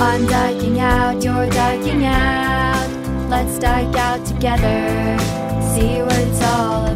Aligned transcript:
I'm 0.00 0.26
diking 0.26 0.80
out, 0.80 1.22
you're 1.22 1.48
diking 1.50 2.04
out. 2.04 2.88
Let's 3.28 3.58
dike 3.58 3.96
out 3.96 4.24
together, 4.26 5.18
see 5.74 6.02
what 6.02 6.18
it's 6.18 6.42
all 6.42 6.86
about. 6.86 6.93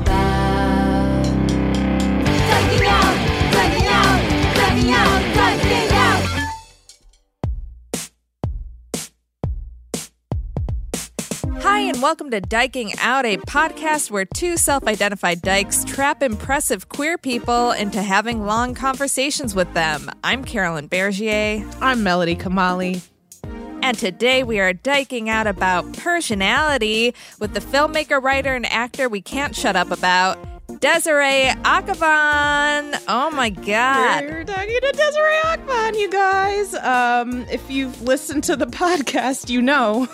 Hi, 11.78 11.84
and 11.84 12.02
welcome 12.02 12.32
to 12.32 12.40
Dyking 12.40 12.98
Out, 12.98 13.24
a 13.24 13.36
podcast 13.36 14.10
where 14.10 14.24
two 14.24 14.56
self 14.56 14.88
identified 14.88 15.40
dykes 15.42 15.84
trap 15.84 16.24
impressive 16.24 16.88
queer 16.88 17.16
people 17.16 17.70
into 17.70 18.02
having 18.02 18.44
long 18.44 18.74
conversations 18.74 19.54
with 19.54 19.72
them. 19.74 20.10
I'm 20.24 20.42
Carolyn 20.42 20.88
Bergier, 20.88 21.64
I'm 21.80 22.02
Melody 22.02 22.34
Kamali. 22.34 23.00
and 23.44 23.96
today 23.96 24.42
we 24.42 24.58
are 24.58 24.72
diking 24.72 25.28
out 25.28 25.46
about 25.46 25.92
personality 25.92 27.14
with 27.38 27.54
the 27.54 27.60
filmmaker, 27.60 28.20
writer, 28.20 28.56
and 28.56 28.66
actor 28.66 29.08
we 29.08 29.20
can't 29.20 29.54
shut 29.54 29.76
up 29.76 29.92
about, 29.92 30.36
Desiree 30.80 31.46
Akhavan. 31.62 33.00
Oh 33.06 33.30
my 33.30 33.50
God. 33.50 34.24
We're 34.24 34.42
talking 34.42 34.80
to 34.82 34.92
Desiree 34.92 35.42
Akhavan, 35.44 35.96
you 35.96 36.10
guys. 36.10 36.74
Um, 36.74 37.42
if 37.42 37.70
you've 37.70 38.02
listened 38.02 38.42
to 38.44 38.56
the 38.56 38.66
podcast, 38.66 39.48
you 39.48 39.62
know 39.62 40.08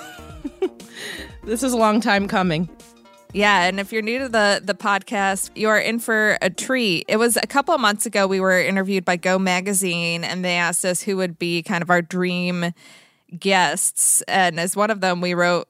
this 1.47 1.63
is 1.63 1.73
a 1.73 1.77
long 1.77 2.01
time 2.01 2.29
coming. 2.29 2.69
Yeah, 3.33 3.65
and 3.65 3.81
if 3.81 3.93
you're 3.93 4.03
new 4.03 4.21
to 4.21 4.29
the 4.29 4.61
the 4.63 4.75
podcast, 4.75 5.51
you 5.57 5.69
are 5.69 5.79
in 5.79 5.99
for 5.99 6.39
a 6.41 6.51
treat. 6.51 7.05
It 7.09 7.17
was 7.17 7.37
a 7.37 7.47
couple 7.47 7.75
of 7.75 7.81
months 7.81 8.07
ago 8.07 8.27
we 8.27 8.39
were 8.41 8.61
interviewed 8.61 9.05
by 9.05 9.17
Go 9.17 9.39
Magazine, 9.39 10.23
and 10.25 10.45
they 10.45 10.55
asked 10.57 10.85
us 10.85 11.03
who 11.03 11.17
would 11.17 11.39
be 11.39 11.63
kind 11.63 11.83
of 11.83 11.91
our 11.91 12.01
dream 12.03 12.73
guests, 13.39 14.23
and 14.23 14.61
as 14.61 14.77
one 14.77 14.91
of 14.91 15.01
them, 15.01 15.21
we 15.21 15.35
wrote 15.35 15.69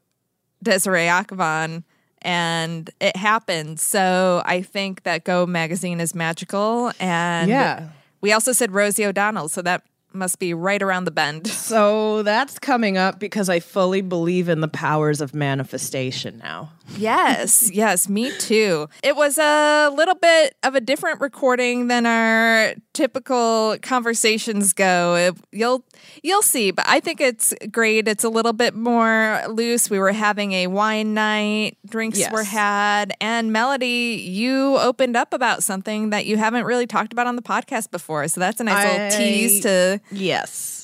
Desiree 0.63 1.07
Akhavan, 1.07 1.85
and 2.21 2.91
it 3.01 3.17
happened. 3.17 3.81
So 3.81 4.43
I 4.45 4.61
think 4.61 5.05
that 5.05 5.25
Go 5.25 5.47
Magazine 5.47 6.01
is 6.01 6.15
magical, 6.15 6.93
and 7.01 7.49
Yeah. 7.49 7.89
we 8.21 8.31
also 8.33 8.53
said 8.53 8.73
Rosie 8.73 9.07
O'Donnell, 9.07 9.49
so 9.49 9.63
that 9.63 9.83
must 10.15 10.39
be 10.39 10.55
right 10.55 10.83
around 10.83 11.05
the 11.05 11.11
bend. 11.11 11.51
So 11.65 12.23
that's 12.23 12.59
coming 12.59 12.99
up 12.99 13.19
because 13.19 13.49
I 13.49 13.59
fully 13.59 14.03
believe 14.03 14.51
in 14.51 14.61
the 14.61 14.69
powers 14.69 15.23
of 15.23 15.35
manifestation 15.35 16.39
now. 16.39 16.73
Yes, 16.97 17.71
yes, 17.73 18.09
me 18.09 18.31
too. 18.39 18.89
It 19.03 19.17
was 19.17 19.39
a 19.39 19.91
little 19.97 20.15
bit 20.15 20.55
of 20.63 20.75
a 20.75 20.81
different 20.81 21.21
recording 21.21 21.89
than 21.89 22.07
our 22.07 22.75
typical 22.93 23.77
conversations 23.83 24.73
go. 24.73 25.17
It- 25.17 25.37
you'll 25.51 25.85
you'll 26.23 26.43
see, 26.43 26.71
but 26.71 26.85
I 26.87 27.01
think 27.01 27.21
it's 27.21 27.55
great. 27.73 28.07
It's 28.07 28.23
a 28.23 28.29
little 28.29 28.53
bit 28.53 28.75
more 28.75 29.43
loose. 29.49 29.89
We 29.91 29.99
were 29.99 30.13
having 30.13 30.53
a 30.53 30.67
wine 30.67 31.15
night, 31.15 31.79
drinks 31.89 32.19
Yes. 32.19 32.33
were 32.33 32.45
had, 32.45 33.15
and 33.21 33.53
Melody, 33.53 34.23
you 34.29 34.77
opened 34.79 35.17
up 35.17 35.33
about 35.33 35.63
something 35.65 36.11
that 36.11 36.27
you 36.27 36.37
haven't 36.37 36.65
really 36.65 36.87
talked 36.87 37.13
about 37.13 37.27
on 37.27 37.37
the 37.37 37.43
podcast 37.43 37.91
before. 37.91 38.29
So 38.29 38.41
that's 38.41 38.61
a 38.61 38.65
nice 38.65 38.87
I- 38.87 38.93
little 38.93 39.19
tease 39.19 39.61
to 39.63 40.01
Yes. 40.13 40.84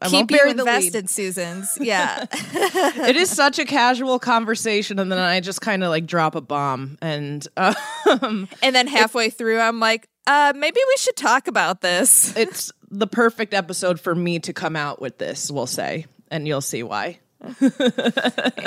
I 0.00 0.06
keep 0.06 0.14
won't 0.14 0.30
you 0.30 0.36
bury 0.38 0.52
the 0.54 0.64
lead. 0.64 0.76
invested, 0.76 1.10
Susans. 1.10 1.76
Yeah. 1.80 2.24
it 2.32 3.16
is 3.16 3.28
such 3.28 3.58
a 3.58 3.64
casual 3.66 4.18
conversation, 4.18 4.98
and 4.98 5.12
then 5.12 5.18
I 5.18 5.40
just 5.40 5.60
kind 5.60 5.84
of 5.84 5.90
like 5.90 6.06
drop 6.06 6.34
a 6.34 6.40
bomb, 6.40 6.96
and 7.02 7.46
um, 7.56 8.48
and 8.62 8.74
then 8.74 8.86
halfway 8.86 9.28
through, 9.28 9.60
I'm 9.60 9.78
like, 9.78 10.08
uh, 10.26 10.52
maybe 10.56 10.80
we 10.88 10.96
should 10.98 11.16
talk 11.16 11.48
about 11.48 11.82
this. 11.82 12.34
it's 12.36 12.72
the 12.90 13.06
perfect 13.06 13.52
episode 13.52 14.00
for 14.00 14.14
me 14.14 14.38
to 14.40 14.52
come 14.52 14.74
out 14.74 15.02
with 15.02 15.18
this. 15.18 15.50
We'll 15.50 15.66
say, 15.66 16.06
and 16.30 16.48
you'll 16.48 16.60
see 16.62 16.82
why. 16.82 17.18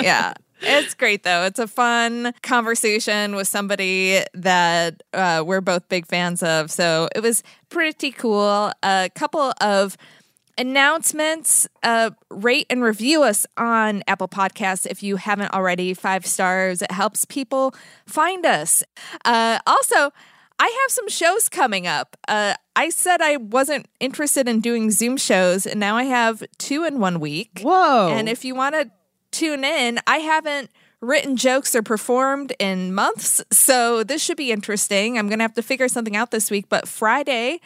yeah. 0.00 0.34
It's 0.66 0.94
great 0.94 1.24
though. 1.24 1.44
It's 1.44 1.58
a 1.58 1.66
fun 1.66 2.32
conversation 2.42 3.34
with 3.34 3.46
somebody 3.48 4.22
that 4.34 5.02
uh, 5.12 5.42
we're 5.44 5.60
both 5.60 5.88
big 5.88 6.06
fans 6.06 6.42
of. 6.42 6.70
So 6.70 7.08
it 7.14 7.20
was 7.20 7.42
pretty 7.68 8.12
cool. 8.12 8.72
A 8.82 9.10
couple 9.14 9.52
of 9.60 9.96
announcements. 10.56 11.68
Uh, 11.82 12.10
rate 12.30 12.66
and 12.70 12.82
review 12.82 13.22
us 13.22 13.46
on 13.56 14.02
Apple 14.06 14.28
Podcasts 14.28 14.86
if 14.86 15.02
you 15.02 15.16
haven't 15.16 15.52
already. 15.52 15.94
Five 15.94 16.26
stars. 16.26 16.82
It 16.82 16.90
helps 16.90 17.24
people 17.24 17.74
find 18.06 18.44
us. 18.46 18.82
Uh, 19.24 19.58
also, 19.66 20.12
I 20.58 20.66
have 20.82 20.90
some 20.90 21.08
shows 21.08 21.48
coming 21.48 21.86
up. 21.86 22.16
Uh, 22.28 22.54
I 22.76 22.88
said 22.90 23.20
I 23.20 23.36
wasn't 23.36 23.86
interested 24.00 24.48
in 24.48 24.60
doing 24.60 24.90
Zoom 24.90 25.16
shows, 25.16 25.66
and 25.66 25.80
now 25.80 25.96
I 25.96 26.04
have 26.04 26.42
two 26.58 26.84
in 26.84 27.00
one 27.00 27.20
week. 27.20 27.60
Whoa! 27.62 28.08
And 28.10 28.28
if 28.28 28.44
you 28.44 28.54
want 28.54 28.74
to 28.74 28.90
tune 29.30 29.64
in, 29.64 29.98
I 30.06 30.18
haven't 30.18 30.70
written 31.00 31.36
jokes 31.36 31.74
or 31.74 31.82
performed 31.82 32.54
in 32.58 32.94
months, 32.94 33.42
so 33.50 34.04
this 34.04 34.22
should 34.22 34.36
be 34.36 34.52
interesting. 34.52 35.18
I'm 35.18 35.28
going 35.28 35.40
to 35.40 35.44
have 35.44 35.54
to 35.54 35.62
figure 35.62 35.88
something 35.88 36.16
out 36.16 36.30
this 36.30 36.50
week, 36.50 36.66
but 36.68 36.88
Friday 36.88 37.60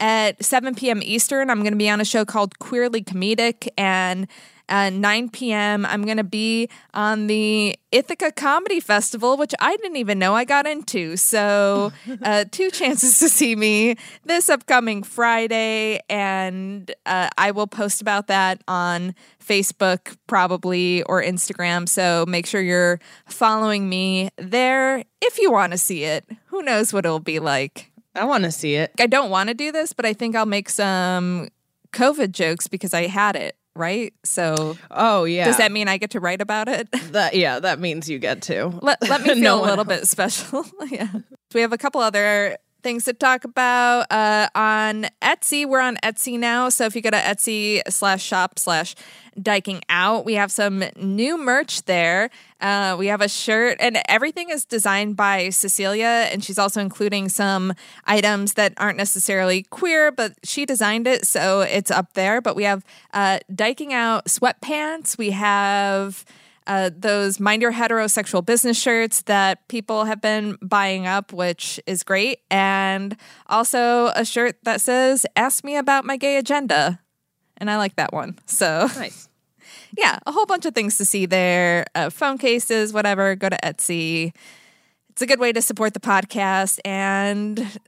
at 0.00 0.42
7 0.42 0.74
p.m. 0.74 1.00
Eastern, 1.02 1.50
I'm 1.50 1.60
going 1.60 1.72
to 1.72 1.78
be 1.78 1.90
on 1.90 2.00
a 2.00 2.04
show 2.04 2.24
called 2.24 2.58
Queerly 2.58 3.04
Comedic 3.04 3.68
and 3.78 4.26
at 4.70 4.92
9 4.92 5.28
p.m. 5.30 5.84
I'm 5.84 6.04
going 6.04 6.16
to 6.16 6.24
be 6.24 6.68
on 6.94 7.26
the 7.26 7.76
Ithaca 7.92 8.32
Comedy 8.32 8.78
Festival, 8.80 9.36
which 9.36 9.52
I 9.60 9.76
didn't 9.76 9.96
even 9.96 10.18
know 10.18 10.34
I 10.34 10.44
got 10.44 10.66
into. 10.66 11.16
So, 11.16 11.92
uh, 12.22 12.44
two 12.50 12.70
chances 12.70 13.18
to 13.18 13.28
see 13.28 13.56
me 13.56 13.96
this 14.24 14.48
upcoming 14.48 15.02
Friday, 15.02 16.00
and 16.08 16.90
uh, 17.04 17.28
I 17.36 17.50
will 17.50 17.66
post 17.66 18.00
about 18.00 18.28
that 18.28 18.62
on 18.68 19.14
Facebook 19.44 20.16
probably 20.28 21.02
or 21.02 21.22
Instagram. 21.22 21.88
So, 21.88 22.24
make 22.26 22.46
sure 22.46 22.60
you're 22.62 23.00
following 23.26 23.88
me 23.88 24.30
there 24.36 25.04
if 25.20 25.38
you 25.38 25.50
want 25.50 25.72
to 25.72 25.78
see 25.78 26.04
it. 26.04 26.24
Who 26.46 26.62
knows 26.62 26.92
what 26.92 27.04
it'll 27.04 27.18
be 27.18 27.40
like? 27.40 27.89
I 28.14 28.24
want 28.24 28.44
to 28.44 28.50
see 28.52 28.74
it. 28.74 28.92
I 28.98 29.06
don't 29.06 29.30
want 29.30 29.48
to 29.48 29.54
do 29.54 29.70
this, 29.72 29.92
but 29.92 30.04
I 30.04 30.12
think 30.12 30.34
I'll 30.36 30.46
make 30.46 30.68
some 30.68 31.48
COVID 31.92 32.32
jokes 32.32 32.66
because 32.68 32.92
I 32.94 33.06
had 33.06 33.36
it, 33.36 33.56
right? 33.76 34.12
So 34.24 34.76
Oh 34.90 35.24
yeah. 35.24 35.44
does 35.44 35.58
that 35.58 35.72
mean 35.72 35.88
I 35.88 35.96
get 35.96 36.10
to 36.10 36.20
write 36.20 36.40
about 36.40 36.68
it? 36.68 36.90
that 37.12 37.34
yeah, 37.34 37.60
that 37.60 37.78
means 37.78 38.08
you 38.08 38.18
get 38.18 38.42
to. 38.42 38.66
let, 38.82 39.00
let 39.08 39.22
me 39.22 39.28
feel 39.34 39.42
No 39.42 39.64
a 39.64 39.66
little 39.66 39.84
bit 39.84 40.06
special. 40.08 40.64
yeah. 40.90 41.08
We 41.54 41.60
have 41.62 41.72
a 41.72 41.78
couple 41.78 42.00
other 42.00 42.56
things 42.82 43.04
to 43.04 43.12
talk 43.12 43.44
about 43.44 44.10
uh, 44.10 44.48
on 44.54 45.06
Etsy. 45.22 45.66
We're 45.66 45.80
on 45.80 45.96
Etsy 46.02 46.38
now. 46.38 46.68
So 46.68 46.84
if 46.86 46.96
you 46.96 47.02
go 47.02 47.10
to 47.10 47.16
Etsy 47.16 47.82
slash 47.88 48.22
shop 48.22 48.58
slash 48.58 48.94
diking 49.40 49.82
out, 49.88 50.24
we 50.24 50.34
have 50.34 50.50
some 50.52 50.84
new 50.96 51.38
merch 51.38 51.84
there. 51.84 52.30
Uh, 52.60 52.96
we 52.98 53.06
have 53.06 53.20
a 53.20 53.28
shirt, 53.28 53.78
and 53.80 53.98
everything 54.08 54.50
is 54.50 54.64
designed 54.64 55.16
by 55.16 55.48
Cecilia, 55.48 56.28
and 56.30 56.44
she's 56.44 56.58
also 56.58 56.80
including 56.80 57.28
some 57.28 57.72
items 58.04 58.54
that 58.54 58.74
aren't 58.76 58.98
necessarily 58.98 59.62
queer, 59.62 60.12
but 60.12 60.34
she 60.42 60.66
designed 60.66 61.06
it, 61.06 61.26
so 61.26 61.62
it's 61.62 61.90
up 61.90 62.12
there. 62.12 62.42
But 62.42 62.56
we 62.56 62.64
have 62.64 62.84
uh, 63.14 63.38
diking 63.54 63.94
out 63.94 64.26
sweatpants. 64.26 65.16
We 65.16 65.30
have 65.30 66.24
uh, 66.70 66.88
those 66.96 67.40
mind 67.40 67.62
your 67.62 67.72
heterosexual 67.72 68.46
business 68.46 68.80
shirts 68.80 69.22
that 69.22 69.66
people 69.66 70.04
have 70.04 70.20
been 70.20 70.56
buying 70.62 71.04
up, 71.04 71.32
which 71.32 71.80
is 71.84 72.04
great. 72.04 72.42
And 72.48 73.16
also 73.48 74.12
a 74.14 74.24
shirt 74.24 74.56
that 74.62 74.80
says, 74.80 75.26
Ask 75.34 75.64
me 75.64 75.76
about 75.76 76.04
my 76.04 76.16
gay 76.16 76.36
agenda. 76.36 77.00
And 77.56 77.68
I 77.72 77.76
like 77.76 77.96
that 77.96 78.12
one. 78.12 78.38
So, 78.46 78.88
Nice. 78.94 79.28
yeah, 79.98 80.20
a 80.24 80.30
whole 80.30 80.46
bunch 80.46 80.64
of 80.64 80.72
things 80.72 80.96
to 80.98 81.04
see 81.04 81.26
there 81.26 81.86
uh, 81.96 82.08
phone 82.08 82.38
cases, 82.38 82.92
whatever. 82.92 83.34
Go 83.34 83.48
to 83.48 83.58
Etsy. 83.64 84.32
It's 85.08 85.22
a 85.22 85.26
good 85.26 85.40
way 85.40 85.52
to 85.52 85.60
support 85.60 85.92
the 85.92 86.00
podcast 86.00 86.78
and 86.84 87.80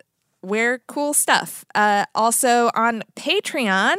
wear 0.42 0.80
cool 0.88 1.14
stuff. 1.14 1.64
Uh, 1.76 2.06
also 2.16 2.68
on 2.74 3.04
Patreon, 3.14 3.94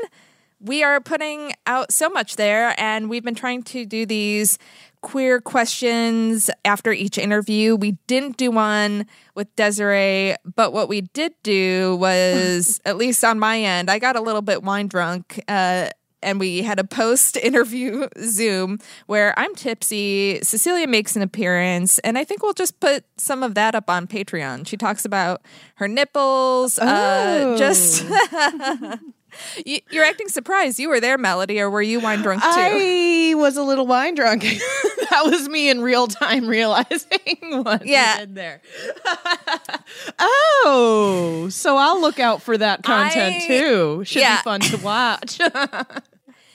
we 0.63 0.81
are 0.81 1.01
putting 1.01 1.53
out 1.67 1.91
so 1.91 2.09
much 2.09 2.37
there, 2.37 2.73
and 2.79 3.09
we've 3.09 3.23
been 3.23 3.35
trying 3.35 3.63
to 3.63 3.85
do 3.85 4.05
these 4.05 4.57
queer 5.01 5.41
questions 5.41 6.49
after 6.63 6.93
each 6.93 7.17
interview. 7.17 7.75
We 7.75 7.97
didn't 8.07 8.37
do 8.37 8.49
one 8.49 9.05
with 9.35 9.53
Desiree, 9.57 10.35
but 10.55 10.71
what 10.71 10.87
we 10.87 11.01
did 11.01 11.33
do 11.43 11.97
was, 11.97 12.79
at 12.85 12.97
least 12.97 13.23
on 13.25 13.37
my 13.37 13.59
end, 13.59 13.91
I 13.91 13.99
got 13.99 14.15
a 14.15 14.21
little 14.21 14.41
bit 14.41 14.63
wine 14.63 14.87
drunk. 14.87 15.43
Uh, 15.47 15.89
and 16.21 16.39
we 16.39 16.61
had 16.61 16.79
a 16.79 16.85
post 16.85 17.35
interview 17.43 18.07
Zoom 18.23 18.79
where 19.07 19.37
I'm 19.37 19.53
tipsy. 19.55 20.39
Cecilia 20.41 20.87
makes 20.87 21.17
an 21.17 21.21
appearance, 21.21 21.99
and 21.99 22.17
I 22.17 22.23
think 22.23 22.41
we'll 22.41 22.53
just 22.53 22.79
put 22.79 23.03
some 23.17 23.43
of 23.43 23.55
that 23.55 23.75
up 23.75 23.89
on 23.89 24.07
Patreon. 24.07 24.65
She 24.65 24.77
talks 24.77 25.03
about 25.03 25.41
her 25.75 25.89
nipples, 25.89 26.79
uh, 26.79 27.57
just. 27.57 28.05
You- 29.65 29.79
You're 29.91 30.03
acting 30.05 30.27
surprised. 30.29 30.79
You 30.79 30.89
were 30.89 30.99
there, 30.99 31.17
Melody, 31.17 31.59
or 31.59 31.69
were 31.69 31.81
you 31.81 31.99
wine 31.99 32.21
drunk 32.21 32.41
too? 32.41 32.47
I 32.49 33.33
was 33.35 33.57
a 33.57 33.63
little 33.63 33.85
wine 33.87 34.15
drunk. 34.15 34.41
that 35.09 35.21
was 35.25 35.47
me 35.49 35.69
in 35.69 35.81
real 35.81 36.07
time 36.07 36.47
realizing 36.47 37.07
what 37.63 37.85
Yeah. 37.85 38.19
did 38.19 38.35
there. 38.35 38.61
oh, 40.19 41.47
so 41.49 41.77
I'll 41.77 42.01
look 42.01 42.19
out 42.19 42.41
for 42.41 42.57
that 42.57 42.83
content 42.83 43.35
I- 43.43 43.47
too. 43.47 44.03
Should 44.05 44.21
yeah. 44.21 44.37
be 44.37 44.43
fun 44.43 44.59
to 44.61 44.77
watch. 44.77 45.39
yeah, 45.39 45.49
that 45.55 45.85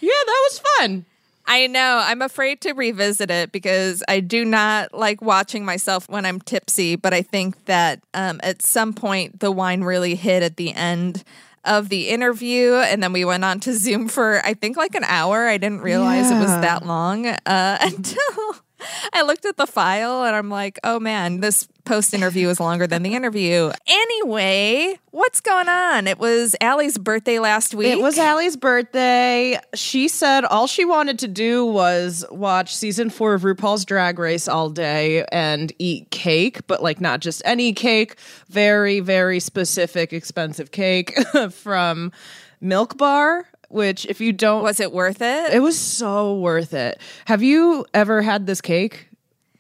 was 0.01 0.63
fun. 0.79 1.05
I 1.51 1.67
know. 1.67 1.99
I'm 2.05 2.21
afraid 2.21 2.61
to 2.63 2.73
revisit 2.75 3.31
it 3.31 3.53
because 3.53 4.03
I 4.07 4.21
do 4.21 4.45
not 4.45 4.93
like 4.93 5.23
watching 5.23 5.65
myself 5.65 6.07
when 6.07 6.27
I'm 6.27 6.41
tipsy. 6.41 6.95
But 6.95 7.15
I 7.15 7.23
think 7.23 7.65
that 7.65 8.01
um, 8.13 8.39
at 8.43 8.61
some 8.61 8.93
point 8.93 9.41
the 9.41 9.51
wine 9.51 9.81
really 9.83 10.15
hit 10.15 10.43
at 10.43 10.57
the 10.59 10.75
end 10.75 11.25
of 11.69 11.89
the 11.89 12.09
interview, 12.09 12.75
and 12.75 13.03
then 13.03 13.13
we 13.13 13.25
went 13.25 13.45
on 13.45 13.61
to 13.61 13.73
Zoom 13.73 14.09
for 14.09 14.45
I 14.45 14.55
think 14.55 14.77
like 14.77 14.95
an 14.95 15.05
hour. 15.05 15.47
I 15.47 15.59
didn't 15.59 15.81
realize 15.81 16.31
it 16.31 16.39
was 16.39 16.49
that 16.49 16.87
long 16.87 17.27
uh, 17.27 17.79
until 17.81 18.55
I 19.13 19.23
looked 19.23 19.45
at 19.45 19.57
the 19.57 19.67
file, 19.67 20.25
and 20.25 20.35
I'm 20.35 20.51
like, 20.51 20.79
oh 20.85 21.01
man, 21.01 21.41
this 21.41 21.69
post 21.85 22.13
interview 22.13 22.49
is 22.49 22.61
longer 22.61 22.87
than 22.87 23.03
the 23.03 23.15
interview. 23.15 23.71
Anyway, 23.87 24.99
what's 25.11 25.41
going 25.41 25.69
on? 25.69 26.07
It 26.07 26.19
was 26.19 26.55
Allie's 26.61 26.99
birthday 26.99 27.39
last 27.39 27.75
week. 27.75 27.89
It 27.89 28.01
was 28.01 28.19
Allie's 28.19 28.57
birthday. 28.57 29.59
She 29.75 30.07
said 30.09 30.45
all 30.45 30.67
she 30.67 30.85
wanted 30.85 31.19
to 31.21 31.29
do 31.29 31.65
was 31.65 32.25
watch 32.31 32.77
season 32.77 33.09
four 33.09 33.35
of 33.35 33.43
RuPaul's 33.43 33.85
Drag 33.85 34.19
Race 34.19 34.49
all 34.49 34.69
day 34.69 35.25
and 35.33 35.73
eat 35.79 36.11
cake, 36.11 36.67
but 36.67 36.83
like 36.83 37.01
not 37.01 37.21
just 37.21 37.41
any 37.45 37.73
cake, 37.73 38.17
very, 38.49 39.01
very 39.01 39.41
specific, 39.41 40.13
expensive 40.13 40.71
cake 40.71 41.17
from 41.51 42.13
Milk 42.61 42.99
Bar. 42.99 43.47
Which, 43.69 44.07
if 44.07 44.21
you 44.21 44.33
don't, 44.33 44.63
Was 44.63 44.81
it 44.81 44.93
worth 44.93 45.21
it? 45.21 45.53
it 45.53 45.61
was 45.61 45.79
so 45.79 46.35
worth 46.39 46.73
it. 46.73 47.01
Have 47.27 47.43
you 47.43 47.85
ever 47.93 48.23
had 48.23 48.47
this 48.47 48.61
cake? 48.61 49.09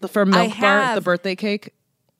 The 0.00 0.08
from 0.08 0.32
I 0.32 0.46
Milk 0.46 0.58
Bar, 0.60 0.82
have. 0.82 0.94
the 0.94 1.00
birthday 1.00 1.36
cake? 1.36 1.74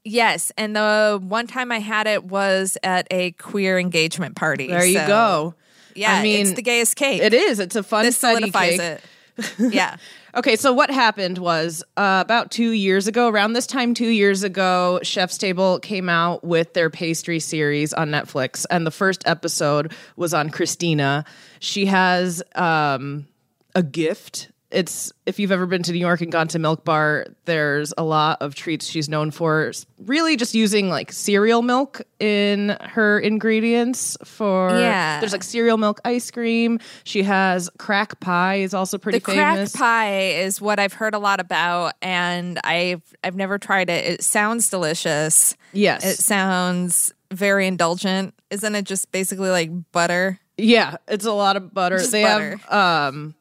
Yes, 0.04 0.52
and 0.56 0.74
the 0.76 1.20
one 1.22 1.46
time 1.46 1.70
I 1.72 1.78
had 1.80 2.06
it 2.06 2.24
was 2.24 2.76
at 2.82 3.06
a 3.10 3.32
queer 3.32 3.78
engagement 3.78 4.36
party. 4.36 4.66
There 4.68 4.84
you 4.84 4.98
so, 4.98 5.06
go. 5.06 5.54
Yeah, 5.94 6.14
I 6.14 6.22
mean, 6.22 6.42
it's 6.46 6.52
the 6.56 6.62
gayest 6.62 6.96
cake. 6.96 7.22
It 7.22 7.34
is. 7.34 7.58
It's 7.58 7.76
a 7.76 7.82
fun 7.82 8.04
This 8.04 8.16
solidifies 8.16 8.78
cake. 8.78 9.00
it. 9.58 9.72
Yeah. 9.72 9.96
Okay, 10.38 10.54
so 10.54 10.72
what 10.72 10.88
happened 10.88 11.36
was 11.38 11.82
uh, 11.96 12.22
about 12.24 12.52
two 12.52 12.70
years 12.70 13.08
ago, 13.08 13.28
around 13.28 13.54
this 13.54 13.66
time, 13.66 13.92
two 13.92 14.06
years 14.06 14.44
ago, 14.44 15.00
Chef's 15.02 15.36
Table 15.36 15.80
came 15.80 16.08
out 16.08 16.44
with 16.44 16.74
their 16.74 16.90
pastry 16.90 17.40
series 17.40 17.92
on 17.92 18.10
Netflix, 18.10 18.64
and 18.70 18.86
the 18.86 18.92
first 18.92 19.26
episode 19.26 19.92
was 20.14 20.32
on 20.32 20.50
Christina. 20.50 21.24
She 21.58 21.86
has 21.86 22.40
um, 22.54 23.26
a 23.74 23.82
gift. 23.82 24.52
It's 24.70 25.12
if 25.24 25.38
you've 25.38 25.50
ever 25.52 25.64
been 25.64 25.82
to 25.84 25.92
New 25.92 25.98
York 25.98 26.20
and 26.20 26.30
gone 26.30 26.48
to 26.48 26.58
Milk 26.58 26.84
Bar, 26.84 27.26
there's 27.46 27.94
a 27.96 28.02
lot 28.04 28.42
of 28.42 28.54
treats 28.54 28.86
she's 28.86 29.08
known 29.08 29.30
for. 29.30 29.72
Really, 29.98 30.36
just 30.36 30.54
using 30.54 30.90
like 30.90 31.10
cereal 31.10 31.62
milk 31.62 32.02
in 32.20 32.76
her 32.82 33.18
ingredients. 33.18 34.16
For 34.24 34.70
Yeah. 34.78 35.20
there's 35.20 35.32
like 35.32 35.42
cereal 35.42 35.78
milk 35.78 36.00
ice 36.04 36.30
cream. 36.30 36.80
She 37.04 37.22
has 37.22 37.70
crack 37.78 38.20
pie 38.20 38.56
is 38.56 38.74
also 38.74 38.98
pretty 38.98 39.18
The 39.20 39.24
crack 39.24 39.72
pie 39.72 40.32
is 40.32 40.60
what 40.60 40.78
I've 40.78 40.92
heard 40.92 41.14
a 41.14 41.18
lot 41.18 41.40
about, 41.40 41.94
and 42.02 42.60
I've 42.62 43.02
I've 43.24 43.36
never 43.36 43.56
tried 43.58 43.88
it. 43.88 44.04
It 44.04 44.22
sounds 44.22 44.68
delicious. 44.68 45.56
Yes. 45.72 46.04
It 46.04 46.18
sounds 46.18 47.12
very 47.30 47.66
indulgent. 47.66 48.34
Isn't 48.50 48.74
it 48.74 48.84
just 48.84 49.10
basically 49.12 49.48
like 49.50 49.70
butter? 49.92 50.38
Yeah, 50.58 50.96
it's 51.06 51.24
a 51.24 51.32
lot 51.32 51.56
of 51.56 51.72
butter. 51.72 51.98
Just 51.98 52.12
they 52.12 52.22
butter. 52.24 52.56
have 52.68 52.72
um 53.14 53.34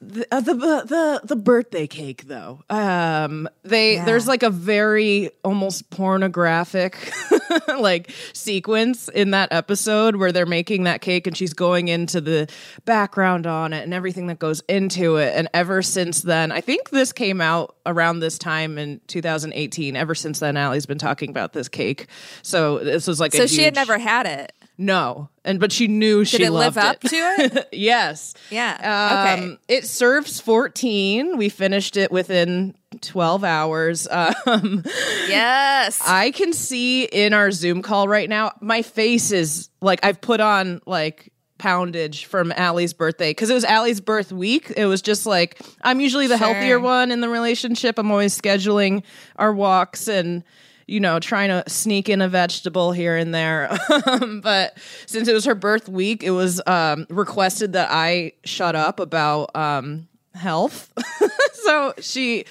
the, 0.00 0.26
uh, 0.30 0.40
the 0.40 0.54
the 0.54 1.20
the 1.24 1.36
birthday 1.36 1.88
cake 1.88 2.28
though. 2.28 2.62
Um 2.70 3.48
they 3.64 3.94
Yeah. 3.94 4.04
there's 4.04 4.28
like 4.28 4.44
a 4.44 4.50
very 4.50 5.30
almost 5.42 5.90
pornographic 5.90 7.12
like 7.80 8.12
sequence 8.32 9.08
in 9.08 9.32
that 9.32 9.48
episode 9.52 10.14
where 10.14 10.30
they're 10.30 10.46
making 10.46 10.84
that 10.84 11.00
cake 11.00 11.26
and 11.26 11.36
she's 11.36 11.52
going 11.52 11.88
into 11.88 12.20
the 12.20 12.48
background 12.84 13.46
on 13.46 13.72
it 13.72 13.82
and 13.82 13.92
everything 13.92 14.28
that 14.28 14.38
goes 14.38 14.62
into 14.68 15.16
it 15.16 15.34
and 15.34 15.48
ever 15.52 15.82
since 15.82 16.22
then 16.22 16.52
I 16.52 16.60
think 16.60 16.90
this 16.90 17.12
came 17.12 17.40
out 17.40 17.74
around 17.84 18.20
this 18.20 18.38
time 18.38 18.78
in 18.78 19.00
2018 19.08 19.96
ever 19.96 20.14
since 20.14 20.38
then 20.38 20.56
Allie's 20.56 20.86
been 20.86 20.98
talking 20.98 21.30
about 21.30 21.52
this 21.52 21.68
cake. 21.68 22.06
So 22.42 22.78
this 22.78 23.08
was 23.08 23.18
like 23.18 23.32
So 23.32 23.46
she 23.48 23.64
had 23.64 23.74
never 23.74 23.98
had 23.98 24.26
it. 24.26 24.52
No, 24.78 25.28
and 25.44 25.58
but 25.58 25.72
she 25.72 25.88
knew 25.88 26.20
Did 26.20 26.28
she 26.28 26.44
it 26.44 26.50
live 26.50 26.78
up 26.78 27.04
it. 27.04 27.08
to 27.08 27.16
it? 27.16 27.68
yes. 27.72 28.34
Yeah. 28.50 29.34
Um, 29.34 29.50
okay. 29.50 29.58
It 29.68 29.84
serves 29.86 30.40
14. 30.40 31.36
We 31.36 31.48
finished 31.48 31.96
it 31.96 32.12
within 32.12 32.76
12 33.00 33.42
hours. 33.44 34.06
Um, 34.46 34.84
Yes. 35.28 36.00
I 36.06 36.30
can 36.30 36.52
see 36.52 37.04
in 37.04 37.32
our 37.34 37.50
Zoom 37.50 37.82
call 37.82 38.08
right 38.08 38.28
now, 38.28 38.52
my 38.60 38.82
face 38.82 39.30
is 39.32 39.68
like 39.80 40.00
I've 40.04 40.20
put 40.20 40.40
on 40.40 40.80
like 40.86 41.32
poundage 41.58 42.24
from 42.26 42.52
Allie's 42.52 42.92
birthday 42.92 43.30
because 43.30 43.50
it 43.50 43.54
was 43.54 43.64
Allie's 43.64 44.00
birth 44.00 44.30
week. 44.32 44.72
It 44.76 44.86
was 44.86 45.02
just 45.02 45.26
like 45.26 45.60
I'm 45.82 46.00
usually 46.00 46.28
the 46.28 46.38
Sure. 46.38 46.46
healthier 46.54 46.78
one 46.80 47.10
in 47.10 47.20
the 47.20 47.28
relationship. 47.28 47.98
I'm 47.98 48.10
always 48.12 48.38
scheduling 48.40 49.02
our 49.36 49.52
walks 49.52 50.06
and 50.08 50.44
you 50.88 50.98
know 50.98 51.20
trying 51.20 51.50
to 51.50 51.62
sneak 51.68 52.08
in 52.08 52.20
a 52.20 52.28
vegetable 52.28 52.92
here 52.92 53.16
and 53.16 53.34
there. 53.34 53.70
Um, 54.06 54.40
but 54.40 54.78
since 55.06 55.28
it 55.28 55.34
was 55.34 55.44
her 55.44 55.54
birth 55.54 55.88
week, 55.88 56.22
it 56.22 56.30
was 56.30 56.62
um, 56.66 57.06
requested 57.10 57.74
that 57.74 57.88
I 57.90 58.32
shut 58.44 58.74
up 58.74 59.00
about 59.00 59.54
um, 59.54 60.08
health. 60.34 60.92
so 61.52 61.92
she 62.00 62.44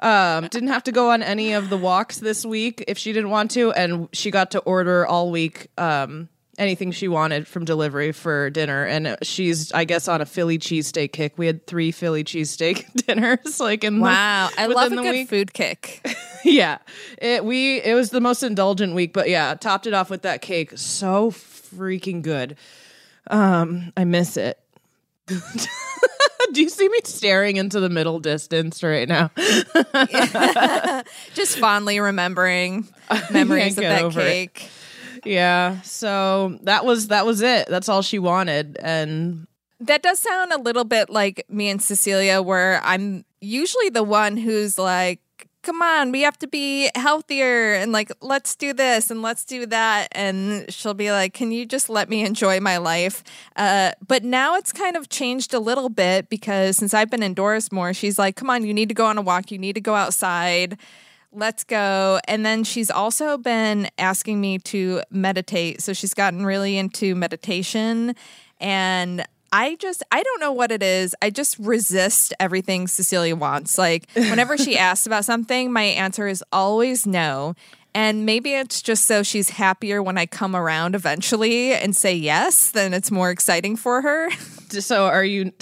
um, 0.00 0.46
didn't 0.48 0.68
have 0.68 0.84
to 0.84 0.92
go 0.92 1.10
on 1.10 1.22
any 1.22 1.52
of 1.52 1.68
the 1.68 1.76
walks 1.76 2.18
this 2.18 2.44
week 2.44 2.84
if 2.86 2.98
she 2.98 3.12
didn't 3.12 3.30
want 3.30 3.50
to, 3.52 3.72
and 3.72 4.08
she 4.12 4.30
got 4.30 4.52
to 4.52 4.60
order 4.60 5.06
all 5.06 5.30
week 5.30 5.68
um, 5.78 6.28
anything 6.58 6.92
she 6.92 7.08
wanted 7.08 7.48
from 7.48 7.64
delivery 7.64 8.12
for 8.12 8.50
dinner. 8.50 8.84
And 8.84 9.16
she's, 9.22 9.72
I 9.72 9.84
guess, 9.84 10.06
on 10.06 10.20
a 10.20 10.26
Philly 10.26 10.58
cheesesteak 10.58 11.12
kick. 11.12 11.38
We 11.38 11.46
had 11.46 11.66
three 11.66 11.90
Philly 11.90 12.22
cheesesteak 12.22 12.92
dinners, 13.06 13.58
like 13.58 13.82
in 13.82 14.00
wow. 14.00 14.48
the, 14.54 14.60
I 14.60 14.66
love 14.66 14.92
a 14.92 14.96
the 14.96 15.02
good 15.02 15.12
week. 15.12 15.28
food 15.28 15.52
kick. 15.52 16.06
Yeah, 16.50 16.78
it 17.18 17.44
we 17.44 17.80
it 17.82 17.94
was 17.94 18.10
the 18.10 18.20
most 18.20 18.42
indulgent 18.42 18.94
week, 18.94 19.12
but 19.12 19.28
yeah, 19.28 19.54
topped 19.54 19.86
it 19.86 19.94
off 19.94 20.10
with 20.10 20.22
that 20.22 20.42
cake. 20.42 20.72
So 20.76 21.30
freaking 21.30 22.22
good. 22.22 22.56
Um, 23.28 23.92
I 23.96 24.04
miss 24.04 24.36
it. 24.36 24.58
Do 26.52 26.60
you 26.62 26.68
see 26.68 26.88
me 26.88 26.98
staring 27.04 27.56
into 27.56 27.78
the 27.78 27.88
middle 27.88 28.18
distance 28.18 28.82
right 28.82 29.06
now? 29.08 29.30
Just 31.34 31.58
fondly 31.58 32.00
remembering 32.00 32.88
memories 33.30 33.78
of 33.78 33.84
that 33.84 34.02
over 34.02 34.20
it. 34.20 34.24
cake. 34.54 34.68
Yeah. 35.24 35.80
So 35.82 36.58
that 36.62 36.84
was 36.84 37.08
that 37.08 37.26
was 37.26 37.42
it. 37.42 37.68
That's 37.68 37.88
all 37.88 38.02
she 38.02 38.18
wanted. 38.18 38.78
And 38.82 39.46
That 39.80 40.02
does 40.02 40.18
sound 40.18 40.52
a 40.52 40.58
little 40.58 40.84
bit 40.84 41.10
like 41.10 41.44
me 41.48 41.68
and 41.68 41.80
Cecilia, 41.80 42.42
where 42.42 42.80
I'm 42.82 43.24
usually 43.40 43.90
the 43.90 44.02
one 44.02 44.36
who's 44.36 44.78
like, 44.78 45.20
come 45.62 45.82
on, 45.82 46.10
we 46.10 46.22
have 46.22 46.38
to 46.38 46.46
be 46.46 46.90
healthier 46.94 47.74
and 47.74 47.92
like, 47.92 48.10
let's 48.20 48.56
do 48.56 48.72
this 48.72 49.10
and 49.10 49.22
let's 49.22 49.44
do 49.44 49.66
that. 49.66 50.08
And 50.12 50.72
she'll 50.72 50.94
be 50.94 51.10
like, 51.12 51.34
can 51.34 51.52
you 51.52 51.66
just 51.66 51.88
let 51.88 52.08
me 52.08 52.24
enjoy 52.24 52.60
my 52.60 52.78
life? 52.78 53.22
Uh, 53.56 53.92
but 54.06 54.24
now 54.24 54.56
it's 54.56 54.72
kind 54.72 54.96
of 54.96 55.08
changed 55.08 55.52
a 55.52 55.60
little 55.60 55.88
bit 55.88 56.28
because 56.28 56.78
since 56.78 56.94
I've 56.94 57.10
been 57.10 57.22
indoors 57.22 57.70
more, 57.70 57.92
she's 57.92 58.18
like, 58.18 58.36
come 58.36 58.48
on, 58.48 58.64
you 58.64 58.72
need 58.72 58.88
to 58.88 58.94
go 58.94 59.06
on 59.06 59.18
a 59.18 59.22
walk, 59.22 59.50
you 59.50 59.58
need 59.58 59.74
to 59.74 59.80
go 59.80 59.94
outside. 59.94 60.78
Let's 61.32 61.62
go. 61.62 62.18
And 62.26 62.44
then 62.44 62.64
she's 62.64 62.90
also 62.90 63.38
been 63.38 63.88
asking 63.98 64.40
me 64.40 64.58
to 64.58 65.02
meditate. 65.10 65.80
So 65.80 65.92
she's 65.92 66.14
gotten 66.14 66.44
really 66.44 66.76
into 66.76 67.14
meditation. 67.14 68.16
And 68.58 69.24
I 69.52 69.76
just, 69.76 70.02
I 70.10 70.22
don't 70.22 70.40
know 70.40 70.52
what 70.52 70.70
it 70.70 70.82
is. 70.82 71.14
I 71.20 71.30
just 71.30 71.58
resist 71.58 72.32
everything 72.38 72.86
Cecilia 72.86 73.34
wants. 73.34 73.78
Like, 73.78 74.08
whenever 74.14 74.56
she 74.56 74.78
asks 74.78 75.06
about 75.06 75.24
something, 75.24 75.72
my 75.72 75.82
answer 75.82 76.28
is 76.28 76.44
always 76.52 77.06
no. 77.06 77.54
And 77.94 78.24
maybe 78.24 78.54
it's 78.54 78.82
just 78.82 79.06
so 79.06 79.22
she's 79.22 79.50
happier 79.50 80.02
when 80.02 80.16
I 80.16 80.26
come 80.26 80.54
around 80.54 80.94
eventually 80.94 81.72
and 81.72 81.96
say 81.96 82.14
yes, 82.14 82.70
then 82.70 82.94
it's 82.94 83.10
more 83.10 83.30
exciting 83.30 83.74
for 83.76 84.00
her. 84.00 84.30
so 84.68 85.06
are 85.06 85.24
you 85.24 85.52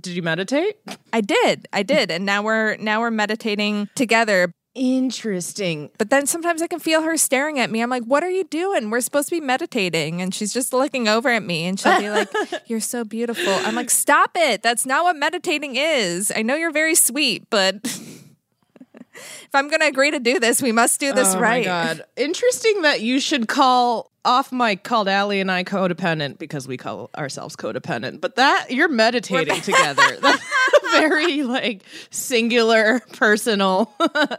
did 0.00 0.14
you 0.14 0.22
meditate? 0.22 0.76
I 1.12 1.20
did. 1.20 1.66
I 1.72 1.82
did. 1.82 2.12
And 2.12 2.24
now 2.24 2.42
we're 2.42 2.76
now 2.76 3.00
we're 3.00 3.10
meditating 3.10 3.88
together. 3.96 4.54
Interesting. 4.74 5.90
But 5.98 6.08
then 6.08 6.26
sometimes 6.26 6.62
I 6.62 6.66
can 6.66 6.78
feel 6.78 7.02
her 7.02 7.18
staring 7.18 7.58
at 7.58 7.70
me. 7.70 7.82
I'm 7.82 7.90
like, 7.90 8.04
"What 8.04 8.24
are 8.24 8.30
you 8.30 8.44
doing? 8.44 8.88
We're 8.88 9.02
supposed 9.02 9.28
to 9.28 9.34
be 9.34 9.40
meditating." 9.40 10.22
And 10.22 10.34
she's 10.34 10.52
just 10.52 10.72
looking 10.72 11.08
over 11.08 11.28
at 11.28 11.42
me 11.42 11.66
and 11.66 11.78
she'll 11.78 11.98
be 11.98 12.08
like, 12.08 12.30
"You're 12.66 12.80
so 12.80 13.04
beautiful." 13.04 13.52
I'm 13.52 13.74
like, 13.74 13.90
"Stop 13.90 14.30
it. 14.34 14.62
That's 14.62 14.86
not 14.86 15.04
what 15.04 15.16
meditating 15.16 15.76
is. 15.76 16.32
I 16.34 16.40
know 16.40 16.54
you're 16.54 16.70
very 16.70 16.94
sweet, 16.94 17.50
but 17.50 17.80
if 17.84 19.50
I'm 19.52 19.68
going 19.68 19.80
to 19.80 19.88
agree 19.88 20.10
to 20.10 20.20
do 20.20 20.40
this, 20.40 20.62
we 20.62 20.72
must 20.72 20.98
do 20.98 21.12
this 21.12 21.34
oh 21.34 21.40
right." 21.40 21.66
my 21.66 21.94
god. 21.94 22.02
Interesting 22.16 22.80
that 22.82 23.02
you 23.02 23.20
should 23.20 23.48
call 23.48 24.10
off 24.24 24.52
mic 24.52 24.84
called 24.84 25.08
Allie 25.08 25.40
and 25.40 25.50
I 25.50 25.64
codependent 25.64 26.38
because 26.38 26.66
we 26.66 26.78
call 26.78 27.10
ourselves 27.14 27.56
codependent. 27.56 28.22
But 28.22 28.36
that 28.36 28.68
you're 28.70 28.88
meditating 28.88 29.60
together. 29.60 30.18
Very 31.00 31.42
like 31.42 31.82
singular 32.10 33.00
personal 33.12 33.92
uh, 34.00 34.36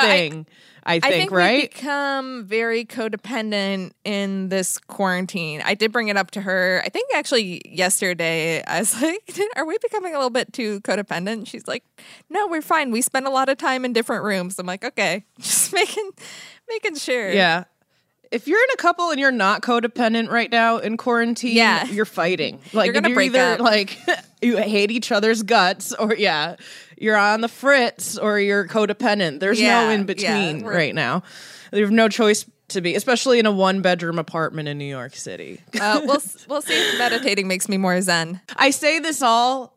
thing. 0.00 0.46
I, 0.88 1.00
think, 1.00 1.04
I 1.04 1.10
think 1.10 1.30
right? 1.32 1.60
we've 1.60 1.70
become 1.70 2.46
very 2.46 2.86
codependent 2.86 3.92
in 4.04 4.48
this 4.48 4.78
quarantine. 4.78 5.60
I 5.62 5.74
did 5.74 5.92
bring 5.92 6.08
it 6.08 6.16
up 6.16 6.30
to 6.30 6.40
her. 6.40 6.82
I 6.82 6.88
think 6.88 7.10
actually 7.14 7.60
yesterday. 7.66 8.64
I 8.64 8.78
was 8.78 9.00
like, 9.02 9.38
"Are 9.56 9.66
we 9.66 9.76
becoming 9.82 10.14
a 10.14 10.16
little 10.16 10.30
bit 10.30 10.52
too 10.54 10.80
codependent?" 10.80 11.46
She's 11.46 11.68
like, 11.68 11.84
"No, 12.30 12.46
we're 12.48 12.62
fine. 12.62 12.90
We 12.90 13.02
spend 13.02 13.26
a 13.26 13.30
lot 13.30 13.50
of 13.50 13.58
time 13.58 13.84
in 13.84 13.92
different 13.92 14.24
rooms." 14.24 14.58
I'm 14.58 14.66
like, 14.66 14.82
"Okay, 14.82 15.24
just 15.38 15.74
making 15.74 16.10
making 16.68 16.96
sure." 16.96 17.32
Yeah. 17.32 17.64
If 18.30 18.46
you're 18.46 18.62
in 18.62 18.70
a 18.74 18.76
couple 18.76 19.10
and 19.10 19.18
you're 19.18 19.30
not 19.30 19.62
codependent 19.62 20.28
right 20.30 20.50
now 20.50 20.78
in 20.78 20.96
quarantine, 20.96 21.56
Yeah. 21.56 21.86
you're 21.86 22.04
fighting. 22.04 22.60
Like 22.72 22.86
You're 22.86 22.94
gonna 22.94 23.08
you're 23.08 23.14
break 23.16 23.30
either 23.34 23.54
up. 23.54 23.60
like 23.60 23.98
you 24.42 24.56
hate 24.58 24.90
each 24.90 25.10
other's 25.12 25.42
guts 25.42 25.92
or 25.94 26.14
yeah, 26.14 26.56
you're 26.98 27.16
on 27.16 27.40
the 27.40 27.48
fritz 27.48 28.18
or 28.18 28.38
you're 28.38 28.66
codependent. 28.66 29.40
There's 29.40 29.60
no 29.60 29.88
in 29.90 30.04
between 30.04 30.62
we're- 30.62 30.76
right 30.76 30.94
now. 30.94 31.22
You 31.72 31.82
have 31.82 31.90
no 31.90 32.08
choice 32.08 32.44
to 32.68 32.80
be, 32.82 32.94
especially 32.94 33.38
in 33.38 33.46
a 33.46 33.50
one 33.52 33.80
bedroom 33.80 34.18
apartment 34.18 34.68
in 34.68 34.76
New 34.78 34.84
York 34.84 35.14
City. 35.16 35.60
Uh, 35.80 36.00
we'll 36.04 36.20
we'll 36.48 36.60
see 36.62 36.74
if 36.74 36.98
meditating 36.98 37.48
makes 37.48 37.68
me 37.68 37.76
more 37.78 38.00
zen. 38.02 38.40
I 38.56 38.70
say 38.70 38.98
this 38.98 39.22
all 39.22 39.74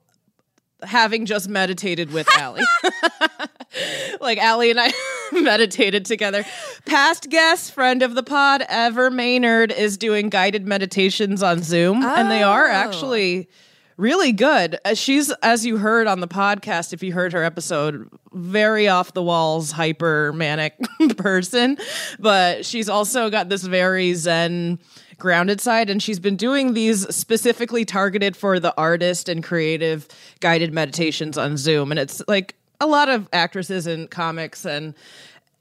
having 0.84 1.26
just 1.26 1.48
meditated 1.50 2.12
with 2.12 2.28
Allie. 2.38 2.64
like 4.20 4.38
Allie 4.38 4.72
and 4.72 4.80
I 4.80 4.92
meditated 5.32 6.06
together. 6.06 6.46
Past 6.86 7.30
guest, 7.30 7.74
friend 7.74 8.04
of 8.04 8.16
the 8.16 8.24
pod, 8.24 8.64
Ever 8.68 9.10
Mainard, 9.10 9.72
is 9.76 9.98
doing 9.98 10.30
guided 10.30 10.68
meditations 10.68 11.42
on 11.42 11.64
Zoom, 11.64 12.04
and 12.04 12.30
they 12.30 12.44
are 12.44 12.68
Oh. 12.68 12.72
actually 12.74 13.50
really 13.98 14.32
good. 14.32 14.80
Uh, 14.84 14.94
She's, 14.96 15.32
as 15.44 15.66
you 15.66 15.78
heard 15.78 16.08
on 16.08 16.20
the 16.22 16.28
podcast, 16.28 16.92
if 16.94 17.04
you 17.04 17.14
heard 17.14 17.34
her 17.34 17.44
episode, 17.44 18.10
very 18.34 18.88
off 18.88 19.14
the 19.14 19.22
walls, 19.24 19.72
hyper 19.72 20.34
manic 20.34 20.76
person, 21.18 21.78
but 22.20 22.66
she's 22.66 22.90
also 22.90 23.30
got 23.30 23.50
this 23.50 23.64
very 23.64 24.14
zen 24.14 24.80
grounded 25.22 25.62
side 25.62 25.88
and 25.90 26.02
she's 26.02 26.20
been 26.20 26.36
doing 26.36 26.74
these 26.74 27.08
specifically 27.16 27.86
targeted 27.86 28.36
for 28.36 28.60
the 28.60 28.74
artist 28.76 29.30
and 29.30 29.44
creative 29.44 30.08
guided 30.40 30.74
meditations 30.74 31.38
on 31.38 31.58
Zoom. 31.58 31.92
And 31.92 32.00
it's 32.00 32.24
like 32.28 32.56
a 32.82 32.88
lot 32.88 33.08
of 33.08 33.30
actresses 33.32 33.86
and 33.86 34.10
comics 34.10 34.66
and 34.66 34.96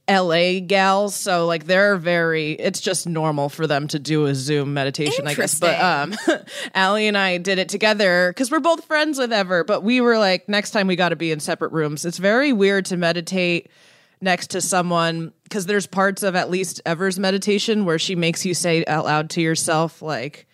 LA 0.09 0.59
gals 0.59 1.15
so 1.15 1.47
like 1.47 1.67
they're 1.67 1.97
very 1.97 2.53
it's 2.53 2.81
just 2.81 3.07
normal 3.07 3.49
for 3.49 3.69
them 3.69 3.87
to 3.87 3.99
do 3.99 4.27
a 4.27 4.35
Zoom 4.35 4.75
meditation 4.75 5.29
I 5.29 5.35
guess. 5.35 5.61
But 5.61 5.79
um 5.79 6.15
Allie 6.75 7.07
and 7.07 7.17
I 7.17 7.37
did 7.37 7.59
it 7.59 7.69
together 7.69 8.33
cuz 8.37 8.51
we're 8.51 8.61
both 8.61 8.87
friends 8.87 9.19
with 9.19 9.33
Ever 9.33 9.63
but 9.63 9.85
we 9.85 10.01
were 10.01 10.19
like 10.19 10.49
next 10.49 10.71
time 10.71 10.87
we 10.87 10.97
got 10.97 11.11
to 11.11 11.17
be 11.17 11.31
in 11.31 11.39
separate 11.39 11.71
rooms 11.71 12.05
it's 12.05 12.19
very 12.19 12.53
weird 12.53 12.87
to 12.87 12.97
meditate 12.97 13.71
next 14.21 14.49
to 14.49 14.61
someone 14.61 15.33
because 15.45 15.67
there's 15.67 15.87
parts 15.87 16.23
of 16.23 16.37
at 16.37 16.51
least 16.51 16.81
Ever's 16.87 17.19
meditation 17.19 17.85
where 17.85 17.99
she 17.99 18.15
makes 18.15 18.45
you 18.45 18.55
say 18.55 18.85
out 18.87 19.05
loud 19.05 19.31
to 19.31 19.41
yourself 19.41 20.03
like 20.03 20.47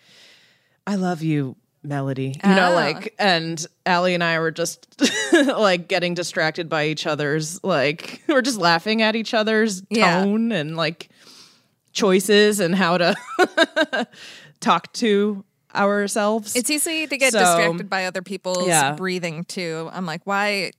I 0.85 0.95
love 0.95 1.21
you 1.21 1.55
Melody 1.83 2.39
you 2.43 2.49
know 2.55 2.71
Oh. 2.71 2.75
like 2.75 3.13
and 3.19 3.65
Allie 3.85 4.13
and 4.13 4.23
I 4.23 4.39
were 4.39 4.51
just 4.51 4.87
like 5.33 5.87
getting 5.87 6.13
distracted 6.13 6.69
by 6.69 6.87
each 6.87 7.05
other's 7.05 7.63
like 7.63 8.21
we're 8.27 8.41
just 8.41 8.57
laughing 8.57 9.01
at 9.01 9.15
each 9.15 9.33
other's 9.33 9.83
Yeah. 9.89 10.23
tone 10.23 10.51
and 10.51 10.75
like 10.77 11.09
choices 11.93 12.59
and 12.59 12.73
how 12.75 12.97
to 12.97 13.15
talk 14.59 14.91
to 14.93 15.43
ourselves 15.75 16.55
It's 16.55 16.69
easy 16.69 17.07
to 17.07 17.17
get 17.17 17.33
So, 17.33 17.39
distracted 17.39 17.89
by 17.89 18.05
other 18.05 18.21
people's 18.21 18.67
yeah. 18.67 18.93
breathing 18.93 19.43
too. 19.43 19.89
I'm 19.91 20.05
like, 20.05 20.21
why, 20.25 20.71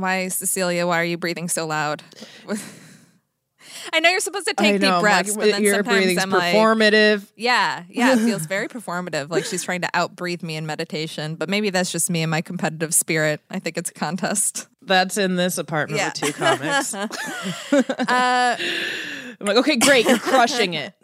why, 0.00 0.28
Cecilia? 0.28 0.86
Why 0.86 1.00
are 1.00 1.04
you 1.04 1.16
breathing 1.18 1.48
so 1.48 1.66
loud? 1.66 2.02
I 3.92 4.00
know 4.00 4.10
you're 4.10 4.20
supposed 4.20 4.46
to 4.48 4.54
take 4.54 4.80
know, 4.80 4.96
deep 4.96 5.00
breaths, 5.00 5.30
like, 5.30 5.38
but 5.38 5.52
then 5.52 5.62
your 5.62 5.74
sometimes 5.76 6.18
I'm 6.18 6.30
like, 6.30 6.54
performative 6.54 7.26
yeah, 7.36 7.84
yeah, 7.88 8.14
it 8.14 8.18
feels 8.18 8.44
very 8.46 8.68
performative, 8.68 9.30
like 9.30 9.44
she's 9.44 9.62
trying 9.62 9.82
to 9.82 9.88
outbreathe 9.94 10.42
me 10.42 10.56
in 10.56 10.66
meditation. 10.66 11.36
But 11.36 11.48
maybe 11.48 11.70
that's 11.70 11.90
just 11.92 12.10
me 12.10 12.22
and 12.22 12.30
my 12.30 12.40
competitive 12.40 12.92
spirit. 12.92 13.40
I 13.50 13.58
think 13.58 13.78
it's 13.78 13.90
a 13.90 13.94
contest. 13.94 14.68
That's 14.82 15.16
in 15.16 15.36
this 15.36 15.58
apartment 15.58 16.00
Yeah. 16.00 16.06
with 16.08 16.14
two 16.14 16.32
comics. 16.32 16.94
Uh, 18.08 18.56
I'm 19.40 19.46
like, 19.46 19.56
okay, 19.58 19.76
great, 19.76 20.06
you're 20.06 20.18
crushing 20.18 20.74
it. 20.74 20.94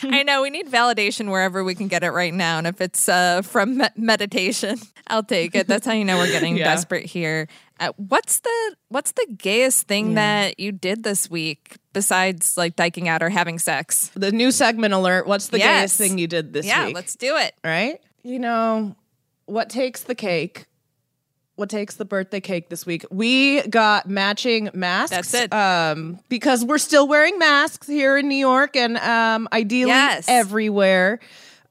I 0.10 0.22
know 0.22 0.42
we 0.42 0.50
need 0.50 0.68
validation 0.68 1.30
wherever 1.30 1.62
we 1.64 1.74
can 1.74 1.88
get 1.88 2.02
it 2.04 2.10
right 2.10 2.32
now, 2.34 2.58
and 2.58 2.66
if 2.66 2.80
it's 2.80 3.08
uh, 3.08 3.42
from 3.42 3.78
me- 3.78 3.86
meditation, 3.96 4.78
I'll 5.06 5.22
take 5.22 5.54
it. 5.54 5.66
That's 5.66 5.86
how 5.86 5.92
you 5.92 6.04
know 6.04 6.16
we're 6.18 6.26
getting 6.30 6.56
Yeah. 6.60 6.64
desperate 6.64 7.06
here. 7.06 7.48
Uh, 7.78 7.92
what's 7.96 8.40
the 8.40 8.76
what's 8.88 9.12
the 9.12 9.26
gayest 9.38 9.86
thing 9.88 10.14
that 10.14 10.60
you 10.60 10.70
did 10.72 11.02
this 11.02 11.30
week 11.30 11.76
besides 11.94 12.56
like 12.56 12.76
diking 12.76 13.08
out 13.08 13.22
or 13.22 13.30
having 13.30 13.58
sex? 13.58 14.10
The 14.14 14.30
new 14.32 14.50
segment 14.52 14.92
alert. 14.94 15.26
What's 15.26 15.48
the 15.48 15.58
Yes. 15.58 15.80
gayest 15.80 15.98
thing 15.98 16.18
you 16.18 16.26
did 16.26 16.52
this 16.52 16.66
yeah, 16.66 16.84
week? 16.86 16.94
Yeah, 16.94 16.98
let's 16.98 17.16
do 17.16 17.36
it. 17.36 17.54
right? 17.64 17.98
You 18.22 18.38
know, 18.38 18.96
what 19.46 19.70
takes 19.70 20.02
the 20.02 20.14
cake? 20.14 20.66
What 21.60 21.68
takes 21.68 21.96
the 21.96 22.06
birthday 22.06 22.40
cake 22.40 22.70
this 22.70 22.86
week? 22.86 23.04
We 23.10 23.60
got 23.68 24.08
matching 24.08 24.70
masks. 24.72 25.10
That's 25.10 25.34
it. 25.34 25.52
Um, 25.52 26.18
because 26.30 26.64
we're 26.64 26.78
still 26.78 27.06
wearing 27.06 27.38
masks 27.38 27.86
here 27.86 28.16
in 28.16 28.28
New 28.28 28.38
York 28.38 28.76
and 28.76 28.96
um, 28.96 29.46
ideally 29.52 29.90
Yes. 29.90 30.24
everywhere. 30.26 31.20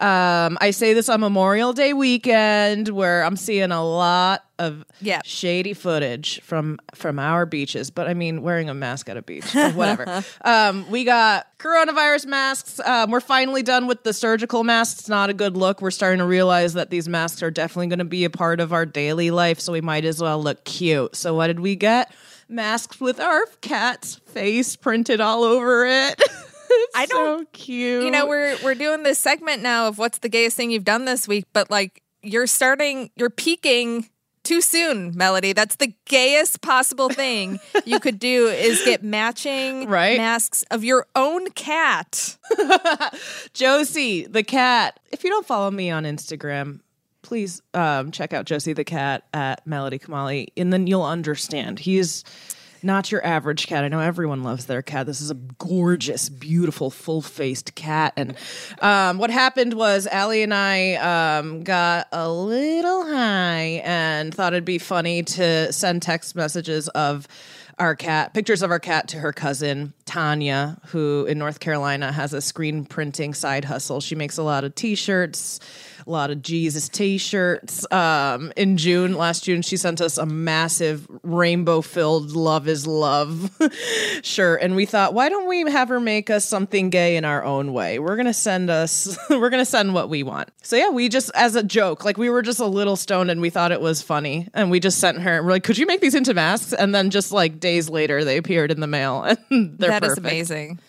Um, 0.01 0.57
I 0.61 0.71
say 0.71 0.93
this 0.93 1.09
on 1.09 1.19
Memorial 1.19 1.73
Day 1.73 1.91
weekend 1.91 2.87
where 2.89 3.23
I'm 3.23 3.35
seeing 3.35 3.71
a 3.71 3.83
lot 3.83 4.45
of 4.57 4.85
Yeah. 5.01 5.19
shady 5.25 5.73
footage 5.73 6.41
from 6.41 6.79
from 6.95 7.19
our 7.19 7.45
beaches. 7.45 7.91
But 7.91 8.07
I 8.07 8.13
mean, 8.13 8.41
wearing 8.41 8.69
a 8.69 8.73
mask 8.73 9.09
at 9.09 9.17
a 9.17 9.21
beach, 9.21 9.53
or 9.55 9.69
whatever. 9.73 10.23
um, 10.45 10.89
we 10.89 11.03
got 11.03 11.47
coronavirus 11.59 12.27
masks. 12.27 12.79
Um, 12.85 13.11
we're 13.11 13.19
finally 13.19 13.61
done 13.61 13.87
with 13.87 14.03
the 14.03 14.13
surgical 14.13 14.63
masks. 14.63 15.09
Not 15.09 15.29
a 15.29 15.33
good 15.33 15.57
look. 15.57 15.81
We're 15.81 15.91
starting 15.91 16.19
to 16.19 16.25
realize 16.25 16.73
that 16.75 16.89
these 16.89 17.09
masks 17.09 17.43
are 17.43 17.51
definitely 17.51 17.87
going 17.87 17.99
to 17.99 18.05
be 18.05 18.23
a 18.23 18.29
part 18.29 18.59
of 18.61 18.71
our 18.71 18.85
daily 18.85 19.31
life, 19.31 19.59
so 19.59 19.73
we 19.73 19.81
might 19.81 20.05
as 20.05 20.21
well 20.21 20.41
look 20.41 20.63
cute. 20.63 21.15
So 21.15 21.35
what 21.35 21.47
did 21.47 21.59
we 21.59 21.75
get? 21.75 22.13
Masks 22.47 22.99
with 23.01 23.19
our 23.19 23.41
cat's 23.61 24.15
face 24.15 24.75
printed 24.75 25.19
all 25.21 25.43
over 25.43 25.85
it. 25.85 26.21
I 26.95 27.05
don't 27.05 27.41
so 27.41 27.49
cute. 27.53 28.03
you 28.03 28.11
know 28.11 28.25
we're 28.27 28.57
we're 28.63 28.75
doing 28.75 29.03
this 29.03 29.19
segment 29.19 29.61
now 29.61 29.87
of 29.87 29.97
what's 29.97 30.19
the 30.19 30.29
gayest 30.29 30.55
thing 30.57 30.71
you've 30.71 30.83
done 30.85 31.05
this 31.05 31.27
week 31.27 31.45
but 31.53 31.69
like 31.69 32.01
you're 32.21 32.47
starting 32.47 33.09
you're 33.15 33.29
peaking 33.29 34.09
too 34.43 34.61
soon 34.61 35.15
melody 35.15 35.53
that's 35.53 35.75
the 35.75 35.93
gayest 36.05 36.61
possible 36.61 37.09
thing 37.09 37.59
you 37.85 37.99
could 37.99 38.17
do 38.19 38.47
is 38.47 38.81
get 38.85 39.03
matching 39.03 39.87
Right. 39.89 40.17
masks 40.17 40.63
of 40.71 40.83
your 40.83 41.05
own 41.15 41.49
cat 41.51 42.37
Josie 43.53 44.25
the 44.27 44.43
cat. 44.43 44.99
If 45.11 45.23
you 45.23 45.29
don't 45.29 45.45
follow 45.45 45.69
me 45.71 45.89
on 45.91 46.03
Instagram, 46.03 46.79
please 47.21 47.61
um, 47.73 48.11
check 48.11 48.33
out 48.33 48.45
Josie 48.45 48.73
the 48.73 48.83
cat 48.83 49.23
at 49.33 49.65
Melody 49.67 49.99
Kamali, 49.99 50.47
and 50.57 50.71
then 50.73 50.87
you'll 50.87 51.03
understand. 51.03 51.79
He 51.79 51.97
is 51.97 52.23
not 52.83 53.11
your 53.11 53.25
average 53.25 53.67
cat. 53.67 53.83
I 53.83 53.87
know 53.87 53.99
everyone 53.99 54.43
loves 54.43 54.65
their 54.65 54.81
cat. 54.81 55.05
This 55.05 55.21
is 55.21 55.31
a 55.31 55.35
gorgeous, 55.35 56.29
beautiful, 56.29 56.89
full 56.89 57.21
faced 57.21 57.75
cat. 57.75 58.13
And 58.15 58.35
um, 58.81 59.17
what 59.17 59.29
happened 59.29 59.73
was 59.73 60.07
Allie 60.07 60.43
and 60.43 60.53
I 60.53 60.95
um, 60.95 61.63
got 61.63 62.07
a 62.11 62.31
little 62.31 63.05
high 63.05 63.81
and 63.83 64.33
thought 64.33 64.53
it'd 64.53 64.65
be 64.65 64.77
funny 64.77 65.23
to 65.23 65.71
send 65.73 66.01
text 66.01 66.35
messages 66.35 66.87
of 66.89 67.27
our 67.79 67.95
cat, 67.95 68.33
pictures 68.33 68.61
of 68.61 68.71
our 68.71 68.79
cat 68.79 69.07
to 69.07 69.19
her 69.19 69.31
cousin 69.31 69.93
Tanya, 70.05 70.77
who 70.87 71.25
in 71.25 71.37
North 71.39 71.61
Carolina 71.61 72.11
has 72.11 72.33
a 72.33 72.41
screen 72.41 72.83
printing 72.85 73.33
side 73.33 73.65
hustle. 73.65 74.01
She 74.01 74.15
makes 74.15 74.37
a 74.37 74.43
lot 74.43 74.65
of 74.65 74.75
t-shirts, 74.75 75.59
a 76.09 76.11
lot 76.11 76.31
of 76.31 76.41
Jesus 76.41 76.89
t-shirts. 76.89 77.89
Um, 77.91 78.51
in 78.57 78.77
June, 78.77 79.13
last 79.13 79.43
June, 79.43 79.61
she 79.61 79.77
sent 79.77 80.01
us 80.01 80.17
a 80.17 80.25
massive 80.25 81.07
rainbow-filled 81.21 82.31
"Love 82.31 82.67
Is 82.67 82.87
Love" 82.87 83.51
shirt, 84.23 84.61
and 84.63 84.75
we 84.75 84.87
thought, 84.87 85.13
why 85.13 85.29
don't 85.29 85.47
we 85.47 85.69
have 85.71 85.87
her 85.89 85.99
make 85.99 86.31
us 86.31 86.45
something 86.45 86.89
gay 86.89 87.15
in 87.15 87.25
our 87.25 87.43
own 87.43 87.73
way? 87.73 87.99
We're 87.99 88.15
gonna 88.17 88.33
send 88.33 88.71
us, 88.71 89.17
we're 89.29 89.51
gonna 89.51 89.65
send 89.65 89.93
what 89.93 90.09
we 90.09 90.23
want. 90.23 90.49
So 90.63 90.75
yeah, 90.75 90.89
we 90.89 91.09
just 91.09 91.29
as 91.35 91.55
a 91.55 91.61
joke, 91.63 92.03
like 92.03 92.17
we 92.17 92.29
were 92.31 92.41
just 92.41 92.59
a 92.59 92.65
little 92.65 92.95
stoned 92.95 93.29
and 93.29 93.39
we 93.39 93.51
thought 93.51 93.71
it 93.71 93.81
was 93.81 94.01
funny, 94.01 94.47
and 94.55 94.71
we 94.71 94.79
just 94.79 94.97
sent 94.99 95.19
her. 95.19 95.43
We're 95.43 95.51
like, 95.51 95.63
could 95.63 95.77
you 95.77 95.85
make 95.85 96.01
these 96.01 96.15
into 96.15 96.33
masks? 96.33 96.73
And 96.73 96.93
then 96.95 97.11
just 97.11 97.31
like 97.31 97.59
days 97.59 97.87
later, 97.87 98.25
they 98.25 98.37
appeared 98.37 98.71
in 98.71 98.79
the 98.79 98.87
mail, 98.87 99.23
and 99.51 99.77
they're 99.77 99.91
That 99.91 100.03
is 100.03 100.09
perfect. 100.09 100.25
amazing 100.25 100.79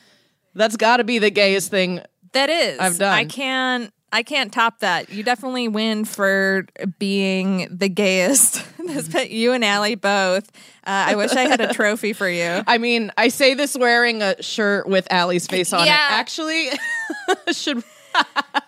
That's 0.55 0.77
got 0.79 0.97
to 0.97 1.05
be 1.05 1.19
the 1.19 1.31
gayest 1.31 1.71
thing. 1.71 2.01
that 2.33 2.49
is 2.49 2.79
I've 2.81 2.99
done. 2.99 3.13
i 3.13 3.27
can't 3.27 3.93
i 4.13 4.23
can't 4.23 4.53
top 4.53 4.81
that 4.81 5.11
you 5.11 5.23
definitely 5.23 5.69
win 5.69 6.05
for 6.05 6.67
being 6.99 7.67
the 7.71 7.89
gayest 7.89 8.65
you 9.29 9.53
and 9.53 9.65
Allie 9.65 9.95
both 9.95 10.51
uh, 10.85 11.07
i 11.09 11.15
wish 11.17 11.33
i 11.33 11.43
had 11.43 11.61
a 11.61 11.73
trophy 11.75 12.13
for 12.13 12.29
you 12.29 12.63
I 12.67 12.79
mean, 12.79 13.13
I 13.17 13.29
say 13.29 13.55
this 13.55 13.77
wearing 13.77 14.23
a 14.23 14.41
shirt 14.43 14.89
with 14.89 15.07
Allie's 15.13 15.47
face 15.47 15.73
on 15.73 15.87
Yeah. 15.87 15.95
it. 15.95 16.19
Actually, 16.19 16.69
should 17.53 17.83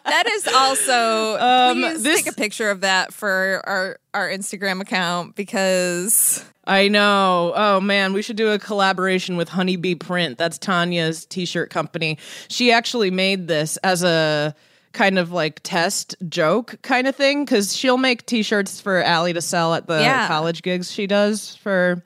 That 0.04 0.26
is 0.26 0.46
also 0.54 1.36
Um, 1.38 1.80
please 1.82 2.02
this- 2.02 2.22
take 2.22 2.32
a 2.32 2.36
picture 2.36 2.70
of 2.70 2.80
that 2.82 3.12
for 3.12 3.62
our 3.64 3.98
our 4.14 4.28
Instagram 4.28 4.80
account 4.80 5.34
because 5.36 6.44
I 6.64 6.86
know. 6.88 7.52
Oh 7.56 7.80
man, 7.80 8.12
we 8.12 8.22
should 8.22 8.36
do 8.36 8.50
a 8.50 8.58
collaboration 8.58 9.36
with 9.36 9.48
Honeybee 9.48 9.96
Print. 9.96 10.38
That's 10.38 10.58
Tanya's 10.58 11.24
t-shirt 11.26 11.70
company. 11.70 12.18
She 12.48 12.70
actually 12.70 13.10
made 13.10 13.48
this 13.48 13.76
as 13.78 14.04
a 14.04 14.54
kind 14.92 15.18
of 15.18 15.32
like 15.32 15.60
test 15.62 16.14
joke 16.28 16.76
kind 16.82 17.06
of 17.06 17.16
thing 17.16 17.44
because 17.44 17.74
she'll 17.76 17.96
make 17.98 18.26
t-shirts 18.26 18.80
for 18.80 19.02
Allie 19.02 19.32
to 19.32 19.40
sell 19.40 19.74
at 19.74 19.86
the 19.86 20.00
Yeah. 20.00 20.26
college 20.28 20.62
gigs 20.62 20.90
she 20.92 21.06
does 21.06 21.56
for 21.56 22.02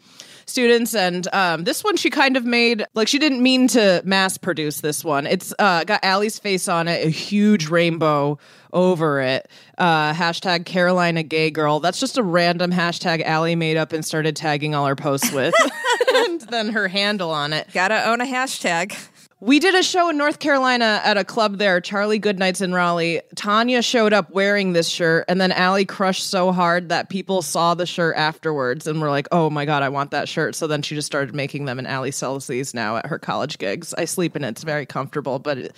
students 0.49 0.95
and 0.95 1.27
um, 1.35 1.65
this 1.65 1.83
one 1.83 1.97
she 1.97 2.09
kind 2.09 2.37
of 2.37 2.45
made 2.45 2.85
like 2.95 3.09
she 3.09 3.19
didn't 3.19 3.43
mean 3.43 3.67
to 3.67 4.01
mass 4.05 4.39
produce 4.39 4.81
this 4.81 5.05
one 5.05 5.27
it's 5.27 5.53
uh, 5.59 5.83
got 5.85 5.99
Allie's 6.05 6.39
face 6.39 6.69
on 6.69 6.87
it 6.87 7.05
a 7.05 7.11
huge 7.11 7.69
rainbow 7.69 8.39
over 8.73 9.21
it 9.21 9.51
uh, 9.79 10.13
hashtag 10.13 10.65
Carolina 10.65 11.25
gay 11.25 11.51
girl 11.51 11.81
that's 11.81 11.99
just 11.99 12.17
a 12.17 12.23
random 12.23 12.71
hashtag 12.71 13.25
Allie 13.25 13.57
made 13.57 13.77
up 13.77 13.93
and 13.93 14.05
started 14.05 14.37
tagging 14.37 14.73
all 14.75 14.87
her 14.87 14.95
posts 14.95 15.33
with 15.33 15.53
and 16.15 16.41
then 16.43 16.69
her 16.69 16.87
handle 16.87 17.33
on 17.33 17.53
it 17.53 17.67
gotta 17.73 18.09
own 18.09 18.21
a 18.21 18.25
hashtag. 18.27 18.97
We 19.39 19.59
did 19.59 19.75
a 19.75 19.83
show 19.83 20.09
in 20.09 20.17
North 20.17 20.39
Carolina 20.39 20.99
at 21.05 21.19
a 21.19 21.25
club 21.25 21.59
there, 21.59 21.79
Charlie 21.83 22.19
Goodnights 22.19 22.63
in 22.63 22.73
Raleigh. 22.73 23.21
Tanya 23.35 23.83
showed 23.83 24.15
up 24.15 24.31
wearing 24.31 24.73
this 24.73 24.89
shirt, 24.89 25.27
and 25.29 25.39
then 25.39 25.53
Allie 25.53 25.85
crushed 25.85 26.27
so 26.27 26.53
hard 26.53 26.89
that 26.89 27.11
people 27.11 27.43
saw 27.43 27.75
the 27.75 27.85
shirt 27.85 28.17
afterwards 28.17 28.87
and 28.87 28.99
were 28.99 29.11
like, 29.11 29.29
oh 29.33 29.51
my 29.51 29.67
God, 29.67 29.83
I 29.83 29.91
want 29.91 30.13
that 30.13 30.27
shirt. 30.27 30.55
So 30.55 30.67
then 30.67 30.81
she 30.81 30.95
just 30.95 31.07
started 31.07 31.35
making 31.35 31.67
them, 31.67 31.79
and 31.79 31.87
Allie 31.87 32.13
sells 32.13 32.47
these 32.47 32.73
now 32.73 32.97
at 32.97 33.07
her 33.07 33.19
college 33.19 33.59
gigs. 33.59 33.93
I 33.93 34.07
sleep 34.07 34.37
in 34.37 34.45
it, 34.45 34.49
it's 34.49 34.65
very 34.65 34.87
comfortable, 34.87 35.39
but 35.39 35.71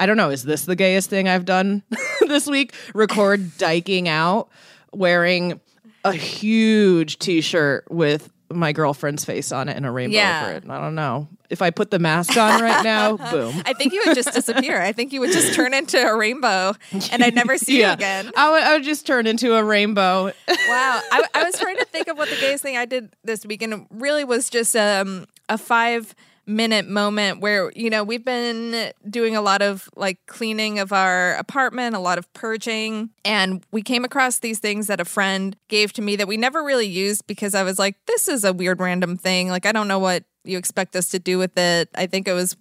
I 0.00 0.06
don't 0.06 0.16
know, 0.16 0.30
is 0.30 0.44
this 0.44 0.64
the 0.64 0.76
gayest 0.76 1.10
thing 1.10 1.28
I've 1.28 1.44
done 1.44 1.82
this 2.26 2.46
week? 2.46 2.72
Record 2.94 3.58
diking 3.58 4.08
out 4.08 4.48
wearing 4.90 5.60
a 6.02 6.14
huge 6.14 7.18
t 7.18 7.42
shirt 7.42 7.84
with 7.90 8.31
my 8.52 8.72
girlfriend's 8.72 9.24
face 9.24 9.52
on 9.52 9.68
it 9.68 9.76
and 9.76 9.84
a 9.86 9.90
rainbow 9.90 10.16
Yeah. 10.16 10.42
over 10.46 10.52
it. 10.56 10.64
I 10.70 10.80
don't 10.80 10.94
know. 10.94 11.28
If 11.50 11.60
I 11.62 11.70
put 11.70 11.90
the 11.90 11.98
mask 11.98 12.36
on 12.36 12.62
right 12.62 12.82
now, 12.84 13.16
boom. 13.16 13.62
I 13.66 13.72
think 13.74 13.92
you 13.92 14.02
would 14.06 14.14
just 14.14 14.32
disappear. 14.32 14.80
I 14.80 14.92
think 14.92 15.12
you 15.12 15.20
would 15.20 15.32
just 15.32 15.54
turn 15.54 15.74
into 15.74 15.98
a 16.02 16.16
rainbow 16.16 16.74
and 17.10 17.22
I'd 17.22 17.34
never 17.34 17.58
see 17.58 17.80
you 17.80 17.88
again. 17.88 18.30
I 18.36 18.50
would, 18.50 18.62
I 18.62 18.72
would 18.74 18.84
just 18.84 19.06
turn 19.06 19.26
into 19.26 19.54
a 19.54 19.62
rainbow. 19.62 20.26
Wow. 20.48 21.00
I, 21.12 21.24
I 21.34 21.44
was 21.44 21.58
trying 21.58 21.76
to 21.76 21.84
think 21.84 22.08
of 22.08 22.16
what 22.16 22.30
the 22.30 22.36
gayest 22.36 22.62
thing 22.62 22.76
I 22.76 22.86
did 22.86 23.14
this 23.24 23.44
weekend 23.44 23.86
really 23.90 24.24
was 24.24 24.48
just 24.48 24.74
um, 24.76 25.26
a 25.48 25.58
five 25.58 26.14
minute 26.46 26.88
moment 26.88 27.40
where, 27.40 27.70
you 27.76 27.88
know, 27.88 28.02
we've 28.02 28.24
been 28.24 28.92
doing 29.08 29.36
a 29.36 29.40
lot 29.40 29.62
of 29.62 29.88
like 29.94 30.18
cleaning 30.26 30.78
of 30.78 30.92
our 30.92 31.34
apartment, 31.34 31.94
a 31.94 32.00
lot 32.00 32.18
of 32.18 32.32
purging. 32.32 33.10
And 33.24 33.64
we 33.70 33.82
came 33.82 34.04
across 34.04 34.38
these 34.38 34.58
things 34.58 34.88
that 34.88 35.00
a 35.00 35.04
friend 35.04 35.56
gave 35.68 35.92
to 35.94 36.02
me 36.02 36.16
that 36.16 36.26
we 36.26 36.36
never 36.36 36.62
really 36.62 36.86
used 36.86 37.26
because 37.26 37.54
I 37.54 37.62
was 37.62 37.78
like, 37.78 37.96
this 38.06 38.28
is 38.28 38.44
a 38.44 38.52
weird 38.52 38.80
random 38.80 39.16
thing. 39.16 39.48
Like, 39.48 39.66
I 39.66 39.72
don't 39.72 39.88
know 39.88 40.00
what 40.00 40.24
you 40.44 40.58
expect 40.58 40.96
us 40.96 41.08
to 41.10 41.18
do 41.18 41.38
with 41.38 41.56
it. 41.56 41.88
I 41.94 42.06
think 42.06 42.26
it 42.26 42.32
was 42.32 42.56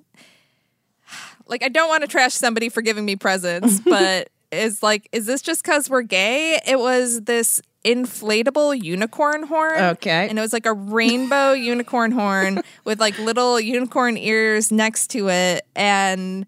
like 1.48 1.64
I 1.64 1.70
don't 1.70 1.90
want 1.90 2.02
to 2.02 2.08
trash 2.08 2.34
somebody 2.34 2.70
for 2.70 2.82
giving 2.82 3.06
me 3.06 3.16
presents, 3.16 3.80
but 3.86 4.30
it's 4.52 4.84
like, 4.84 5.08
is 5.12 5.26
this 5.26 5.42
just 5.42 5.64
because 5.64 5.90
we're 5.90 6.02
gay? 6.02 6.60
It 6.68 6.78
was 6.78 7.22
this 7.22 7.62
inflatable 7.84 8.82
unicorn 8.82 9.44
horn. 9.44 9.82
Okay. 9.82 10.28
And 10.30 10.38
it 10.38 10.42
was 10.42 10.54
like 10.54 10.66
a 10.66 10.74
rainbow 10.74 11.52
unicorn 11.54 12.12
horn 12.12 12.62
with 12.86 13.00
like 13.00 13.18
little 13.20 13.60
unicorn 13.60 14.18
ears 14.18 14.72
next 14.72 15.08
to 15.12 15.30
it. 15.30 15.66
And 15.76 16.46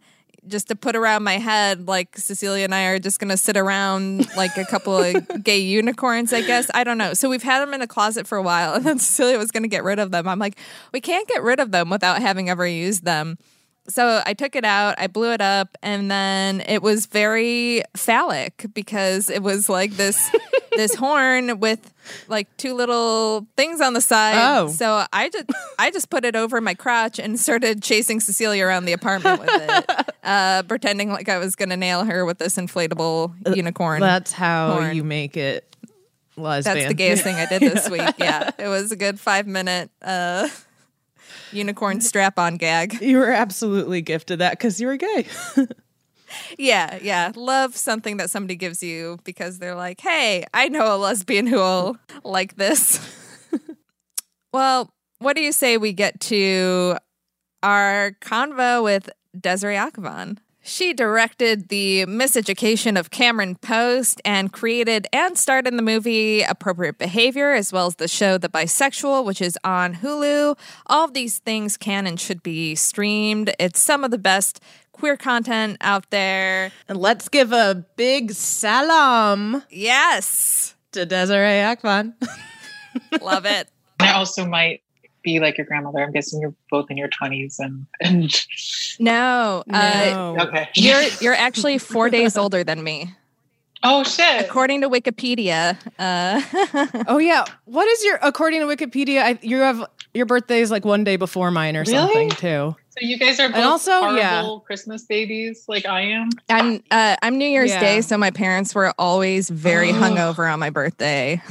just 0.48 0.68
to 0.68 0.76
put 0.76 0.96
around 0.96 1.24
my 1.24 1.38
head, 1.38 1.88
like 1.88 2.18
Cecilia 2.18 2.66
and 2.66 2.76
I 2.76 2.86
are 2.86 3.00
just 3.00 3.20
going 3.20 3.30
to 3.30 3.38
sit 3.38 3.56
around 3.56 4.28
like 4.36 4.58
a 4.58 4.66
couple 4.66 4.98
of 4.98 5.44
gay 5.44 5.60
unicorns, 5.60 6.34
I 6.34 6.42
guess. 6.42 6.70
I 6.74 6.84
don't 6.84 6.98
know. 6.98 7.14
So 7.14 7.30
we've 7.30 7.44
had 7.44 7.62
them 7.62 7.74
in 7.74 7.82
a 7.82 7.88
closet 7.88 8.28
for 8.28 8.38
a 8.38 8.44
while. 8.44 8.74
And 8.84 8.86
then 8.86 9.00
Cecilia 9.00 9.38
was 9.38 9.52
going 9.52 9.64
to 9.64 9.70
get 9.70 9.84
rid 9.84 10.00
of 10.00 10.12
them. 10.12 10.28
I'm 10.28 10.40
like, 10.40 10.58
we 10.92 11.00
can't 11.00 11.28
get 11.28 11.42
rid 11.42 11.60
of 11.60 11.72
them 11.72 11.90
without 11.90 12.22
having 12.22 12.50
ever 12.50 12.68
used 12.68 13.06
them. 13.06 13.38
So 13.90 14.22
I 14.26 14.34
took 14.34 14.56
it 14.56 14.64
out, 14.64 14.96
I 14.98 15.08
blew 15.08 15.32
it 15.34 15.42
up, 15.42 15.78
and 15.84 16.10
then 16.10 16.62
it 16.62 16.82
was 16.82 17.06
very 17.06 17.84
phallic 17.96 18.66
because 18.74 19.30
it 19.30 19.44
was 19.44 19.68
like 19.68 19.92
this 19.94 20.32
this 20.76 20.96
horn 20.96 21.60
with 21.60 21.94
like 22.28 22.48
two 22.58 22.74
little 22.74 23.46
things 23.58 23.82
on 23.82 23.94
the 23.94 24.02
side. 24.02 24.36
Oh. 24.38 24.68
So 24.70 25.06
I 25.12 25.30
just 25.30 25.46
I 25.78 25.92
just 25.92 26.10
put 26.10 26.24
it 26.24 26.36
over 26.36 26.62
my 26.62 26.74
crotch 26.74 27.20
and 27.20 27.40
started 27.40 27.84
chasing 27.84 28.20
Cecilia 28.20 28.66
around 28.66 28.86
the 28.86 28.94
apartment 28.94 29.42
with 29.42 29.50
it, 29.52 30.06
uh, 30.24 30.64
pretending 30.64 31.10
like 31.10 31.28
I 31.28 31.38
was 31.38 31.56
gonna 31.56 31.78
nail 31.78 32.06
her 32.06 32.26
with 32.26 32.38
this 32.38 32.56
inflatable 32.56 33.56
unicorn. 33.56 34.00
That's 34.00 34.32
how 34.32 34.74
Horn. 34.74 34.96
you 34.96 35.04
make 35.04 35.36
it 35.36 35.76
lesbian. 36.38 36.78
That's 36.78 36.88
the 36.88 36.94
gayest 36.94 37.24
thing 37.24 37.36
I 37.36 37.46
did 37.46 37.62
this 37.62 37.90
week. 37.90 38.02
Yeah, 38.18 38.52
it 38.58 38.68
was 38.68 38.92
a 38.92 38.96
good 38.96 39.20
five 39.20 39.48
minute 39.48 39.90
uh, 40.02 40.48
unicorn 41.54 42.02
strap 42.02 42.38
on 42.40 42.58
gag. 42.58 42.98
You 43.02 43.18
were 43.18 43.32
absolutely 43.32 44.02
gifted 44.02 44.40
that 44.40 44.52
because 44.52 44.80
you 44.82 44.88
were 44.88 44.98
gay. 44.98 45.28
Yeah, 46.58 46.98
yeah. 47.02 47.32
Love 47.36 47.76
something 47.76 48.18
that 48.18 48.30
somebody 48.30 48.56
gives 48.56 48.82
you 48.82 49.20
because 49.24 49.60
they're 49.60 49.76
like, 49.76 50.02
hey, 50.02 50.46
I 50.54 50.68
know 50.70 50.96
a 50.96 50.98
lesbian 50.98 51.48
who 51.48 51.58
will 51.58 51.98
like 52.24 52.56
this. 52.56 53.00
well, 54.54 54.92
what 55.20 55.36
do 55.36 55.42
you 55.42 55.52
say 55.52 55.78
we 55.78 55.94
get 55.94 56.20
to 56.22 56.98
our 57.62 58.16
convo 58.22 58.84
with 58.84 59.10
Desiree 59.40 59.76
Akhavan? 59.76 60.38
She 60.66 60.94
directed 60.94 61.68
the 61.68 62.06
miseducation 62.06 62.98
of 62.98 63.10
Cameron 63.12 63.56
Post 63.56 64.22
and 64.24 64.52
created 64.54 65.08
and 65.12 65.38
starred 65.38 65.68
in 65.68 65.76
the 65.76 65.84
movie 65.84 66.42
Appropriate 66.42 66.98
Behavior, 66.98 67.52
as 67.52 67.74
well 67.74 67.88
as 67.88 67.96
the 67.96 68.08
show 68.08 68.38
The 68.38 68.48
Bisexual, 68.48 69.26
which 69.26 69.42
is 69.42 69.58
on 69.66 69.96
Hulu. 69.96 70.58
All 70.88 71.04
of 71.04 71.14
these 71.14 71.40
things 71.40 71.76
can 71.76 72.08
and 72.08 72.18
should 72.18 72.42
be 72.44 72.76
streamed. 72.76 73.54
It's 73.60 73.82
some 73.82 74.06
of 74.06 74.12
the 74.12 74.18
best 74.18 74.62
queer 74.94 75.18
content 75.18 75.78
out 75.82 76.10
there. 76.12 76.72
and 76.88 76.98
let's 76.98 77.28
give 77.28 77.52
a 77.52 77.86
big 77.98 78.32
salam 78.32 79.64
Yes. 79.70 80.76
to 80.94 81.06
Desiree 81.06 81.60
Akhavan. 81.62 82.14
Love 83.22 83.46
it. 83.46 83.68
I 84.00 84.14
also 84.14 84.46
might 84.46 84.82
be 85.24 85.40
like 85.40 85.58
your 85.58 85.66
grandmother. 85.66 86.00
I'm 86.04 86.12
guessing 86.12 86.42
you're 86.42 86.54
both 86.70 86.90
in 86.92 86.98
your 86.98 87.10
20s 87.10 87.56
and 87.60 87.86
and 88.02 88.46
No, 89.00 89.64
uh, 89.74 90.36
okay. 90.48 90.70
you're 90.76 91.02
you're 91.22 91.34
actually 91.34 91.78
four 91.78 92.10
days 92.10 92.38
older 92.38 92.64
than 92.64 92.84
me, 92.84 93.14
oh 93.84 94.04
shit. 94.04 94.46
according 94.46 94.82
to 94.82 94.90
Wikipedia. 94.90 95.78
Uh, 96.00 96.42
Oh 97.08 97.18
yeah. 97.18 97.46
What 97.66 97.88
is 97.88 98.04
your 98.04 98.20
according 98.22 98.60
to 98.62 98.66
Wikipedia? 98.68 99.22
I, 99.24 99.40
you 99.42 99.58
have 99.60 99.86
your 100.14 100.26
birthday 100.26 100.60
is 100.62 100.70
like 100.70 100.86
one 100.86 101.04
day 101.04 101.16
before 101.16 101.50
mine 101.52 101.76
or 101.76 101.82
Really? 101.82 101.92
something 101.92 102.30
too. 102.32 102.76
So 102.90 103.00
you 103.02 103.18
guys 103.18 103.40
are 103.40 103.48
both 103.48 103.56
And 103.56 103.66
also, 103.66 103.92
horrible 103.92 104.18
yeah. 104.20 104.60
Christmas 104.68 105.06
babies 105.06 105.66
like 105.68 105.88
I 105.88 106.02
am. 106.02 106.30
I'm 106.50 106.84
uh, 106.92 107.16
I'm 107.24 107.40
New 107.40 107.48
Year's 107.48 107.72
Yeah. 107.72 107.80
Day, 107.80 108.02
so 108.02 108.18
my 108.20 108.30
parents 108.30 108.76
were 108.76 108.94
always 109.00 109.50
very 109.50 109.90
Oh. 109.90 109.94
hungover 109.94 110.52
on 110.52 110.60
my 110.60 110.70
birthday. 110.70 111.42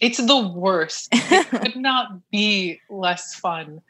It's 0.00 0.18
the 0.18 0.38
worst. 0.48 1.08
It 1.14 1.46
could 1.50 1.76
not 1.76 2.08
be 2.30 2.80
less 2.90 3.34
fun. 3.34 3.80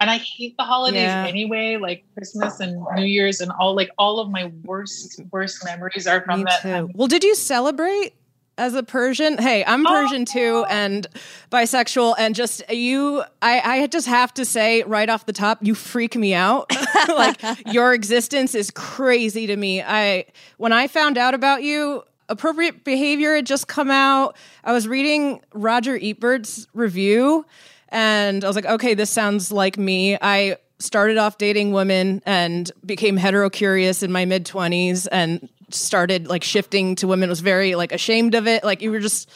And 0.00 0.10
I 0.10 0.16
hate 0.18 0.56
the 0.56 0.64
holidays 0.64 0.96
Yeah. 1.12 1.24
anyway, 1.26 1.76
like 1.76 2.04
Christmas 2.14 2.58
and 2.58 2.84
New 2.96 3.04
Year's 3.04 3.40
and 3.40 3.52
all 3.52 3.76
like 3.76 3.90
all 3.98 4.18
of 4.18 4.30
my 4.30 4.50
worst, 4.64 5.20
worst 5.30 5.64
memories 5.64 6.06
are 6.08 6.22
from 6.24 6.40
Me 6.40 6.44
that 6.44 6.62
too. 6.62 6.70
time. 6.70 6.88
Well, 6.94 7.06
did 7.06 7.22
you 7.22 7.34
celebrate 7.36 8.12
as 8.58 8.74
a 8.74 8.82
Persian? 8.82 9.38
Hey, 9.38 9.64
I'm 9.64 9.86
oh, 9.86 9.90
Persian 9.90 10.24
too, 10.24 10.64
and 10.68 11.06
bisexual, 11.52 12.16
and 12.18 12.34
just 12.34 12.68
you. 12.70 13.22
I 13.40 13.82
I 13.82 13.86
just 13.86 14.08
have 14.08 14.34
to 14.34 14.44
say 14.44 14.82
right 14.82 15.08
off 15.08 15.24
the 15.26 15.32
top, 15.32 15.58
you 15.62 15.74
freak 15.74 16.16
me 16.16 16.34
out. 16.34 16.70
like 17.08 17.40
your 17.66 17.94
existence 17.94 18.54
is 18.56 18.70
crazy 18.72 19.46
to 19.46 19.56
me. 19.56 19.82
I 19.82 20.24
when 20.56 20.72
I 20.72 20.88
found 20.88 21.16
out 21.16 21.34
about 21.34 21.62
you. 21.62 22.02
Appropriate 22.32 22.82
behavior 22.82 23.36
had 23.36 23.44
just 23.44 23.68
come 23.68 23.90
out. 23.90 24.36
I 24.64 24.72
was 24.72 24.88
reading 24.88 25.42
Roger 25.52 25.98
Ebert's 26.00 26.66
review, 26.72 27.44
and 27.90 28.42
I 28.42 28.46
was 28.46 28.56
like, 28.56 28.64
okay, 28.64 28.94
this 28.94 29.10
sounds 29.10 29.52
like 29.52 29.76
me. 29.76 30.16
I 30.20 30.56
started 30.78 31.18
off 31.18 31.36
dating 31.36 31.72
women 31.72 32.22
and 32.24 32.72
became 32.84 33.18
hetero 33.18 33.50
curious 33.50 34.02
in 34.02 34.10
my 34.10 34.24
mid 34.24 34.46
20s 34.46 35.06
and 35.12 35.46
started 35.68 36.26
like 36.26 36.42
shifting 36.42 36.94
to 36.96 37.06
women 37.06 37.28
was 37.28 37.40
very 37.40 37.74
like 37.74 37.92
ashamed 37.92 38.34
of 38.34 38.46
it 38.46 38.64
like 38.64 38.82
you 38.82 38.90
were 38.90 38.98
just 38.98 39.30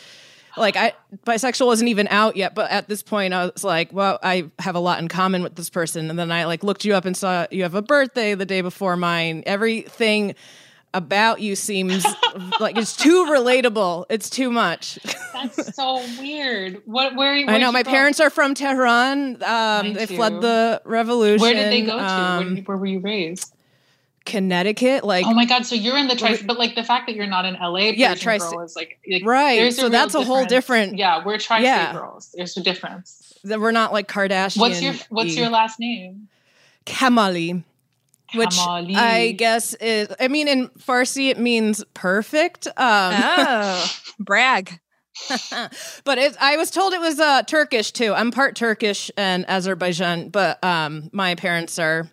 like 0.56 0.76
I 0.76 0.92
bisexual 1.24 1.66
wasn't 1.66 1.88
even 1.88 2.08
out 2.08 2.36
yet 2.36 2.54
but 2.54 2.70
at 2.70 2.88
this 2.88 3.02
point 3.02 3.32
I 3.32 3.46
was 3.46 3.62
like 3.62 3.92
well 3.92 4.18
I 4.22 4.50
have 4.58 4.74
a 4.74 4.80
lot 4.80 4.98
in 4.98 5.08
common 5.08 5.42
with 5.42 5.54
this 5.54 5.70
person 5.70 6.10
and 6.10 6.18
then 6.18 6.32
I 6.32 6.44
like 6.46 6.64
looked 6.64 6.84
you 6.84 6.94
up 6.94 7.04
and 7.04 7.16
saw 7.16 7.46
you 7.50 7.62
have 7.62 7.74
a 7.74 7.82
birthday 7.82 8.34
the 8.34 8.46
day 8.46 8.60
before 8.60 8.96
mine 8.96 9.44
everything 9.46 10.34
about 10.96 11.40
you 11.40 11.54
seems 11.54 12.04
like 12.60 12.76
it's 12.76 12.96
too 12.96 13.26
relatable 13.26 14.06
it's 14.08 14.30
too 14.30 14.50
much 14.50 14.98
That's 15.32 15.74
so 15.76 16.02
weird. 16.18 16.80
What 16.86 17.14
where 17.14 17.34
I 17.34 17.44
where'd 17.44 17.60
know 17.60 17.70
my 17.70 17.82
go? 17.82 17.90
parents 17.90 18.18
are 18.20 18.30
from 18.30 18.54
Tehran 18.54 19.42
um 19.42 19.92
they 19.92 20.06
fled 20.06 20.40
the 20.40 20.80
revolution 20.84 21.42
Where 21.42 21.54
did 21.54 21.70
they 21.72 21.82
go 21.82 21.98
to? 21.98 22.04
Um, 22.04 22.54
where, 22.54 22.62
where 22.62 22.76
were 22.78 22.86
you 22.86 23.00
raised? 23.00 23.52
Connecticut 24.24 25.04
like 25.04 25.24
Oh 25.24 25.34
my 25.34 25.44
god! 25.44 25.64
So 25.66 25.76
you're 25.76 25.96
in 25.96 26.08
the 26.08 26.16
tri, 26.16 26.36
but 26.44 26.58
like 26.58 26.74
the 26.74 26.82
fact 26.82 27.06
that 27.06 27.14
you're 27.14 27.28
not 27.28 27.44
in 27.44 27.54
LA, 27.54 27.90
Yeah, 27.94 28.14
tri- 28.16 28.38
girl 28.38 28.60
is 28.62 28.74
like, 28.74 28.98
like 29.08 29.24
Right, 29.24 29.72
so 29.72 29.88
that's 29.88 30.14
a 30.16 30.24
whole 30.24 30.44
different- 30.44 30.98
Yeah, 30.98 31.24
we're 31.24 31.38
tri-state 31.38 31.64
Yeah. 31.68 31.92
girls. 31.92 32.32
There's 32.34 32.56
a 32.56 32.60
difference. 32.62 33.38
that 33.44 33.60
we're 33.60 33.70
not 33.70 33.92
like 33.92 34.08
Kardashian 34.08 34.58
What's 34.58 34.82
your 34.82 34.94
What's 35.10 35.36
your 35.36 35.48
last 35.48 35.78
name? 35.78 36.26
Kamali 36.86 37.62
which 38.34 38.50
Kamali. 38.50 38.94
I 38.96 39.32
guess 39.32 39.74
is 39.74 40.08
I 40.20 40.28
mean 40.28 40.48
in 40.48 40.68
Farsi 40.78 41.30
it 41.30 41.38
means 41.38 41.84
perfect 41.94 42.66
um 42.66 42.74
Oh, 43.16 43.92
brag. 44.18 44.80
but 46.04 46.18
it, 46.18 46.36
I 46.40 46.56
was 46.58 46.70
told 46.70 46.92
it 46.92 47.00
was 47.00 47.18
uh 47.18 47.42
Turkish 47.44 47.92
too 47.92 48.12
I'm 48.12 48.30
part 48.30 48.54
Turkish 48.56 49.10
and 49.16 49.48
Azerbaijan 49.48 50.28
but 50.28 50.62
um 50.62 51.08
my 51.12 51.34
parents 51.36 51.78
are 51.78 52.08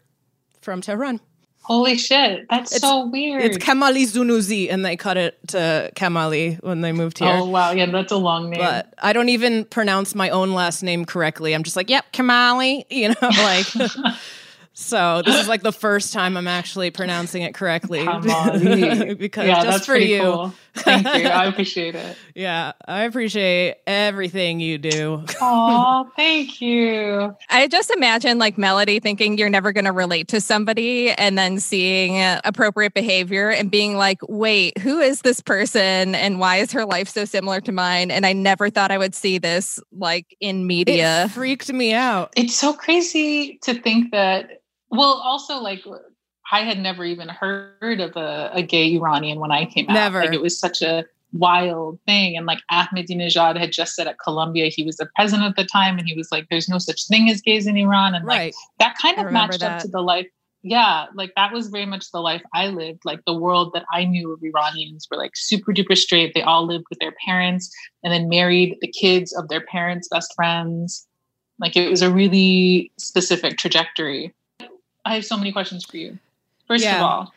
from 0.61 0.81
Tehran 0.81 1.19
Holy 1.65 1.97
shit! 1.97 2.45
That's 2.49 2.75
It's- 2.75 2.81
so 2.81 3.05
weird. 3.07 3.41
it's 3.41 3.57
Kamali 3.57 4.03
Zunuzi 4.05 4.69
and 4.69 4.83
they 4.83 4.97
cut 4.97 5.15
it 5.15 5.37
to 5.47 5.91
Kamali 5.95 6.61
when 6.61 6.81
they 6.81 6.91
moved 6.91 7.19
here 7.19 7.29
Oh 7.29 7.45
wow! 7.45 7.71
Yeah, 7.71 7.85
that's 7.85 8.11
a 8.11 8.17
long 8.17 8.49
name. 8.49 8.59
but 8.59 8.93
I 9.01 9.13
don't 9.13 9.29
even 9.29 9.63
pronounce 9.63 10.13
my 10.13 10.29
own 10.29 10.53
last 10.53 10.83
name 10.83 11.05
correctly. 11.05 11.53
I'm 11.53 11.63
just 11.63 11.77
like, 11.77 11.89
yep, 11.89 12.11
Kamali, 12.11 12.83
you 12.89 13.07
know, 13.09 13.15
like. 13.21 13.65
So 14.73 15.21
this 15.23 15.39
is 15.39 15.47
like 15.47 15.61
the 15.61 15.71
first 15.71 16.13
time 16.13 16.35
I'm 16.35 16.47
actually 16.47 16.89
pronouncing 16.89 17.43
it 17.43 17.53
correctly 17.53 17.99
because 19.17 19.47
yeah, 19.47 19.63
just 19.63 19.85
for 19.85 19.95
you. 19.95 20.21
cool. 20.21 20.53
Thank 20.75 21.05
you. 21.05 21.27
I 21.27 21.45
appreciate 21.47 21.95
it. 21.95 22.17
Yeah, 22.35 22.73
I 22.87 23.03
appreciate 23.03 23.77
everything 23.85 24.59
you 24.59 24.77
do. 24.77 25.23
Aw, 25.41 26.03
thank 26.15 26.61
you. 26.61 27.35
I 27.49 27.67
just 27.67 27.91
imagine 27.91 28.39
like 28.39 28.57
Melody 28.57 28.99
thinking 28.99 29.37
you're 29.37 29.49
never 29.49 29.71
going 29.71 29.85
to 29.85 29.91
relate 29.91 30.27
to 30.29 30.41
somebody 30.41 31.11
and 31.11 31.37
then 31.37 31.59
seeing 31.59 32.19
uh, 32.19 32.41
appropriate 32.43 32.93
behavior 32.93 33.49
and 33.49 33.69
being 33.69 33.97
like, 33.97 34.19
wait, 34.27 34.77
who 34.79 34.99
is 34.99 35.21
this 35.21 35.41
person 35.41 36.15
and 36.15 36.39
why 36.39 36.57
is 36.57 36.71
her 36.71 36.85
life 36.85 37.07
so 37.07 37.25
similar 37.25 37.61
to 37.61 37.71
mine? 37.71 38.09
And 38.11 38.25
I 38.25 38.33
never 38.33 38.69
thought 38.69 38.91
I 38.91 38.97
would 38.97 39.15
see 39.15 39.37
this 39.37 39.79
like 39.91 40.35
in 40.39 40.65
media. 40.65 41.25
It 41.25 41.31
freaked 41.31 41.71
me 41.71 41.93
out. 41.93 42.33
It's 42.35 42.55
so 42.55 42.73
crazy 42.73 43.59
to 43.63 43.73
think 43.73 44.11
that. 44.11 44.61
Well, 44.89 45.21
also 45.23 45.59
like 45.59 45.83
I 46.51 46.61
had 46.61 46.79
never 46.79 47.05
even 47.05 47.29
heard 47.29 47.99
of 47.99 48.15
a, 48.15 48.51
a 48.53 48.61
gay 48.61 48.95
Iranian 48.95 49.39
when 49.39 49.51
I 49.51 49.65
came 49.65 49.89
out. 49.89 49.93
Never. 49.93 50.21
Like 50.21 50.33
it 50.33 50.41
was 50.41 50.57
such 50.57 50.81
a 50.81 51.05
wild 51.33 51.99
thing. 52.05 52.37
And 52.37 52.45
like 52.45 52.59
Ahmadinejad 52.71 53.57
had 53.57 53.71
just 53.71 53.95
said 53.95 54.07
at 54.07 54.19
Columbia, 54.19 54.67
he 54.67 54.83
was 54.83 54.97
the 54.97 55.09
president 55.15 55.49
at 55.49 55.55
the 55.55 55.65
time, 55.65 55.97
and 55.97 56.07
he 56.07 56.15
was 56.15 56.31
like, 56.31 56.47
"There's 56.49 56.69
no 56.69 56.77
such 56.77 57.07
thing 57.07 57.29
as 57.29 57.41
gays 57.41 57.67
in 57.67 57.77
Iran." 57.77 58.15
And 58.15 58.25
like 58.25 58.53
that 58.79 58.95
kind 59.01 59.19
of 59.19 59.31
matched 59.31 59.63
up 59.63 59.81
to 59.81 59.87
the 59.87 60.01
life. 60.01 60.27
Yeah, 60.65 61.07
like 61.13 61.33
that 61.35 61.51
was 61.51 61.67
very 61.67 61.85
much 61.85 62.11
the 62.11 62.21
life 62.21 62.41
I 62.53 62.67
lived. 62.67 63.01
Like 63.03 63.19
the 63.25 63.37
world 63.37 63.73
that 63.73 63.85
I 63.91 64.05
knew 64.05 64.31
of 64.31 64.41
Iranians 64.41 65.07
were 65.11 65.17
like 65.17 65.31
super 65.35 65.73
duper 65.73 65.97
straight. 65.97 66.33
They 66.33 66.41
all 66.41 66.65
lived 66.65 66.85
with 66.89 66.99
their 66.99 67.13
parents 67.25 67.69
and 68.01 68.13
then 68.13 68.29
married 68.29 68.77
the 68.79 68.87
kids 68.87 69.33
of 69.33 69.49
their 69.49 69.61
parents' 69.61 70.07
best 70.07 70.33
friends. 70.35 71.05
Like 71.59 71.75
it 71.75 71.89
was 71.89 72.01
a 72.01 72.09
really 72.09 72.91
specific 72.97 73.57
trajectory. 73.57 74.33
I 75.05 75.15
have 75.15 75.25
so 75.25 75.35
many 75.35 75.51
questions 75.51 75.83
for 75.83 75.97
you. 75.97 76.17
First 76.73 76.85
of 76.85 76.91
Yeah. 76.91 77.03
all, 77.03 77.33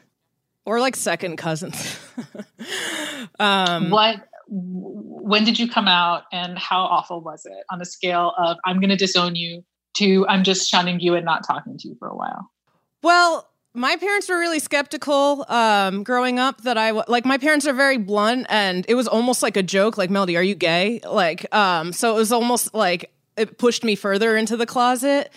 Or 0.64 0.80
like 0.80 0.96
second 0.96 1.36
cousins. 1.36 1.98
um, 3.38 3.90
what 3.90 4.16
when 4.48 5.44
did 5.44 5.58
you 5.58 5.68
come 5.68 5.88
out 5.88 6.22
and 6.32 6.56
how 6.58 6.82
awful 6.82 7.20
was 7.20 7.44
it 7.46 7.64
on 7.70 7.80
a 7.80 7.84
scale 7.84 8.32
of 8.38 8.56
I'm 8.64 8.78
going 8.78 8.90
to 8.90 8.96
disown 8.96 9.34
you 9.34 9.64
to 9.94 10.26
I'm 10.28 10.44
just 10.44 10.68
shunning 10.70 11.00
you 11.00 11.14
and 11.14 11.24
not 11.24 11.44
talking 11.46 11.76
to 11.78 11.88
you 11.88 11.96
for 11.98 12.06
a 12.08 12.14
while? 12.16 12.50
Well, 13.02 13.48
my 13.74 13.96
parents 13.96 14.28
were 14.28 14.38
really 14.38 14.60
skeptical 14.60 15.44
um, 15.48 16.02
growing 16.04 16.38
up 16.38 16.62
that 16.62 16.78
I 16.78 16.88
w- 16.88 17.04
like 17.08 17.24
my 17.26 17.38
parents 17.38 17.66
are 17.66 17.72
very 17.74 17.98
blunt 17.98 18.46
and 18.48 18.86
it 18.88 18.94
was 18.94 19.06
almost 19.08 19.42
like 19.42 19.56
a 19.56 19.62
joke 19.62 19.98
like 19.98 20.10
Melody 20.10 20.36
are 20.36 20.42
you 20.42 20.54
gay 20.54 21.00
like 21.04 21.52
um 21.54 21.92
so 21.92 22.14
it 22.14 22.18
was 22.18 22.32
almost 22.32 22.72
like 22.72 23.10
it 23.36 23.58
pushed 23.58 23.84
me 23.84 23.94
further 23.96 24.34
into 24.36 24.56
the 24.56 24.64
closet 24.64 25.30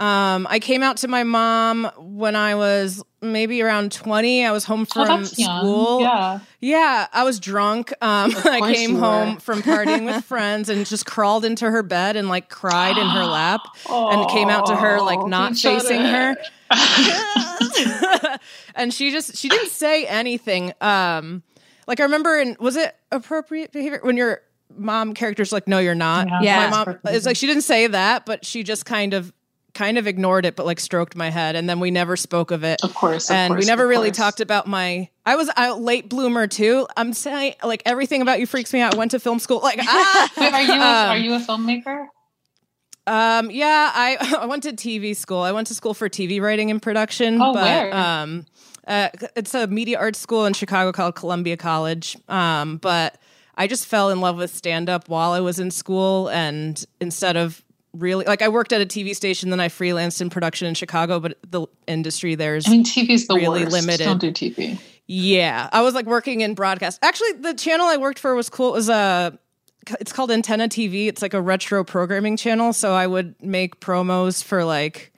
um 0.00 0.46
I 0.50 0.58
came 0.60 0.82
out 0.82 0.96
to 0.98 1.08
my 1.08 1.22
mom 1.24 1.90
when 1.98 2.34
I 2.34 2.54
was 2.54 3.02
maybe 3.22 3.60
around 3.62 3.92
20 3.92 4.46
I 4.46 4.50
was 4.50 4.64
home 4.64 4.86
Oh, 4.96 5.04
from 5.04 5.22
that's 5.22 5.38
young. 5.38 5.60
school 5.60 6.00
Yeah. 6.00 6.38
yeah, 6.60 7.06
I 7.12 7.22
was 7.24 7.38
drunk. 7.38 7.92
Um, 8.00 8.34
I 8.44 8.72
came 8.74 8.94
home 8.96 9.34
were. 9.34 9.40
from 9.40 9.62
partying 9.62 10.06
with 10.06 10.24
friends 10.32 10.68
and 10.70 10.86
just 10.86 11.04
crawled 11.04 11.44
into 11.44 11.70
her 11.70 11.82
bed 11.82 12.16
and 12.16 12.28
like 12.30 12.48
cried 12.48 12.96
in 12.96 13.06
her 13.06 13.24
lap 13.24 13.60
and 13.88 14.26
came 14.30 14.48
out 14.48 14.66
to 14.66 14.74
her 14.76 15.00
like 15.02 15.18
Oh, 15.18 15.26
not 15.26 15.54
facing 15.56 16.00
her. 16.00 16.34
and 18.74 18.92
she 18.94 19.10
just 19.10 19.36
she 19.36 19.48
didn't 19.48 19.70
say 19.70 20.06
anything. 20.06 20.72
Um, 20.80 21.42
like 21.86 22.00
I 22.00 22.04
remember 22.04 22.38
in 22.38 22.56
was 22.60 22.76
it 22.76 22.94
appropriate 23.12 23.72
behavior 23.72 24.00
when 24.02 24.16
your 24.16 24.40
mom 24.76 25.14
character's 25.14 25.52
like, 25.52 25.66
no, 25.68 25.78
you're 25.78 25.94
not. 25.94 26.28
Yeah, 26.28 26.40
Yeah. 26.42 26.64
my 26.64 26.70
mom 26.70 26.84
perfect. 26.86 27.08
it's 27.08 27.26
like 27.26 27.36
she 27.36 27.46
didn't 27.46 27.62
say 27.62 27.86
that, 27.88 28.24
but 28.24 28.44
she 28.46 28.62
just 28.62 28.86
kind 28.86 29.12
of 29.14 29.32
kind 29.74 29.98
of 29.98 30.06
ignored 30.06 30.44
it, 30.46 30.56
but 30.56 30.66
like 30.66 30.80
stroked 30.80 31.16
my 31.16 31.30
head, 31.30 31.56
and 31.56 31.68
then 31.68 31.80
we 31.80 31.90
never 31.90 32.16
spoke 32.16 32.50
of 32.50 32.64
it. 32.64 32.82
Of 32.82 32.94
course, 32.94 33.30
of 33.30 33.36
and 33.36 33.54
we 33.54 33.64
never 33.64 33.84
of 33.84 33.90
really 33.90 34.08
course. 34.08 34.16
talked 34.16 34.40
about 34.40 34.66
my. 34.66 35.08
I 35.26 35.36
was 35.36 35.50
a 35.56 35.74
late 35.74 36.08
bloomer 36.08 36.46
too. 36.46 36.86
I'm 36.96 37.12
saying 37.12 37.54
like 37.62 37.82
everything 37.86 38.22
about 38.22 38.40
you 38.40 38.46
freaks 38.46 38.72
me 38.72 38.80
out. 38.80 38.94
I 38.94 38.98
went 38.98 39.10
to 39.12 39.20
film 39.20 39.38
school. 39.38 39.60
Like 39.60 39.78
ah, 39.82 40.32
Wait, 40.38 40.52
are 40.52 40.62
you 40.62 40.72
a, 40.72 40.74
Um, 40.74 41.10
are 41.10 41.18
you 41.18 41.34
a 41.34 41.38
filmmaker? 41.38 42.06
um, 43.06 43.50
yeah, 43.50 43.90
I 43.94 44.36
I 44.40 44.46
went 44.46 44.62
to 44.64 44.72
TV 44.72 45.16
school. 45.16 45.40
I 45.40 45.52
went 45.52 45.66
to 45.68 45.74
school 45.74 45.94
for 45.94 46.08
TV 46.08 46.40
writing 46.40 46.70
and 46.70 46.80
production. 46.80 47.40
Oh, 47.40 47.54
but, 47.54 47.62
where? 47.62 47.94
Um, 47.94 48.46
uh, 48.86 49.08
it's 49.36 49.54
a 49.54 49.66
media 49.66 49.98
arts 49.98 50.18
school 50.18 50.46
in 50.46 50.52
Chicago 50.52 50.92
called 50.92 51.14
Columbia 51.14 51.56
College. 51.56 52.16
Um, 52.28 52.78
but 52.78 53.18
I 53.56 53.66
just 53.66 53.86
fell 53.86 54.10
in 54.10 54.20
love 54.20 54.36
with 54.36 54.54
stand 54.54 54.88
up 54.88 55.08
while 55.08 55.32
I 55.32 55.40
was 55.40 55.58
in 55.60 55.70
school, 55.70 56.28
and 56.28 56.82
instead 57.00 57.36
of 57.36 57.62
really 57.92 58.24
like 58.24 58.42
I 58.42 58.48
worked 58.48 58.72
at 58.72 58.80
a 58.80 58.86
TV 58.86 59.14
station, 59.14 59.50
then 59.50 59.60
I 59.60 59.68
freelanced 59.68 60.20
in 60.20 60.30
production 60.30 60.66
in 60.68 60.74
Chicago. 60.74 61.20
But 61.20 61.38
the 61.48 61.66
industry 61.86 62.34
there's 62.34 62.66
I 62.66 62.70
mean, 62.70 62.84
TV's 62.84 63.26
the 63.26 63.34
really 63.34 63.62
worst. 63.64 63.72
limited. 63.72 64.04
Don't 64.04 64.20
do 64.20 64.32
TV. 64.32 64.78
yeah, 65.06 65.68
I 65.72 65.82
was 65.82 65.94
like 65.94 66.06
working 66.06 66.40
in 66.40 66.54
broadcast. 66.54 66.98
Actually, 67.02 67.32
the 67.32 67.54
channel 67.54 67.86
I 67.86 67.96
worked 67.96 68.18
for 68.18 68.34
was 68.34 68.48
cool. 68.48 68.68
It 68.70 68.72
was 68.72 68.88
a 68.88 69.38
it's 69.98 70.12
called 70.12 70.30
Antenna 70.30 70.68
TV. 70.68 71.06
It's 71.08 71.22
like 71.22 71.34
a 71.34 71.40
retro 71.40 71.84
programming 71.84 72.36
channel. 72.36 72.72
So 72.72 72.92
I 72.92 73.06
would 73.06 73.34
make 73.42 73.80
promos 73.80 74.42
for 74.44 74.64
like 74.64 75.12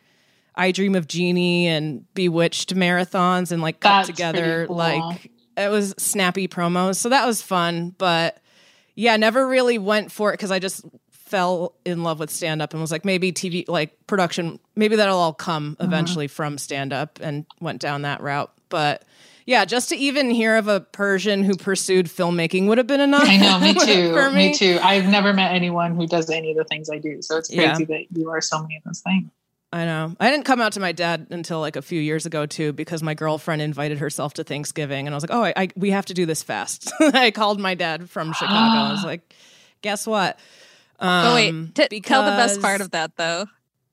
I 0.55 0.71
Dream 0.73 0.95
of 0.95 1.09
Jeannie 1.09 1.67
and 1.67 2.05
Bewitched 2.15 2.75
marathons 2.75 3.53
and 3.53 3.61
like 3.63 3.81
cut 3.81 4.07
That's 4.07 4.09
together 4.09 4.67
cool. 4.67 4.77
like 4.77 5.31
it 5.57 5.69
was 5.71 5.95
snappy 5.99 6.49
promos. 6.49 6.97
So 6.97 7.09
that 7.11 7.27
was 7.27 7.43
fun, 7.43 7.95
but 7.99 8.39
yeah, 8.95 9.17
never 9.17 9.47
really 9.49 9.79
went 9.79 10.13
for 10.13 10.31
it 10.31 10.35
because 10.35 10.51
I 10.51 10.59
just 10.59 10.85
fell 11.33 11.73
in 11.87 12.03
love 12.03 12.19
with 12.21 12.31
stand 12.31 12.61
up 12.61 12.73
and 12.75 12.81
was 12.81 12.93
like 12.93 13.05
maybe 13.07 13.33
TV 13.33 13.67
like 13.67 14.07
production 14.07 14.59
maybe 14.77 14.97
that'll 14.97 15.17
all 15.19 15.33
come 15.33 15.77
Uh-huh. 15.81 15.89
eventually 15.89 16.29
from 16.29 16.59
stand 16.59 16.93
up 16.93 17.19
and 17.23 17.47
went 17.59 17.81
down 17.81 18.03
that 18.03 18.21
route. 18.21 18.53
But 18.69 19.05
yeah, 19.47 19.65
just 19.65 19.89
to 19.89 19.97
even 19.97 20.31
hear 20.31 20.57
of 20.57 20.69
a 20.69 20.81
Persian 20.81 21.43
who 21.43 21.57
pursued 21.57 22.07
filmmaking 22.07 22.69
would 22.69 22.77
have 22.79 22.87
been 22.87 23.01
enough. 23.01 23.25
I 23.27 23.39
know, 23.39 23.59
me 23.59 23.73
too. 23.87 24.15
me. 24.31 24.49
me. 24.51 24.55
too. 24.55 24.79
I've 24.83 25.09
never 25.09 25.33
met 25.33 25.53
anyone 25.55 25.97
who 25.97 26.07
does 26.07 26.29
any 26.31 26.51
of 26.53 26.57
the 26.59 26.65
things 26.65 26.89
I 26.91 26.99
do. 26.99 27.23
So 27.23 27.39
it's 27.39 27.49
crazy 27.49 27.63
Yeah. 27.63 27.79
that 27.79 28.05
you 28.15 28.29
are 28.31 28.41
so 28.43 28.61
many 28.63 28.77
of 28.77 28.83
those 28.85 29.01
things. 29.01 29.31
I 29.73 29.87
know. 29.87 30.15
I 30.21 30.31
didn't 30.31 30.45
come 30.45 30.61
out 30.61 30.73
to 30.73 30.81
my 30.81 30.93
dad 30.93 31.29
until 31.31 31.59
like 31.61 31.77
a 31.77 31.83
few 31.83 31.99
years 32.01 32.27
ago 32.27 32.45
too, 32.45 32.75
because 32.75 33.03
my 33.03 33.15
girlfriend 33.15 33.63
invited 33.63 33.99
herself 33.99 34.35
to 34.35 34.45
Thanksgiving, 34.45 35.07
and 35.07 35.15
I 35.15 35.17
was 35.17 35.25
like, 35.25 35.35
"Oh, 35.35 35.43
I, 35.45 35.53
I 35.57 35.69
we 35.77 35.91
have 35.93 36.05
to 36.07 36.15
do 36.15 36.27
this 36.27 36.43
fast." 36.43 36.93
I 37.01 37.31
called 37.31 37.59
my 37.59 37.75
dad 37.75 38.11
from 38.11 38.35
Chicago. 38.35 38.81
I 38.89 38.93
was 38.93 39.03
like, 39.03 39.35
"Guess 39.81 40.07
what?" 40.07 40.39
Um, 41.03 41.27
oh 41.27 41.35
wait, 41.35 41.75
T- 41.75 42.01
tell 42.01 42.23
the 42.25 42.31
best 42.31 42.63
part 42.63 42.81
of 42.81 42.93
that 42.93 43.17
though. 43.17 43.47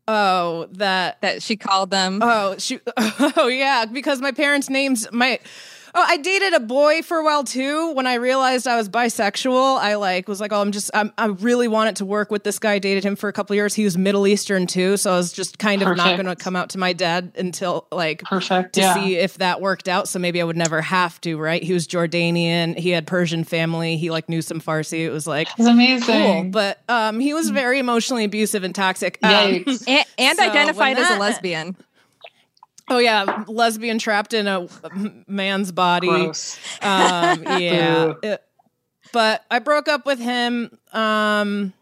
Oh, 0.07 0.67
that 0.71 1.21
That 1.21 1.43
she 1.43 1.55
called 1.55 1.91
them. 1.91 2.19
Oh, 2.23 2.55
she. 2.57 2.79
Oh, 3.37 3.47
yeah. 3.47 3.85
Because 3.85 4.21
my 4.21 4.31
parents' 4.31 4.69
names 4.69 5.07
my. 5.11 5.39
Oh, 5.95 6.05
I 6.07 6.17
dated 6.17 6.53
a 6.53 6.59
boy 6.59 7.01
for 7.01 7.17
a 7.17 7.23
while 7.23 7.43
too. 7.43 7.91
When 7.93 8.07
I 8.07 8.15
realized 8.15 8.67
I 8.67 8.75
was 8.75 8.89
bisexual, 8.89 9.77
I 9.79 9.95
like 9.95 10.27
was 10.27 10.39
like, 10.39 10.51
oh, 10.51 10.61
I'm 10.61 10.71
just. 10.71 10.91
I'm, 10.93 11.11
I 11.17 11.27
really 11.27 11.67
wanted 11.67 11.97
to 11.97 12.05
work 12.05 12.31
with 12.31 12.43
this 12.43 12.59
guy. 12.59 12.73
I 12.73 12.79
dated 12.79 13.03
him 13.03 13.15
for 13.15 13.29
a 13.29 13.33
couple 13.33 13.55
years. 13.55 13.73
He 13.73 13.83
was 13.83 13.97
Middle 13.97 14.27
Eastern 14.27 14.67
too, 14.67 14.97
so 14.97 15.11
I 15.13 15.17
was 15.17 15.31
just 15.31 15.59
kind 15.59 15.81
of 15.81 15.95
not 15.97 16.15
going 16.15 16.25
to 16.25 16.35
come 16.35 16.55
out 16.55 16.69
to 16.71 16.77
my 16.77 16.93
dad 16.93 17.31
until 17.37 17.87
like 17.91 18.23
Perfect. 18.23 18.73
to 18.73 18.81
yeah. 18.81 18.93
see 18.93 19.15
if 19.17 19.37
that 19.39 19.61
worked 19.61 19.87
out. 19.87 20.07
So 20.07 20.19
maybe 20.19 20.41
I 20.41 20.43
would 20.43 20.57
never 20.57 20.81
have 20.81 21.19
to. 21.21 21.37
Right? 21.37 21.63
He 21.63 21.73
was 21.73 21.87
Jordanian. 21.87 22.77
He 22.77 22.89
had 22.91 23.07
Persian 23.07 23.43
family. 23.43 23.97
He 23.97 24.11
like 24.11 24.29
knew 24.29 24.41
some 24.41 24.61
Farsi. 24.61 24.99
It 24.99 25.11
was 25.11 25.27
like 25.27 25.47
It's 25.57 25.67
amazing. 25.67 26.43
cool, 26.43 26.51
but 26.51 26.81
um, 26.87 27.19
he 27.19 27.33
was 27.33 27.49
very 27.49 27.79
emotionally 27.79 28.23
abusive 28.23 28.63
and 28.63 28.75
toxic. 28.75 29.19
Um, 29.23 29.65
and, 29.87 30.05
and 30.17 30.37
So 30.39 30.43
identified 30.49 30.97
when 30.97 31.05
as 31.05 31.17
a 31.17 31.19
lesbian. 31.19 31.75
Oh 32.89 32.97
yeah, 32.97 33.43
lesbian 33.47 33.99
trapped 33.99 34.33
in 34.33 34.47
a 34.47 34.67
man's 35.27 35.71
body. 35.71 36.07
Gross. 36.07 36.57
Um, 36.81 37.43
yeah. 37.59 38.13
It- 38.23 38.43
but 39.11 39.43
I 39.49 39.57
broke 39.59 39.87
up 39.87 40.05
with 40.05 40.19
him. 40.19 40.77
Um, 40.93 41.73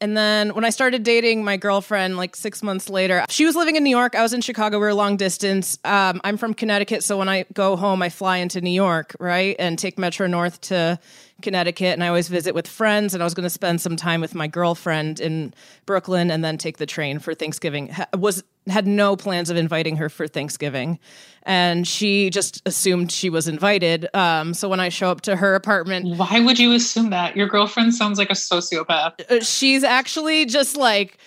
and 0.00 0.16
then 0.16 0.54
when 0.54 0.64
I 0.64 0.70
started 0.70 1.02
dating 1.02 1.42
my 1.42 1.56
girlfriend, 1.56 2.16
like 2.16 2.36
six 2.36 2.62
months 2.62 2.88
later, 2.90 3.24
she 3.28 3.44
was 3.46 3.56
living 3.56 3.76
in 3.76 3.82
New 3.82 3.90
York. 3.90 4.14
I 4.14 4.22
was 4.22 4.32
in 4.34 4.40
Chicago. 4.40 4.78
We 4.78 4.86
were 4.86 4.94
long 4.94 5.16
distance. 5.16 5.78
Um, 5.84 6.20
I'm 6.22 6.36
from 6.36 6.52
Connecticut, 6.54 7.02
so 7.02 7.16
when 7.18 7.28
I 7.28 7.44
go 7.54 7.76
home, 7.76 8.02
I 8.02 8.08
fly 8.08 8.36
into 8.36 8.60
New 8.60 8.70
York, 8.70 9.16
right, 9.18 9.56
and 9.58 9.78
take 9.78 9.98
Metro 9.98 10.26
North 10.26 10.60
to 10.62 10.98
Connecticut. 11.42 11.92
And 11.92 12.02
I 12.02 12.08
always 12.08 12.28
visit 12.28 12.54
with 12.54 12.66
friends. 12.66 13.14
And 13.14 13.22
I 13.22 13.24
was 13.26 13.34
going 13.34 13.44
to 13.44 13.50
spend 13.50 13.80
some 13.80 13.96
time 13.96 14.20
with 14.20 14.34
my 14.34 14.46
girlfriend 14.46 15.20
in 15.20 15.52
Brooklyn, 15.84 16.30
and 16.30 16.44
then 16.44 16.58
take 16.58 16.78
the 16.78 16.86
train 16.86 17.18
for 17.18 17.34
Thanksgiving. 17.34 17.88
Ha- 17.88 18.06
was 18.16 18.42
had 18.68 18.86
no 18.86 19.14
plans 19.14 19.48
of 19.48 19.56
inviting 19.56 19.96
her 19.96 20.08
for 20.08 20.26
Thanksgiving, 20.26 20.98
and 21.44 21.86
she 21.86 22.30
just 22.30 22.60
assumed 22.66 23.12
she 23.12 23.30
was 23.30 23.46
invited. 23.46 24.08
Um, 24.12 24.54
so 24.54 24.68
when 24.68 24.80
I 24.80 24.88
show 24.88 25.08
up 25.10 25.20
to 25.22 25.36
her 25.36 25.54
apartment, 25.54 26.16
Why 26.16 26.40
would 26.40 26.58
you 26.58 26.72
assume 26.72 27.10
that? 27.10 27.36
Your 27.36 27.46
girlfriend 27.46 27.94
sounds 27.94 28.18
like 28.18 28.30
a 28.30 28.34
sociopath. 28.34 29.30
uh, 29.30 29.40
she's 29.44 29.84
actually 29.84 30.46
just 30.46 30.76
like 30.76 31.18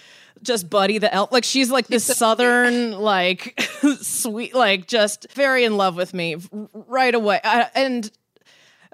just 0.42 0.70
buddy 0.70 0.98
the 1.00 1.14
elf 1.14 1.32
like 1.34 1.44
she's 1.44 1.70
like 1.70 1.88
this 1.88 2.06
southern 2.18 2.94
like 2.94 3.60
sweet 4.02 4.56
like 4.56 4.88
just 4.88 5.28
very 5.34 5.66
in 5.66 5.76
love 5.76 5.98
with 5.98 6.14
me 6.14 6.38
right 6.74 7.14
away 7.14 7.42
I, 7.44 7.68
and 7.76 8.10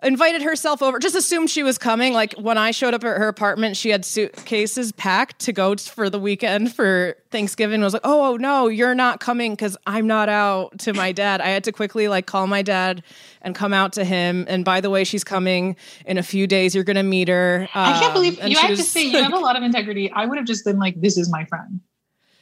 invited 0.03 0.41
herself 0.41 0.84
over 0.84 0.99
just 0.99 1.15
assumed 1.15 1.49
she 1.49 1.63
was 1.63 1.77
coming. 1.77 2.13
Like 2.13 2.34
when 2.34 2.58
i 2.58 2.71
showed 2.71 2.93
up 2.93 3.03
at 3.03 3.17
her 3.17 3.27
apartment 3.27 3.77
she 3.77 3.89
had 3.89 4.03
suitcases 4.03 4.91
packed 4.91 5.39
to 5.39 5.53
go 5.53 5.75
for 5.77 6.10
the 6.10 6.19
weekend 6.19 6.75
for 6.75 7.15
thanksgiving. 7.31 7.81
I 7.81 7.86
was 7.86 7.93
like 7.93 8.01
oh 8.03 8.36
no 8.38 8.67
you're 8.67 8.93
not 8.95 9.19
coming 9.19 9.53
because 9.53 9.77
i'm 9.88 10.05
not 10.05 10.27
out 10.29 10.77
to 10.79 10.93
my 10.93 11.12
dad. 11.12 11.39
I 11.41 11.47
had 11.47 11.63
to 11.63 11.71
quickly 11.71 12.08
like 12.08 12.25
call 12.25 12.45
my 12.47 12.62
dad 12.62 13.03
and 13.41 13.55
come 13.55 13.73
out 13.73 13.93
to 13.93 14.03
him. 14.03 14.45
And 14.49 14.65
by 14.65 14.81
the 14.81 14.89
way 14.89 15.03
she's 15.05 15.23
coming 15.23 15.75
in 16.05 16.17
a 16.17 16.23
few 16.23 16.45
days. 16.45 16.75
You're 16.75 16.84
gonna 16.84 17.03
meet 17.03 17.27
her. 17.29 17.67
I 17.73 17.93
can't 17.93 18.05
Um, 18.08 18.13
believe 18.13 18.43
you 18.47 18.58
have 18.58 18.71
to 18.75 18.84
say 18.84 19.03
you 19.05 19.21
have 19.23 19.34
a 19.34 19.39
lot 19.39 19.55
of 19.55 19.63
integrity. 19.63 20.12
I 20.12 20.25
would 20.25 20.38
have 20.38 20.47
just 20.47 20.65
been 20.65 20.77
like, 20.77 20.99
"This 20.99 21.17
is 21.17 21.29
my 21.31 21.45
friend." 21.45 21.79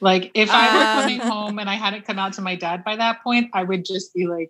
Like 0.02 0.32
if 0.34 0.50
I 0.52 0.68
Uh, 0.68 0.74
were 0.74 1.02
coming 1.02 1.20
home 1.20 1.60
and 1.60 1.70
I 1.70 1.76
hadn't 1.76 2.06
come 2.06 2.20
out 2.20 2.34
to 2.34 2.42
my 2.42 2.56
dad 2.56 2.84
by 2.84 2.96
that 2.98 3.24
point, 3.24 3.50
I 3.54 3.64
would 3.64 3.86
just 3.86 4.14
be 4.14 4.26
like, 4.28 4.50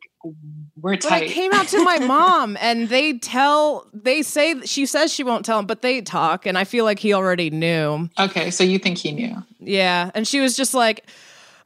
"We're 0.82 0.94
But 0.94 1.02
tight." 1.02 1.24
it 1.24 1.32
came 1.32 1.52
out 1.54 1.68
to 1.70 1.84
my 1.84 2.00
mom, 2.06 2.58
and 2.60 2.90
they 2.90 3.18
tell, 3.20 3.88
they 3.94 4.22
say 4.22 4.62
she 4.62 4.86
says 4.86 5.14
she 5.14 5.24
won't 5.24 5.46
tell 5.46 5.60
him, 5.60 5.66
but 5.66 5.82
they 5.82 6.02
talk, 6.02 6.46
and 6.46 6.58
I 6.58 6.64
feel 6.64 6.86
like 6.86 7.00
he 7.00 7.14
already 7.14 7.50
knew. 7.50 8.10
okay, 8.20 8.52
so 8.52 8.64
you 8.64 8.80
think 8.80 8.98
he 8.98 9.12
knew? 9.12 9.36
Yeah, 9.60 10.12
and 10.16 10.28
she 10.28 10.40
was 10.42 10.56
just 10.58 10.74
like, 10.74 11.06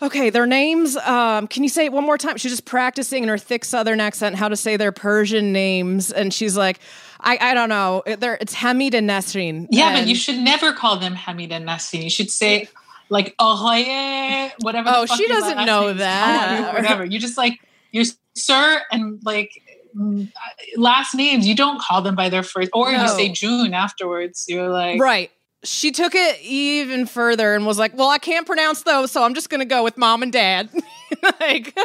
"Okay, 0.01 0.29
their 0.29 0.45
names. 0.45 0.95
Um, 0.97 1.47
can 1.47 1.63
you 1.63 1.69
say 1.69 1.85
it 1.85 1.91
one 1.93 2.03
more 2.05 2.17
time?" 2.17 2.37
She's 2.37 2.51
just 2.51 2.65
practicing 2.65 3.23
in 3.23 3.29
her 3.29 3.37
thick 3.37 3.65
Southern 3.65 3.99
accent 3.99 4.35
how 4.35 4.49
to 4.49 4.55
say 4.55 4.77
their 4.77 4.91
Persian 4.91 5.51
names, 5.53 6.11
and 6.11 6.33
she's 6.33 6.55
like, 6.57 6.79
"I, 7.19 7.37
I 7.41 7.53
don't 7.53 7.69
know. 7.69 8.03
They're, 8.05 8.37
it's 8.39 8.53
Hamid 8.53 8.93
and 8.93 9.09
Nesreen." 9.09 9.67
Yeah, 9.71 9.93
but 9.99 10.07
you 10.07 10.15
should 10.15 10.37
never 10.37 10.73
call 10.73 10.97
them 10.97 11.15
Hamid 11.15 11.51
and 11.51 11.67
Nassim. 11.67 12.03
You 12.03 12.09
should 12.09 12.29
say 12.29 12.67
like 13.09 13.35
Ahoye, 13.37 14.51
whatever. 14.61 14.89
the 14.91 14.97
Oh, 14.97 15.05
she 15.05 15.27
doesn't 15.27 15.65
know 15.65 15.93
that. 15.93 16.73
Whatever. 16.73 17.05
You 17.05 17.19
just 17.19 17.37
like 17.37 17.59
your 17.91 18.03
sir 18.37 18.81
and 18.91 19.19
like 19.23 19.51
mm, 19.95 20.31
last 20.75 21.15
names. 21.15 21.47
You 21.47 21.55
don't 21.55 21.79
call 21.81 22.01
them 22.01 22.15
by 22.15 22.29
their 22.29 22.43
first, 22.43 22.69
or 22.73 22.91
No. 22.91 23.03
you 23.03 23.07
say 23.09 23.29
June 23.29 23.73
afterwards. 23.73 24.45
You're 24.47 24.69
like, 24.69 24.99
Right. 25.01 25.31
She 25.63 25.91
took 25.91 26.13
it 26.13 26.39
even 26.41 27.07
further 27.07 27.55
and 27.55 27.65
was 27.65 27.79
like, 27.79 27.97
"Well, 27.97 28.09
I 28.09 28.19
can't 28.19 28.45
pronounce 28.45 28.83
those, 28.83 29.11
so 29.11 29.23
I'm 29.23 29.33
just 29.33 29.49
going 29.49 29.59
to 29.59 29.65
go 29.65 29.83
with 29.83 29.97
mom 29.97 30.21
and 30.21 30.31
dad." 30.31 30.69
like 31.41 31.75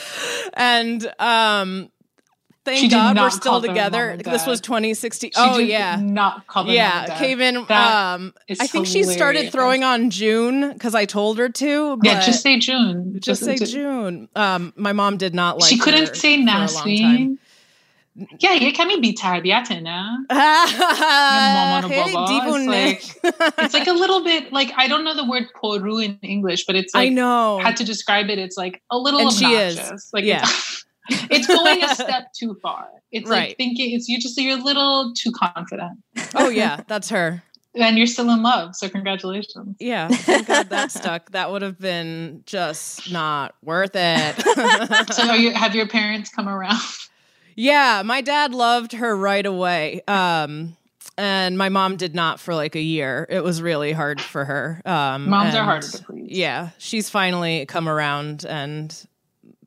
and 0.54 1.12
um 1.18 1.90
thank 2.65 2.79
She 2.79 2.87
did 2.87 2.95
God 2.95 3.15
we're 3.17 3.21
not 3.23 3.33
still 3.33 3.51
call 3.53 3.61
them 3.61 3.69
together. 3.73 4.03
mom 4.07 4.19
and 4.19 4.25
This 4.25 4.45
was 4.45 4.59
dad. 4.61 4.65
2016. 4.65 5.31
She 5.31 5.37
oh 5.37 5.57
did 5.57 5.69
yeah. 5.69 5.95
not 6.01 6.47
call 6.47 6.63
them 6.63 6.75
mom 6.75 6.75
Yeah, 6.75 6.99
and 6.99 7.07
dad. 7.07 7.17
came 7.19 7.41
in 7.41 7.65
That 7.65 8.13
um 8.15 8.33
is 8.47 8.59
I 8.59 8.67
think 8.67 8.87
she 8.87 9.03
started 9.03 9.39
hilarious. 9.39 9.53
throwing 9.53 9.83
on 9.83 10.09
June 10.09 10.77
cuz 10.79 10.95
I 10.95 11.05
told 11.05 11.37
her 11.37 11.49
to. 11.49 11.73
Yeah, 12.03 12.15
but 12.15 12.25
just 12.25 12.41
say 12.41 12.59
June. 12.59 13.19
just 13.19 13.43
say 13.43 13.55
June. 13.57 14.29
Um 14.35 14.73
my 14.75 14.93
mom 14.93 15.17
did 15.17 15.33
not 15.33 15.59
like 15.59 15.69
she 15.69 15.77
her 15.77 15.83
couldn't 15.83 16.15
say 16.15 16.33
for 16.37 16.41
a 16.43 16.45
long 16.45 16.67
time. 16.67 16.77
Nasreen. 16.77 17.37
Yeah, 18.39 18.53
you 18.53 18.73
can 18.73 18.89
be 19.01 19.13
tarbiyat 19.13 19.67
na. 19.87 19.97
خیلی 21.89 22.13
It's 22.13 22.29
دیوونه. 22.31 22.67
like, 22.67 23.03
it's 23.65 23.75
like 23.79 23.87
a 23.87 23.93
little 24.03 24.23
bit 24.23 24.51
like 24.51 24.71
I 24.83 24.87
don't 24.87 25.03
know 25.07 25.13
the 25.19 25.25
word 25.33 25.45
poru 25.59 26.03
in 26.07 26.17
English, 26.23 26.65
but 26.69 26.75
it's 26.75 26.95
I 26.95 27.03
like 27.05 27.13
know. 27.19 27.59
had 27.67 27.77
to 27.77 27.83
describe 27.83 28.29
it. 28.35 28.39
It's 28.39 28.57
like 28.57 28.81
a 28.89 28.97
little 28.97 29.21
And 29.21 29.31
she 29.31 29.45
is. 29.53 29.77
obnoxious. 29.77 30.09
Like 30.17 30.25
Yeah. 30.25 30.45
it's, 31.08 31.46
going 31.46 31.82
a 31.82 31.94
step 31.94 32.32
too 32.34 32.56
far. 32.62 32.88
It's 33.10 33.28
Right. 33.28 33.48
like 33.48 33.56
thinking 33.56 33.94
it's 33.94 34.08
you 34.08 34.18
just 34.20 34.38
you're 34.40 34.58
a 34.58 34.62
little 34.62 35.12
too 35.16 35.32
confident, 35.32 35.98
oh 36.34 36.48
yeah, 36.48 36.80
that's 36.86 37.08
her. 37.10 37.42
and 37.74 37.96
you're 37.96 38.06
still 38.06 38.30
in 38.30 38.42
love. 38.42 38.76
So 38.76 38.88
congratulations. 38.88 39.76
Yeah, 39.80 40.08
thank 40.08 40.46
God 40.46 40.68
that 40.70 40.92
stuck. 40.92 41.30
That 41.30 41.50
would 41.50 41.62
have 41.62 41.78
been 41.78 42.42
just 42.46 43.10
not 43.10 43.54
worth 43.62 43.92
it. 43.94 44.36
So 45.12 45.28
are 45.28 45.36
you, 45.36 45.52
have 45.54 45.74
your 45.74 45.88
parents 45.88 46.30
come 46.30 46.48
around? 46.48 46.80
yeah, 47.56 48.02
my 48.04 48.20
dad 48.20 48.54
loved 48.54 48.92
her 48.92 49.16
right 49.16 49.44
away. 49.44 50.02
Um, 50.06 50.76
and 51.18 51.58
my 51.58 51.68
mom 51.68 51.96
did 51.96 52.14
not 52.14 52.40
for 52.40 52.54
like 52.54 52.74
a 52.74 52.80
year. 52.80 53.26
It 53.28 53.44
was 53.44 53.60
really 53.60 53.92
hard 53.92 54.20
for 54.20 54.44
her. 54.44 54.80
Um, 54.84 55.28
Moms 55.28 55.54
are 55.54 55.58
and 55.58 55.66
harder 55.66 55.86
to 55.88 56.04
please. 56.04 56.28
Yeah, 56.30 56.70
she's 56.78 57.10
finally 57.10 57.66
come 57.66 57.88
around 57.88 58.44
and 58.46 58.94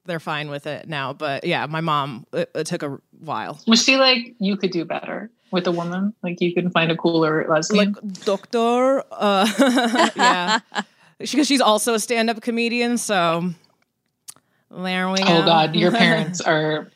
they're 0.05 0.19
fine 0.19 0.49
with 0.49 0.67
it 0.67 0.87
now. 0.87 1.13
But 1.13 1.43
yeah, 1.43 1.65
my 1.65 1.81
mom, 1.81 2.25
it, 2.33 2.49
it 2.55 2.67
took 2.67 2.83
a 2.83 2.99
while. 3.19 3.59
Was 3.67 3.83
she 3.83 3.97
like 3.97 4.35
you 4.39 4.57
could 4.57 4.71
do 4.71 4.85
better 4.85 5.29
with 5.51 5.67
a 5.67 5.71
woman? 5.71 6.13
Like 6.23 6.41
you 6.41 6.53
can 6.53 6.69
find 6.69 6.91
a 6.91 6.95
cooler 6.95 7.45
lesbian? 7.49 7.93
Like, 7.93 8.13
doctor, 8.25 9.03
uh, 9.11 10.09
yeah. 10.15 10.59
Because 11.17 11.47
she's 11.47 11.61
also 11.61 11.93
a 11.93 11.99
stand 11.99 12.29
up 12.29 12.41
comedian. 12.41 12.97
So 12.97 13.51
there 14.71 15.09
we 15.09 15.19
go. 15.19 15.25
oh 15.27 15.45
God, 15.45 15.75
your 15.75 15.91
parents 15.91 16.41
are 16.45 16.91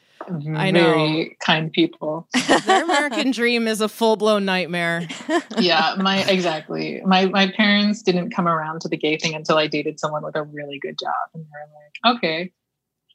I 0.56 0.72
know. 0.72 0.82
very 0.82 1.38
kind 1.43 1.72
people. 1.72 2.28
Their 2.65 2.84
American 2.84 3.32
dream 3.32 3.67
is 3.67 3.82
a 3.82 3.89
full 3.89 4.15
blown 4.15 4.45
nightmare. 4.45 5.08
yeah, 5.58 5.95
my 5.98 6.24
exactly. 6.30 7.02
My 7.06 7.26
my 7.26 7.52
parents 7.52 8.02
didn't 8.04 8.32
come 8.32 8.48
around 8.48 8.82
to 8.82 8.89
the 8.89 8.98
gay 8.98 9.17
thing 9.17 9.34
until 9.34 9.58
I 9.58 9.67
dated 9.67 10.00
someone 10.00 10.24
with 10.24 10.36
a 10.36 10.43
really 10.43 10.80
good 10.80 10.98
job, 11.00 11.13
and 11.34 11.43
they 11.43 11.50
were 11.50 12.12
like, 12.12 12.17
okay, 12.17 12.52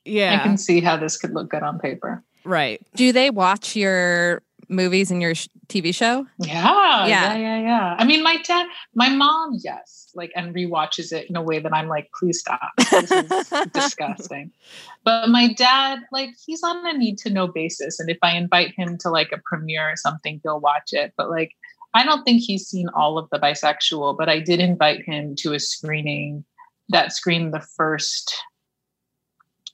I 0.07 0.43
can 0.43 0.57
see 0.59 0.81
how 0.81 0.97
this 0.97 1.17
could 1.17 1.33
look 1.35 1.51
good 1.51 1.63
on 1.63 1.79
paper. 1.79 2.23
right. 2.45 2.81
Do 2.95 3.13
they 3.13 3.31
watch 3.31 3.75
your 3.77 4.43
movies 4.69 5.11
and 5.11 5.21
your 5.23 5.35
sh- 5.35 5.49
TV 5.69 5.95
show? 5.95 6.27
Yeah, 6.39 7.07
Yeah. 7.07 7.07
yeah, 7.07 7.37
yeah, 7.37 7.61
yeah. 7.61 7.97
I 7.99 8.05
mean, 8.05 8.23
my 8.23 8.37
dad, 8.39 8.67
my 8.95 9.09
mom, 9.09 9.59
yes, 9.63 10.11
like, 10.15 10.31
and 10.37 10.55
rewatches 10.55 11.13
it 11.13 11.29
in 11.29 11.37
a 11.37 11.43
way 11.43 11.59
that 11.59 11.73
I'm 11.75 11.89
like, 11.89 12.09
please 12.19 12.39
stop. 12.41 12.61
This 12.91 13.11
is 13.11 13.49
disgusting. 13.73 14.51
But 15.05 15.29
my 15.29 15.53
dad, 15.53 16.01
like, 16.13 16.31
he's 16.47 16.63
on 16.63 16.87
a 16.87 16.97
need 16.97 17.19
to 17.19 17.31
know 17.31 17.47
basis, 17.47 17.99
and 18.01 18.09
if 18.11 18.19
I 18.23 18.37
invite 18.37 18.73
him 18.77 18.97
to 19.01 19.11
like 19.11 19.33
a 19.33 19.41
premiere 19.45 19.91
or 19.93 19.97
something, 19.97 20.41
he'll 20.43 20.61
watch 20.61 20.91
it. 20.93 21.13
But 21.17 21.31
like, 21.31 21.53
I 21.95 22.05
don't 22.05 22.25
think 22.25 22.43
he's 22.43 22.67
seen 22.67 22.89
all 22.95 23.19
of 23.19 23.29
the 23.31 23.39
bisexual. 23.39 24.17
But 24.19 24.29
I 24.29 24.41
did 24.41 24.61
invite 24.61 25.03
him 25.05 25.35
to 25.41 25.53
a 25.55 25.61
screening 25.61 26.45
that 26.91 27.13
screened 27.13 27.53
the 27.55 27.61
first 27.77 28.35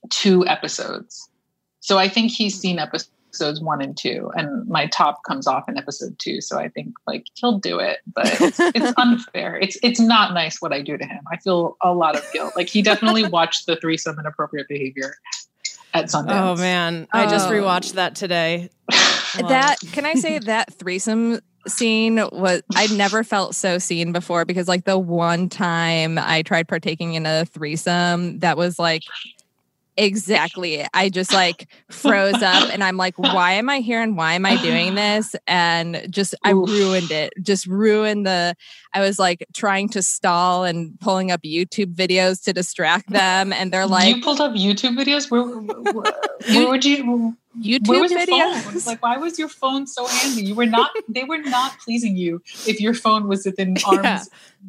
two 0.09 0.47
episodes. 0.47 1.29
So 1.81 1.99
I 1.99 2.09
think 2.09 2.31
he's 2.31 2.59
seen 2.59 2.79
episodes 2.79 3.61
one 3.61 3.81
and 3.81 3.97
two, 3.97 4.31
and 4.35 4.67
my 4.69 4.87
top 4.87 5.23
comes 5.27 5.47
off 5.47 5.69
in 5.69 5.79
episode 5.79 6.19
two. 6.19 6.41
So 6.41 6.59
I 6.59 6.69
think 6.69 6.95
like 7.07 7.27
he'll 7.35 7.59
do 7.59 7.79
it, 7.79 7.99
but 8.13 8.27
it's, 8.41 8.59
it's 8.75 8.93
unfair. 8.97 9.57
It's 9.57 9.79
it's 9.83 10.01
not 10.01 10.35
nice 10.35 10.61
what 10.61 10.73
I 10.73 10.83
do 10.83 10.97
to 10.99 11.05
him. 11.05 11.21
I 11.31 11.37
feel 11.39 11.77
a 11.83 11.95
lot 11.95 12.17
of 12.17 12.25
guilt. 12.33 12.55
Like 12.57 12.69
he 12.69 12.83
definitely 12.83 13.25
watched 13.29 13.67
the 13.67 13.77
threesome 13.77 14.19
inappropriate 14.19 14.69
behavior 14.69 15.15
at 15.95 16.07
Sundance. 16.07 16.31
Oh 16.33 16.57
man, 16.57 17.07
I 17.13 17.27
just 17.27 17.49
Oh. 17.49 17.53
rewatched 17.53 17.93
that 17.95 18.15
today. 18.15 18.71
That 19.39 19.77
can 19.93 20.05
I 20.07 20.15
say 20.15 20.41
that 20.41 20.75
threesome 20.75 21.39
scene 21.69 22.17
was 22.33 22.63
I 22.75 22.89
never 22.89 23.23
felt 23.23 23.55
so 23.55 23.79
seen 23.79 24.11
before 24.11 24.45
because 24.45 24.67
like 24.67 24.85
the 24.85 24.99
one 24.99 25.49
time 25.49 26.19
I 26.19 26.43
tried 26.43 26.67
partaking 26.67 27.15
in 27.15 27.27
a 27.27 27.45
threesome 27.45 28.41
that 28.41 28.57
was 28.57 28.79
like 28.81 29.03
exactly. 30.05 30.85
I 30.95 31.09
just 31.09 31.33
like 31.33 31.69
froze 31.91 32.43
up 32.43 32.71
and 32.73 32.83
I'm 32.83 32.97
like 32.97 33.19
why 33.19 33.53
am 33.53 33.69
I 33.69 33.79
here 33.81 34.01
and 34.03 34.17
why 34.17 34.35
am 34.35 34.47
I 34.47 34.57
doing 34.63 34.95
this 34.97 35.37
and 35.47 36.07
just 36.11 36.35
I 36.45 36.53
Oof. 36.53 36.69
ruined 36.69 37.11
it 37.11 37.33
just 37.43 37.67
ruined 37.67 38.27
the 38.27 38.55
I 38.95 39.01
was 39.01 39.19
like 39.19 39.47
trying 39.55 39.89
to 39.91 40.03
stall 40.03 40.65
and 40.65 40.99
pulling 41.01 41.31
up 41.31 41.43
YouTube 41.43 41.95
videos 41.95 42.43
to 42.45 42.53
distract 42.53 43.11
them 43.11 43.53
and 43.53 43.73
they're 43.73 43.87
like 43.87 44.17
you 44.17 44.23
pulled 44.23 44.41
up 44.41 44.53
YouTube 44.53 44.97
videos. 44.99 45.31
Where, 45.31 45.43
where, 45.43 46.13
where 46.57 46.69
would 46.71 46.85
you? 46.85 47.37
YouTube 47.61 47.89
where 47.89 48.01
was 48.01 48.13
your 48.13 48.21
videos 48.21 48.63
phone? 48.63 48.81
Like, 48.87 49.03
why 49.03 49.17
was 49.17 49.37
your 49.37 49.49
phone 49.49 49.85
so 49.87 50.07
handy? 50.07 50.45
You 50.45 50.55
were 50.55 50.67
not. 50.67 50.91
They 51.09 51.25
were 51.25 51.39
not 51.39 51.79
pleasing 51.81 52.17
you 52.17 52.41
if 52.67 52.81
your 52.81 52.95
phone 52.95 53.27
was 53.27 53.45
within 53.45 53.75
arm's 53.87 54.05
Yeah. 54.05 54.23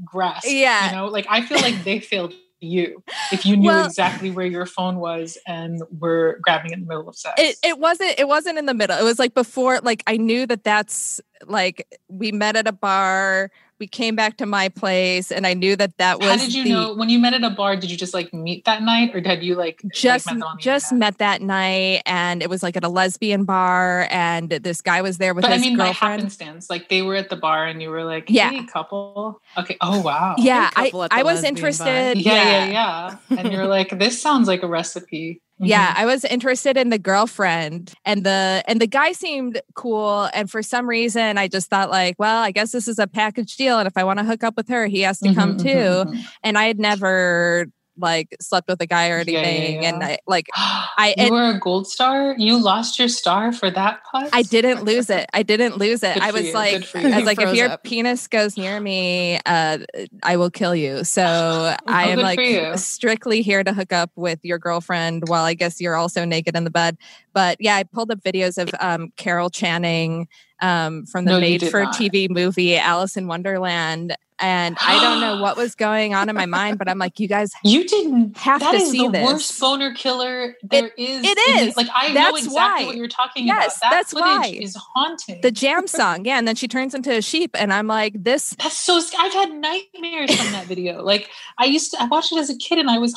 grasp. 0.04 0.48
Yeah. 0.48 0.90
You 0.90 0.96
know, 0.98 1.06
like 1.08 1.28
I 1.30 1.42
feel 1.42 1.60
like 1.62 1.84
they 1.84 2.00
failed 2.00 2.34
you 2.62 3.04
if 3.32 3.46
you 3.46 3.58
knew 3.58 3.68
Well- 3.68 3.86
exactly 3.86 4.30
where 4.32 4.46
your 4.46 4.66
phone 4.66 4.98
was 4.98 5.38
and 5.48 5.82
were 6.00 6.40
grabbing 6.42 6.72
it 6.72 6.76
in 6.76 6.82
the 6.82 6.88
middle 6.88 7.10
of 7.10 7.16
sex. 7.16 7.34
it, 7.38 7.58
it 7.64 7.80
wasn't 7.80 8.14
it 8.20 8.28
wasn't 8.28 8.58
in 8.60 8.68
the 8.68 8.74
middle 8.74 8.98
it 8.98 9.04
was 9.04 9.18
like 9.20 9.34
before 9.34 9.80
like 9.80 10.04
i 10.08 10.16
knew 10.16 10.46
that 10.46 10.64
that's 10.64 11.20
like 11.48 11.88
we 12.08 12.32
met 12.32 12.56
at 12.56 12.68
a 12.68 12.72
bar 12.72 13.50
we 13.82 13.88
came 13.88 14.16
back 14.16 14.38
to 14.38 14.46
my 14.46 14.70
place 14.70 15.32
and 15.32 15.48
i 15.48 15.54
knew 15.56 15.76
that 15.76 15.98
that 15.98 16.20
was 16.20 16.30
How 16.30 16.38
did 16.38 16.54
you 16.54 16.64
the, 16.64 16.70
know 16.70 16.94
when 16.94 17.10
you 17.10 17.18
met 17.18 17.34
at 17.34 17.44
a 17.44 17.50
bar? 17.50 17.76
Did 17.76 17.90
you 17.90 17.98
just 17.98 18.14
like 18.14 18.30
meet 18.32 18.64
that 18.66 18.84
night, 18.84 19.10
or 19.16 19.22
had 19.28 19.42
you 19.44 19.56
like 19.56 19.82
like, 19.84 19.94
just 19.94 20.28
met 20.28 20.34
them 20.34 20.44
on 20.44 20.56
the 20.58 20.62
just 20.62 20.92
internet? 20.92 21.00
met 21.00 21.18
that 21.18 21.42
night 21.42 22.04
and 22.06 22.44
it 22.44 22.50
was 22.50 22.62
like 22.62 22.78
at 22.78 22.84
a 22.84 22.90
lesbian 22.90 23.44
bar 23.44 24.08
and 24.12 24.50
this 24.52 24.82
guy 24.82 25.02
was 25.02 25.18
there 25.18 25.34
with 25.34 25.42
But 25.42 25.52
I 25.52 25.56
his 25.56 25.64
mean, 25.66 25.78
by 25.78 25.86
girlfriend 25.86 26.22
happenstance, 26.22 26.70
like 26.70 26.90
they 26.90 27.02
were 27.02 27.16
at 27.16 27.30
the 27.30 27.36
bar 27.38 27.66
and 27.66 27.82
you 27.82 27.90
were 27.90 28.04
like, 28.04 28.26
Yeah. 28.30 28.52
"Hey, 28.52 28.64
couple." 28.66 29.42
Okay. 29.58 29.78
Oh 29.82 30.00
wow. 30.02 30.36
yeah 30.38 30.70
A 30.76 30.80
i 30.80 30.84
couple 30.86 31.04
at 31.04 31.10
the 31.10 31.18
i 31.18 31.24
was 31.24 31.42
lesbian 31.42 31.54
bar. 31.56 31.58
interested 31.58 32.18
Yeah, 32.22 32.34
yeah, 32.54 33.18
yeah. 33.32 33.38
And 33.40 33.52
you're 33.52 33.68
like, 33.68 33.90
"This 33.98 34.22
sounds 34.22 34.48
like 34.48 34.62
a 34.62 34.68
recipe." 34.68 35.42
Yeah, 35.64 35.94
I 35.96 36.06
was 36.06 36.24
interested 36.26 36.76
in 36.78 36.90
the 36.90 36.98
girlfriend 37.00 37.94
and 38.06 38.24
the 38.26 38.64
and 38.68 38.82
the 38.82 38.88
guy 38.88 39.12
seemed 39.12 39.62
cool 39.76 40.30
and 40.34 40.50
for 40.50 40.64
some 40.64 40.88
reason 40.90 41.38
I 41.38 41.48
just 41.48 41.70
thought 41.70 41.90
like, 41.90 42.16
well, 42.18 42.42
I 42.42 42.52
guess 42.52 42.72
this 42.72 42.88
is 42.88 42.98
a 43.00 43.08
package 43.08 43.56
deal 43.58 43.78
and 43.78 43.88
if 43.88 43.96
I 43.98 44.04
want 44.04 44.20
to 44.20 44.26
hook 44.26 44.44
up 44.44 44.56
with 44.58 44.68
her, 44.70 44.88
he 44.88 45.02
has 45.02 45.20
to 45.22 45.30
Mhm, 45.30 45.36
come 45.36 45.54
mhm, 45.56 45.62
too. 45.62 46.06
mhm. 46.12 46.24
And 46.44 46.58
I 46.58 46.66
had 46.66 46.80
never 46.80 47.68
like 48.02 48.36
slept 48.42 48.68
with 48.68 48.82
a 48.82 48.88
guy 48.88 49.10
or 49.10 49.20
Yeah, 49.22 49.32
yeah, 49.32 49.40
anything 49.40 49.86
and. 49.86 50.04
I 50.04 50.18
like 50.28 50.48
I 50.56 51.14
and- 51.18 51.28
you 51.28 51.34
were 51.34 51.50
a 51.52 51.60
gold 51.60 51.88
star. 51.88 52.36
You 52.38 52.58
lost 52.62 52.98
your 53.00 53.08
star 53.08 53.52
for 53.52 53.70
that 53.72 54.02
putt. 54.12 54.30
I 54.34 54.42
didn't 54.42 54.84
lose 54.84 55.10
it. 55.10 55.30
I 55.34 55.44
didn't 55.44 55.78
lose 55.78 56.04
it. 56.04 56.16
Good 56.16 56.24
I 56.24 56.32
was 56.32 56.48
you, 56.48 56.54
like 56.54 56.96
I 56.96 57.18
was 57.18 57.26
like 57.26 57.40
if 57.40 57.56
your 57.56 57.70
up. 57.70 57.84
penis 57.84 58.28
goes 58.28 58.58
near 58.58 58.80
me, 58.80 59.40
uh 59.46 59.80
I 60.24 60.38
will 60.38 60.50
kill 60.50 60.76
you. 60.76 61.04
So 61.04 61.24
I 61.88 62.08
Oh, 62.08 62.12
am 62.14 62.20
like 62.20 62.78
strictly 62.80 63.42
here 63.42 63.64
to 63.64 63.74
hook 63.74 63.94
up 63.94 64.12
with 64.16 64.40
your 64.44 64.58
girlfriend 64.60 65.24
while 65.28 65.44
I 65.46 65.54
guess 65.54 65.80
you're 65.80 65.96
also 65.96 66.26
naked 66.26 66.56
in 66.56 66.64
the 66.64 66.72
bed. 66.72 66.98
But 67.34 67.58
yeah, 67.60 67.76
I 67.76 67.84
pulled 67.84 68.12
up 68.12 68.20
videos 68.22 68.58
of 68.62 68.70
um, 68.80 69.12
Carol 69.18 69.50
Channing 69.50 70.28
um, 70.62 71.06
from 71.06 71.26
the 71.26 71.32
No, 71.32 71.40
made 71.40 71.68
for 71.70 71.84
not. 71.84 71.96
TV 71.96 72.30
movie 72.30 72.78
Alice 72.78 73.18
in 73.18 73.28
Wonderland. 73.28 74.16
And 74.44 74.76
I 74.82 75.00
don't 75.00 75.22
know 75.22 75.40
what 75.40 75.56
was 75.56 75.76
going 75.76 76.16
on 76.16 76.28
in 76.28 76.36
my 76.36 76.48
mind, 76.48 76.80
but 76.80 76.90
I'm 76.90 76.98
like, 76.98 77.20
you 77.20 77.28
guys 77.28 77.52
You 77.64 77.88
didn't 77.88 78.36
have 78.38 78.60
That 78.62 78.72
to 78.72 78.78
is 78.78 78.90
see 78.90 79.06
the 79.06 79.12
this. 79.12 79.24
worst 79.24 79.60
boner 79.60 79.94
killer 79.94 80.56
there 80.64 80.88
is. 80.98 81.24
it 81.24 81.38
is. 81.60 81.78
Like 81.78 81.86
I 81.94 82.12
know 82.12 82.30
exactly 82.36 82.56
why. 82.56 82.86
what 82.88 82.96
you're 82.96 83.08
talking 83.08 83.46
Yes, 83.46 83.78
about. 83.78 83.92
That 83.92 83.98
that's 83.98 84.14
footage 84.14 84.26
why. 84.26 84.58
is 84.60 84.76
haunting. 84.96 85.42
the 85.42 85.52
jam 85.52 85.86
song, 85.86 86.26
yeah, 86.26 86.40
and 86.40 86.48
then 86.48 86.56
she 86.56 86.68
turns 86.68 86.96
into 86.96 87.16
a 87.16 87.22
sheep, 87.22 87.52
and 87.54 87.72
I'm 87.72 87.86
like, 87.86 88.14
this 88.24 88.56
That's 88.58 88.80
so. 88.80 89.00
I've 89.20 89.32
had 89.34 89.52
nightmares 89.54 90.36
from 90.36 90.52
that 90.54 90.66
video. 90.66 91.04
Like 91.04 91.30
I 91.60 91.66
used 91.66 91.92
to. 91.92 92.02
I 92.02 92.06
watched 92.08 92.32
it 92.32 92.40
as 92.40 92.50
a 92.50 92.58
kid, 92.58 92.80
and 92.80 92.90
I 92.90 92.98
was 92.98 93.14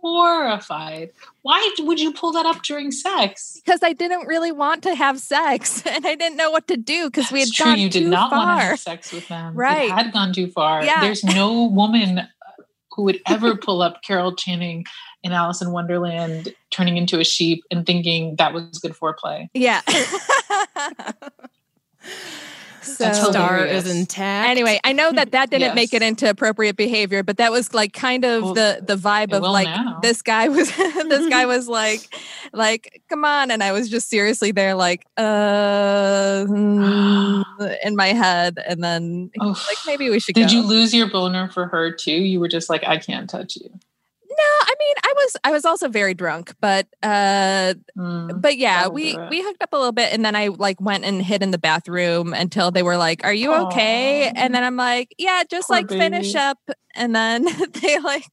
horrified. 0.00 1.10
Why 1.42 1.70
would 1.80 2.00
you 2.00 2.12
pull 2.12 2.32
that 2.32 2.46
up 2.46 2.62
during 2.62 2.90
sex? 2.90 3.60
because 3.64 3.82
I 3.82 3.92
didn't 3.92 4.26
really 4.26 4.52
want 4.52 4.82
to 4.84 4.94
have 4.94 5.18
sex, 5.18 5.82
and 5.86 6.06
I 6.06 6.14
didn't 6.14 6.36
know 6.36 6.50
what 6.50 6.66
to 6.68 6.76
do 6.76 7.06
because 7.10 7.30
we 7.30 7.40
had 7.40 7.48
true. 7.50 7.66
gone 7.66 7.78
You 7.78 7.88
did 7.90 8.04
too 8.04 8.08
not 8.10 8.30
want 8.32 8.42
to 8.42 8.62
far. 8.62 8.70
have 8.70 8.80
sex 8.80 9.12
with 9.12 9.28
them. 9.28 9.54
Right. 9.54 9.88
It 9.88 9.92
had 9.92 10.12
gone 10.12 10.32
too 10.32 10.48
far. 10.48 10.84
Yeah. 10.84 11.00
There's 11.00 11.24
no 11.24 11.66
woman 11.66 12.18
uh, 12.18 12.26
who 12.92 13.02
would 13.04 13.20
ever 13.26 13.56
pull 13.56 13.82
up 13.82 14.02
Carol 14.02 14.34
Channing 14.34 14.86
in 15.22 15.32
Alice 15.32 15.60
in 15.60 15.72
Wonderland, 15.72 16.54
turning 16.70 16.96
into 16.96 17.18
a 17.18 17.24
sheep 17.24 17.64
and 17.70 17.84
thinking 17.84 18.36
that 18.36 18.52
was 18.52 18.78
good 18.78 18.92
foreplay. 18.92 19.48
Yeah. 19.54 19.82
so 22.96 23.04
That's 23.04 23.20
Star 23.28 23.64
is 23.64 23.88
intact. 23.90 24.48
anyway, 24.48 24.80
I 24.84 24.92
know 24.92 25.12
that 25.12 25.32
that 25.32 25.50
didn't 25.50 25.74
make 25.74 25.92
it 25.94 26.02
into 26.02 26.28
appropriate 26.28 26.76
behavior, 26.76 27.22
but 27.22 27.36
that 27.38 27.52
was 27.52 27.74
like 27.74 27.92
kind 27.92 28.24
of 28.24 28.42
Well, 28.42 28.54
the 28.54 28.82
the 28.86 28.96
vibe 28.96 29.32
of 29.32 29.42
like 29.42 29.66
now. 29.66 29.98
this 30.02 30.22
guy 30.22 30.48
was 30.48 30.74
this 30.76 31.28
guy 31.28 31.46
was 31.54 31.68
like 31.68 32.14
like 32.52 33.02
come 33.08 33.24
on, 33.24 33.50
and 33.50 33.62
I 33.62 33.72
was 33.72 33.88
just 33.88 34.08
seriously 34.08 34.52
there 34.52 34.74
like 34.74 35.04
uh 35.16 36.44
hmm, 36.46 37.42
in 37.84 37.96
my 37.96 38.08
head, 38.08 38.58
and 38.66 38.82
then 38.82 39.30
he 39.34 39.40
was 39.40 39.58
Oof. 39.58 39.66
like 39.68 39.78
maybe 39.86 40.10
we 40.10 40.20
should. 40.20 40.34
Did 40.34 40.48
go. 40.48 40.54
you 40.54 40.62
lose 40.62 40.94
your 40.94 41.08
boner 41.10 41.48
for 41.50 41.66
her 41.66 41.92
too? 41.92 42.12
You 42.12 42.40
were 42.40 42.48
just 42.48 42.68
like, 42.70 42.84
I 42.86 42.98
can't 42.98 43.28
touch 43.28 43.56
you. 43.56 43.70
No, 44.38 44.44
I 44.44 44.74
mean 44.78 44.94
I 45.04 45.12
was 45.16 45.36
I 45.44 45.50
was 45.50 45.64
also 45.64 45.88
very 45.88 46.14
drunk, 46.14 46.54
but 46.60 46.86
uh 47.02 47.74
Mm. 47.96 48.40
but 48.40 48.56
yeah, 48.56 48.86
we 48.86 49.16
we 49.30 49.42
hooked 49.42 49.62
up 49.62 49.72
a 49.72 49.76
little 49.76 49.92
bit 49.92 50.12
and 50.12 50.24
then 50.24 50.36
I 50.36 50.48
like 50.48 50.80
went 50.80 51.04
and 51.04 51.20
hid 51.20 51.42
in 51.42 51.50
the 51.50 51.58
bathroom 51.58 52.32
until 52.32 52.70
they 52.70 52.84
were 52.84 52.96
like, 52.96 53.24
"Are 53.24 53.34
you 53.34 53.52
okay?" 53.52 54.30
And 54.36 54.54
then 54.54 54.62
I'm 54.62 54.76
like, 54.76 55.12
"Yeah, 55.18 55.42
just 55.50 55.66
Poor 55.68 55.78
like 55.78 55.88
finish 55.88 56.34
up." 56.36 56.58
And 56.94 57.14
then 57.16 57.44
they 57.82 57.98
like 57.98 58.24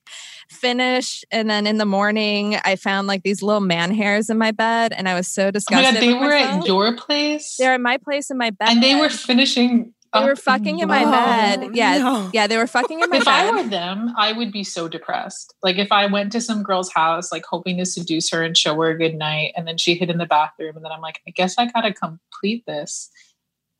finish 0.49 1.23
and 1.31 1.49
then 1.49 1.65
in 1.65 1.77
the 1.79 1.85
morning 1.85 2.57
I 2.63 2.75
found 2.75 3.07
like 3.07 3.23
these 3.23 3.41
little 3.41 3.61
man 3.61 3.91
hairs 3.91 4.29
in 4.29 4.37
my 4.37 4.51
bed 4.51 4.93
and 4.93 5.09
I 5.09 5.15
was 5.15 5.27
so 5.27 5.47
Oh 5.47 5.51
disgusted. 5.51 5.95
god, 5.95 6.01
they 6.03 6.13
were 6.13 6.29
myself. 6.29 6.61
at 6.61 6.67
your 6.67 6.95
place, 6.95 7.55
They're 7.57 7.73
at 7.73 7.81
my 7.81 7.97
place 7.97 8.29
in 8.29 8.37
my 8.37 8.51
bed. 8.51 8.69
and 8.69 8.83
they 8.83 8.93
were 8.95 9.09
finishing. 9.09 9.93
They 10.15 10.21
oh, 10.21 10.25
were 10.25 10.35
fucking 10.35 10.79
in 10.79 10.87
my 10.87 11.01
your- 11.01 11.11
bed. 11.11 11.75
Yeah. 11.75 11.97
no. 11.99 12.29
Yeah, 12.33 12.47
they 12.47 12.57
were 12.57 12.67
fucking 12.67 12.99
in 12.99 13.09
my 13.09 13.17
if 13.17 13.25
bed. 13.25 13.31
I 13.31 13.51
were 13.51 13.69
them, 13.69 14.13
I 14.17 14.31
would 14.33 14.51
be 14.51 14.63
so 14.63 14.87
depressed. 14.87 15.53
Like 15.61 15.77
if 15.77 15.91
I 15.91 16.05
went 16.07 16.31
to 16.31 16.41
some 16.41 16.63
girl's 16.63 16.91
house, 16.91 17.31
like 17.31 17.45
hoping 17.45 17.77
to 17.77 17.85
seduce 17.85 18.29
her 18.31 18.41
and 18.41 18.57
show 18.57 18.73
her 18.75 18.89
a 18.89 18.97
good 18.97 19.15
night, 19.15 19.53
and 19.55 19.67
then 19.67 19.77
she 19.77 19.95
hid 19.95 20.09
in 20.09 20.17
the 20.17 20.25
bathroom, 20.25 20.75
and 20.75 20.83
then 20.83 20.91
I'm 20.91 21.01
like, 21.01 21.21
I 21.27 21.31
guess 21.31 21.55
I 21.57 21.67
gotta 21.67 21.93
complete 21.93 22.65
this. 22.65 23.09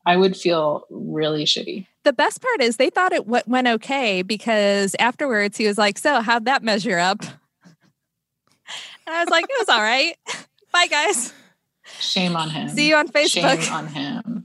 I 0.04 0.16
would 0.16 0.36
feel 0.36 0.84
really 0.90 1.44
shitty. 1.44 1.86
the 2.04 2.12
best 2.12 2.40
part 2.40 2.60
is 2.60 2.76
they 2.76 2.90
thought 2.90 3.12
it 3.12 3.24
w- 3.24 3.42
went 3.48 3.66
okay 3.66 4.22
because 4.22 4.94
afterwards 5.00 5.56
he 5.56 5.66
was 5.66 5.76
like, 5.78 5.98
"So 5.98 6.20
how'd 6.20 6.44
that 6.44 6.62
measure 6.62 6.98
up?" 6.98 7.24
And 9.06 9.14
I 9.14 9.20
was 9.24 9.30
like, 9.30 9.44
"It 9.48 9.56
was 9.58 9.68
all 9.68 9.82
right. 9.82 10.16
Bye, 10.72 10.86
guys. 10.88 11.32
Shame 11.98 12.36
on 12.36 12.50
him. 12.50 12.68
See 12.68 12.88
you 12.88 12.96
on 12.96 13.08
Facebook." 13.08 13.60
Shame 13.62 13.72
on 13.74 13.86
him. 13.88 14.35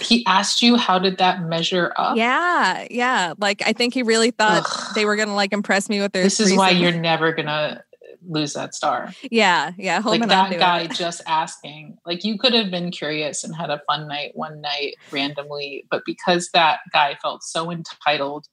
He 0.00 0.24
asked 0.26 0.62
you, 0.62 0.76
how 0.76 0.98
did 0.98 1.18
that 1.18 1.42
measure 1.42 1.92
up? 1.96 2.16
Yeah, 2.16 2.86
yeah. 2.90 3.34
Like 3.38 3.62
I 3.66 3.72
think 3.72 3.94
he 3.94 4.02
really 4.02 4.30
thought 4.30 4.62
Ugh. 4.64 4.94
they 4.94 5.04
were 5.04 5.16
gonna 5.16 5.34
like 5.34 5.52
impress 5.52 5.88
me 5.88 6.00
with 6.00 6.12
their. 6.12 6.22
This 6.22 6.40
is 6.40 6.56
why 6.56 6.70
you're 6.70 6.92
never 6.92 7.32
gonna 7.32 7.82
lose 8.26 8.54
that 8.54 8.74
star. 8.74 9.12
Yeah, 9.30 9.72
yeah. 9.76 10.00
Holding 10.00 10.22
like 10.22 10.30
that 10.30 10.58
guy 10.58 10.80
it. 10.82 10.92
just 10.92 11.22
asking. 11.26 11.98
Like 12.06 12.24
you 12.24 12.38
could 12.38 12.54
have 12.54 12.70
been 12.70 12.90
curious 12.90 13.44
and 13.44 13.54
had 13.54 13.70
a 13.70 13.82
fun 13.86 14.08
night 14.08 14.32
one 14.34 14.60
night 14.60 14.96
randomly, 15.10 15.86
but 15.90 16.02
because 16.06 16.50
that 16.54 16.80
guy 16.92 17.16
felt 17.20 17.42
so 17.42 17.70
entitled 17.70 18.46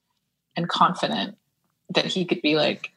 and 0.56 0.68
confident 0.68 1.36
that 1.94 2.06
he 2.06 2.24
could 2.24 2.42
be 2.42 2.56
like, 2.56 2.90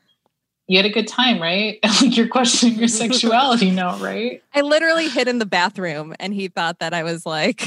you 0.68 0.78
had 0.78 0.86
a 0.86 0.90
good 0.90 1.08
time, 1.08 1.42
right? 1.42 1.80
like 2.02 2.18
you're 2.18 2.28
questioning 2.28 2.80
your 2.80 2.88
sexuality 2.88 3.72
now, 3.72 3.98
right? 4.00 4.42
I 4.54 4.62
literally 4.62 5.08
hid 5.10 5.28
in 5.28 5.40
the 5.40 5.46
bathroom 5.46 6.16
and 6.20 6.34
he 6.34 6.48
thought 6.48 6.80
that 6.80 6.94
I 6.94 7.04
was 7.04 7.26
like, 7.26 7.58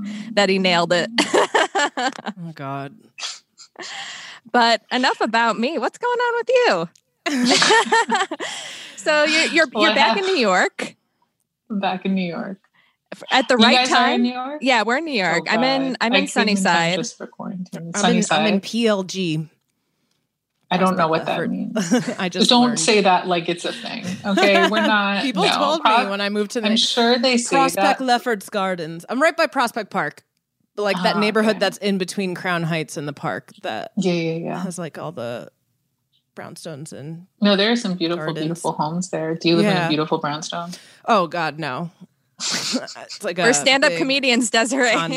Mm. 0.00 0.34
that 0.34 0.48
he 0.48 0.58
nailed 0.58 0.92
it. 0.94 1.10
Oh 1.18 2.52
God. 2.54 2.94
but 4.52 4.82
enough 4.90 5.20
about 5.20 5.58
me. 5.58 5.76
What's 5.78 5.98
going 5.98 6.18
on 6.18 6.34
with 6.38 6.48
you? 6.48 6.88
so 8.96 9.24
you're 9.24 9.46
you're, 9.46 9.66
Well, 9.72 9.84
you're 9.84 9.94
back 9.94 10.16
have- 10.16 10.18
in 10.18 10.24
New 10.24 10.36
York 10.36 10.96
I'm 11.70 11.78
back 11.80 12.04
in 12.06 12.14
New 12.14 12.26
York. 12.26 12.58
at 13.30 13.46
the 13.48 13.56
You 13.58 13.64
right 13.64 13.76
guys 13.76 13.92
are 13.92 14.04
in 14.06 14.10
time. 14.10 14.22
New 14.22 14.32
York? 14.32 14.58
Yeah, 14.62 14.82
we're 14.82 14.96
in 14.98 15.04
New 15.04 15.12
York. 15.22 15.44
Oh, 15.46 15.50
I'm 15.52 15.62
in 15.62 15.96
I'm 16.00 16.12
I 16.12 16.16
in 16.18 16.26
came 16.26 16.26
time 16.26 16.28
Sunnyside. 16.56 16.96
just 16.96 17.16
for 17.18 17.26
quarantine. 17.26 17.92
I'm 17.94 18.16
in, 18.16 18.24
I'm 18.30 18.46
in 18.46 18.60
PLG. 18.60 19.48
I 20.70 20.76
don't 20.76 20.96
know 20.96 21.08
what 21.08 21.24
Prospect 21.24 21.50
that 21.50 21.74
Lefferts. 21.74 21.92
means. 21.92 22.18
I 22.20 22.28
Just 22.28 22.32
just 22.42 22.50
don't 22.50 22.66
learned. 22.68 22.80
say 22.80 23.00
that 23.00 23.26
like 23.26 23.48
it's 23.48 23.64
a 23.64 23.72
thing. 23.72 24.04
Okay, 24.24 24.68
we're 24.68 24.86
not. 24.86 25.22
People 25.24 25.44
no. 25.44 25.50
told 25.52 25.80
Pro- 25.82 26.04
me 26.04 26.10
when 26.10 26.20
I 26.20 26.28
moved 26.28 26.52
to 26.52 26.60
The 26.60 26.68
I'm 26.68 26.76
sure 26.76 27.18
they 27.18 27.36
say 27.38 27.56
Prospect 27.56 27.98
that. 27.98 28.04
Lefferts 28.04 28.48
Gardens. 28.50 29.04
I'm 29.08 29.20
right 29.20 29.36
by 29.36 29.46
Prospect 29.48 29.90
Park, 29.90 30.22
like 30.76 30.96
that 31.02 31.16
Ah, 31.16 31.20
neighborhood 31.20 31.50
okay. 31.56 31.58
that's 31.58 31.78
in 31.78 31.98
between 31.98 32.34
Crown 32.36 32.62
Heights 32.62 32.96
and 32.96 33.08
the 33.08 33.12
park 33.12 33.52
that 33.62 33.90
Yeah, 33.96 34.12
yeah, 34.12 34.32
yeah. 34.36 34.62
has 34.62 34.78
like 34.78 34.96
all 34.98 35.10
the 35.12 35.50
brownstones 36.36 36.92
and 36.92 37.26
No, 37.42 37.56
there 37.56 37.72
are 37.72 37.76
some 37.76 37.94
beautiful, 37.94 38.24
Gardens. 38.26 38.44
beautiful 38.46 38.72
homes 38.72 39.10
there. 39.10 39.34
Do 39.34 39.48
you 39.48 39.56
live 39.56 39.66
in 39.66 39.76
a 39.76 39.88
beautiful 39.88 40.18
brownstone? 40.18 40.70
oh 41.06 41.26
god 41.26 41.58
no. 41.58 41.90
it's 42.38 43.22
like 43.24 43.36
We're 43.36 43.50
a 43.50 43.54
stand-up 43.54 43.92
comedians, 43.94 44.48
Desiree. 44.50 44.88
I 44.92 45.08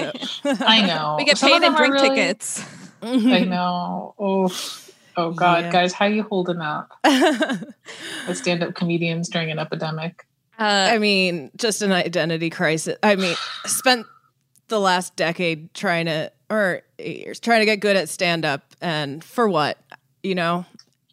know. 0.85 1.15
we 1.17 1.23
get 1.25 1.37
Some 1.37 1.49
paid 1.51 1.55
in 1.57 1.61
them 1.61 1.75
are 1.75 1.77
drink 1.77 1.93
really- 1.93 2.09
tickets. 2.09 2.65
I 3.01 3.43
know. 3.45 4.13
Oh, 4.17 4.47
oh 5.17 5.31
God, 5.31 5.65
Yeah. 5.65 5.71
guys, 5.71 5.93
how 5.93 6.05
you 6.05 6.23
holding 6.23 6.59
up? 6.61 6.91
As 7.03 8.37
stand-up 8.39 8.75
comedians 8.75 9.29
during 9.29 9.51
an 9.51 9.59
epidemic. 9.59 10.25
Uh, 10.59 10.89
I 10.91 10.97
mean, 10.99 11.51
just 11.57 11.81
an 11.81 11.91
identity 11.91 12.49
crisis. 12.49 12.97
I 13.03 13.15
mean, 13.15 13.35
spent 13.65 14.05
the 14.67 14.79
last 14.79 15.15
decade 15.15 15.73
trying 15.73 16.05
to, 16.05 16.31
or 16.49 16.81
eight 16.99 17.19
years, 17.25 17.39
trying 17.39 17.61
to 17.61 17.65
get 17.65 17.79
good 17.79 17.95
at 17.95 18.09
stand 18.09 18.45
up. 18.45 18.73
And 18.81 19.23
for 19.23 19.49
what? 19.49 19.77
You 20.21 20.35
know, 20.35 20.65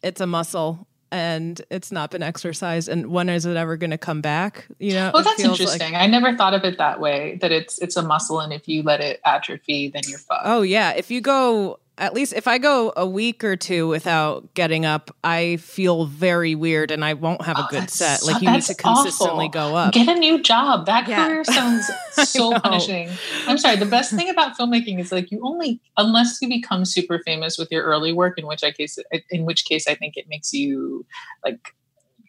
it's 0.03 0.21
a 0.21 0.27
muscle 0.27 0.87
and 1.11 1.61
it's 1.69 1.91
not 1.91 2.11
been 2.11 2.23
exercised. 2.23 2.87
And 2.87 3.07
when 3.07 3.27
is 3.27 3.45
it 3.45 3.57
ever 3.57 3.75
going 3.75 3.89
to 3.91 3.97
come 3.97 4.21
back? 4.21 4.67
You 4.79 4.93
know, 4.93 5.11
Oh, 5.13 5.19
it 5.19 5.23
that's 5.23 5.43
interesting. 5.43 5.91
Like, 5.91 6.01
I 6.01 6.07
never 6.07 6.37
thought 6.37 6.53
of 6.53 6.63
it 6.63 6.77
that 6.77 7.01
way. 7.01 7.37
That 7.41 7.51
it's 7.51 7.77
it's 7.79 7.97
a 7.97 8.01
muscle, 8.01 8.39
and 8.39 8.53
if 8.53 8.69
you 8.69 8.81
let 8.83 9.01
it 9.01 9.19
atrophy, 9.25 9.89
then 9.89 10.03
you're 10.07 10.19
fucked. 10.19 10.43
oh, 10.45 10.61
yeah. 10.61 10.91
If 10.93 11.11
you 11.11 11.19
go, 11.19 11.79
at 12.01 12.13
least 12.15 12.33
if 12.33 12.47
I 12.47 12.57
go 12.57 12.91
a 12.97 13.05
week 13.05 13.43
or 13.43 13.55
two 13.55 13.87
without 13.87 14.53
getting 14.55 14.85
up, 14.85 15.15
I 15.23 15.57
feel 15.57 16.05
very 16.05 16.55
weird 16.55 16.89
and 16.89 17.05
I 17.05 17.13
won't 17.13 17.43
have 17.43 17.57
a 17.59 17.63
Oh, 17.63 17.67
good 17.69 17.89
set. 17.91 18.23
Like, 18.23 18.41
you 18.41 18.49
need 18.51 18.63
to 18.63 18.73
consistently 18.73 19.45
awful. 19.45 19.69
go 19.71 19.75
up. 19.75 19.93
Get 19.93 20.09
a 20.09 20.19
new 20.19 20.41
job. 20.41 20.87
That 20.87 21.07
Yeah. 21.07 21.27
career 21.27 21.43
sounds 21.43 21.89
so 22.27 22.59
punishing. 22.59 23.09
I'm 23.47 23.59
sorry. 23.59 23.75
The 23.75 23.85
best 23.85 24.13
thing 24.13 24.29
about 24.29 24.57
filmmaking 24.57 24.99
is 24.99 25.11
like 25.11 25.31
you 25.31 25.39
only, 25.43 25.79
unless 25.95 26.39
you 26.41 26.49
become 26.49 26.85
super 26.85 27.19
famous 27.23 27.57
with 27.59 27.69
your 27.71 27.83
early 27.83 28.11
work, 28.13 28.37
in 28.39 28.47
which 28.47 28.63
I 28.63 28.71
case, 28.71 28.97
in 29.29 29.45
which 29.45 29.65
case 29.65 29.87
I 29.87 29.93
think 29.93 30.17
it 30.17 30.25
makes 30.27 30.51
you 30.53 31.05
like 31.45 31.75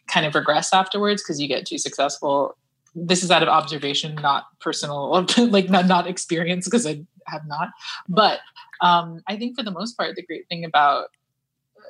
kind 0.07 0.25
of 0.27 0.35
regress 0.35 0.71
afterwards 0.71 1.23
because 1.23 1.41
you 1.41 1.47
get 1.47 1.65
too 1.65 1.79
successful. 1.79 2.55
This 2.95 3.23
is 3.23 3.31
out 3.31 3.41
of 3.41 3.49
observation, 3.49 4.13
not 4.15 4.43
personal, 4.59 5.25
like 5.37 5.69
not 5.71 5.87
not 5.87 6.05
experience 6.05 6.65
because 6.65 6.85
I 6.85 7.01
have 7.25 7.47
not. 7.47 7.69
But 8.07 8.39
um, 8.83 9.21
I 9.27 9.37
think 9.37 9.55
for 9.57 9.63
the 9.63 9.71
most 9.71 9.97
part, 9.97 10.15
the 10.15 10.21
great 10.23 10.47
thing 10.49 10.63
about 10.65 11.05
uh, 11.77 11.81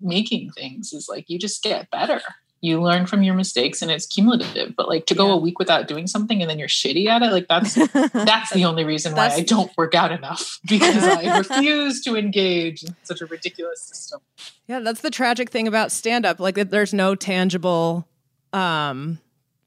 making 0.00 0.50
things 0.50 0.92
is 0.92 1.06
like 1.08 1.26
you 1.28 1.38
just 1.38 1.62
get 1.62 1.90
better 1.90 2.20
you 2.60 2.80
learn 2.80 3.04
from 3.04 3.22
your 3.22 3.34
mistakes 3.34 3.82
and 3.82 3.90
it's 3.90 4.06
cumulative 4.06 4.72
but 4.74 4.88
like 4.88 5.04
to 5.04 5.14
go 5.14 5.26
Yeah. 5.26 5.32
a 5.34 5.36
week 5.36 5.58
without 5.58 5.86
doing 5.86 6.06
something 6.06 6.40
and 6.40 6.48
then 6.50 6.58
you're 6.58 6.66
shitty 6.68 7.06
at 7.08 7.20
it 7.22 7.30
like 7.30 7.46
that's 7.46 7.74
that's 8.24 8.52
the 8.54 8.64
only 8.64 8.84
reason 8.84 9.14
why 9.14 9.28
i 9.28 9.42
don't 9.42 9.70
work 9.76 9.94
out 9.94 10.10
enough 10.12 10.58
because 10.68 11.04
i 11.04 11.36
refuse 11.36 12.00
to 12.04 12.16
engage 12.16 12.82
in 12.82 12.96
such 13.02 13.20
a 13.20 13.26
ridiculous 13.26 13.82
system 13.82 14.20
Yeah, 14.66 14.80
that's 14.80 15.02
the 15.02 15.10
tragic 15.10 15.50
thing 15.50 15.68
about 15.68 15.92
stand 15.92 16.24
up. 16.24 16.40
Like 16.40 16.54
there's 16.54 16.94
no 16.94 17.14
tangible 17.14 18.08
um 18.54 19.18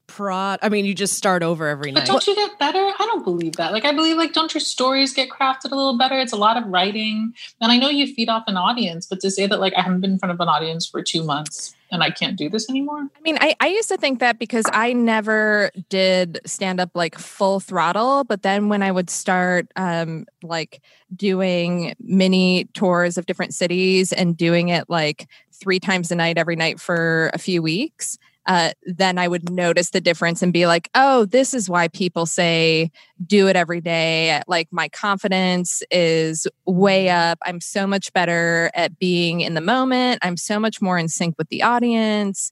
prod. 0.08 0.58
I 0.62 0.68
mean, 0.68 0.84
you 0.84 0.94
just 0.94 1.14
start 1.14 1.44
over 1.44 1.68
every 1.68 1.92
night. 1.92 2.00
but 2.06 2.12
night. 2.12 2.24
don't 2.24 2.26
you 2.26 2.34
get 2.34 2.58
better 2.58 2.78
i 2.78 3.06
don't 3.06 3.24
believe 3.24 3.54
that 3.56 3.72
like 3.72 3.84
i 3.84 3.92
believe 3.92 4.16
like 4.16 4.32
don't 4.32 4.52
your 4.52 4.60
stories 4.60 5.12
get 5.12 5.28
crafted 5.28 5.70
a 5.70 5.76
little 5.76 5.96
better 5.96 6.18
it's 6.18 6.32
a 6.32 6.36
lot 6.36 6.56
of 6.56 6.66
writing 6.66 7.32
and 7.60 7.70
i 7.70 7.76
know 7.76 7.88
you 7.88 8.12
feed 8.12 8.28
off 8.28 8.44
an 8.46 8.56
audience 8.56 9.06
but 9.06 9.20
to 9.20 9.30
say 9.30 9.46
that 9.46 9.60
like 9.60 9.72
i 9.76 9.82
haven't 9.82 10.00
been 10.00 10.12
in 10.12 10.18
front 10.18 10.32
of 10.32 10.40
an 10.40 10.48
audience 10.48 10.86
for 10.86 11.02
two 11.02 11.22
months 11.22 11.76
and 11.92 12.02
i 12.02 12.10
can't 12.10 12.36
do 12.36 12.48
this 12.48 12.68
anymore 12.68 13.08
I 13.16 13.20
mean, 13.22 13.38
I, 13.40 13.54
I 13.60 13.68
used 13.68 13.88
to 13.88 13.96
think 13.96 14.20
that 14.20 14.38
because 14.38 14.64
I 14.72 14.92
never 14.92 15.70
did 15.88 16.40
stand 16.46 16.80
up 16.80 16.90
like 16.94 17.18
full 17.18 17.60
throttle, 17.60 18.24
but 18.24 18.42
then 18.42 18.68
when 18.68 18.82
I 18.82 18.90
would 18.90 19.10
start 19.10 19.70
um, 19.76 20.26
like 20.42 20.80
doing 21.14 21.94
mini 22.00 22.64
tours 22.74 23.18
of 23.18 23.26
different 23.26 23.54
cities 23.54 24.12
and 24.12 24.36
doing 24.36 24.68
it 24.68 24.88
like 24.88 25.28
three 25.52 25.80
times 25.80 26.10
a 26.10 26.14
night 26.14 26.38
every 26.38 26.56
night 26.56 26.80
for 26.80 27.30
a 27.34 27.38
few 27.38 27.60
weeks, 27.60 28.18
uh, 28.48 28.72
then 28.84 29.18
I 29.18 29.28
would 29.28 29.50
notice 29.50 29.90
the 29.90 30.00
difference 30.00 30.42
and 30.42 30.54
be 30.54 30.66
like, 30.66 30.88
oh, 30.94 31.26
this 31.26 31.52
is 31.52 31.68
why 31.68 31.86
people 31.88 32.24
say 32.24 32.90
do 33.26 33.46
it 33.46 33.56
every 33.56 33.82
day. 33.82 34.42
Like 34.48 34.68
my 34.72 34.88
confidence 34.88 35.82
is 35.90 36.46
way 36.64 37.10
up. 37.10 37.38
I'm 37.44 37.60
so 37.60 37.86
much 37.86 38.10
better 38.14 38.70
at 38.74 38.98
being 38.98 39.42
in 39.42 39.52
the 39.52 39.60
moment. 39.60 40.20
I'm 40.22 40.38
so 40.38 40.58
much 40.58 40.80
more 40.80 40.98
in 40.98 41.08
sync 41.08 41.36
with 41.36 41.50
the 41.50 41.62
audience. 41.62 42.50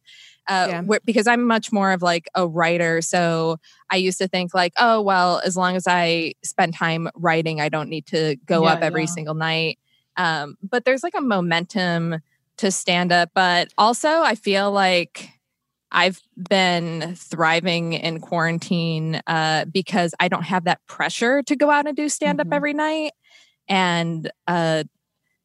Uh, 0.48 0.66
Yeah. 0.84 0.98
because 1.04 1.26
I'm 1.26 1.44
much 1.44 1.72
more 1.72 1.90
of 1.92 2.02
like 2.02 2.28
a 2.34 2.46
writer. 2.46 3.00
So 3.00 3.56
I 3.90 3.96
used 3.96 4.18
to 4.18 4.28
think 4.28 4.52
like, 4.54 4.74
oh, 4.78 5.00
well, 5.00 5.40
as 5.44 5.56
long 5.56 5.76
as 5.76 5.86
I 5.88 6.34
spend 6.44 6.74
time 6.74 7.08
writing, 7.16 7.60
I 7.60 7.70
don't 7.70 7.88
need 7.88 8.06
to 8.08 8.36
go 8.44 8.64
Yeah, 8.64 8.74
up 8.74 8.82
every 8.82 9.02
yeah. 9.02 9.06
single 9.06 9.34
night. 9.34 9.78
Um, 10.18 10.56
but 10.62 10.84
there's 10.84 11.02
like 11.02 11.14
a 11.16 11.20
momentum 11.22 12.16
to 12.58 12.70
stand 12.70 13.12
up. 13.12 13.30
But 13.34 13.72
also, 13.78 14.08
I 14.08 14.34
feel 14.34 14.70
like 14.70 15.30
I've 15.92 16.20
been 16.36 17.14
thriving 17.16 17.92
in 17.94 18.20
quarantine 18.20 19.22
uh, 19.26 19.64
because 19.66 20.14
I 20.20 20.28
don't 20.28 20.42
have 20.44 20.64
that 20.64 20.80
pressure 20.86 21.42
to 21.44 21.56
go 21.56 21.70
out 21.70 21.86
and 21.86 21.96
do 21.96 22.08
stand 22.08 22.40
up 22.40 22.48
Mhm. 22.48 22.54
every 22.54 22.72
night. 22.74 23.12
And 23.68 24.30
uh, 24.46 24.84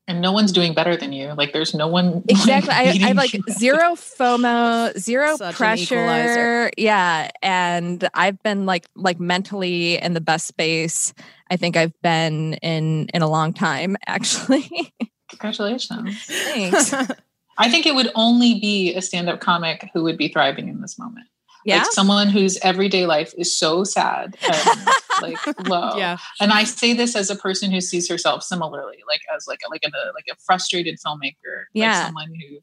and 0.07 0.19
no 0.19 0.31
one's 0.31 0.51
doing 0.51 0.73
better 0.73 0.97
than 0.97 1.13
you 1.13 1.33
like 1.37 1.53
there's 1.53 1.73
no 1.73 1.87
one 1.87 2.23
exactly, 2.27 2.73
I, 2.73 2.89
I 2.89 3.07
have 3.09 3.17
like 3.17 3.31
zero 3.51 3.95
FOMO, 3.95 4.97
zero 4.97 5.37
Such 5.37 5.55
pressure. 5.55 5.95
equalizer. 5.95 6.71
Yeah, 6.77 7.29
and 7.41 8.07
I've 8.13 8.41
been 8.43 8.65
like 8.65 8.85
like 8.95 9.19
mentally 9.19 9.97
in 9.97 10.13
the 10.13 10.21
best 10.21 10.47
space 10.47 11.13
I 11.49 11.55
think 11.57 11.77
I've 11.77 11.93
been 12.01 12.55
in 12.55 13.07
in 13.13 13.21
a 13.21 13.29
long 13.29 13.53
time. 13.53 13.95
Actually, 14.07 14.91
congratulations 15.29 16.25
thanks. 16.25 16.93
I 17.61 17.69
think 17.69 17.85
it 17.85 17.95
would 17.95 18.11
only 18.15 18.59
be 18.59 18.93
a 18.95 19.01
stand-up 19.01 19.39
comic 19.39 19.89
who 19.93 20.03
would 20.03 20.17
be 20.17 20.27
thriving 20.27 20.67
in 20.67 20.81
this 20.81 20.97
moment. 20.99 21.27
Yeah, 21.63 21.77
Like 21.83 21.91
someone 21.91 22.27
whose 22.29 22.57
everyday 22.63 23.05
life 23.05 23.33
is 23.37 23.55
so 23.55 23.83
sad 23.83 24.35
and 24.41 24.79
like 25.21 25.67
low. 25.67 25.95
yeah. 25.95 26.17
And 26.39 26.51
I 26.51 26.63
say 26.63 26.93
this 26.93 27.15
as 27.15 27.29
a 27.29 27.35
person 27.35 27.69
who 27.71 27.79
sees 27.81 28.09
herself 28.09 28.41
similarly, 28.41 28.97
like 29.07 29.21
as 29.35 29.45
like 29.47 29.59
a, 29.67 29.69
like 29.69 29.83
a 29.85 29.89
like 30.15 30.25
a 30.31 30.35
frustrated 30.43 30.97
filmmaker, 31.05 31.65
Yeah. 31.73 31.91
like 31.97 32.05
someone 32.07 32.29
who 32.33 32.57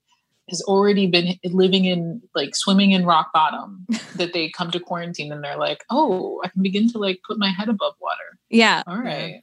has 0.48 0.62
already 0.62 1.06
been 1.06 1.38
living 1.44 1.84
in 1.84 2.22
like 2.34 2.56
swimming 2.56 2.90
in 2.90 3.04
rock 3.06 3.30
bottom 3.32 3.86
that 4.16 4.32
they 4.32 4.48
come 4.50 4.70
to 4.72 4.80
quarantine 4.80 5.30
and 5.30 5.44
they're 5.44 5.58
like, 5.58 5.84
"Oh, 5.90 6.40
I 6.44 6.48
can 6.48 6.62
begin 6.62 6.90
to 6.90 6.98
like 6.98 7.20
put 7.24 7.38
my 7.38 7.50
head 7.50 7.68
above 7.68 7.94
water." 8.00 8.38
yeah. 8.50 8.82
All 8.88 8.96
right. 8.98 9.42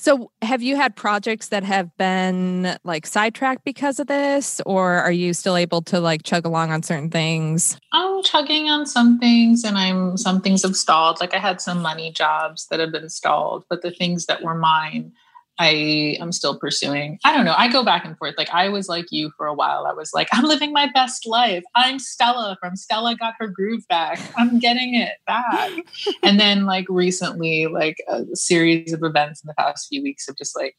So, 0.00 0.30
have 0.40 0.62
you 0.62 0.76
had 0.76 0.96
projects 0.96 1.48
that 1.48 1.62
have 1.62 1.94
been 1.98 2.74
like 2.84 3.06
sidetracked 3.06 3.64
because 3.64 4.00
of 4.00 4.06
this, 4.06 4.58
or 4.64 4.94
are 4.94 5.12
you 5.12 5.34
still 5.34 5.58
able 5.58 5.82
to 5.82 6.00
like 6.00 6.22
chug 6.22 6.46
along 6.46 6.72
on 6.72 6.82
certain 6.82 7.10
things? 7.10 7.78
I'm 7.92 8.22
chugging 8.22 8.70
on 8.70 8.86
some 8.86 9.18
things 9.18 9.62
and 9.62 9.76
I'm 9.76 10.16
some 10.16 10.40
things 10.40 10.62
have 10.62 10.74
stalled. 10.74 11.20
Like 11.20 11.34
I 11.34 11.38
had 11.38 11.60
some 11.60 11.82
money 11.82 12.12
jobs 12.12 12.66
that 12.68 12.80
have 12.80 12.92
been 12.92 13.10
stalled, 13.10 13.66
but 13.68 13.82
the 13.82 13.90
things 13.90 14.24
that 14.24 14.42
were 14.42 14.54
mine, 14.54 15.12
I 15.60 16.16
am 16.18 16.32
still 16.32 16.58
pursuing. 16.58 17.18
I 17.22 17.36
don't 17.36 17.44
know. 17.44 17.54
I 17.54 17.70
go 17.70 17.84
back 17.84 18.06
and 18.06 18.16
forth. 18.16 18.34
Like 18.38 18.48
I 18.48 18.70
was 18.70 18.88
like 18.88 19.12
you 19.12 19.30
for 19.36 19.46
a 19.46 19.52
while. 19.52 19.84
I 19.86 19.92
was 19.92 20.14
like, 20.14 20.28
I'm 20.32 20.44
living 20.44 20.72
my 20.72 20.90
best 20.94 21.26
life. 21.26 21.62
I'm 21.74 21.98
Stella 21.98 22.56
from 22.58 22.76
Stella 22.76 23.14
Got 23.14 23.34
Her 23.38 23.46
Groove 23.46 23.86
Back. 23.86 24.18
I'm 24.38 24.58
getting 24.58 24.94
it 24.94 25.18
back. 25.26 25.70
and 26.22 26.40
then 26.40 26.64
like 26.64 26.86
recently, 26.88 27.66
like 27.66 27.98
a 28.08 28.24
series 28.34 28.94
of 28.94 29.02
events 29.02 29.44
in 29.44 29.48
the 29.48 29.54
past 29.54 29.88
few 29.90 30.02
weeks 30.02 30.26
have 30.28 30.36
just 30.36 30.56
like 30.56 30.76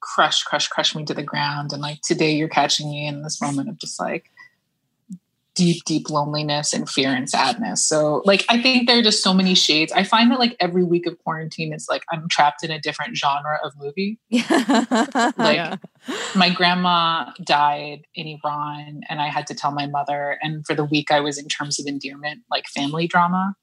crushed, 0.00 0.46
crushed, 0.46 0.70
crushed 0.70 0.96
me 0.96 1.04
to 1.04 1.14
the 1.14 1.22
ground. 1.22 1.74
And 1.74 1.82
like 1.82 2.00
today 2.00 2.32
you're 2.32 2.48
catching 2.48 2.88
me 2.88 3.06
in 3.06 3.22
this 3.22 3.38
moment 3.38 3.68
of 3.68 3.76
just 3.76 4.00
like 4.00 4.30
deep, 5.54 5.84
deep 5.84 6.08
loneliness 6.08 6.72
and 6.72 6.88
fear 6.88 7.10
and 7.10 7.28
sadness. 7.28 7.86
So, 7.86 8.22
like, 8.24 8.44
I 8.48 8.60
think 8.60 8.88
there 8.88 8.98
are 8.98 9.02
just 9.02 9.22
so 9.22 9.34
many 9.34 9.54
shades. 9.54 9.92
I 9.92 10.02
find 10.02 10.30
that, 10.30 10.38
like, 10.38 10.56
every 10.60 10.82
week 10.84 11.06
of 11.06 11.18
quarantine 11.18 11.72
is 11.72 11.86
like 11.90 12.04
I'm 12.10 12.28
trapped 12.30 12.64
in 12.64 12.70
a 12.70 12.80
different 12.80 13.16
genre 13.16 13.58
of 13.64 13.72
movie. 13.76 14.18
Like, 14.30 15.56
Yeah. 15.56 15.76
my 16.34 16.50
grandma 16.50 17.32
died 17.44 18.06
in 18.14 18.26
Iran, 18.26 19.02
and 19.08 19.20
I 19.20 19.28
had 19.28 19.46
to 19.48 19.54
tell 19.54 19.72
my 19.72 19.86
mother. 19.86 20.38
And 20.42 20.66
for 20.66 20.74
the 20.74 20.84
week, 20.84 21.10
I 21.10 21.20
was 21.20 21.38
in 21.38 21.48
terms 21.48 21.78
of 21.78 21.86
endearment, 21.86 22.40
like 22.50 22.66
family 22.66 23.06
drama. 23.06 23.54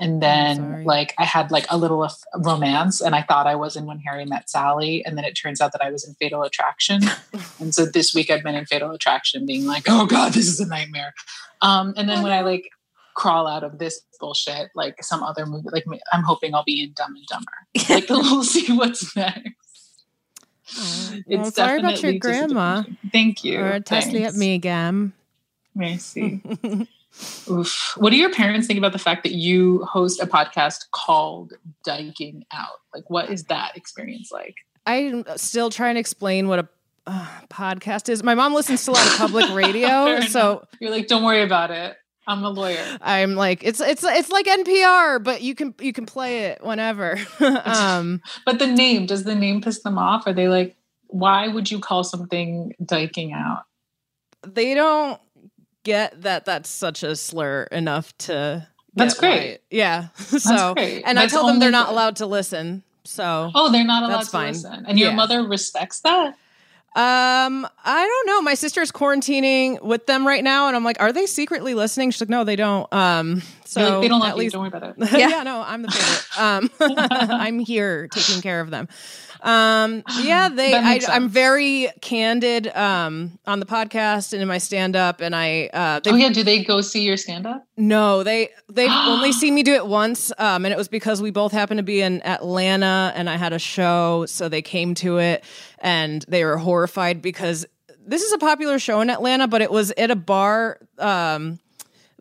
And 0.00 0.22
then, 0.22 0.84
like, 0.84 1.12
I 1.18 1.24
had 1.24 1.50
like 1.50 1.66
a 1.70 1.76
little 1.76 2.04
of 2.04 2.12
romance, 2.36 3.00
and 3.00 3.14
I 3.14 3.22
thought 3.22 3.46
I 3.46 3.56
was 3.56 3.74
in 3.74 3.84
When 3.86 3.98
Harry 4.00 4.24
Met 4.24 4.48
Sally, 4.48 5.04
and 5.04 5.18
then 5.18 5.24
it 5.24 5.32
turns 5.32 5.60
out 5.60 5.72
that 5.72 5.82
I 5.82 5.90
was 5.90 6.06
in 6.06 6.14
Fatal 6.14 6.42
Attraction. 6.42 7.00
and 7.58 7.74
so 7.74 7.84
this 7.84 8.14
week, 8.14 8.30
I've 8.30 8.44
been 8.44 8.54
in 8.54 8.64
Fatal 8.66 8.92
Attraction, 8.92 9.44
being 9.44 9.66
like, 9.66 9.84
"Oh 9.88 10.06
God, 10.06 10.32
this 10.32 10.46
is 10.46 10.60
a 10.60 10.66
nightmare." 10.66 11.14
Um, 11.62 11.94
and 11.96 12.08
then 12.08 12.22
when 12.22 12.32
I 12.32 12.42
like 12.42 12.70
crawl 13.14 13.48
out 13.48 13.64
of 13.64 13.78
this 13.78 14.00
bullshit, 14.20 14.70
like 14.76 15.02
some 15.02 15.24
other 15.24 15.46
movie, 15.46 15.68
like 15.72 15.84
I'm 16.12 16.22
hoping 16.22 16.54
I'll 16.54 16.64
be 16.64 16.82
in 16.82 16.92
Dumb 16.92 17.16
and 17.16 17.26
Dumber. 17.26 17.52
Like, 17.88 18.08
we'll 18.08 18.44
see 18.44 18.72
what's 18.72 19.16
next. 19.16 19.54
well, 21.26 21.50
sorry 21.50 21.80
about 21.80 22.02
your 22.02 22.18
grandma. 22.18 22.84
Thank 23.10 23.42
you. 23.42 23.60
Or 23.60 23.80
Tesla 23.80 24.20
at 24.20 24.34
me, 24.34 24.58
Gam. 24.58 25.14
Merci. 25.74 26.42
Oof. 27.50 27.94
What 27.96 28.10
do 28.10 28.16
your 28.16 28.30
parents 28.30 28.66
think 28.66 28.78
about 28.78 28.92
the 28.92 28.98
fact 28.98 29.22
that 29.24 29.32
you 29.32 29.84
host 29.84 30.20
a 30.20 30.26
podcast 30.26 30.90
called 30.92 31.54
Dyking 31.86 32.42
Out? 32.52 32.80
Like, 32.94 33.08
what 33.08 33.30
is 33.30 33.44
that 33.44 33.76
experience 33.76 34.30
like? 34.30 34.54
I'm 34.86 35.24
still 35.36 35.70
trying 35.70 35.94
to 35.94 36.00
explain 36.00 36.48
what 36.48 36.60
a 36.60 36.68
uh, 37.06 37.26
podcast 37.48 38.08
is. 38.08 38.22
My 38.22 38.34
mom 38.34 38.54
listens 38.54 38.84
to 38.84 38.90
a 38.90 38.92
lot 38.92 39.06
of 39.06 39.16
public 39.16 39.50
radio, 39.52 40.20
so 40.20 40.66
You're 40.80 40.90
like, 40.90 41.06
don't 41.06 41.24
worry 41.24 41.42
about 41.42 41.70
it. 41.70 41.96
I'm 42.26 42.44
a 42.44 42.50
lawyer. 42.50 42.84
I'm 43.00 43.34
like, 43.34 43.64
it's 43.64 43.80
it's 43.80 44.04
it's 44.04 44.28
like 44.28 44.44
NPR, 44.44 45.24
but 45.24 45.40
you 45.40 45.54
can 45.54 45.74
you 45.80 45.94
can 45.94 46.04
play 46.04 46.46
it 46.46 46.62
whenever. 46.62 47.18
um, 47.64 48.20
But 48.44 48.58
the 48.58 48.66
name, 48.66 49.06
does 49.06 49.24
the 49.24 49.34
name 49.34 49.62
piss 49.62 49.82
them 49.82 49.96
off? 49.96 50.26
Are 50.26 50.34
they 50.34 50.48
like, 50.48 50.76
why 51.06 51.48
would 51.48 51.70
you 51.70 51.80
call 51.80 52.04
something 52.04 52.74
Dyking 52.82 53.32
Out? 53.32 53.64
they 54.46 54.74
don't 54.74 55.20
get 55.84 56.22
that 56.22 56.44
that's 56.44 56.68
such 56.68 57.02
a 57.02 57.16
slur 57.16 57.64
enough 57.72 58.16
to. 58.18 58.66
That's 58.94 59.14
great. 59.14 59.50
why- 59.52 59.58
Yeah. 59.70 60.08
so, 60.16 60.74
great. 60.74 61.02
and 61.06 61.18
That's 61.18 61.32
I 61.32 61.36
told 61.36 61.48
them 61.50 61.58
they're 61.60 61.70
not 61.70 61.86
good. 61.86 61.92
allowed 61.92 62.16
to 62.16 62.26
listen. 62.26 62.82
So, 63.04 63.50
Oh, 63.54 63.70
they're 63.70 63.84
not 63.84 64.02
allowed 64.02 64.22
to 64.22 64.26
fine. 64.30 64.52
listen. 64.52 64.84
And 64.86 64.98
your 64.98 65.10
Yeah. 65.10 65.14
mother 65.14 65.42
respects 65.44 66.00
that? 66.00 66.34
Um, 66.96 67.66
I 67.84 68.06
don't 68.06 68.26
know. 68.26 68.42
My 68.42 68.54
sister's 68.54 68.90
quarantining 68.90 69.80
with 69.82 70.06
them 70.06 70.26
right 70.26 70.42
now, 70.42 70.66
and 70.66 70.74
I'm 70.74 70.82
like, 70.82 71.00
are 71.00 71.12
they 71.12 71.26
secretly 71.26 71.74
listening? 71.74 72.10
She's 72.10 72.20
like, 72.22 72.28
no, 72.30 72.42
they 72.44 72.56
don't. 72.56 72.92
Um, 72.92 73.42
so 73.64 73.80
like, 73.82 74.00
they 74.02 74.08
don't 74.08 74.20
at 74.22 74.28
love 74.28 74.36
you. 74.36 74.40
least, 74.40 74.52
Don't 74.54 74.62
worry 74.62 74.68
about 74.76 74.96
it. 74.98 75.12
yeah. 75.18 75.42
no, 75.44 75.62
I'm 75.64 75.82
the 75.82 75.90
favorite. 75.92 76.40
Um, 76.40 76.70
I'm 77.30 77.58
here 77.60 78.08
taking 78.08 78.40
care 78.42 78.60
of 78.60 78.70
them. 78.70 78.88
Um, 79.42 80.02
yeah, 80.22 80.48
they. 80.48 80.74
I, 80.74 81.00
I'm 81.08 81.28
very 81.28 81.88
candid 82.00 82.68
um 82.68 83.38
on 83.46 83.60
the 83.60 83.66
podcast 83.66 84.32
and 84.32 84.42
in 84.42 84.48
my 84.48 84.58
stand 84.58 84.96
up, 84.96 85.20
and 85.20 85.34
I 85.34 85.70
uh, 85.72 86.00
they 86.00 86.10
Oh, 86.10 86.16
yeah. 86.16 86.30
Do 86.30 86.42
they 86.42 86.62
go 86.64 86.80
see 86.80 87.02
your 87.02 87.16
stand 87.16 87.46
up? 87.46 87.66
no, 87.76 88.22
they 88.22 88.50
they've 88.70 88.90
only 89.06 89.32
seen 89.32 89.54
me 89.54 89.62
do 89.62 89.74
it 89.74 89.86
once, 89.86 90.32
um, 90.38 90.64
and 90.64 90.72
it 90.72 90.78
was 90.78 90.88
because 90.88 91.22
we 91.22 91.30
both 91.30 91.52
happened 91.52 91.78
to 91.78 91.84
be 91.84 92.00
in 92.00 92.22
Atlanta, 92.26 93.12
and 93.14 93.28
I 93.30 93.36
had 93.36 93.52
a 93.52 93.58
show, 93.58 94.26
so 94.26 94.48
they 94.48 94.62
came 94.62 94.94
to 94.96 95.18
it, 95.18 95.44
and 95.78 96.24
they 96.28 96.44
were 96.44 96.56
horrified 96.58 97.22
because 97.22 97.66
this 98.06 98.22
is 98.22 98.32
a 98.32 98.38
popular 98.38 98.78
show 98.78 99.00
in 99.00 99.10
Atlanta, 99.10 99.46
but 99.46 99.60
it 99.62 99.70
was 99.70 99.92
at 99.92 100.10
a 100.10 100.16
bar. 100.16 100.78
Um, 100.98 101.58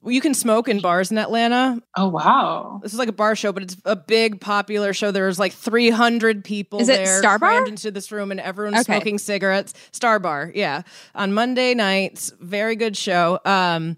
you 0.05 0.21
can 0.21 0.33
smoke 0.33 0.67
in 0.69 0.79
bars 0.79 1.11
in 1.11 1.17
Atlanta. 1.17 1.81
Oh, 1.95 2.07
wow. 2.07 2.79
This 2.83 2.93
is 2.93 2.99
like 2.99 3.09
a 3.09 3.13
bar 3.13 3.35
show, 3.35 3.51
but 3.51 3.63
it's 3.63 3.75
a 3.85 3.95
big 3.95 4.39
popular 4.39 4.93
show. 4.93 5.11
There's 5.11 5.39
like 5.39 5.53
300 5.53 6.43
people 6.43 6.79
Is 6.79 6.89
it 6.89 6.97
there 6.97 7.17
Star 7.19 7.39
Bar? 7.39 7.49
crammed 7.49 7.67
into 7.67 7.91
this 7.91 8.11
room, 8.11 8.31
and 8.31 8.39
everyone's 8.39 8.75
Okay. 8.81 8.93
smoking 8.93 9.17
cigarettes. 9.17 9.73
Star 9.91 10.19
Bar, 10.19 10.51
yeah, 10.55 10.83
on 11.15 11.33
Monday 11.33 11.73
nights. 11.73 12.31
Very 12.39 12.75
good 12.75 12.95
show. 12.95 13.39
Um, 13.43 13.97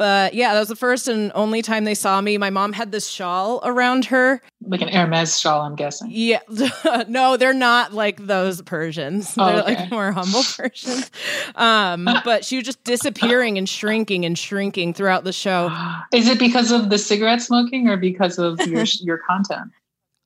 but 0.00 0.32
yeah, 0.32 0.54
that 0.54 0.60
was 0.60 0.70
the 0.70 0.76
first 0.76 1.08
and 1.08 1.30
only 1.34 1.60
time 1.60 1.84
they 1.84 1.94
saw 1.94 2.22
me. 2.22 2.38
My 2.38 2.48
mom 2.48 2.72
had 2.72 2.90
this 2.90 3.06
shawl 3.06 3.60
around 3.64 4.06
her. 4.06 4.40
Like 4.62 4.80
an 4.80 4.88
Hermes 4.88 5.38
shawl, 5.38 5.60
I'm 5.60 5.76
guessing. 5.76 6.08
Yeah, 6.10 6.40
no, 7.06 7.36
they're 7.36 7.52
not 7.52 7.92
like 7.92 8.16
those 8.26 8.62
Persians. 8.62 9.34
Oh, 9.36 9.44
they're 9.44 9.62
okay. 9.62 9.74
like 9.74 9.90
more 9.90 10.10
humble 10.10 10.42
Persians. 10.56 11.10
Um, 11.54 12.08
but 12.24 12.46
she 12.46 12.56
was 12.56 12.64
just 12.64 12.82
disappearing 12.82 13.58
and 13.58 13.68
shrinking 13.68 14.24
and 14.24 14.38
shrinking 14.38 14.94
throughout 14.94 15.24
the 15.24 15.34
show. 15.34 15.70
Is 16.14 16.28
it 16.28 16.38
because 16.38 16.72
of 16.72 16.88
the 16.88 16.96
cigarette 16.96 17.42
smoking 17.42 17.86
or 17.86 17.98
because 17.98 18.38
of 18.38 18.58
your 18.66 18.84
your 19.02 19.18
content? 19.18 19.70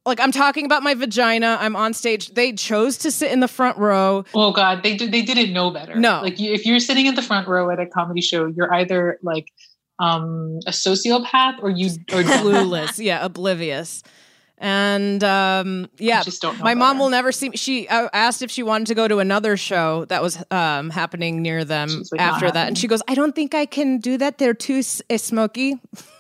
Like 0.07 0.21
I'm 0.21 0.33
talking 0.33 0.67
about 0.67 0.83
my 0.83 0.95
vagina. 0.95 1.57
I'm 1.61 1.77
on 1.77 1.95
stage. 1.95 2.35
They 2.35 2.53
chose 2.53 2.99
to 2.99 3.11
sit 3.11 3.33
in 3.33 3.41
the 3.41 3.49
front 3.49 3.79
row. 3.79 4.25
Oh 4.35 4.53
God, 4.53 4.83
they 4.83 4.97
did, 4.97 5.13
they 5.13 5.23
didn't 5.23 5.53
know 5.53 5.71
better. 5.71 5.95
No. 5.95 6.21
like 6.23 6.39
you, 6.39 6.53
if 6.53 6.67
you're 6.67 6.81
sitting 6.81 7.07
in 7.07 7.15
the 7.15 7.23
front 7.23 7.49
row 7.49 7.71
at 7.71 7.81
a 7.81 7.87
comedy 7.87 8.21
show, 8.21 8.47
you're 8.47 8.73
either 8.75 9.19
like 9.23 9.47
um 9.99 10.59
a 10.67 10.71
sociopath 10.71 11.63
or 11.63 11.71
you 11.71 11.87
or 12.13 12.23
Clueless, 12.23 13.03
yeah, 13.03 13.25
oblivious. 13.25 14.03
And 14.59 15.23
um, 15.25 15.91
yeah, 15.99 16.23
just 16.23 16.41
don't 16.41 16.57
know 16.59 16.65
my 16.65 16.75
mom 16.75 16.95
better. 16.95 17.03
will 17.03 17.11
never 17.11 17.33
see 17.33 17.51
me. 17.51 17.57
She 17.57 17.89
I 17.89 18.09
asked 18.13 18.41
if 18.41 18.51
she 18.51 18.63
wanted 18.63 18.87
to 18.87 18.95
go 18.95 19.09
to 19.09 19.19
another 19.19 19.57
show 19.57 20.05
that 20.07 20.23
was 20.23 20.43
um, 20.51 20.91
happening 20.91 21.43
near 21.43 21.65
them 21.65 22.03
like, 22.13 22.21
after 22.21 22.51
that, 22.51 22.69
and 22.69 22.79
she 22.79 22.87
goes, 22.87 23.03
"I 23.09 23.15
don't 23.15 23.35
think 23.35 23.53
I 23.55 23.67
can 23.67 23.99
do 23.99 24.17
that. 24.19 24.39
They're 24.39 24.55
too 24.55 24.79
s- 24.79 25.03
uh, 25.11 25.19
smoky." 25.19 25.81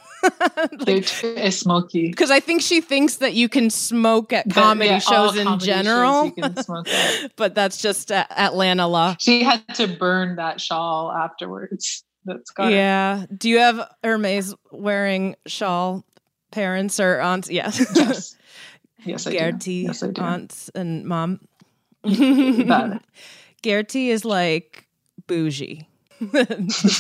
They're 0.80 1.00
too 1.00 1.36
uh, 1.36 1.50
smoky. 1.50 2.08
Because 2.08 2.30
I 2.30 2.40
think 2.40 2.62
she 2.62 2.80
thinks 2.80 3.16
that 3.16 3.34
you 3.34 3.48
can 3.48 3.70
smoke 3.70 4.32
at 4.32 4.50
comedy 4.50 4.90
yeah, 4.90 4.98
shows 4.98 5.36
in 5.36 5.46
comedy 5.46 5.66
shows 5.66 5.76
general, 5.76 6.24
you 6.26 6.32
can 6.32 6.56
smoke 6.62 6.88
at. 6.88 7.32
but 7.36 7.54
that's 7.54 7.80
just 7.80 8.10
Atlanta 8.10 8.86
law. 8.86 9.16
She 9.18 9.42
had 9.42 9.66
to 9.74 9.86
burn 9.86 10.36
that 10.36 10.60
shawl 10.60 11.12
afterwards. 11.12 12.04
That's 12.24 12.50
got 12.50 12.64
her. 12.66 12.70
Yeah. 12.70 13.26
Do 13.36 13.48
you 13.48 13.58
have 13.58 13.88
Hermes 14.02 14.54
wearing 14.70 15.36
shawl 15.46 16.04
parents 16.50 17.00
or 17.00 17.20
aunts? 17.20 17.50
Yeah. 17.50 17.70
Yes. 17.94 18.36
Yes, 19.06 19.26
I 19.26 19.50
do. 19.50 19.70
Yes, 19.70 20.02
I 20.02 20.10
do. 20.12 20.22
aunts 20.22 20.70
and 20.74 21.04
mom. 21.04 21.40
Gertie 23.62 24.10
is 24.10 24.24
like 24.24 24.86
bougie. 25.26 25.86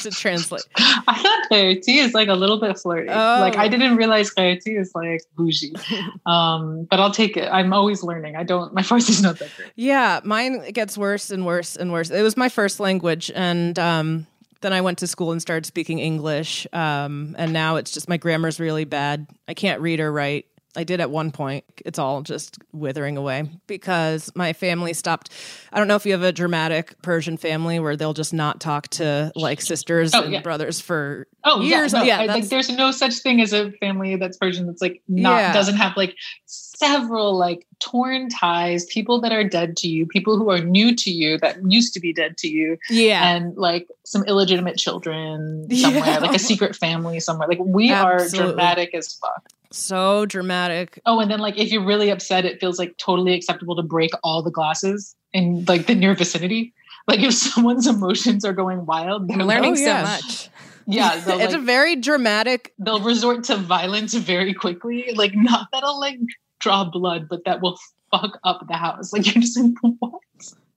To 0.04 0.10
translate. 0.10 0.64
I 0.76 1.22
thought 1.22 1.48
Clarity 1.48 1.98
is 1.98 2.14
like 2.14 2.28
a 2.28 2.34
little 2.34 2.60
bit 2.60 2.78
flirty. 2.78 3.08
Oh. 3.08 3.38
Like 3.40 3.56
I 3.56 3.68
didn't 3.68 3.96
realize 3.96 4.30
Clarity 4.30 4.76
is 4.76 4.92
like 4.94 5.22
bougie. 5.36 5.74
um, 6.26 6.86
but 6.90 7.00
I'll 7.00 7.12
take 7.12 7.36
it. 7.36 7.48
I'm 7.50 7.72
always 7.72 8.02
learning. 8.02 8.36
I 8.36 8.42
don't. 8.42 8.74
My 8.74 8.82
voice 8.82 9.08
is 9.08 9.22
not 9.22 9.38
that 9.38 9.50
great. 9.56 9.70
Yeah, 9.76 10.20
mine 10.24 10.70
gets 10.72 10.98
worse 10.98 11.30
and 11.30 11.46
worse 11.46 11.76
and 11.76 11.92
worse. 11.92 12.10
It 12.10 12.22
was 12.22 12.36
my 12.36 12.48
first 12.48 12.80
language, 12.80 13.30
and 13.34 13.78
um, 13.78 14.26
then 14.60 14.72
I 14.72 14.80
went 14.80 14.98
to 14.98 15.06
school 15.06 15.32
and 15.32 15.40
started 15.40 15.66
speaking 15.66 15.98
English. 16.00 16.66
Um, 16.72 17.34
and 17.38 17.52
now 17.52 17.76
it's 17.76 17.92
just 17.92 18.08
my 18.08 18.16
grammar's 18.16 18.58
really 18.58 18.84
bad. 18.84 19.26
I 19.46 19.54
can't 19.54 19.80
read 19.80 20.00
or 20.00 20.10
write. 20.10 20.46
I 20.76 20.84
did 20.84 21.00
at 21.00 21.10
one 21.10 21.30
point. 21.30 21.64
It's 21.86 21.98
all 21.98 22.22
just 22.22 22.58
withering 22.72 23.16
away 23.16 23.48
because 23.66 24.30
my 24.34 24.52
family 24.52 24.92
stopped. 24.92 25.30
I 25.72 25.78
don't 25.78 25.86
know 25.88 25.94
if 25.96 26.04
you 26.04 26.12
have 26.12 26.22
a 26.22 26.32
dramatic 26.32 27.00
Persian 27.02 27.36
family 27.36 27.78
where 27.78 27.96
they'll 27.96 28.14
just 28.14 28.32
not 28.34 28.60
talk 28.60 28.88
to 28.88 29.30
like 29.36 29.60
sisters 29.60 30.14
Oh, 30.14 30.22
and 30.24 30.32
yeah. 30.32 30.40
brothers 30.42 30.80
for 30.80 31.26
Oh 31.44 31.60
years. 31.60 31.92
yeah, 31.92 31.98
no, 31.98 32.04
yeah, 32.04 32.20
I- 32.20 32.26
like 32.26 32.48
there's 32.48 32.70
no 32.70 32.90
such 32.90 33.14
thing 33.18 33.40
as 33.40 33.52
a 33.52 33.70
family 33.72 34.16
that's 34.16 34.36
Persian 34.36 34.66
that's 34.66 34.82
like 34.82 35.00
not 35.08 35.36
Yeah. 35.38 35.52
doesn't 35.52 35.76
have 35.76 35.96
like 35.96 36.16
several 36.46 37.36
like 37.38 37.66
torn 37.80 38.28
ties, 38.28 38.84
people 38.86 39.20
that 39.20 39.32
are 39.32 39.44
dead 39.44 39.76
to 39.76 39.88
you, 39.88 40.06
people 40.06 40.36
who 40.36 40.50
are 40.50 40.58
new 40.60 40.94
to 40.96 41.10
you 41.10 41.38
that 41.38 41.58
used 41.70 41.94
to 41.94 42.00
be 42.00 42.12
dead 42.12 42.36
to 42.38 42.48
you, 42.48 42.78
yeah. 42.90 43.28
and 43.36 43.56
like 43.56 43.86
some 44.04 44.24
illegitimate 44.24 44.76
children 44.76 45.68
somewhere, 45.76 46.04
Yeah. 46.04 46.18
like 46.18 46.34
a 46.34 46.38
secret 46.38 46.74
family 46.74 47.20
somewhere. 47.20 47.46
Like 47.48 47.60
we 47.60 47.90
Absolutely. 47.90 48.38
are 48.40 48.46
dramatic 48.54 48.94
as 48.94 49.12
fuck. 49.14 49.44
So 49.74 50.26
dramatic. 50.26 51.00
Oh, 51.06 51.20
and 51.20 51.30
then 51.30 51.40
like 51.40 51.58
if 51.58 51.70
you're 51.72 51.84
really 51.84 52.10
upset, 52.10 52.44
it 52.44 52.60
feels 52.60 52.78
like 52.78 52.96
totally 52.98 53.34
acceptable 53.34 53.76
to 53.76 53.82
break 53.82 54.10
all 54.22 54.42
the 54.42 54.50
glasses 54.50 55.14
in 55.32 55.64
like 55.66 55.86
the 55.86 55.94
near 55.94 56.14
vicinity. 56.14 56.72
Like 57.06 57.20
if 57.20 57.34
someone's 57.34 57.86
emotions 57.86 58.44
are 58.44 58.52
going 58.52 58.86
wild, 58.86 59.30
I'm 59.30 59.38
they're 59.38 59.46
learning 59.46 59.72
Oh, 59.72 59.76
so 59.76 59.82
yeah. 59.82 60.02
much. 60.02 60.48
Yeah, 60.86 61.16
they'll, 61.24 61.40
it's 61.40 61.52
like, 61.52 61.62
a 61.62 61.64
very 61.64 61.96
dramatic 61.96 62.72
they'll 62.78 63.00
resort 63.00 63.44
to 63.44 63.56
violence 63.56 64.14
very 64.14 64.54
quickly. 64.54 65.12
Like 65.14 65.32
not 65.34 65.68
that'll 65.72 66.00
like 66.00 66.18
draw 66.60 66.84
blood, 66.84 67.26
but 67.28 67.44
that 67.44 67.60
will 67.60 67.78
fuck 68.10 68.38
up 68.44 68.66
the 68.68 68.76
house. 68.76 69.12
Like 69.12 69.26
you're 69.34 69.42
just 69.42 69.58
like, 69.58 69.72
what? 69.98 70.20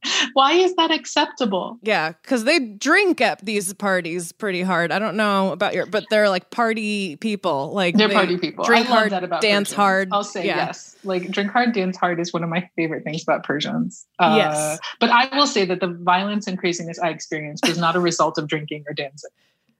Why 0.33 0.53
is 0.53 0.75
that 0.75 0.91
acceptable? 0.91 1.77
Yeah, 1.81 2.13
because 2.21 2.43
they 2.43 2.59
drink 2.59 3.19
at 3.21 3.43
these 3.43 3.73
parties 3.73 4.31
pretty 4.31 4.61
hard. 4.61 4.91
I 4.91 4.99
don't 4.99 5.17
know 5.17 5.51
about 5.51 5.73
your, 5.73 5.85
but 5.85 6.05
they're 6.09 6.29
like 6.29 6.49
party 6.51 7.15
people. 7.17 7.71
Like 7.73 7.95
They're 7.95 8.07
they 8.07 8.13
party 8.13 8.37
people. 8.37 8.63
Drink 8.65 8.87
hard, 8.87 9.11
that 9.11 9.23
about 9.23 9.41
dance 9.41 9.69
Persians. 9.69 9.75
hard. 9.75 10.09
I'll 10.11 10.23
say 10.23 10.45
yeah. 10.45 10.57
yes. 10.67 10.95
Like 11.03 11.29
drink 11.31 11.51
hard, 11.51 11.73
dance 11.73 11.97
hard 11.97 12.19
is 12.19 12.31
one 12.31 12.43
of 12.43 12.49
my 12.49 12.69
favorite 12.75 13.03
things 13.03 13.23
about 13.23 13.43
Persians. 13.43 14.05
Uh, 14.19 14.35
Yes. 14.37 14.79
But 14.99 15.09
I 15.09 15.35
will 15.35 15.47
say 15.47 15.65
that 15.65 15.79
the 15.79 15.87
violence 15.87 16.47
and 16.47 16.57
craziness 16.57 16.99
I 16.99 17.09
experienced 17.09 17.67
was 17.67 17.77
not 17.77 17.95
a 17.95 17.99
result 17.99 18.37
of 18.37 18.47
drinking 18.47 18.83
or 18.87 18.93
dancing. 18.93 19.31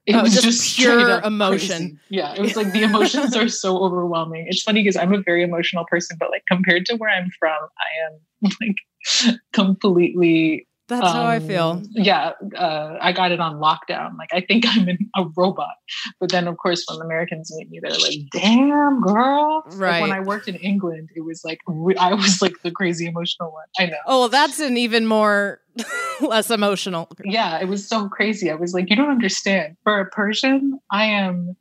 It 0.06 0.14
Oh, 0.14 0.22
was 0.22 0.32
just 0.32 0.44
just, 0.44 0.76
pure 0.78 1.20
emotion. 1.20 1.76
crazy. 1.78 1.98
Yeah, 2.08 2.34
it 2.34 2.40
was 2.40 2.56
like 2.56 2.72
the 2.72 2.82
emotions 2.90 3.36
are 3.36 3.46
so 3.48 3.76
overwhelming. 3.78 4.46
It's 4.48 4.62
funny 4.62 4.82
because 4.82 4.96
I'm 4.96 5.12
a 5.12 5.20
very 5.20 5.42
emotional 5.44 5.84
person, 5.84 6.16
but 6.18 6.30
like 6.30 6.42
compared 6.50 6.86
to 6.86 6.96
where 6.96 7.10
I'm 7.10 7.28
from, 7.38 7.52
I 7.62 8.06
am 8.06 8.50
like 8.60 8.76
completely 9.52 10.66
That's 10.88 11.12
how 11.12 11.24
I 11.24 11.36
um, 11.36 11.46
feel. 11.46 11.82
Yeah, 11.90 12.32
uh, 12.56 12.96
I 13.00 13.12
got 13.12 13.30
it 13.30 13.40
on 13.40 13.56
lockdown. 13.56 14.16
Like 14.16 14.30
I 14.32 14.40
think 14.40 14.64
I'm 14.68 14.88
in 14.88 14.98
a 15.16 15.24
robot. 15.36 15.74
But 16.20 16.30
then, 16.30 16.48
of 16.48 16.56
course, 16.56 16.84
when 16.88 17.00
Americans 17.04 17.52
meet 17.56 17.70
me, 17.70 17.80
they're 17.80 17.92
like, 17.92 18.18
"Damn, 18.32 19.00
girl!" 19.00 19.62
Like 19.66 19.78
Right. 19.78 20.00
when 20.00 20.12
I 20.12 20.20
worked 20.20 20.48
in 20.48 20.56
England, 20.56 21.10
it 21.14 21.24
was 21.24 21.42
like 21.44 21.60
I 21.98 22.14
was 22.14 22.40
like 22.40 22.54
the 22.62 22.70
crazy 22.70 23.06
emotional 23.06 23.52
one. 23.52 23.66
I 23.78 23.86
know. 23.86 23.98
Oh, 24.06 24.20
well, 24.20 24.28
that's 24.28 24.60
an 24.60 24.76
even 24.76 25.06
more 25.06 25.60
less 26.20 26.50
emotional. 26.50 27.08
Yeah, 27.24 27.60
it 27.60 27.68
was 27.68 27.86
so 27.86 28.08
crazy. 28.08 28.50
I 28.50 28.54
was 28.54 28.72
like, 28.72 28.88
"You 28.90 28.96
don't 28.96 29.10
understand." 29.10 29.76
For 29.84 30.00
a 30.00 30.06
Persian, 30.10 30.78
I 30.90 31.04
am 31.04 31.56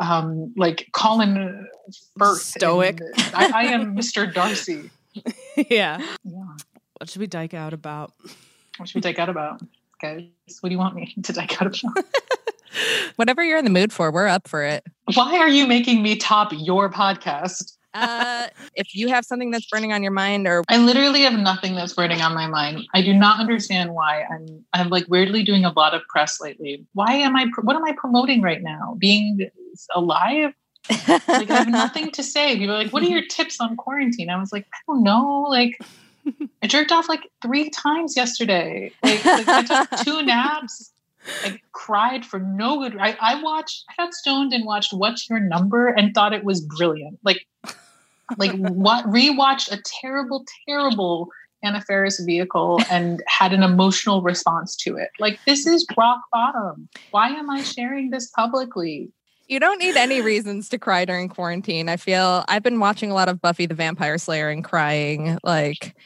um 0.00 0.52
like 0.56 0.88
Colin 0.92 1.66
Firth. 2.18 2.40
Stoic. 2.40 3.00
I, 3.34 3.50
I 3.54 3.64
am 3.66 3.96
Mr. 3.96 4.32
Darcy. 4.32 4.90
yeah. 5.70 5.98
Yeah. 6.24 6.44
What 6.98 7.08
should 7.08 7.20
we 7.20 7.26
dyke 7.26 7.54
out 7.54 7.72
about? 7.72 8.12
What 8.76 8.88
should 8.88 8.96
we 8.96 9.00
take 9.00 9.18
out 9.18 9.28
about, 9.28 9.60
guys? 10.00 10.24
What 10.60 10.68
do 10.68 10.74
you 10.74 10.78
want 10.78 10.94
me 10.94 11.14
to 11.22 11.32
take 11.32 11.60
out 11.60 11.66
about? 11.66 12.04
Whatever 13.16 13.42
you're 13.42 13.58
in 13.58 13.64
the 13.64 13.70
mood 13.70 13.92
for, 13.92 14.10
we're 14.10 14.26
up 14.26 14.46
for 14.46 14.62
it. 14.62 14.84
Why 15.14 15.38
are 15.38 15.48
you 15.48 15.66
making 15.66 16.02
me 16.02 16.16
top 16.16 16.52
your 16.52 16.90
podcast? 16.90 17.78
Uh, 17.94 18.46
if 18.74 18.94
you 18.94 19.08
have 19.08 19.24
something 19.24 19.50
that's 19.50 19.66
burning 19.66 19.92
on 19.92 20.02
your 20.02 20.12
mind, 20.12 20.46
or 20.46 20.62
I 20.68 20.76
literally 20.76 21.22
have 21.22 21.32
nothing 21.32 21.74
that's 21.74 21.94
burning 21.94 22.20
on 22.20 22.34
my 22.34 22.46
mind. 22.46 22.86
I 22.94 23.02
do 23.02 23.14
not 23.14 23.40
understand 23.40 23.94
why 23.94 24.24
I'm 24.30 24.64
I'm 24.72 24.88
like 24.90 25.06
weirdly 25.08 25.42
doing 25.42 25.64
a 25.64 25.72
lot 25.72 25.94
of 25.94 26.02
press 26.08 26.40
lately. 26.40 26.84
Why 26.92 27.14
am 27.14 27.34
I 27.34 27.46
what 27.62 27.74
am 27.74 27.84
I 27.84 27.92
promoting 27.96 28.42
right 28.42 28.62
now? 28.62 28.96
Being 28.98 29.50
alive? 29.94 30.52
Like 30.90 31.50
I 31.50 31.58
have 31.58 31.68
nothing 31.68 32.10
to 32.12 32.22
say. 32.22 32.56
People 32.56 32.74
are 32.74 32.78
like, 32.78 32.92
"What 32.92 33.02
are 33.02 33.06
your 33.06 33.26
tips 33.26 33.60
on 33.60 33.76
quarantine?" 33.76 34.30
I 34.30 34.38
was 34.38 34.52
like, 34.52 34.66
"I 34.72 34.78
don't 34.86 35.02
know." 35.02 35.46
Like 35.48 35.80
I 36.62 36.66
jerked 36.66 36.92
off 36.92 37.08
like 37.08 37.30
3 37.42 37.70
times 37.70 38.16
yesterday. 38.16 38.92
Like, 39.02 39.24
like 39.24 39.48
I 39.48 39.62
took 39.62 39.90
two 40.04 40.22
naps. 40.22 40.92
I 41.44 41.60
cried 41.72 42.24
for 42.24 42.38
no 42.38 42.78
good. 42.80 42.96
I, 42.98 43.16
I 43.20 43.42
watched. 43.42 43.84
I 43.90 44.02
got 44.02 44.14
stoned 44.14 44.52
and 44.52 44.64
watched 44.64 44.92
"What's 44.92 45.28
Your 45.28 45.40
Number" 45.40 45.88
and 45.88 46.14
thought 46.14 46.32
it 46.32 46.44
was 46.44 46.60
brilliant. 46.60 47.18
Like, 47.22 47.46
like 48.38 48.52
what? 48.56 49.04
Rewatched 49.06 49.72
a 49.72 49.82
terrible, 50.00 50.44
terrible 50.66 51.28
Anna 51.62 51.80
Faris 51.82 52.20
vehicle 52.20 52.80
and 52.90 53.22
had 53.26 53.52
an 53.52 53.62
emotional 53.62 54.22
response 54.22 54.76
to 54.76 54.96
it. 54.96 55.10
Like, 55.18 55.38
this 55.44 55.66
is 55.66 55.86
rock 55.96 56.20
bottom. 56.32 56.88
Why 57.10 57.28
am 57.28 57.50
I 57.50 57.62
sharing 57.62 58.10
this 58.10 58.30
publicly? 58.30 59.10
You 59.48 59.58
don't 59.58 59.78
need 59.78 59.96
any 59.96 60.20
reasons 60.20 60.68
to 60.70 60.78
cry 60.78 61.04
during 61.04 61.28
quarantine. 61.28 61.88
I 61.88 61.96
feel 61.96 62.44
I've 62.48 62.62
been 62.62 62.78
watching 62.80 63.10
a 63.10 63.14
lot 63.14 63.28
of 63.28 63.40
Buffy 63.40 63.66
the 63.66 63.74
Vampire 63.74 64.18
Slayer 64.18 64.50
and 64.50 64.62
crying 64.62 65.38
like 65.42 65.96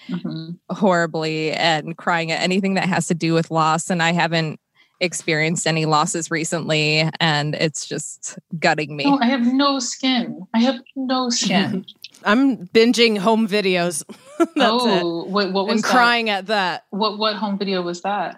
horribly 0.71 1.53
and 1.53 1.97
crying 1.97 2.31
at 2.33 2.41
anything 2.41 2.75
that 2.75 2.89
has 2.89 3.07
to 3.09 3.15
do 3.15 3.35
with 3.35 3.51
loss. 3.51 3.91
And 3.91 4.03
I 4.03 4.13
haven't 4.13 4.61
experienced 5.01 5.67
any 5.67 5.85
losses 5.85 6.31
recently, 6.31 7.11
and 7.19 7.57
it's 7.57 7.87
just 7.87 8.39
gutting 8.61 8.97
me. 8.97 9.05
No, 9.05 9.19
I 9.21 9.27
have 9.27 9.53
no 9.53 9.81
skin. 9.81 10.47
I 10.55 10.61
have 10.61 10.77
no 10.95 11.29
skin. 11.29 11.85
I'm 12.25 12.69
binging 12.69 13.19
home 13.19 13.49
videos. 13.49 14.05
That's 14.39 14.51
it. 14.55 14.57
oh, 15.03 15.25
what, 15.25 15.53
what 15.53 15.67
was 15.67 15.75
And 15.75 15.83
that? 15.85 15.91
crying 15.91 16.31
at 16.31 16.47
that. 16.47 16.85
What 16.91 17.19
what 17.19 17.35
home 17.35 17.59
video 17.59 17.83
was 17.83 18.03
that? 18.03 18.37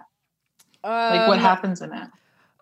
Like, 0.83 1.29
what 1.29 1.39
Um, 1.39 1.45
happens 1.45 1.83
in 1.83 1.93
it? 1.93 2.09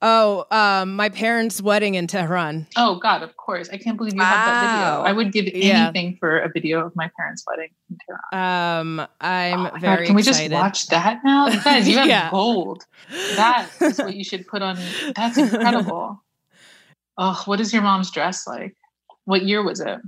Oh, 0.04 0.46
um, 0.50 0.96
my 0.96 1.10
parents' 1.10 1.62
wedding 1.62 1.94
in 1.94 2.08
Tehran. 2.08 2.66
Oh 2.76 2.96
God, 2.96 3.22
of 3.22 3.36
course. 3.36 3.68
I 3.72 3.76
can't 3.78 3.96
believe 3.96 4.16
you 4.16 4.20
have 4.22 4.44
that 4.44 4.60
video. 4.60 5.02
I 5.02 5.12
would 5.12 5.30
give 5.32 5.46
Yeah. 5.46 5.84
anything 5.86 6.16
for 6.18 6.40
a 6.40 6.48
video 6.52 6.84
of 6.84 6.92
my 6.96 7.08
parents' 7.16 7.44
wedding 7.48 7.68
in 7.88 7.96
Tehran. 8.04 8.18
Um, 9.00 9.06
I'm 9.20 9.60
Oh 9.60 9.62
my 9.62 9.70
God, 9.70 9.80
very 9.80 10.06
Can 10.06 10.16
we 10.16 10.22
excited. 10.22 10.50
just 10.50 10.60
watch 10.60 10.88
that 10.88 11.20
now? 11.24 11.48
Guys, 11.48 11.86
you 11.88 11.96
have 11.98 12.08
Yeah. 12.08 12.30
gold. 12.32 12.84
That 13.36 13.70
is 13.80 13.98
what 13.98 14.16
you 14.16 14.24
should 14.24 14.44
put 14.48 14.60
on. 14.62 14.76
That's 15.14 15.38
incredible. 15.38 16.20
Oh, 17.18 17.42
what 17.44 17.60
is 17.60 17.74
your 17.74 17.82
mom's 17.82 18.10
dress 18.10 18.46
like? 18.46 18.74
What 19.26 19.42
year 19.42 19.62
was 19.62 19.80
it? 19.80 19.98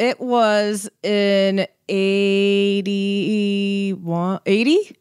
It 0.00 0.18
was 0.20 0.90
in 1.04 1.64
81, 1.88 4.40
80? 4.44 4.70
Is 4.72 4.92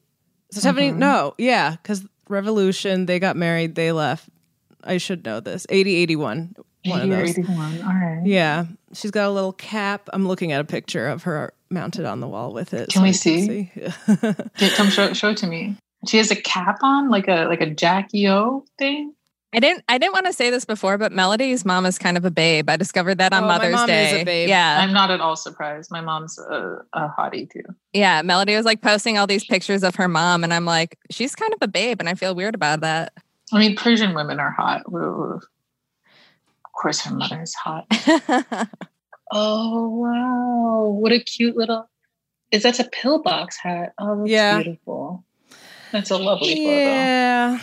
it 0.57 0.61
70? 0.61 0.91
Mhm. 0.91 0.97
No, 0.97 1.33
yeah, 1.39 1.71
because 1.71 2.05
Revolution, 2.33 3.05
they 3.05 3.19
got 3.19 3.35
married, 3.35 3.75
they 3.75 3.91
left. 3.91 4.27
I 4.83 4.97
should 4.97 5.23
know 5.23 5.39
this. 5.39 5.65
80, 5.69 5.95
81. 5.95 6.55
One 6.85 7.01
of 7.01 7.05
80 7.05 7.13
or 7.13 7.17
those. 7.17 7.29
81. 7.29 7.81
All 7.81 7.87
right. 7.87 8.21
Yeah. 8.25 8.65
She's 8.93 9.11
got 9.11 9.27
a 9.27 9.31
little 9.31 9.53
cap. 9.53 10.09
I'm 10.11 10.27
looking 10.27 10.51
at 10.51 10.59
a 10.59 10.65
picture 10.65 11.07
of 11.07 11.23
her 11.23 11.53
mounted 11.69 12.05
on 12.05 12.19
the 12.19 12.27
wall 12.27 12.53
with 12.53 12.73
it. 12.73 12.89
Can 12.89 13.03
we 13.03 13.09
you 13.09 13.13
see? 13.13 13.47
see. 13.47 13.71
Yeah, 14.57 14.69
come 14.75 14.89
show, 14.89 15.13
show 15.13 15.29
it 15.29 15.37
to 15.37 15.47
me. 15.47 15.77
She 16.07 16.17
has 16.17 16.31
a 16.31 16.35
cap 16.35 16.79
on, 16.83 17.09
like 17.09 17.29
a 17.29 17.45
like 17.45 17.61
a 17.61 17.69
Jackie 17.69 18.27
O 18.27 18.65
thing. 18.77 19.13
I 19.53 19.59
didn't 19.59 19.83
I 19.87 19.97
didn't 19.97 20.13
want 20.13 20.25
to 20.25 20.33
say 20.33 20.49
this 20.49 20.65
before, 20.65 20.97
but 20.97 21.11
Melody's 21.11 21.63
mom 21.65 21.85
is 21.85 21.97
kind 21.99 22.17
of 22.17 22.25
a 22.25 22.31
babe. 22.31 22.69
I 22.69 22.77
discovered 22.77 23.19
that 23.19 23.33
on 23.33 23.43
Oh, 23.43 23.47
my 23.47 23.57
Mother's 23.57 23.73
mom 23.73 23.89
is 23.89 24.11
Day. 24.11 24.21
a 24.21 24.25
babe. 24.25 24.49
Yeah. 24.49 24.79
I'm 24.81 24.93
not 24.93 25.11
at 25.11 25.21
all 25.21 25.35
surprised. 25.35 25.91
My 25.91 26.01
mom's 26.01 26.37
a, 26.39 26.79
a 26.93 27.09
hottie 27.09 27.49
too. 27.51 27.63
Yeah. 27.93 28.21
Melody 28.23 28.55
was 28.55 28.65
like 28.65 28.81
posting 28.81 29.17
all 29.17 29.27
these 29.27 29.45
pictures 29.45 29.83
of 29.83 29.95
her 29.95 30.07
mom, 30.07 30.43
and 30.43 30.53
I'm 30.53 30.65
like, 30.65 30.97
she's 31.11 31.35
kind 31.35 31.53
of 31.53 31.59
a 31.61 31.67
babe, 31.67 31.97
and 31.99 32.09
I 32.09 32.15
feel 32.15 32.33
weird 32.35 32.55
about 32.55 32.81
that. 32.81 33.13
I 33.51 33.59
mean, 33.59 33.75
Persian 33.75 34.15
women 34.15 34.39
are 34.39 34.51
hot. 34.51 34.81
Ooh. 34.91 35.39
Of 36.65 36.71
course, 36.81 37.01
her 37.01 37.13
mother 37.13 37.41
is 37.41 37.53
hot. 37.53 37.85
Oh 39.35 39.87
wow! 39.89 40.89
What 40.89 41.11
a 41.11 41.19
cute 41.19 41.55
little. 41.55 41.89
Is 42.51 42.63
that 42.63 42.79
a 42.79 42.83
pillbox 42.83 43.57
hat? 43.57 43.93
Oh, 43.97 44.19
that's 44.19 44.29
Yeah. 44.29 44.61
beautiful. 44.61 45.23
That's 45.91 46.11
a 46.11 46.17
lovely 46.17 46.53
photo. 46.55 46.69
Yeah. 46.69 47.59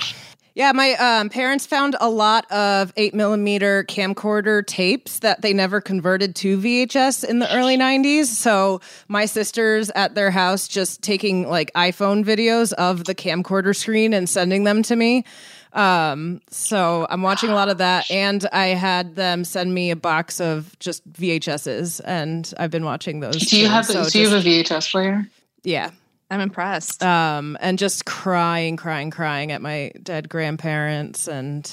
Yeah, 0.60 0.72
my 0.72 0.92
um, 0.92 1.30
parents 1.30 1.64
found 1.64 1.96
a 2.02 2.10
lot 2.10 2.44
of 2.52 2.92
eight 2.98 3.14
millimeter 3.14 3.82
camcorder 3.84 4.66
tapes 4.66 5.20
that 5.20 5.40
they 5.40 5.54
never 5.54 5.80
converted 5.80 6.34
to 6.36 6.58
VHS 6.58 7.24
in 7.24 7.38
the 7.38 7.50
early 7.56 7.78
'90s. 7.78 8.26
So 8.26 8.82
my 9.08 9.24
sisters 9.24 9.88
at 9.94 10.14
their 10.14 10.30
house 10.30 10.68
just 10.68 11.00
taking 11.00 11.48
like 11.48 11.72
iPhone 11.72 12.26
videos 12.26 12.74
of 12.74 13.04
the 13.04 13.14
camcorder 13.14 13.74
screen 13.74 14.12
and 14.12 14.28
sending 14.28 14.64
them 14.64 14.82
to 14.82 14.96
me. 14.96 15.24
Um, 15.72 16.42
so 16.50 17.06
I'm 17.08 17.22
watching 17.22 17.48
a 17.48 17.54
lot 17.54 17.70
of 17.70 17.78
that, 17.78 18.10
and 18.10 18.46
I 18.52 18.66
had 18.66 19.14
them 19.14 19.44
send 19.44 19.72
me 19.72 19.90
a 19.90 19.96
box 19.96 20.42
of 20.42 20.78
just 20.78 21.10
VHSs, 21.10 22.02
and 22.04 22.52
I've 22.58 22.70
been 22.70 22.84
watching 22.84 23.20
those. 23.20 23.36
Do 23.36 23.56
you 23.56 23.64
too. 23.64 23.70
have 23.70 23.86
So 23.86 24.10
do 24.10 24.20
you 24.20 24.28
have 24.28 24.44
a 24.44 24.46
VHS 24.46 24.90
player? 24.90 25.26
yeah? 25.64 25.92
I'm 26.30 26.40
impressed. 26.40 27.02
um, 27.02 27.56
and 27.60 27.78
just 27.78 28.04
crying, 28.04 28.76
crying, 28.76 29.10
crying 29.10 29.52
at 29.52 29.60
my 29.60 29.92
dead 30.02 30.28
grandparents 30.28 31.26
and 31.26 31.70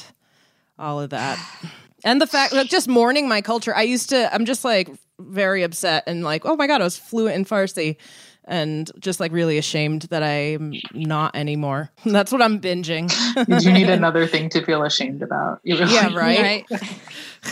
all 0.78 0.99
of 0.99 1.12
that. 1.12 1.39
And 2.03 2.22
the 2.22 2.28
fact 2.28 2.53
that 2.53 2.68
just 2.68 2.88
mourning 2.88 3.28
my 3.28 3.41
culture. 3.41 3.76
I 3.76 3.82
used 3.82 4.10
to, 4.12 4.32
I'm 4.34 4.45
just 4.45 4.64
like 4.64 4.88
very 5.20 5.64
upset 5.64 6.03
and 6.05 6.24
like, 6.24 6.45
oh 6.45 6.55
my 6.55 6.68
God, 6.68 6.80
I 6.80 6.84
was 6.84 6.95
fluent 6.95 7.36
in 7.36 7.43
Farsi 7.43 7.97
and 8.48 8.89
just 9.00 9.20
like 9.20 9.32
really 9.32 9.58
ashamed 9.58 10.04
that 10.04 10.24
I'm 10.24 10.74
not 10.93 11.36
anymore. 11.36 11.91
That's 12.06 12.32
what 12.32 12.41
I'm 12.41 12.60
binging. 12.60 13.12
Did 13.45 13.64
you 13.64 13.74
need 13.74 13.89
another 14.00 14.26
thing 14.26 14.50
to 14.50 14.64
feel 14.66 14.84
ashamed 14.84 15.22
about? 15.22 15.60
You 15.64 15.78
really- 15.78 15.93
Yeah, 15.93 16.14
right. 16.16 16.66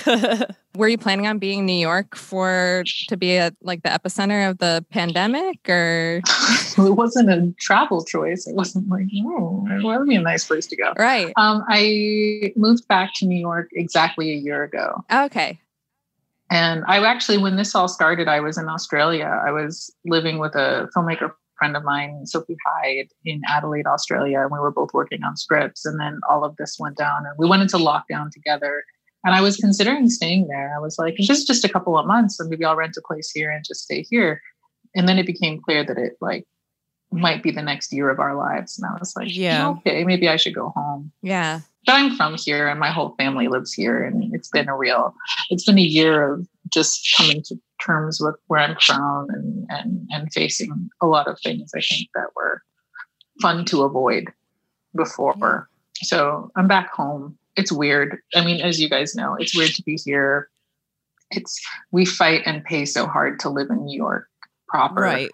Were 0.76 0.89
you 0.89 0.98
planning 0.98 1.26
on 1.26 1.39
being 1.39 1.66
New 1.66 1.72
York 1.80 2.16
for 2.18 2.84
to 3.08 3.16
be 3.16 3.38
at 3.38 3.54
like 3.62 3.84
the 3.84 3.89
epicenter 3.89 4.50
of 4.50 4.58
the 4.58 4.84
pandemic, 4.89 5.70
or 5.70 6.22
it 6.78 6.78
wasn't 6.98 7.30
a 7.30 7.54
travel 7.60 8.04
choice. 8.04 8.46
It 8.46 8.56
wasn't 8.56 8.89
like, 8.89 9.06
oh, 9.26 9.66
well, 9.82 9.89
that'd 9.93 10.08
be 10.08 10.16
a 10.16 10.22
nice 10.22 10.46
place 10.46 10.68
to 10.68 10.76
go. 10.76 10.91
right? 10.98 11.32
Um, 11.38 11.64
I 11.70 12.52
moved 12.58 12.88
back 12.89 13.14
to 13.16 13.26
New 13.26 13.39
York 13.39 13.70
exactly 13.74 14.32
a 14.34 14.36
year 14.36 14.64
ago. 14.64 15.04
Okay. 15.14 15.60
And 16.52 16.84
I 16.88 17.04
actually, 17.04 17.38
when 17.38 17.56
this 17.56 17.74
all 17.74 17.88
started, 17.88 18.28
I 18.28 18.39
was 18.39 18.58
in 18.58 18.70
Australia. 18.70 19.41
I 19.46 19.52
was 19.52 19.93
living 20.06 20.38
with 20.38 20.54
a 20.56 20.89
filmmaker 20.96 21.32
friend 21.58 21.76
of 21.76 21.84
mine, 21.84 22.26
Sophie 22.26 22.58
Hyde, 22.66 23.08
in 23.24 23.41
Adelaide, 23.50 23.88
Australia. 23.88 24.41
And 24.41 24.52
we 24.52 24.60
were 24.60 24.72
both 24.72 24.93
working 24.93 25.24
on 25.24 25.38
scripts. 25.38 25.86
And 25.86 26.00
then 26.00 26.20
all 26.30 26.43
of 26.43 26.56
this 26.58 26.78
went 26.80 26.98
down 26.98 27.26
and 27.26 27.34
we 27.38 27.48
went 27.48 27.62
into 27.64 27.78
lockdown 27.78 28.30
together. 28.32 28.84
And 29.24 29.34
I 29.34 29.41
was 29.41 29.58
considering 29.58 30.08
staying 30.10 30.48
there. 30.50 30.76
I 30.76 30.80
was 30.80 31.00
like, 31.00 31.16
it's 31.18 31.28
just 31.28 31.48
just 31.48 31.66
a 31.66 31.70
couple 31.70 31.98
of 31.98 32.06
months, 32.06 32.39
and 32.39 32.48
maybe 32.48 32.64
I'll 32.64 32.76
rent 32.76 32.96
a 32.96 33.02
place 33.02 33.32
here 33.32 33.50
and 33.50 33.66
just 33.66 33.82
stay 33.82 34.06
here. 34.08 34.39
And 34.93 35.10
then 35.10 35.18
it 35.18 35.26
became 35.26 35.60
clear 35.60 35.84
that 35.84 35.98
it 35.98 36.14
like 36.22 36.46
might 37.12 37.41
be 37.41 37.50
the 37.50 37.64
next 37.64 37.91
year 37.91 38.12
of 38.12 38.20
our 38.20 38.36
lives. 38.36 38.78
And 38.78 38.86
I 38.88 39.00
was 39.00 39.16
like, 39.16 39.36
Yeah. 39.36 39.70
okay, 39.70 40.04
maybe 40.04 40.30
I 40.30 40.36
should 40.36 40.54
go 40.54 40.70
home 40.76 41.12
Yeah. 41.24 41.62
But 41.86 41.93
I'm 41.93 42.15
from 42.15 42.36
here 42.38 42.67
and 42.67 42.79
my 42.79 42.91
whole 42.91 43.15
family 43.17 43.47
lives 43.47 43.73
here 43.73 44.03
and 44.03 44.33
it's 44.33 44.49
been 44.49 44.69
a 44.69 44.75
real 44.75 45.15
it's 45.49 45.65
been 45.65 45.77
a 45.77 45.81
year 45.81 46.33
of 46.33 46.47
just 46.73 47.13
coming 47.17 47.41
to 47.43 47.59
terms 47.81 48.19
with 48.19 48.36
where 48.47 48.61
I'm 48.61 48.77
from 48.79 49.29
and 49.29 49.65
and 49.69 50.07
and 50.11 50.33
facing 50.33 50.89
a 51.01 51.07
lot 51.07 51.27
of 51.27 51.39
things 51.39 51.71
I 51.75 51.81
think 51.81 52.09
that 52.15 52.27
were 52.36 52.61
fun 53.41 53.65
to 53.65 53.83
avoid 53.83 54.31
before. 54.95 55.69
So 56.01 56.51
I'm 56.55 56.67
back 56.67 56.91
home 56.91 57.38
it's 57.55 57.71
weird. 57.71 58.17
I 58.36 58.43
mean, 58.43 58.61
as 58.61 58.79
you 58.79 58.89
guys 58.89 59.15
know, 59.15 59.36
it's 59.36 59.55
weird 59.55 59.73
to 59.75 59.83
be 59.83 59.97
here. 60.03 60.49
It's 61.31 61.59
we 61.91 62.05
fight 62.05 62.43
and 62.45 62.63
pay 62.63 62.86
so 62.86 63.07
hard 63.07 63.39
to 63.41 63.49
live 63.49 63.69
in 63.69 63.86
New 63.86 63.95
York 63.95 64.27
proper. 64.67 65.01
Right. 65.01 65.29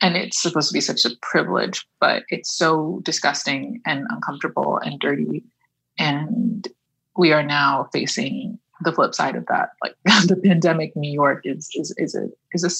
And 0.00 0.16
it's 0.16 0.40
supposed 0.40 0.68
to 0.68 0.74
be 0.74 0.80
such 0.80 1.04
a 1.04 1.10
privilege, 1.22 1.86
but 2.00 2.22
it's 2.28 2.52
so 2.52 3.00
disgusting 3.02 3.80
and 3.84 4.06
uncomfortable 4.10 4.78
and 4.78 4.98
dirty. 5.00 5.42
And 5.98 6.68
we 7.16 7.32
are 7.32 7.42
now 7.42 7.88
facing 7.92 8.58
the 8.82 8.92
flip 8.92 9.14
side 9.14 9.34
of 9.34 9.46
that. 9.46 9.70
Like 9.82 9.96
the 10.28 10.36
pandemic, 10.36 10.94
New 10.94 11.10
York 11.10 11.42
is 11.44 11.68
is 11.74 11.92
is 11.98 12.14
a 12.14 12.28
is 12.52 12.64
a 12.64 12.70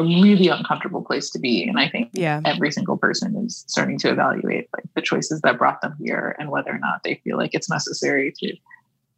a 0.00 0.04
really 0.04 0.48
uncomfortable 0.48 1.02
place 1.02 1.28
to 1.30 1.40
be. 1.40 1.64
And 1.64 1.80
I 1.80 1.88
think 1.88 2.10
Yeah. 2.12 2.40
every 2.44 2.70
single 2.70 2.96
person 2.96 3.34
is 3.44 3.64
starting 3.66 3.98
to 3.98 4.10
evaluate 4.10 4.68
like 4.76 4.84
the 4.94 5.02
choices 5.02 5.40
that 5.40 5.58
brought 5.58 5.80
them 5.80 5.96
here 5.98 6.36
and 6.38 6.50
whether 6.50 6.70
or 6.70 6.78
not 6.78 7.02
they 7.02 7.16
feel 7.24 7.36
like 7.36 7.50
it's 7.52 7.68
necessary 7.68 8.32
to 8.38 8.56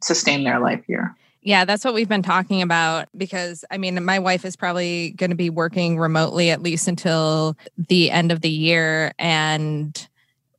sustain 0.01 0.43
their 0.43 0.59
life 0.59 0.83
here. 0.87 1.15
Yeah, 1.43 1.65
that's 1.65 1.83
what 1.83 1.93
we've 1.93 2.09
been 2.09 2.21
talking 2.21 2.61
about 2.61 3.07
because 3.17 3.65
I 3.71 3.77
mean, 3.77 4.03
my 4.05 4.19
wife 4.19 4.45
is 4.45 4.55
probably 4.55 5.11
going 5.11 5.31
to 5.31 5.35
be 5.35 5.49
working 5.49 5.97
remotely 5.97 6.51
at 6.51 6.61
least 6.61 6.87
until 6.87 7.57
the 7.77 8.11
end 8.11 8.31
of 8.31 8.41
the 8.41 8.49
year. 8.49 9.13
And 9.17 10.07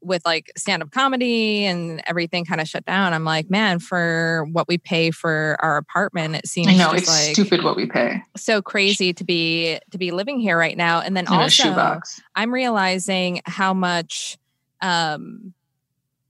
with 0.00 0.24
like 0.24 0.50
stand 0.56 0.82
up 0.82 0.90
comedy 0.90 1.64
and 1.64 2.02
everything 2.06 2.44
kind 2.44 2.60
of 2.60 2.66
shut 2.66 2.84
down, 2.84 3.12
I'm 3.12 3.24
like, 3.24 3.48
man, 3.48 3.78
for 3.78 4.44
what 4.50 4.66
we 4.66 4.76
pay 4.76 5.12
for 5.12 5.56
our 5.60 5.76
apartment, 5.76 6.34
it 6.34 6.48
seems 6.48 6.68
I 6.68 6.74
know 6.74 6.90
it's 6.90 7.06
like 7.06 7.34
stupid 7.34 7.62
what 7.62 7.76
we 7.76 7.86
pay 7.86 8.20
so 8.36 8.60
crazy 8.60 9.12
to 9.12 9.22
be 9.22 9.78
to 9.92 9.98
be 9.98 10.10
living 10.10 10.40
here 10.40 10.58
right 10.58 10.76
now. 10.76 11.00
And 11.00 11.16
then 11.16 11.26
in 11.26 11.32
also. 11.32 12.00
I'm 12.34 12.52
realizing 12.52 13.40
how 13.46 13.72
much 13.72 14.36
um 14.80 15.54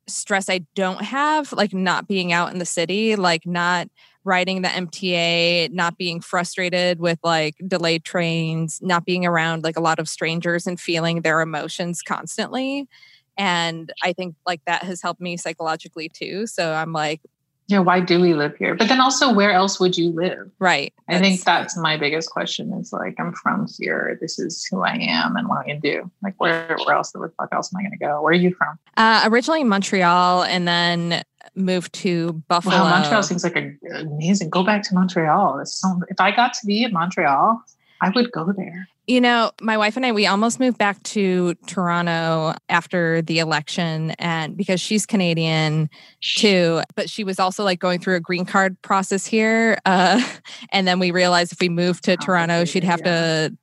stress 0.07 0.51
I 0.51 0.59
don't 0.75 1.03
have, 1.03 1.53
like 1.53 1.73
not 1.73 2.07
being 2.07 2.33
out 2.33 2.53
in 2.53 2.59
the 2.59 2.67
city, 2.67 3.17
like 3.17 3.47
not 3.47 3.89
riding 4.25 4.63
the 4.63 4.69
MTA, 4.69 5.73
not 5.73 5.99
being 5.99 6.21
frustrated 6.21 7.01
with 7.01 7.19
like 7.25 7.55
delayed 7.67 8.05
trains, 8.05 8.79
not 8.83 9.05
being 9.05 9.27
around 9.27 9.65
like 9.65 9.77
a 9.77 9.81
lot 9.81 9.99
of 9.99 10.09
strangers 10.09 10.67
and 10.67 10.79
feeling 10.81 11.23
their 11.23 11.41
emotions 11.41 12.03
constantly. 12.03 12.89
And 13.37 13.93
I 14.03 14.13
think 14.13 14.37
like 14.47 14.61
that 14.67 14.83
has 14.85 15.03
helped 15.03 15.21
me 15.21 15.37
psychologically 15.37 16.09
too. 16.09 16.47
So 16.47 16.73
I'm 16.73 16.93
like, 16.93 17.21
Yeah, 17.67 17.79
why 17.79 18.01
do 18.01 18.21
we 18.21 18.35
live 18.35 18.57
here? 18.57 18.75
But 18.75 18.89
then 18.89 19.01
also, 19.01 19.33
where 19.33 19.53
else 19.53 19.81
would 19.81 19.97
you 19.97 20.11
live? 20.11 20.51
right. 20.59 20.93
I 21.09 21.19
think 21.19 21.43
that's 21.43 21.77
my 21.77 21.97
biggest 21.97 22.31
question. 22.31 22.73
Is 22.75 22.93
like, 22.93 23.15
I'm 23.19 23.33
from 23.33 23.67
here. 23.79 24.19
This 24.21 24.39
is 24.39 24.65
who 24.71 24.83
I 24.83 24.97
am, 25.01 25.37
and 25.37 25.49
what 25.49 25.67
I'm 25.69 25.81
do. 25.81 26.11
Like, 26.23 26.35
where 26.39 26.77
where 26.85 26.95
else 26.95 27.13
where 27.15 27.27
the 27.29 27.35
fuck 27.35 27.49
else 27.53 27.73
am 27.73 27.81
I 27.81 27.83
gonna 27.85 27.97
go? 27.97 28.21
Where 28.23 28.33
are 28.33 28.35
you 28.35 28.55
from? 28.55 28.79
uh, 28.97 29.23
originally 29.27 29.65
Montreal 29.65 30.43
and 30.43 30.69
then 30.69 31.23
moved 31.55 31.93
to 31.95 32.33
Buffalo. 32.49 32.77
Wow, 32.77 32.91
Montreal 32.91 33.23
seems 33.23 33.45
like 33.45 33.57
a, 33.57 33.73
amazing. 33.97 34.51
Go 34.51 34.65
back 34.65 34.83
to 34.85 34.95
Montreal. 34.95 35.63
So, 35.65 36.01
if 36.09 36.21
I 36.21 36.31
got 36.35 36.53
to 36.55 36.67
be 36.67 36.85
in 36.85 36.93
Montreal, 36.93 37.63
I 38.01 38.11
would 38.11 38.33
go 38.33 38.53
there. 38.57 38.89
You 39.09 39.21
know, 39.21 39.51
my 39.61 39.77
wife 39.77 39.97
and 39.97 40.07
I, 40.07 40.13
we 40.13 40.27
almost 40.27 40.61
moved 40.61 40.79
back 40.79 41.03
to 41.05 41.55
Toronto 41.67 42.55
after 42.69 43.21
the 43.23 43.41
election, 43.41 44.13
and 44.13 44.57
because 44.57 44.81
she's 44.81 45.07
Canadian 45.07 45.91
too, 46.21 46.83
but 46.95 47.11
she 47.11 47.25
was 47.25 47.41
also 47.41 47.65
like 47.65 47.81
going 47.81 47.99
through 47.99 48.15
a 48.15 48.21
green 48.21 48.45
card 48.45 48.81
process 48.83 49.27
here. 49.27 49.79
Uh, 49.85 50.23
and 50.73 50.87
then 50.87 51.01
we 51.01 51.11
realized 51.11 51.53
if 51.53 51.61
we 51.61 51.69
moved 51.69 52.05
to 52.05 52.17
Toronto, 52.17 52.65
she'd 52.65 52.85
have 52.85 53.03
to, 53.03 53.57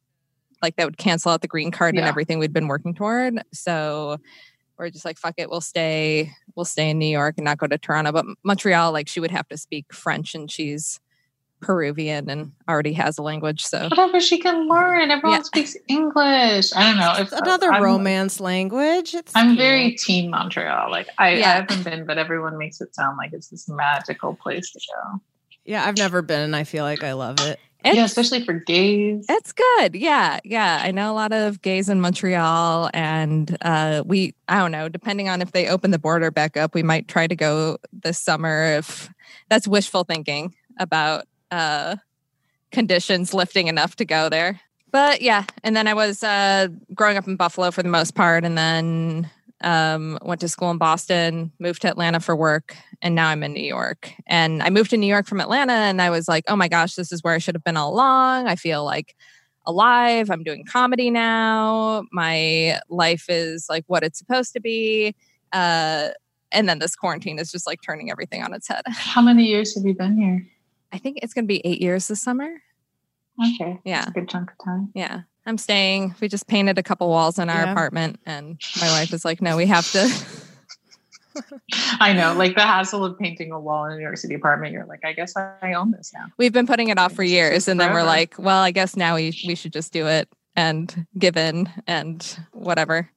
like, 0.61 0.75
that 0.75 0.85
would 0.85 0.97
cancel 0.97 1.31
out 1.31 1.41
the 1.41 1.47
green 1.47 1.71
card 1.71 1.95
and 1.95 2.05
everything 2.05 2.37
we'd 2.37 2.53
been 2.53 2.67
working 2.67 2.93
toward. 2.93 3.41
So 3.53 4.17
we're 4.79 4.89
just 4.89 5.05
like, 5.05 5.17
fuck 5.17 5.35
it, 5.37 5.49
we'll 5.49 5.61
stay, 5.61 6.31
we'll 6.55 6.65
stay 6.65 6.89
in 6.89 6.97
New 6.97 7.05
York 7.05 7.35
and 7.37 7.45
not 7.45 7.57
go 7.59 7.67
to 7.67 7.77
Toronto. 7.77 8.11
But 8.11 8.25
Montreal, 8.43 8.91
like, 8.93 9.07
she 9.09 9.19
would 9.19 9.29
have 9.31 9.47
to 9.49 9.57
speak 9.57 9.93
French, 9.93 10.33
and 10.33 10.49
she's 10.49 10.99
Peruvian 11.61 12.29
and 12.29 12.53
already 12.69 12.93
has 12.93 13.17
a 13.17 13.21
language. 13.21 13.65
So 13.65 13.79
oh, 13.79 13.87
Whatever 13.89 14.21
she 14.21 14.39
can 14.39 14.69
learn. 14.69 15.11
Everyone 15.11 15.39
Yeah. 15.39 15.43
speaks 15.43 15.75
English. 15.89 16.73
I 16.73 16.83
don't 16.83 16.97
know. 16.97 17.13
It's 17.17 17.33
another 17.33 17.73
I'm- 17.73 17.83
romance 17.83 18.39
language. 18.39 19.13
It's 19.13 19.33
I'm 19.35 19.47
cute. 19.47 19.57
very 19.57 19.91
team 19.95 20.31
Montreal. 20.31 20.89
Like 20.89 21.09
I, 21.17 21.31
Yeah. 21.33 21.49
I 21.49 21.51
haven't 21.55 21.83
been, 21.83 22.05
but 22.05 22.17
everyone 22.17 22.57
makes 22.57 22.79
it 22.79 22.95
sound 22.95 23.17
like 23.17 23.33
it's 23.33 23.49
this 23.49 23.67
magical 23.67 24.35
place 24.35 24.71
to 24.71 24.79
go. 24.95 25.21
Yeah, 25.65 25.83
I've 25.85 25.97
never 25.97 26.21
been 26.21 26.39
and 26.39 26.55
I 26.55 26.63
feel 26.63 26.85
like 26.85 27.03
I 27.03 27.11
love 27.11 27.41
it. 27.41 27.59
Yeah, 27.83 28.03
especially 28.03 28.43
for 28.43 28.53
gays. 28.53 29.25
It's 29.29 29.53
good. 29.53 29.95
Yeah. 29.95 30.39
Yeah. 30.43 30.81
I 30.83 30.91
know 30.91 31.11
a 31.11 31.13
lot 31.13 31.31
of 31.31 31.61
gays 31.61 31.89
in 31.89 32.01
Montreal 32.01 32.89
and 32.93 33.57
uh 33.61 34.03
we 34.05 34.33
I 34.47 34.57
don't 34.59 34.71
know, 34.71 34.89
depending 34.89 35.29
on 35.29 35.41
if 35.41 35.51
they 35.51 35.67
open 35.67 35.91
the 35.91 35.99
border 35.99 36.31
back 36.31 36.57
up, 36.57 36.73
we 36.73 36.83
might 36.83 37.07
try 37.07 37.27
to 37.27 37.35
go 37.35 37.77
this 37.93 38.19
summer 38.19 38.65
if 38.77 39.09
that's 39.49 39.67
wishful 39.67 40.03
thinking 40.03 40.53
about 40.77 41.25
uh 41.51 41.95
conditions 42.71 43.33
lifting 43.33 43.67
enough 43.67 43.95
to 43.97 44.05
go 44.05 44.29
there. 44.29 44.59
But 44.91 45.21
yeah, 45.21 45.45
and 45.63 45.75
then 45.75 45.87
I 45.87 45.93
was 45.93 46.23
uh 46.23 46.67
growing 46.93 47.17
up 47.17 47.27
in 47.27 47.35
Buffalo 47.35 47.71
for 47.71 47.83
the 47.83 47.89
most 47.89 48.15
part 48.15 48.43
and 48.43 48.57
then 48.57 49.29
um 49.61 50.17
went 50.21 50.41
to 50.41 50.47
school 50.47 50.71
in 50.71 50.77
Boston, 50.77 51.51
moved 51.59 51.81
to 51.81 51.89
Atlanta 51.89 52.19
for 52.19 52.35
work, 52.35 52.75
and 53.01 53.15
now 53.15 53.27
I'm 53.27 53.43
in 53.43 53.53
New 53.53 53.63
York. 53.63 54.11
And 54.27 54.63
I 54.63 54.69
moved 54.69 54.89
to 54.91 54.97
New 54.97 55.07
York 55.07 55.27
from 55.27 55.41
Atlanta 55.41 55.73
and 55.73 56.01
I 56.01 56.09
was 56.09 56.27
like, 56.27 56.45
"Oh 56.47 56.55
my 56.55 56.67
gosh, 56.67 56.95
this 56.95 57.11
is 57.11 57.23
where 57.23 57.33
I 57.33 57.39
should 57.39 57.55
have 57.55 57.63
been 57.63 57.77
all 57.77 57.93
along." 57.93 58.47
I 58.47 58.55
feel 58.55 58.83
like 58.85 59.15
alive. 59.65 60.31
I'm 60.31 60.43
doing 60.43 60.65
comedy 60.65 61.09
now. 61.09 62.03
My 62.11 62.79
life 62.89 63.25
is 63.29 63.67
like 63.69 63.83
what 63.87 64.03
it's 64.03 64.17
supposed 64.17 64.53
to 64.53 64.59
be. 64.59 65.15
Uh, 65.53 66.09
and 66.51 66.67
then 66.67 66.79
this 66.79 66.95
quarantine 66.95 67.39
is 67.39 67.51
just 67.51 67.67
like 67.67 67.79
turning 67.81 68.09
everything 68.09 68.41
on 68.43 68.53
its 68.53 68.67
head. 68.67 68.81
How 68.87 69.21
many 69.21 69.45
years 69.45 69.75
have 69.75 69.85
you 69.85 69.93
been 69.93 70.17
here? 70.17 70.47
I 70.91 70.97
think 70.97 71.19
it's 71.21 71.33
going 71.33 71.45
to 71.45 71.47
be 71.47 71.61
eight 71.65 71.81
years 71.81 72.07
this 72.07 72.21
summer. 72.21 72.49
Okay, 73.55 73.79
Yeah. 73.85 74.05
Good 74.13 74.27
chunk 74.27 74.51
of 74.51 74.57
time. 74.65 74.89
Yeah. 74.93 75.21
I'm 75.49 75.57
staying. 75.57 76.15
We 76.21 76.27
just 76.27 76.47
painted 76.47 76.77
a 76.77 76.83
couple 76.83 77.09
walls 77.09 77.39
in 77.39 77.49
our 77.49 77.63
Yeah. 77.63 77.71
apartment, 77.71 78.19
and 78.25 78.59
my 78.79 78.87
wife 78.91 79.11
is 79.13 79.25
like, 79.25 79.41
no, 79.41 79.57
we 79.57 79.65
have 79.65 79.91
to. 79.91 80.07
I 81.99 82.13
know, 82.13 82.33
like 82.33 82.55
the 82.55 82.61
hassle 82.61 83.03
of 83.03 83.17
painting 83.17 83.51
a 83.51 83.59
wall 83.59 83.85
in 83.85 83.93
a 83.93 83.95
New 83.95 84.01
York 84.03 84.17
City 84.17 84.35
apartment. 84.35 84.73
You're 84.73 84.85
like, 84.85 85.03
I 85.03 85.13
guess 85.13 85.35
I, 85.35 85.53
I 85.61 85.73
own 85.73 85.91
this 85.91 86.11
now. 86.13 86.25
We've 86.37 86.53
been 86.53 86.67
putting 86.67 86.89
it 86.89 86.99
off 86.99 87.13
for 87.13 87.23
years. 87.23 87.67
And 87.67 87.79
then 87.79 87.91
we're 87.93 88.03
like, 88.03 88.35
well, 88.37 88.61
I 88.61 88.71
guess 88.71 88.95
now 88.95 89.15
we, 89.15 89.37
we 89.47 89.55
should 89.55 89.73
just 89.73 89.91
do 89.93 90.07
it 90.07 90.27
and 90.55 91.07
give 91.17 91.37
in 91.37 91.69
and 91.87 92.39
whatever. 92.51 93.09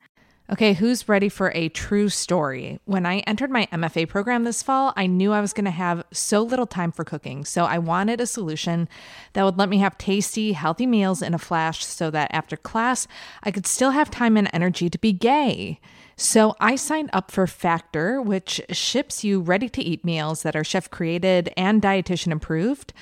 Okay, 0.50 0.74
who's 0.74 1.08
ready 1.08 1.28
for 1.28 1.52
a 1.54 1.68
true 1.68 2.08
story? 2.08 2.80
When 2.84 3.06
I 3.06 3.18
entered 3.20 3.50
my 3.50 3.66
MFA 3.72 4.08
program 4.08 4.42
this 4.44 4.62
fall, 4.62 4.92
I 4.96 5.06
knew 5.06 5.32
I 5.32 5.40
was 5.40 5.52
going 5.52 5.66
to 5.66 5.70
have 5.70 6.04
so 6.12 6.42
little 6.42 6.66
time 6.66 6.90
for 6.90 7.04
cooking. 7.04 7.44
So 7.44 7.64
I 7.64 7.78
wanted 7.78 8.20
a 8.20 8.26
solution 8.26 8.88
that 9.34 9.44
would 9.44 9.56
let 9.56 9.68
me 9.68 9.78
have 9.78 9.96
tasty, 9.98 10.52
healthy 10.52 10.86
meals 10.86 11.22
in 11.22 11.32
a 11.32 11.38
flash 11.38 11.86
so 11.86 12.10
that 12.10 12.34
after 12.34 12.56
class, 12.56 13.06
I 13.44 13.52
could 13.52 13.66
still 13.66 13.92
have 13.92 14.10
time 14.10 14.36
and 14.36 14.50
energy 14.52 14.90
to 14.90 14.98
be 14.98 15.12
gay. 15.12 15.78
So 16.16 16.54
I 16.60 16.76
signed 16.76 17.10
up 17.12 17.30
for 17.30 17.46
Factor, 17.46 18.20
which 18.20 18.60
ships 18.70 19.24
you 19.24 19.40
ready 19.40 19.68
to 19.70 19.82
eat 19.82 20.04
meals 20.04 20.42
that 20.42 20.56
are 20.56 20.64
chef 20.64 20.90
created 20.90 21.52
and 21.56 21.80
dietitian 21.80 22.32
approved. 22.32 22.92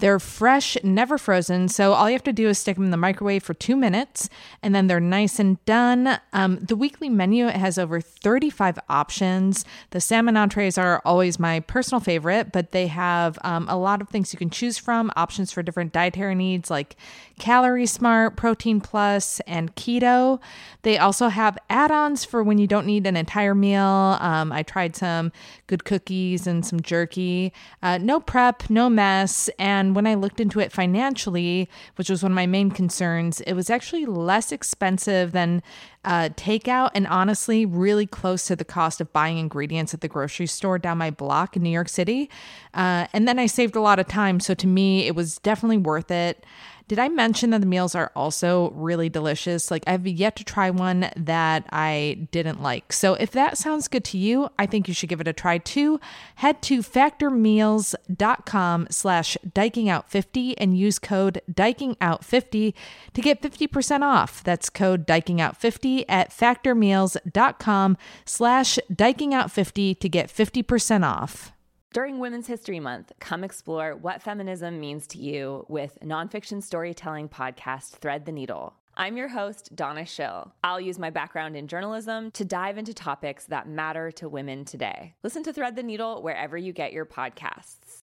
They're 0.00 0.20
fresh, 0.20 0.76
never 0.84 1.18
frozen, 1.18 1.68
so 1.68 1.92
all 1.92 2.08
you 2.08 2.14
have 2.14 2.22
to 2.24 2.32
do 2.32 2.48
is 2.48 2.58
stick 2.58 2.76
them 2.76 2.84
in 2.84 2.90
the 2.90 2.96
microwave 2.96 3.42
for 3.42 3.54
two 3.54 3.74
minutes, 3.74 4.28
and 4.62 4.74
then 4.74 4.86
they're 4.86 5.00
nice 5.00 5.38
and 5.38 5.64
done. 5.64 6.18
Um, 6.32 6.58
the 6.60 6.76
weekly 6.76 7.08
menu 7.08 7.46
has 7.46 7.78
over 7.78 8.00
35 8.00 8.78
options. 8.88 9.64
The 9.90 10.00
salmon 10.00 10.36
entrees 10.36 10.78
are 10.78 11.02
always 11.04 11.38
my 11.38 11.60
personal 11.60 12.00
favorite, 12.00 12.52
but 12.52 12.70
they 12.70 12.86
have 12.86 13.38
um, 13.42 13.66
a 13.68 13.76
lot 13.76 14.00
of 14.00 14.08
things 14.08 14.32
you 14.32 14.38
can 14.38 14.50
choose 14.50 14.78
from, 14.78 15.10
options 15.16 15.52
for 15.52 15.62
different 15.62 15.92
dietary 15.92 16.34
needs 16.34 16.70
like 16.70 16.96
Calorie 17.38 17.86
Smart, 17.86 18.36
Protein 18.36 18.80
Plus, 18.80 19.40
and 19.46 19.74
Keto. 19.76 20.40
They 20.82 20.98
also 20.98 21.28
have 21.28 21.58
add 21.70 21.90
ons 21.90 22.24
for 22.24 22.42
when 22.42 22.58
you 22.58 22.66
don't 22.66 22.86
need 22.86 23.06
an 23.06 23.16
entire 23.16 23.54
meal. 23.54 24.16
Um, 24.20 24.52
I 24.52 24.62
tried 24.62 24.96
some 24.96 25.32
good 25.66 25.84
cookies 25.84 26.46
and 26.46 26.64
some 26.64 26.80
jerky. 26.80 27.52
Uh, 27.82 27.98
no 27.98 28.20
prep, 28.20 28.68
no 28.70 28.88
mess. 28.88 29.48
And 29.58 29.94
when 29.94 30.06
I 30.06 30.14
looked 30.14 30.40
into 30.40 30.60
it 30.60 30.72
financially, 30.72 31.68
which 31.96 32.10
was 32.10 32.22
one 32.22 32.32
of 32.32 32.36
my 32.36 32.46
main 32.46 32.70
concerns, 32.70 33.40
it 33.42 33.54
was 33.54 33.70
actually 33.70 34.06
less 34.06 34.52
expensive 34.52 35.32
than 35.32 35.62
uh, 36.04 36.30
takeout 36.30 36.90
and 36.94 37.06
honestly 37.06 37.66
really 37.66 38.06
close 38.06 38.46
to 38.46 38.56
the 38.56 38.64
cost 38.64 39.00
of 39.00 39.12
buying 39.12 39.36
ingredients 39.36 39.92
at 39.92 40.00
the 40.00 40.08
grocery 40.08 40.46
store 40.46 40.78
down 40.78 40.96
my 40.96 41.10
block 41.10 41.56
in 41.56 41.62
New 41.62 41.70
York 41.70 41.88
City. 41.88 42.30
Uh, 42.72 43.06
and 43.12 43.26
then 43.26 43.38
I 43.38 43.46
saved 43.46 43.76
a 43.76 43.80
lot 43.80 43.98
of 43.98 44.06
time. 44.06 44.40
So 44.40 44.54
to 44.54 44.66
me, 44.66 45.06
it 45.06 45.14
was 45.14 45.38
definitely 45.38 45.78
worth 45.78 46.10
it. 46.10 46.46
Did 46.88 46.98
I 46.98 47.10
mention 47.10 47.50
that 47.50 47.60
the 47.60 47.66
meals 47.66 47.94
are 47.94 48.10
also 48.16 48.70
really 48.70 49.10
delicious? 49.10 49.70
Like, 49.70 49.84
I've 49.86 50.06
yet 50.06 50.36
to 50.36 50.44
try 50.44 50.70
one 50.70 51.10
that 51.16 51.66
I 51.70 52.26
didn't 52.30 52.62
like. 52.62 52.94
So, 52.94 53.12
if 53.14 53.30
that 53.32 53.58
sounds 53.58 53.88
good 53.88 54.04
to 54.06 54.16
you, 54.16 54.48
I 54.58 54.64
think 54.64 54.88
you 54.88 54.94
should 54.94 55.10
give 55.10 55.20
it 55.20 55.28
a 55.28 55.34
try 55.34 55.58
too. 55.58 56.00
Head 56.36 56.62
to 56.62 56.80
factormeals.com 56.80 58.86
slash 58.90 59.36
dykingout50 59.46 60.54
and 60.56 60.78
use 60.78 60.98
code 60.98 61.42
dykingout50 61.52 62.72
to 63.12 63.20
get 63.20 63.42
50% 63.42 64.02
off. 64.02 64.42
That's 64.42 64.70
code 64.70 65.06
dykingout50 65.06 66.06
at 66.08 66.30
factormeals.com 66.30 67.98
slash 68.24 68.78
dykingout50 68.90 70.00
to 70.00 70.08
get 70.08 70.28
50% 70.28 71.06
off. 71.06 71.52
During 71.94 72.18
Women's 72.18 72.46
History 72.46 72.80
Month, 72.80 73.12
come 73.18 73.42
explore 73.42 73.96
what 73.96 74.20
feminism 74.20 74.78
means 74.78 75.06
to 75.06 75.18
you 75.18 75.64
with 75.70 75.96
nonfiction 76.04 76.62
storytelling 76.62 77.30
podcast 77.30 77.92
Thread 77.92 78.26
the 78.26 78.32
Needle. 78.32 78.74
I'm 78.94 79.16
your 79.16 79.28
host, 79.28 79.74
Donna 79.74 80.04
Schill. 80.04 80.52
I'll 80.62 80.82
use 80.82 80.98
my 80.98 81.08
background 81.08 81.56
in 81.56 81.66
journalism 81.66 82.30
to 82.32 82.44
dive 82.44 82.76
into 82.76 82.92
topics 82.92 83.46
that 83.46 83.70
matter 83.70 84.10
to 84.12 84.28
women 84.28 84.66
today. 84.66 85.14
Listen 85.22 85.42
to 85.44 85.52
Thread 85.54 85.76
the 85.76 85.82
Needle 85.82 86.22
wherever 86.22 86.58
you 86.58 86.74
get 86.74 86.92
your 86.92 87.06
podcasts. 87.06 88.00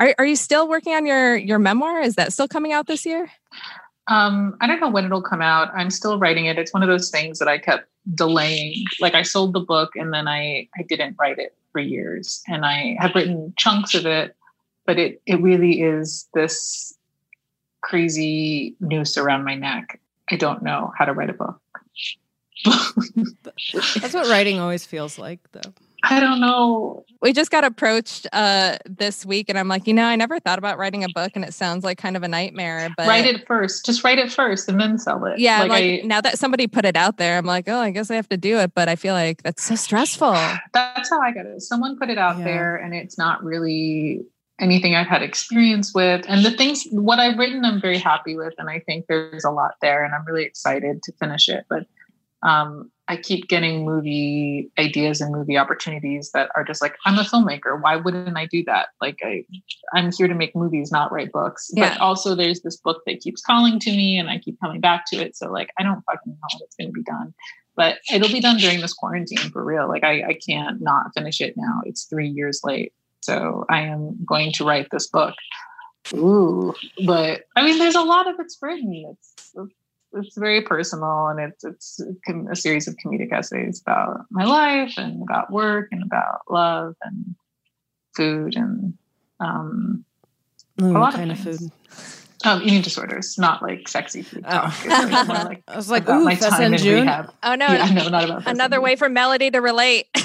Are 0.00 0.12
are 0.18 0.26
you 0.26 0.34
still 0.34 0.68
working 0.68 0.94
on 0.94 1.06
your 1.06 1.36
your 1.36 1.60
memoir? 1.60 2.00
Is 2.00 2.16
that 2.16 2.32
still 2.32 2.48
coming 2.48 2.72
out 2.72 2.88
this 2.88 3.06
year? 3.06 3.30
Um, 4.08 4.56
I 4.60 4.66
don't 4.66 4.80
know 4.80 4.90
when 4.90 5.04
it'll 5.04 5.22
come 5.22 5.42
out. 5.42 5.70
I'm 5.76 5.90
still 5.90 6.18
writing 6.18 6.46
it. 6.46 6.58
It's 6.58 6.74
one 6.74 6.82
of 6.82 6.88
those 6.88 7.10
things 7.10 7.38
that 7.38 7.46
I 7.46 7.58
kept 7.58 7.88
delaying. 8.16 8.84
Like 9.00 9.14
I 9.14 9.22
sold 9.22 9.52
the 9.52 9.60
book 9.60 9.90
and 9.94 10.12
then 10.12 10.26
I 10.26 10.68
I 10.76 10.82
didn't 10.82 11.14
write 11.20 11.38
it 11.38 11.54
for 11.72 11.80
years. 11.80 12.42
And 12.48 12.64
I 12.64 12.96
have 12.98 13.14
written 13.14 13.54
chunks 13.56 13.94
of 13.94 14.06
it, 14.06 14.36
but 14.86 14.98
it 14.98 15.22
it 15.26 15.40
really 15.40 15.80
is 15.82 16.28
this 16.34 16.94
crazy 17.80 18.74
noose 18.80 19.16
around 19.16 19.44
my 19.44 19.54
neck. 19.54 20.00
I 20.30 20.36
don't 20.36 20.62
know 20.62 20.92
how 20.96 21.04
to 21.04 21.12
write 21.12 21.30
a 21.30 21.34
book. 21.34 21.60
That's 22.64 24.14
what 24.14 24.28
writing 24.28 24.58
always 24.58 24.84
feels 24.84 25.18
like, 25.18 25.40
though. 25.52 25.72
I 26.04 26.20
don't 26.20 26.40
know. 26.40 27.04
We 27.20 27.32
just 27.32 27.50
got 27.50 27.64
approached 27.64 28.28
uh 28.32 28.78
this 28.86 29.26
week 29.26 29.48
and 29.48 29.58
I'm 29.58 29.66
like, 29.66 29.86
you 29.86 29.94
know, 29.94 30.04
I 30.04 30.14
never 30.14 30.38
thought 30.38 30.58
about 30.58 30.78
writing 30.78 31.02
a 31.02 31.08
book 31.08 31.32
and 31.34 31.44
it 31.44 31.52
sounds 31.52 31.82
like 31.82 31.98
kind 31.98 32.16
of 32.16 32.22
a 32.22 32.28
nightmare, 32.28 32.88
but 32.96 33.08
write 33.08 33.26
it 33.26 33.46
first. 33.46 33.84
Just 33.84 34.04
write 34.04 34.18
it 34.18 34.30
first 34.30 34.68
and 34.68 34.80
then 34.80 34.98
sell 34.98 35.24
it. 35.24 35.40
Yeah, 35.40 35.64
like, 35.64 35.72
I, 35.72 36.00
now 36.04 36.20
that 36.20 36.38
somebody 36.38 36.68
put 36.68 36.84
it 36.84 36.96
out 36.96 37.16
there, 37.16 37.36
I'm 37.36 37.46
like, 37.46 37.68
oh, 37.68 37.80
I 37.80 37.90
guess 37.90 38.10
I 38.10 38.14
have 38.14 38.28
to 38.28 38.36
do 38.36 38.58
it, 38.58 38.72
but 38.74 38.88
I 38.88 38.94
feel 38.94 39.14
like 39.14 39.42
that's 39.42 39.64
so 39.64 39.74
stressful. 39.74 40.32
that's 40.72 41.10
how 41.10 41.20
I 41.20 41.32
got 41.32 41.46
it. 41.46 41.60
Someone 41.62 41.98
put 41.98 42.10
it 42.10 42.18
out 42.18 42.38
Yeah. 42.38 42.44
there 42.44 42.76
and 42.76 42.94
it's 42.94 43.18
not 43.18 43.42
really 43.42 44.24
anything 44.60 44.94
I've 44.94 45.06
had 45.08 45.22
experience 45.22 45.92
with. 45.94 46.24
And 46.28 46.44
the 46.44 46.52
things 46.52 46.84
what 46.90 47.18
I've 47.18 47.38
written 47.38 47.64
I'm 47.64 47.80
very 47.80 47.98
happy 47.98 48.36
with 48.36 48.54
and 48.58 48.70
I 48.70 48.80
think 48.80 49.06
there's 49.08 49.44
a 49.44 49.50
lot 49.50 49.72
there 49.82 50.04
and 50.04 50.14
I'm 50.14 50.24
really 50.24 50.44
excited 50.44 51.02
to 51.02 51.12
finish 51.18 51.48
it. 51.48 51.64
But 51.68 51.86
um 52.42 52.90
I 53.08 53.16
keep 53.16 53.48
getting 53.48 53.84
movie 53.86 54.70
ideas 54.78 55.20
and 55.20 55.32
movie 55.32 55.56
opportunities 55.56 56.30
that 56.32 56.50
are 56.54 56.62
just 56.62 56.82
like, 56.82 56.96
I'm 57.06 57.18
a 57.18 57.22
filmmaker. 57.22 57.80
Why 57.80 57.96
wouldn't 57.96 58.36
I 58.36 58.46
do 58.46 58.62
that? 58.64 58.88
Like 59.00 59.18
I 59.24 59.44
I'm 59.94 60.12
here 60.12 60.28
to 60.28 60.34
make 60.34 60.54
movies, 60.54 60.92
not 60.92 61.10
write 61.10 61.32
books. 61.32 61.70
Yeah. 61.72 61.94
But 61.94 62.00
also 62.00 62.34
there's 62.34 62.60
this 62.60 62.76
book 62.76 63.02
that 63.06 63.20
keeps 63.20 63.40
calling 63.40 63.80
to 63.80 63.90
me 63.90 64.18
and 64.18 64.28
I 64.28 64.38
keep 64.38 64.60
coming 64.60 64.80
back 64.80 65.04
to 65.12 65.16
it. 65.16 65.36
So 65.36 65.50
like 65.50 65.70
I 65.78 65.82
don't 65.82 66.02
fucking 66.02 66.32
know 66.32 66.48
when 66.52 66.62
it's 66.62 66.76
gonna 66.76 66.92
be 66.92 67.02
done. 67.02 67.34
But 67.76 67.98
it'll 68.12 68.28
be 68.28 68.40
done 68.40 68.58
during 68.58 68.80
this 68.80 68.92
quarantine 68.92 69.50
for 69.52 69.64
real. 69.64 69.88
Like 69.88 70.04
I, 70.04 70.22
I 70.22 70.38
can't 70.46 70.80
not 70.80 71.12
finish 71.14 71.40
it 71.40 71.54
now. 71.56 71.80
It's 71.86 72.04
three 72.04 72.28
years 72.28 72.60
late. 72.64 72.92
So 73.20 73.64
I 73.70 73.82
am 73.82 74.18
going 74.24 74.52
to 74.52 74.64
write 74.64 74.88
this 74.90 75.06
book. 75.06 75.34
Ooh, 76.14 76.74
but 77.04 77.42
I 77.54 77.64
mean, 77.64 77.78
there's 77.78 77.94
a 77.94 78.02
lot 78.02 78.28
of 78.28 78.40
it's 78.40 78.58
written. 78.60 78.92
It's 79.12 79.37
it's 80.14 80.36
very 80.36 80.62
personal, 80.62 81.28
and 81.28 81.40
it's 81.40 81.64
it's 81.64 82.00
a 82.50 82.56
series 82.56 82.88
of 82.88 82.96
comedic 83.04 83.32
essays 83.32 83.80
about 83.80 84.20
my 84.30 84.44
life 84.44 84.94
and 84.96 85.22
about 85.22 85.52
work 85.52 85.88
and 85.92 86.02
about 86.02 86.40
love 86.50 86.94
and 87.02 87.34
food 88.16 88.56
and 88.56 88.94
um, 89.40 90.04
Ooh, 90.82 90.92
lot 90.92 91.14
of 91.14 91.20
kind 91.20 91.30
of 91.32 91.38
things. 91.38 91.60
food. 91.60 91.72
um, 92.44 92.62
eating 92.62 92.82
disorders. 92.82 93.36
Not 93.38 93.62
like 93.62 93.88
sexy 93.88 94.22
food 94.22 94.44
Oh. 94.46 94.50
talk. 94.50 94.74
It's 94.84 94.86
like 94.86 95.26
more 95.28 95.36
like 95.44 95.62
I 95.68 95.76
was 95.76 95.90
like, 95.90 96.04
about 96.04 96.20
ooh, 96.20 96.24
my 96.24 96.34
Fessa 96.36 96.50
time 96.50 96.72
in 96.74 96.78
June. 96.78 97.00
rehab. 97.02 97.32
Oh 97.42 97.54
no, 97.54 97.66
Yeah, 97.72 97.86
no, 97.90 98.08
not 98.08 98.24
about 98.24 98.42
Fessa 98.44 98.50
another 98.50 98.80
way 98.80 98.96
for 98.96 99.08
Melody 99.08 99.50
to 99.50 99.60
relate. 99.60 100.06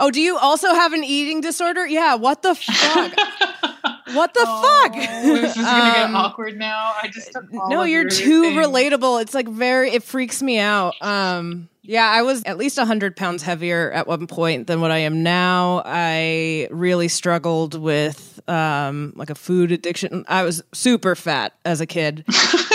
Oh, 0.00 0.10
do 0.10 0.20
you 0.20 0.36
also 0.38 0.68
have 0.74 0.92
an 0.92 1.02
eating 1.02 1.40
disorder? 1.40 1.86
Yeah. 1.86 2.14
What 2.14 2.42
the 2.42 2.54
fuck? 2.54 3.12
what 4.14 4.34
the 4.34 4.44
Oh, 4.46 4.82
fuck? 4.84 4.94
This 4.94 5.56
is 5.56 5.62
gonna 5.64 5.92
get 5.94 6.04
Um, 6.04 6.16
awkward 6.16 6.56
now. 6.58 6.94
I 7.02 7.08
just 7.08 7.30
no, 7.52 7.82
you're 7.84 8.08
too 8.08 8.42
things. 8.42 8.66
relatable. 8.66 9.22
It's 9.22 9.34
like 9.34 9.48
very. 9.48 9.90
It 9.92 10.02
freaks 10.02 10.42
me 10.42 10.58
out. 10.58 10.94
Um. 11.00 11.68
Yeah, 11.82 12.06
I 12.06 12.20
was 12.20 12.42
at 12.44 12.58
least 12.58 12.78
hundred 12.78 13.16
pounds 13.16 13.42
heavier 13.42 13.90
at 13.92 14.06
one 14.06 14.26
point 14.26 14.66
than 14.66 14.82
what 14.82 14.90
I 14.90 14.98
am 14.98 15.22
now. 15.22 15.80
I 15.86 16.68
really 16.70 17.08
struggled 17.08 17.80
with 17.80 18.38
um 18.46 19.14
like 19.16 19.30
a 19.30 19.34
food 19.34 19.72
addiction. 19.72 20.24
I 20.28 20.42
was 20.42 20.62
super 20.74 21.14
fat 21.16 21.54
as 21.64 21.80
a 21.80 21.86
kid. 21.86 22.24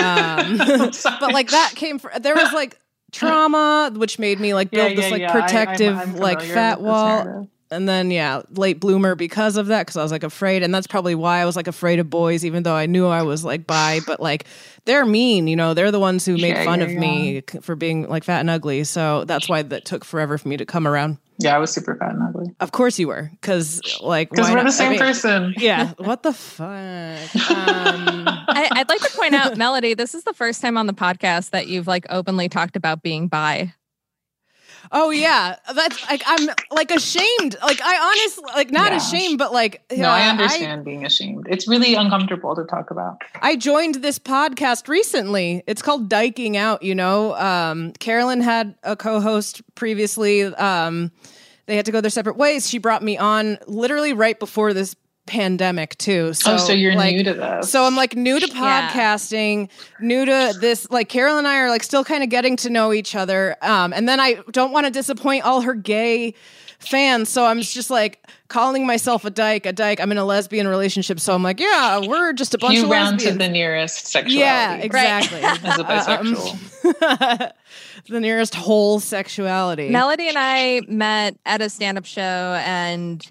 Um, 0.01 0.57
but 1.19 1.31
like 1.31 1.49
that 1.51 1.73
came 1.75 1.99
from 1.99 2.23
there 2.23 2.33
was 2.35 2.51
like 2.53 2.79
trauma 3.11 3.91
which 3.95 4.17
made 4.17 4.39
me 4.39 4.55
like 4.55 4.69
Yeah, 4.71 4.87
build 4.87 4.97
this 4.97 5.05
yeah, 5.05 5.11
like 5.11 5.21
yeah. 5.21 5.31
I- 5.31 5.35
I'm- 5.35 5.41
protective 5.43 5.97
I'm 5.97 6.15
like 6.15 6.41
fat 6.41 6.81
wall. 6.81 7.47
And 7.73 7.89
then 7.89 8.11
yeah 8.11 8.41
late 8.51 8.79
bloomer 8.79 9.15
because 9.15 9.57
of 9.57 9.67
that 9.67 9.81
because 9.81 9.97
i 9.97 10.03
was 10.03 10.11
like 10.11 10.23
afraid 10.23 10.63
and 10.63 10.73
that's 10.73 10.87
probably 10.87 11.15
why 11.15 11.39
i 11.39 11.45
was 11.45 11.55
like 11.55 11.67
afraid 11.67 11.99
of 11.99 12.09
boys 12.09 12.45
even 12.45 12.63
though 12.63 12.75
i 12.75 12.85
knew 12.85 13.07
i 13.07 13.21
was 13.21 13.43
like 13.43 13.67
bi 13.67 13.99
but 14.07 14.19
like 14.19 14.45
they're 14.85 15.05
mean 15.05 15.47
you 15.47 15.55
know 15.55 15.73
they're 15.73 15.91
the 15.91 15.99
ones 15.99 16.25
who 16.25 16.33
made 16.37 16.49
Yeah, 16.55 16.63
fun 16.65 16.79
yeah, 16.79 16.85
of 16.85 16.91
me 16.93 17.41
for 17.61 17.75
being 17.75 18.07
like 18.07 18.23
fat 18.23 18.39
and 18.39 18.49
ugly 18.49 18.83
so 18.83 19.25
that's 19.25 19.49
why 19.49 19.61
that 19.63 19.85
took 19.85 20.05
forever 20.05 20.37
for 20.37 20.47
me 20.47 20.57
to 20.57 20.65
come 20.65 20.87
around 20.87 21.17
Yeah, 21.39 21.55
I 21.55 21.59
was 21.59 21.71
super 21.71 21.95
fat 21.95 22.11
and 22.13 22.21
ugly. 22.21 22.53
of 22.59 22.71
course 22.71 22.99
you 22.99 23.07
were 23.07 23.29
because 23.41 23.81
like 24.01 24.29
Because 24.29 24.49
we're 24.49 24.57
not? 24.57 24.65
the 24.65 24.71
same 24.71 24.87
I 24.87 24.91
mean, 24.91 24.99
person. 24.99 25.53
yeah 25.57 25.93
what 25.97 26.21
the 26.23 26.33
fuck 26.33 26.67
um, 27.49 28.27
I, 28.55 28.69
I'd 28.71 28.89
like 28.89 29.01
to 29.01 29.11
point 29.17 29.33
out, 29.33 29.57
Melody, 29.57 29.93
this 29.93 30.13
is 30.13 30.23
the 30.23 30.33
first 30.33 30.61
time 30.61 30.77
on 30.77 30.85
the 30.87 30.93
podcast 30.93 31.49
that 31.51 31.67
you've 31.67 31.87
like 31.87 32.05
openly 32.09 32.49
talked 32.49 32.75
about 32.75 33.01
being 33.01 33.27
bi. 33.27 33.73
Oh 34.91 35.09
yeah, 35.11 35.55
that's 35.73 36.09
like 36.09 36.21
I'm 36.25 36.49
like 36.71 36.91
ashamed. 36.91 37.55
Like 37.61 37.81
I 37.81 38.11
honestly 38.11 38.43
like 38.55 38.71
not 38.71 38.91
Yeah. 38.91 38.97
ashamed, 38.97 39.37
but 39.37 39.53
like 39.53 39.81
No, 39.91 39.97
know, 40.03 40.09
I 40.09 40.27
understand 40.27 40.83
being 40.85 41.05
ashamed. 41.05 41.47
It's 41.49 41.67
really 41.67 41.95
uncomfortable 41.95 42.55
to 42.55 42.63
talk 42.65 42.91
about. 42.91 43.21
I 43.41 43.55
joined 43.55 43.95
this 43.95 44.19
podcast 44.19 44.87
recently. 44.87 45.63
It's 45.67 45.81
called 45.81 46.09
Dyking 46.09 46.55
Out. 46.55 46.83
You 46.83 46.95
know, 46.95 47.35
um, 47.35 47.91
Carolyn 47.93 48.41
had 48.41 48.75
a 48.83 48.95
co-host 48.95 49.61
previously. 49.75 50.43
Um, 50.43 51.11
they 51.65 51.75
had 51.77 51.85
to 51.85 51.91
go 51.91 52.01
their 52.01 52.09
separate 52.11 52.35
ways. 52.37 52.69
She 52.69 52.77
brought 52.77 53.01
me 53.03 53.17
on 53.17 53.57
literally 53.67 54.11
right 54.13 54.37
before 54.37 54.73
this 54.73 54.95
pandemic 55.25 55.97
too. 55.97 56.33
So, 56.33 56.53
oh, 56.53 56.57
so 56.57 56.73
you're 56.73 56.95
like, 56.95 57.15
new 57.15 57.23
to 57.23 57.33
this. 57.33 57.71
So 57.71 57.85
I'm 57.85 57.95
like 57.95 58.15
new 58.15 58.39
to 58.39 58.47
Yeah. 58.47 58.89
podcasting, 58.89 59.69
new 60.01 60.25
to 60.25 60.53
this. 60.59 60.89
Like 60.91 61.09
Carol 61.09 61.37
and 61.37 61.47
I 61.47 61.57
are 61.59 61.69
like 61.69 61.83
still 61.83 62.03
kind 62.03 62.23
of 62.23 62.29
getting 62.29 62.55
to 62.57 62.69
know 62.69 62.91
each 62.93 63.15
other. 63.15 63.55
Um, 63.61 63.93
and 63.93 64.07
then 64.07 64.19
I 64.19 64.39
don't 64.51 64.71
want 64.71 64.85
to 64.85 64.91
disappoint 64.91 65.45
all 65.45 65.61
her 65.61 65.73
gay 65.73 66.33
fans, 66.79 67.29
so 67.29 67.45
I'm 67.45 67.61
just 67.61 67.89
like 67.89 68.21
calling 68.49 68.85
myself 68.85 69.23
a 69.23 69.29
dyke. 69.29 69.65
A 69.65 69.71
dyke. 69.71 70.01
I'm 70.01 70.11
in 70.11 70.17
a 70.17 70.25
lesbian 70.25 70.67
relationship, 70.67 71.17
so 71.21 71.33
I'm 71.33 71.41
like, 71.41 71.61
yeah, 71.61 71.99
we're 71.99 72.33
just 72.33 72.53
a 72.53 72.57
bunch 72.57 72.75
you 72.75 72.83
of 72.83 72.89
round 72.89 73.21
to 73.21 73.31
the 73.31 73.47
nearest 73.47 74.07
sexuality. 74.07 74.39
yeah, 74.39 74.75
exactly. 74.75 75.39
As 75.43 75.79
a 75.79 76.19
Um, 76.19 76.35
bisexual. 76.35 77.51
the 78.09 78.19
nearest 78.19 78.53
whole 78.55 78.99
sexuality. 78.99 79.87
Melody 79.89 80.27
and 80.27 80.37
I 80.37 80.81
met 80.89 81.37
at 81.45 81.61
a 81.61 81.69
stand-up 81.69 82.05
show 82.05 82.21
and 82.65 83.25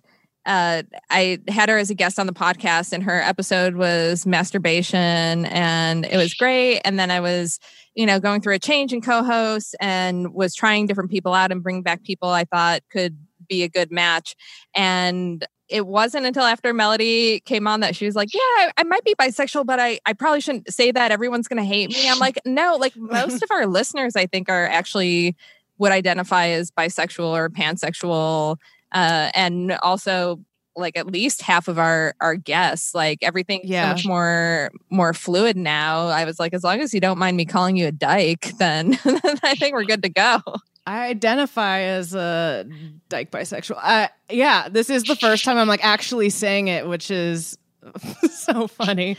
uh, 0.45 0.82
I 1.11 1.38
had 1.49 1.68
her 1.68 1.78
as 1.78 1.90
a 1.90 1.95
guest 1.95 2.18
on 2.18 2.26
the 2.26 2.32
podcast 2.32 2.93
and 2.93 3.03
her 3.05 3.20
episode 3.20 3.76
was 3.76 4.26
masturbation 4.26 5.47
and 5.47 6.05
it 6.05 6.16
was 6.16 6.34
great. 6.34 6.80
And 6.84 6.99
then 6.99 7.11
I 7.11 7.20
was, 7.20 7.61
you 7.95 8.07
know, 8.07 8.18
going 8.18 8.40
through 8.40 8.55
a 8.55 8.59
change 8.59 8.93
in 8.93 9.01
co-hosts 9.01 9.74
and 9.80 10.34
was 10.34 10.55
trying 10.55 10.86
different 10.86 11.11
people 11.11 11.32
out 11.32 11.53
and 11.53 11.62
bringing 11.62 11.82
back 11.82 12.03
people 12.03 12.28
I 12.28 12.45
thought 12.45 12.82
could 12.90 13.16
be 13.49 13.62
a 13.62 13.68
good 13.68 13.93
match. 13.93 14.34
And 14.74 15.47
it 15.68 15.86
wasn't 15.86 16.26
until 16.26 16.43
after 16.43 16.74
Melody 16.74 17.40
came 17.40 17.66
on 17.66 17.80
that 17.80 17.97
she 17.97 18.05
was 18.05 18.14
like, 18.14 18.34
Yeah, 18.34 18.40
I, 18.40 18.72
I 18.78 18.82
might 18.82 19.05
be 19.05 19.14
bisexual, 19.14 19.64
but 19.64 19.80
I, 19.80 20.01
I 20.05 20.12
probably 20.12 20.40
shouldn't 20.40 20.72
say 20.72 20.93
that. 20.93 21.11
Everyone's 21.11 21.49
going 21.49 21.62
to 21.62 21.66
hate 21.66 21.90
me. 21.90 22.09
I'm 22.09 22.18
like, 22.18 22.38
No, 22.45 22.76
like 22.78 22.97
most 22.97 23.43
of 23.43 23.51
our 23.51 23.66
listeners, 23.66 24.16
I 24.16 24.26
think, 24.26 24.49
are 24.49 24.66
actually 24.66 25.36
would 25.78 25.93
identify 25.93 26.49
as 26.49 26.70
bisexual 26.70 27.26
or 27.26 27.49
pansexual. 27.49 28.57
Uh, 28.93 29.30
and 29.34 29.72
also, 29.82 30.40
like 30.74 30.97
at 30.97 31.07
least 31.07 31.43
half 31.43 31.68
of 31.68 31.78
our 31.78 32.14
our 32.22 32.34
guests 32.34 32.95
like 32.95 33.18
everything 33.20 33.61
is 33.61 33.68
so 33.68 33.72
Yeah. 33.74 33.93
much 33.93 34.07
more 34.07 34.70
more 34.88 35.12
fluid 35.12 35.55
now 35.55 36.07
i 36.07 36.24
was 36.24 36.40
like 36.40 36.55
as 36.55 36.64
long 36.64 36.80
as 36.80 36.95
you 36.95 37.01
don't 37.01 37.18
mind 37.18 37.36
me 37.36 37.45
calling 37.45 37.76
you 37.76 37.88
a 37.88 37.93
dyke 37.93 38.53
then 38.59 38.99
i 39.43 39.55
think 39.55 39.74
we're 39.74 39.84
good 39.84 40.03
to 40.03 40.09
go 40.09 40.38
I 40.86 41.09
identify 41.09 41.80
as 41.82 42.12
a 42.12 42.66
dyke 43.09 43.30
bisexual. 43.30 43.78
Uh, 43.80 44.09
yeah, 44.28 44.68
this 44.68 44.90
is 44.90 45.05
the 45.05 45.14
first 45.14 45.45
time 45.45 45.57
I'm 45.57 45.68
like 45.68 45.84
actually 45.84 46.28
saying 46.28 46.66
it, 46.66 46.88
which 46.88 47.09
is 47.09 47.57
so 48.30 48.66
funny. 48.68 49.16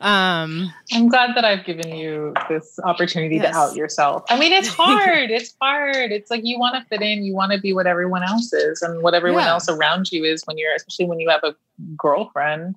Um, 0.00 0.72
I'm 0.92 1.08
glad 1.08 1.34
that 1.36 1.44
I've 1.44 1.64
given 1.64 1.94
you 1.94 2.34
this 2.48 2.78
opportunity 2.84 3.36
Yes. 3.36 3.52
to 3.52 3.58
out 3.58 3.74
yourself. 3.76 4.24
I 4.28 4.38
mean, 4.38 4.52
it's 4.52 4.68
hard. 4.76 5.30
it's 5.30 5.54
hard. 5.60 6.12
It's 6.12 6.30
like 6.30 6.42
you 6.44 6.58
want 6.58 6.76
to 6.76 6.88
fit 6.88 7.02
in, 7.02 7.24
you 7.24 7.34
want 7.34 7.52
to 7.52 7.60
be 7.60 7.72
what 7.72 7.86
everyone 7.86 8.22
else 8.22 8.52
is 8.52 8.82
and 8.82 9.02
what 9.02 9.14
everyone 9.14 9.42
Yeah. 9.44 9.50
else 9.50 9.68
around 9.68 10.12
you 10.12 10.24
is 10.24 10.42
when 10.46 10.56
you're, 10.58 10.74
especially 10.74 11.06
when 11.06 11.18
you 11.20 11.28
have 11.30 11.42
a 11.44 11.54
girlfriend 11.96 12.76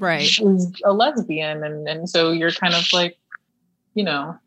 right. 0.00 0.28
who's 0.38 0.72
a 0.84 0.92
lesbian. 0.92 1.62
And, 1.62 1.86
and 1.88 2.08
so 2.08 2.30
you're 2.32 2.50
kind 2.52 2.74
of 2.74 2.84
like, 2.92 3.18
you 3.94 4.04
know, 4.04 4.38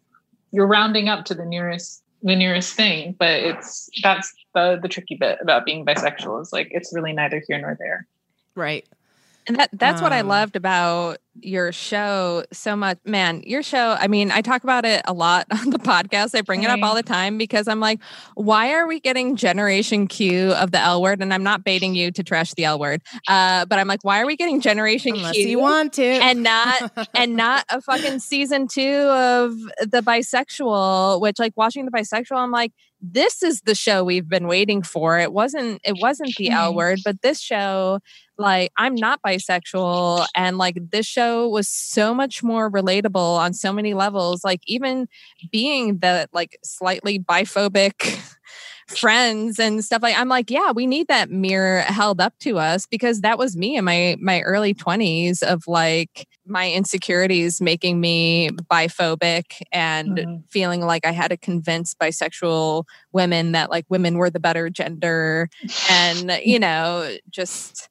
you're 0.51 0.68
rounding 0.68 1.07
up 1.10 1.26
to 1.26 1.36
the 1.36 1.45
nearest, 1.45 2.03
the 2.24 2.36
nearest 2.36 2.74
thing. 2.74 3.16
But 3.18 3.39
it's, 3.41 3.89
that's 4.01 4.34
the, 4.55 4.80
the 4.82 4.88
tricky 4.88 5.16
bit 5.16 5.38
about 5.41 5.66
being 5.66 5.86
bisexual 5.86 6.41
is 6.41 6.51
like, 6.51 6.70
it's 6.72 6.93
really 6.93 7.14
neither 7.14 7.43
here 7.47 7.60
nor 7.60 7.76
there. 7.80 8.07
Right. 8.55 8.88
And 9.50 9.58
that 9.60 9.70
that's 9.74 10.02
what 10.02 10.14
I 10.14 10.20
Um, 10.22 10.28
loved 10.28 10.56
about 10.56 11.18
your 11.41 11.72
show 11.72 12.43
so 12.54 12.76
much. 12.76 12.97
Man, 13.06 13.41
your 13.45 13.64
show, 13.64 13.95
I 14.00 14.08
mean, 14.08 14.30
I 14.30 14.41
talk 14.41 14.64
about 14.64 14.86
it 14.86 15.02
a 15.06 15.14
lot 15.14 15.47
on 15.52 15.72
the 15.72 15.80
podcast. 15.80 16.36
I 16.36 16.41
bring 16.41 16.64
it 16.64 16.70
up 16.70 16.82
all 16.84 16.93
the 16.95 17.02
time 17.04 17.38
because 17.38 17.68
I'm 17.68 17.80
like, 17.80 18.00
why 18.36 18.74
are 18.74 18.86
we 18.88 19.00
getting 19.00 19.36
generation 19.36 20.08
Q 20.08 20.52
of 20.52 20.72
the 20.72 20.80
L 20.80 21.02
word? 21.02 21.22
And 21.22 21.34
I'm 21.34 21.43
not 21.43 21.64
baiting 21.64 21.95
you 21.95 22.12
to 22.12 22.24
trash 22.24 22.54
the 22.54 22.66
L 22.66 22.78
word. 22.80 23.02
Uh, 23.28 23.66
but 23.66 23.80
I'm 23.80 23.88
like, 23.88 24.04
why 24.04 24.22
are 24.22 24.26
we 24.28 24.36
getting 24.36 24.62
generation 24.62 25.16
Unless 25.16 25.34
Q? 25.36 25.47
you 25.47 25.60
want 25.60 25.93
to. 25.93 26.04
and 26.06 26.43
not 26.43 27.10
and 27.16 27.36
not 27.38 27.66
a 27.70 27.82
fucking 27.82 28.20
season 28.20 28.68
two 28.68 28.82
of 29.10 29.54
the 29.80 30.02
bisexual 30.06 31.22
which 31.22 31.39
like 31.39 31.54
watching 31.56 31.86
the 31.86 31.91
bisexual 31.91 32.38
i'm 32.38 32.52
like 32.52 32.72
this 33.02 33.41
is 33.43 33.62
the 33.62 33.76
show 33.76 34.04
we've 34.04 34.28
been 34.28 34.47
waiting 34.47 34.82
for. 34.84 35.20
It 35.20 35.32
wasn't 35.34 35.80
it 35.84 35.97
wasn't 36.02 36.36
the 36.38 36.50
l 36.50 36.74
word 36.76 37.00
but 37.04 37.22
this 37.22 37.39
show 37.39 38.00
like 38.38 38.72
i'm 38.78 38.95
not 38.95 39.22
bisexual 39.22 40.26
and 40.36 40.58
like 40.58 40.78
this 40.91 41.06
show 41.06 41.47
was 41.50 41.68
so 41.68 42.14
much 42.14 42.41
more 42.43 42.72
relatable 42.72 43.38
on 43.38 43.54
so 43.54 43.72
many 43.74 43.93
levels. 43.93 44.43
Like 44.43 44.62
even 44.68 45.08
being 45.52 46.00
the 46.00 46.28
like 46.34 46.58
slightly 46.64 47.20
biphobic 47.20 48.20
friends 48.88 49.60
and 49.60 49.84
stuff 49.86 50.02
like 50.02 50.18
I'm 50.18 50.30
like, 50.30 50.50
yeah, 50.50 50.72
we 50.72 50.88
need 50.88 51.08
that 51.08 51.30
mirror 51.30 51.82
held 51.82 52.20
up 52.20 52.34
to 52.39 52.58
us 52.58 52.86
because 52.88 53.22
that 53.22 53.38
was 53.38 53.56
me 53.56 53.78
in 53.78 53.86
my 53.86 54.18
my 54.20 54.41
early 54.41 54.74
20s 54.74 55.43
of 55.43 55.64
like 55.68 56.28
my 56.50 56.72
insecurities 56.72 57.62
making 57.62 58.00
me 58.02 58.50
biphobic 58.72 59.62
and 59.72 60.18
Mhm. 60.18 60.43
feeling 60.50 60.82
like 60.82 61.06
I 61.06 61.12
had 61.12 61.30
to 61.30 61.38
convince 61.38 61.93
bisexual 61.95 62.84
women 63.14 63.52
that 63.54 63.70
like 63.70 63.86
women 63.89 64.18
were 64.18 64.30
the 64.30 64.39
better 64.39 64.70
gender 64.70 65.50
and 65.89 66.32
you 66.43 66.60
know 66.60 67.16
just 67.30 67.89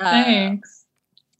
uh, 0.00 0.10
Thanks. 0.24 0.84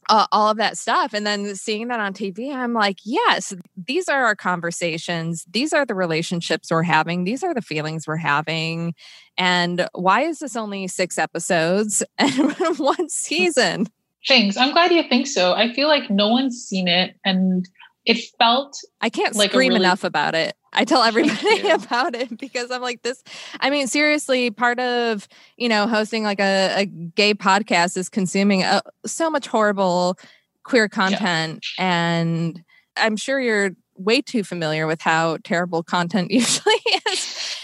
uh, 0.09 0.25
all 0.31 0.49
of 0.49 0.57
that 0.57 0.77
stuff. 0.77 1.13
And 1.13 1.25
then 1.25 1.55
seeing 1.55 1.87
that 1.89 1.99
on 1.99 2.13
TV, 2.13 2.53
I'm 2.53 2.73
like, 2.73 2.97
yes, 3.05 3.53
these 3.77 4.09
are 4.09 4.25
our 4.25 4.35
conversations. 4.35 5.45
These 5.51 5.73
are 5.73 5.85
the 5.85 5.95
relationships 5.95 6.69
we're 6.71 6.83
having. 6.83 7.23
These 7.23 7.43
are 7.43 7.53
the 7.53 7.61
feelings 7.61 8.07
we're 8.07 8.17
having. 8.17 8.93
And 9.37 9.87
why 9.93 10.21
is 10.23 10.39
this 10.39 10.55
only 10.55 10.87
six 10.87 11.17
episodes 11.17 12.03
and 12.17 12.53
one 12.77 13.09
season? 13.09 13.87
Thanks. 14.27 14.57
I'm 14.57 14.71
glad 14.71 14.91
you 14.91 15.03
think 15.03 15.27
so. 15.27 15.53
I 15.53 15.73
feel 15.73 15.87
like 15.87 16.09
no 16.09 16.27
one's 16.29 16.57
seen 16.63 16.87
it 16.87 17.15
and 17.25 17.67
it 18.05 18.17
felt 18.39 18.75
I 19.01 19.09
can't 19.09 19.35
Like 19.35 19.49
a 19.49 19.53
scream 19.53 19.73
really- 19.73 19.85
enough 19.85 20.03
about 20.03 20.35
it. 20.35 20.55
I 20.73 20.85
tell 20.85 21.03
everybody 21.03 21.69
about 21.69 22.15
it 22.15 22.37
because 22.37 22.71
I'm 22.71 22.81
like 22.81 23.01
this. 23.01 23.23
I 23.59 23.69
mean, 23.69 23.87
seriously, 23.87 24.51
part 24.51 24.79
of 24.79 25.27
you 25.57 25.67
know 25.69 25.85
hosting 25.87 26.23
like 26.23 26.39
a, 26.39 26.73
a 26.81 26.85
gay 26.85 27.33
podcast 27.33 27.97
is 27.97 28.07
consuming 28.09 28.63
uh 28.63 28.81
so 29.05 29.29
much 29.29 29.47
horrible 29.47 30.17
queer 30.63 30.87
content, 30.87 31.65
and 31.77 32.63
I'm 32.95 33.17
sure 33.17 33.39
you're 33.39 33.71
way 33.95 34.21
too 34.21 34.43
familiar 34.43 34.87
with 34.87 35.01
how 35.01 35.37
terrible 35.43 35.83
content 35.83 36.31
usually 36.31 36.75
is 37.11 37.57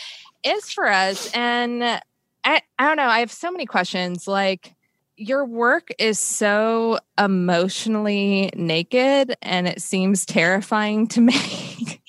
is 0.44 0.72
for 0.72 0.88
us. 0.88 1.32
And 1.34 1.84
I, 1.84 2.02
I 2.44 2.88
don't 2.88 2.98
know. 2.98 3.08
I 3.08 3.20
have 3.20 3.32
so 3.32 3.52
many 3.52 3.66
questions. 3.66 4.28
Like 4.28 4.74
your 5.18 5.46
work 5.46 5.90
is 5.98 6.20
so 6.20 7.00
emotionally 7.18 8.52
naked 8.56 9.36
and 9.42 9.68
it 9.68 9.82
seems 9.82 10.26
terrifying 10.26 11.08
to 11.08 11.22
me. 11.22 12.02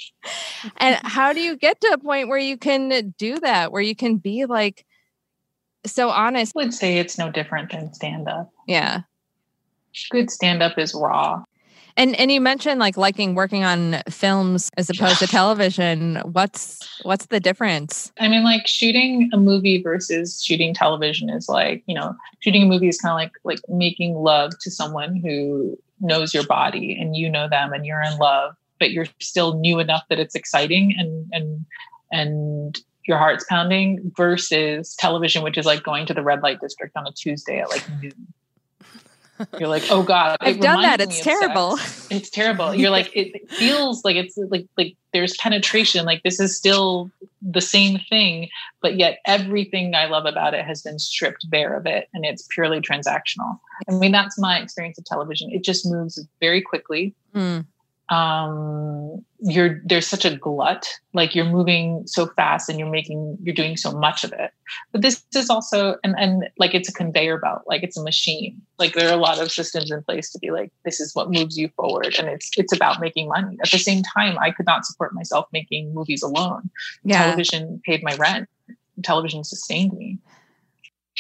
and 0.77 0.99
how 1.03 1.33
do 1.33 1.41
you 1.41 1.57
get 1.57 1.81
to 1.81 1.89
a 1.89 1.99
point 1.99 2.29
where 2.29 2.39
you 2.39 2.57
can 2.57 3.15
do 3.19 3.41
that, 3.41 3.73
where 3.73 3.83
you 3.83 3.97
can 3.97 4.17
be 4.17 4.45
like 4.45 4.85
so 5.87 6.11
honest? 6.11 6.53
I 6.57 6.61
would 6.61 6.75
say 6.75 6.99
it's 6.99 7.19
no 7.19 7.31
different 7.31 7.73
than 7.73 7.93
stand 7.95 8.29
up. 8.29 8.53
Yeah. 8.67 9.03
Good 10.11 10.31
stand 10.31 10.63
up 10.63 10.79
is 10.79 10.95
raw. 10.95 11.43
And 11.99 12.15
and 12.15 12.31
you 12.31 12.41
mentioned 12.41 12.79
like 12.79 12.97
liking 12.97 13.35
working 13.35 13.65
on 13.65 14.01
films 14.09 14.71
as 14.77 14.89
opposed 14.89 15.19
to 15.19 15.27
television. 15.27 16.23
What's 16.25 16.89
what's 17.03 17.27
the 17.27 17.41
difference? 17.41 18.13
I 18.21 18.29
mean, 18.29 18.45
like 18.45 18.69
shooting 18.69 19.29
a 19.33 19.37
movie 19.37 19.83
versus 19.83 20.41
shooting 20.41 20.73
television 20.73 21.29
is 21.29 21.49
like, 21.49 21.83
you 21.87 21.97
know, 21.97 22.15
shooting 22.39 22.63
a 22.63 22.67
movie 22.67 22.89
is 22.89 23.01
kind 23.01 23.11
of 23.11 23.17
like 23.17 23.33
like 23.43 23.59
making 23.69 24.15
love 24.15 24.53
to 24.61 24.71
someone 24.71 25.17
who 25.17 25.77
knows 26.01 26.33
your 26.33 26.47
body 26.47 26.97
and 26.99 27.17
you 27.17 27.29
know 27.29 27.49
them 27.49 27.73
and 27.73 27.85
you're 27.85 28.03
in 28.03 28.17
love, 28.19 28.55
but 28.79 28.93
you're 28.93 29.09
still 29.19 29.59
new 29.59 29.81
enough 29.81 30.05
that 30.09 30.21
it's 30.21 30.37
exciting 30.37 30.95
and 30.97 31.27
and 31.33 31.67
and 32.13 32.81
your 33.09 33.19
heart's 33.19 33.45
pounding 33.49 34.13
versus 34.17 34.95
television, 34.95 35.43
which 35.43 35.59
is 35.59 35.67
like 35.67 35.83
going 35.83 36.07
to 36.07 36.15
the 36.15 36.23
red 36.23 36.43
light 36.43 36.61
district 36.61 36.97
on 36.97 37.09
a 37.09 37.13
Tuesday 37.13 37.59
at 37.59 37.71
like 37.71 37.85
noon. 38.01 38.33
You're 39.59 39.69
like, 39.69 39.85
oh 39.91 40.03
God. 40.03 40.37
I've 40.41 40.61
done 40.61 40.83
that. 40.83 41.01
It's 41.01 41.17
me 41.17 41.23
sex." 41.23 41.41
terrible. 41.41 41.79
it's 42.11 42.31
terrible 42.31 42.75
you're 42.75 42.91
like 42.91 43.11
it 43.15 43.51
feels 43.53 44.05
like 44.05 44.17
it's 44.17 44.37
like 44.37 44.67
like 44.77 44.97
there's 45.13 45.37
penetration 45.37 46.05
like 46.05 46.23
this 46.23 46.41
is 46.41 46.57
still 46.57 47.11
the 47.43 47.61
same 47.61 47.99
thing 48.09 48.49
but 48.81 48.97
yet 48.97 49.19
everything 49.27 49.95
i 49.95 50.07
love 50.07 50.27
about 50.27 50.55
it 50.55 50.65
has 50.65 50.83
been 50.83 50.99
stripped 50.99 51.49
bare 51.51 51.77
of 51.77 51.87
it 51.87 52.09
and 52.15 52.25
it's 52.25 52.47
purely 52.51 52.81
transactional 52.81 53.59
i 53.89 53.93
mean 53.93 54.13
that's 54.13 54.39
my 54.39 54.59
experience 54.59 54.99
of 54.99 55.05
television 55.05 55.51
it 55.53 55.63
just 55.63 55.87
moves 55.87 56.25
very 56.41 56.63
quickly 56.63 57.15
Mm. 57.35 57.67
Um 58.11 59.23
you're 59.41 59.81
there's 59.85 60.07
such 60.07 60.25
a 60.25 60.37
glut 60.37 60.89
like 61.13 61.35
you're 61.35 61.45
moving 61.45 62.03
so 62.07 62.27
fast 62.27 62.69
and 62.69 62.79
you're 62.79 62.91
making 62.91 63.37
you're 63.43 63.55
doing 63.55 63.77
so 63.77 63.93
much 63.93 64.25
of 64.25 64.33
it. 64.33 64.51
But 64.93 65.03
this 65.03 65.23
is 65.35 65.51
also 65.51 65.97
and 66.03 66.15
and 66.19 66.49
like 66.59 66.75
it's 66.75 66.89
a 66.89 66.93
conveyor 66.93 67.39
belt 67.39 67.63
like 67.67 67.83
it's 67.83 67.97
a 67.97 68.03
machine. 68.03 68.61
Like 68.79 68.95
there 68.95 69.09
are 69.09 69.15
a 69.15 69.21
lot 69.21 69.39
of 69.39 69.53
systems 69.53 69.91
in 69.91 70.03
place 70.03 70.31
to 70.31 70.39
be 70.39 70.51
like 70.51 70.73
this 70.85 71.01
is 71.01 71.15
what 71.15 71.31
moves 71.31 71.57
you 71.57 71.69
forward 71.77 72.17
and 72.19 72.29
it's 72.29 72.51
it's 72.57 72.73
about 72.73 73.01
making 73.01 73.29
money. 73.29 73.59
At 73.63 73.71
the 73.71 73.79
same 73.79 74.03
time 74.03 74.39
i 74.39 74.51
could 74.51 74.67
not 74.67 74.87
support 74.87 75.15
myself 75.15 75.47
making 75.53 75.95
movies 75.95 76.23
alone. 76.23 76.71
Yeah. 77.05 77.25
television 77.25 77.81
paid 77.85 78.03
my 78.03 78.15
rent. 78.17 78.49
Television 79.03 79.45
sustained 79.45 79.93
me 79.93 80.19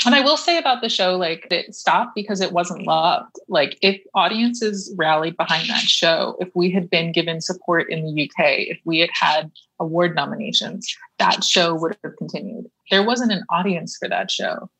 and 0.06 0.14
i 0.14 0.20
will 0.20 0.36
say 0.36 0.58
about 0.58 0.80
the 0.80 0.88
show 0.88 1.16
like 1.16 1.46
it 1.50 1.74
stopped 1.74 2.14
because 2.14 2.40
it 2.40 2.52
wasn't 2.52 2.86
loved. 2.86 3.36
Like 3.48 3.78
if 3.82 4.00
audiences 4.14 4.92
rallied 4.96 5.36
behind 5.36 5.68
that 5.68 5.82
show 5.82 6.36
if 6.40 6.48
we 6.54 6.70
had 6.70 6.90
been 6.90 7.12
given 7.12 7.40
support 7.40 7.90
in 7.90 8.04
the 8.04 8.24
uk 8.24 8.34
if 8.38 8.78
we 8.84 9.00
had 9.00 9.10
had 9.12 9.50
award 9.80 10.14
nominations 10.14 10.86
that 11.18 11.42
show 11.44 11.74
would 11.74 11.96
have 12.04 12.16
continued. 12.16 12.70
There 12.90 13.02
wasn't 13.04 13.32
an 13.32 13.44
audience 13.50 13.96
for 13.96 14.08
that 14.08 14.30
show. 14.30 14.70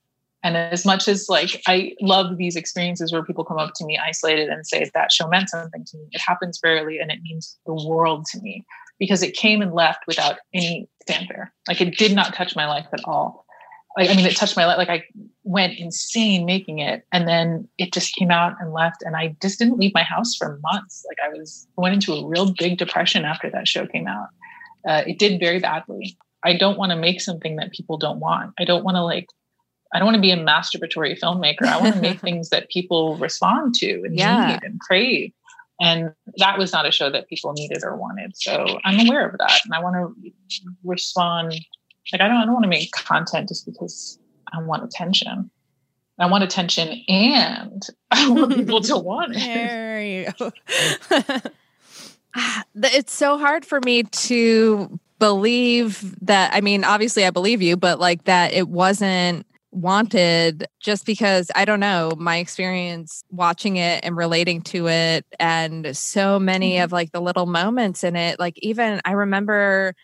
And 0.43 0.57
as 0.57 0.85
much 0.85 1.09
as 1.09 1.29
like 1.29 1.63
i 1.67 1.93
love 2.01 2.37
these 2.37 2.57
experiences 2.57 3.13
where 3.13 3.25
people 3.25 3.45
come 3.45 3.59
up 3.59 3.73
to 3.77 3.85
me 3.85 3.99
isolated 3.99 4.49
and 4.49 4.67
say 4.67 4.91
that 4.95 5.13
show 5.13 5.29
meant 5.29 5.51
something 5.51 5.85
to 5.85 5.97
me 5.99 6.05
it 6.13 6.21
happens 6.21 6.61
rarely 6.63 6.99
and 6.99 7.11
it 7.11 7.21
means 7.23 7.59
the 7.67 7.75
world 7.75 8.25
to 8.33 8.41
me 8.41 8.65
because 8.99 9.23
it 9.23 9.35
came 9.35 9.63
and 9.63 9.73
left 9.73 10.01
without 10.09 10.39
any 10.53 10.89
fanfare. 11.07 11.53
Like 11.69 11.81
it 11.81 11.97
did 11.97 12.15
not 12.15 12.35
touch 12.35 12.57
my 12.57 12.67
life 12.67 12.87
at 12.93 13.05
all 13.05 13.47
like 13.99 14.09
i 14.11 14.15
mean 14.15 14.25
it 14.27 14.37
touched 14.37 14.57
my 14.57 14.65
life. 14.65 14.79
Like 14.79 14.89
i 14.89 15.03
went 15.45 15.79
insane 15.79 16.45
making 16.47 16.79
it 16.79 17.05
and 17.13 17.27
then 17.27 17.69
it 17.79 17.93
just 17.93 18.15
came 18.15 18.31
out 18.31 18.55
and 18.61 18.73
left 18.73 19.03
and 19.03 19.17
i 19.17 19.35
just 19.43 19.59
didn't 19.59 19.79
leave 19.79 19.93
my 19.95 20.03
house 20.03 20.35
for 20.35 20.59
months. 20.63 21.05
Like 21.09 21.19
i 21.25 21.37
was 21.37 21.67
went 21.77 21.95
into 21.95 22.13
a 22.15 22.27
real 22.27 22.53
big 22.53 22.79
depression 22.79 23.25
after 23.25 23.51
that 23.51 23.67
show 23.69 23.87
came 23.87 24.07
out. 24.07 24.29
Uh, 24.89 25.03
it 25.07 25.19
did 25.19 25.41
very 25.41 25.59
badly. 25.59 26.17
I 26.45 26.57
don't 26.57 26.79
want 26.79 26.91
to 26.91 26.97
make 26.97 27.21
something 27.21 27.57
that 27.57 27.73
people 27.73 27.99
don't 27.99 28.21
want. 28.21 28.55
I 28.59 28.65
don't 28.65 28.85
want 28.85 28.95
to 28.97 29.03
like 29.03 29.27
i 29.93 29.99
don't 29.99 30.07
want 30.07 30.17
to 30.17 30.21
be 30.21 30.31
a 30.31 30.37
masturbatory 30.37 31.19
filmmaker. 31.19 31.65
I 31.67 31.79
want 31.81 31.95
to 31.95 32.01
make 32.01 32.21
things 32.29 32.51
that 32.51 32.69
people 32.71 33.17
respond 33.19 33.75
to 33.77 34.03
and 34.05 34.17
Yeah. 34.17 34.47
need 34.47 34.63
and 34.63 34.79
crave. 34.81 35.33
And 35.81 36.13
that 36.39 36.59
was 36.59 36.73
not 36.73 36.87
a 36.87 36.91
show 36.91 37.09
that 37.11 37.29
people 37.29 37.53
needed 37.53 37.83
or 37.85 37.97
wanted. 37.97 38.37
So 38.37 38.79
i'm 38.85 39.01
aware 39.07 39.27
of 39.29 39.37
that 39.39 39.61
and 39.65 39.75
i 39.75 39.81
want 39.81 39.97
to 39.97 40.15
respond 40.85 41.55
like 42.13 42.21
I 42.21 42.29
don't, 42.29 42.37
I 42.37 42.45
don't 42.45 42.55
want 42.55 42.65
to 42.65 42.71
make 42.71 42.93
content 42.93 43.49
just 43.49 43.67
because 43.67 44.19
I 44.53 44.63
want 44.63 44.85
attention. 44.85 45.51
I 46.19 46.27
want 46.27 46.43
attention 46.45 47.03
and 47.09 47.87
I 48.11 48.29
want 48.29 48.57
people 48.57 48.81
to 48.83 48.97
want 48.99 49.37
it. 49.37 49.41
There 49.41 50.03
you 50.03 50.27
it's 52.75 53.13
so 53.13 53.39
hard 53.39 53.65
for 53.65 53.81
me 53.81 54.03
to 54.05 55.01
believe 55.19 56.15
that 56.21 56.55
i 56.55 56.61
mean 56.61 56.85
obviously 56.85 57.25
i 57.25 57.31
believe 57.31 57.61
you 57.61 57.77
but 57.77 57.99
like 57.99 58.23
that 58.25 58.53
it 58.53 58.69
wasn't 58.69 59.45
wanted 59.71 60.67
just 60.81 61.05
because 61.05 61.51
I 61.55 61.65
don't 61.65 61.81
know 61.81 62.13
my 62.17 62.39
experience 62.39 63.23
watching 63.31 63.77
it 63.77 64.03
and 64.03 64.17
relating 64.17 64.63
to 64.63 64.89
it 64.89 65.27
and 65.39 65.97
so 65.97 66.39
many 66.39 66.75
mm-hmm. 66.75 66.85
of 66.85 66.93
like 66.93 67.13
the 67.13 67.21
little 67.21 67.47
moments 67.47 68.03
in 68.03 68.17
it 68.17 68.39
like 68.39 68.59
even 68.59 69.01
I 69.05 69.13
remember 69.13 69.95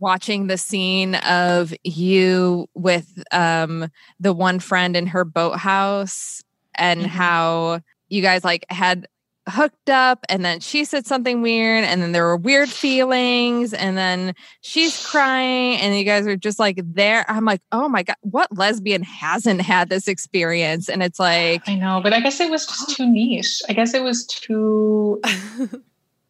watching 0.00 0.46
the 0.46 0.58
scene 0.58 1.14
of 1.16 1.74
you 1.84 2.66
with 2.74 3.22
um 3.32 3.90
the 4.20 4.32
one 4.32 4.60
friend 4.60 4.96
in 4.96 5.06
her 5.06 5.24
boathouse 5.24 6.42
and 6.74 7.06
how 7.06 7.80
you 8.08 8.22
guys 8.22 8.44
like 8.44 8.64
had 8.70 9.06
hooked 9.48 9.88
up 9.88 10.24
and 10.28 10.44
then 10.44 10.60
she 10.60 10.84
said 10.84 11.06
something 11.06 11.40
weird 11.40 11.82
and 11.84 12.02
then 12.02 12.12
there 12.12 12.24
were 12.24 12.36
weird 12.36 12.68
feelings 12.68 13.72
and 13.72 13.96
then 13.96 14.34
she's 14.60 15.06
crying 15.06 15.78
and 15.78 15.96
you 15.96 16.04
guys 16.04 16.26
are 16.26 16.36
just 16.36 16.58
like 16.58 16.78
there. 16.84 17.24
I'm 17.30 17.44
like 17.44 17.62
oh 17.72 17.88
my 17.88 18.02
god 18.02 18.16
what 18.20 18.54
lesbian 18.56 19.02
hasn't 19.02 19.62
had 19.62 19.88
this 19.88 20.06
experience? 20.06 20.88
And 20.88 21.02
it's 21.02 21.18
like 21.18 21.66
I 21.66 21.74
know, 21.76 22.00
but 22.02 22.12
I 22.12 22.20
guess 22.20 22.40
it 22.40 22.50
was 22.50 22.66
just 22.66 22.90
too 22.96 23.10
niche. 23.10 23.62
I 23.68 23.72
guess 23.72 23.94
it 23.94 24.02
was 24.02 24.26
too 24.26 25.20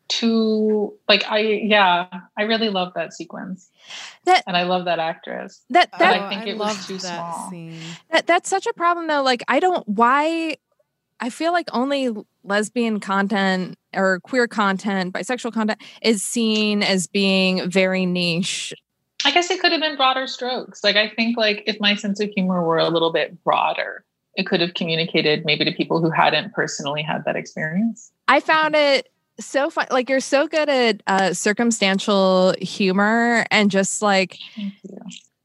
too 0.09 0.95
like 1.09 1.25
I 1.31 1.39
yeah, 1.41 2.07
I 2.37 2.43
really 2.43 2.69
love 2.71 2.93
that 2.95 3.13
sequence. 3.13 3.71
That- 4.25 4.43
and 4.47 4.57
I 4.57 4.65
love 4.65 4.85
that 4.87 4.99
actress. 4.99 5.63
that 5.71 5.91
But 5.93 5.99
that 6.01 6.23
I 6.23 6.29
think 6.29 6.47
Oh, 6.47 6.51
it 6.51 6.59
was 6.59 6.77
loved 6.77 6.89
too 6.89 6.99
that 6.99 7.35
small. 7.35 7.51
scene. 7.51 7.81
That 8.11 8.27
that's 8.27 8.49
such 8.49 8.67
a 8.67 8.73
problem 8.73 9.07
though. 9.07 9.23
Like 9.23 9.43
I 9.49 9.61
don't 9.61 9.87
why 9.89 10.57
I 11.21 11.31
feel 11.31 11.53
like 11.53 11.69
only 11.73 12.11
lesbian 12.45 13.01
content 13.01 13.77
or 13.95 14.21
queer 14.21 14.47
content, 14.47 15.15
bisexual 15.15 15.53
content 15.53 15.81
is 16.03 16.23
seen 16.23 16.83
as 16.83 17.07
being 17.07 17.69
very 17.71 18.07
niche. 18.07 18.73
I 19.25 19.33
guess 19.33 19.51
it 19.51 19.61
could 19.61 19.73
have 19.73 19.81
been 19.81 19.97
broader 19.97 20.27
strokes. 20.27 20.85
Like 20.85 20.97
I 20.97 21.09
think 21.09 21.37
like 21.37 21.65
if 21.67 21.79
my 21.81 21.95
sense 21.97 22.21
of 22.21 22.31
humor 22.31 22.63
were 22.63 22.79
a 22.79 22.89
little 22.89 23.13
bit 23.13 23.43
broader, 23.43 24.05
it 24.37 24.47
could 24.47 24.61
have 24.61 24.75
communicated 24.75 25.45
maybe 25.45 25.65
to 25.65 25.73
people 25.73 26.01
who 26.01 26.11
hadn't 26.11 26.53
personally 26.55 27.03
had 27.03 27.25
that 27.25 27.35
experience. 27.35 28.13
I 28.29 28.39
found 28.41 28.77
it 28.77 29.09
so 29.41 29.71
fun. 29.71 29.87
Like 29.91 30.09
you're 30.09 30.21
so 30.21 30.47
good 30.47 30.69
at 30.69 31.03
uh, 31.07 31.33
circumstantial 31.33 32.55
humor 32.61 33.45
and 33.51 33.71
just 33.71 34.03
like 34.03 34.39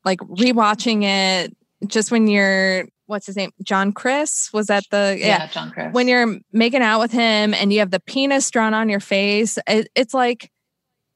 like 0.06 0.20
rewatching 0.20 1.04
it 1.04 1.56
just 1.88 2.12
when 2.12 2.28
you're 2.28 2.86
what's 3.06 3.26
his 3.26 3.36
name 3.36 3.52
John 3.62 3.92
Chris 3.92 4.50
was 4.54 4.68
that 4.68 4.84
the 4.92 5.18
Yeah, 5.20 5.48
John 5.48 5.72
Chris. 5.72 5.94
when 5.94 6.08
you're 6.08 6.40
making 6.52 6.82
out 6.82 7.00
with 7.00 7.12
him 7.12 7.54
and 7.54 7.72
you 7.74 7.80
have 7.80 7.92
the 7.92 8.00
penis 8.00 8.50
drawn 8.50 8.74
on 8.74 8.90
your 8.90 9.00
face, 9.00 9.58
it, 9.68 9.90
it's 9.96 10.14
like 10.14 10.50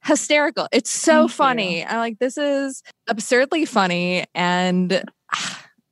hysterical. 0.04 0.68
It's 0.72 0.90
so 0.90 1.22
Thank 1.22 1.32
funny. 1.32 1.84
I 1.84 1.98
like 1.98 2.18
this 2.18 2.38
is 2.38 2.82
absurdly 3.08 3.64
funny 3.64 4.24
and 4.34 5.02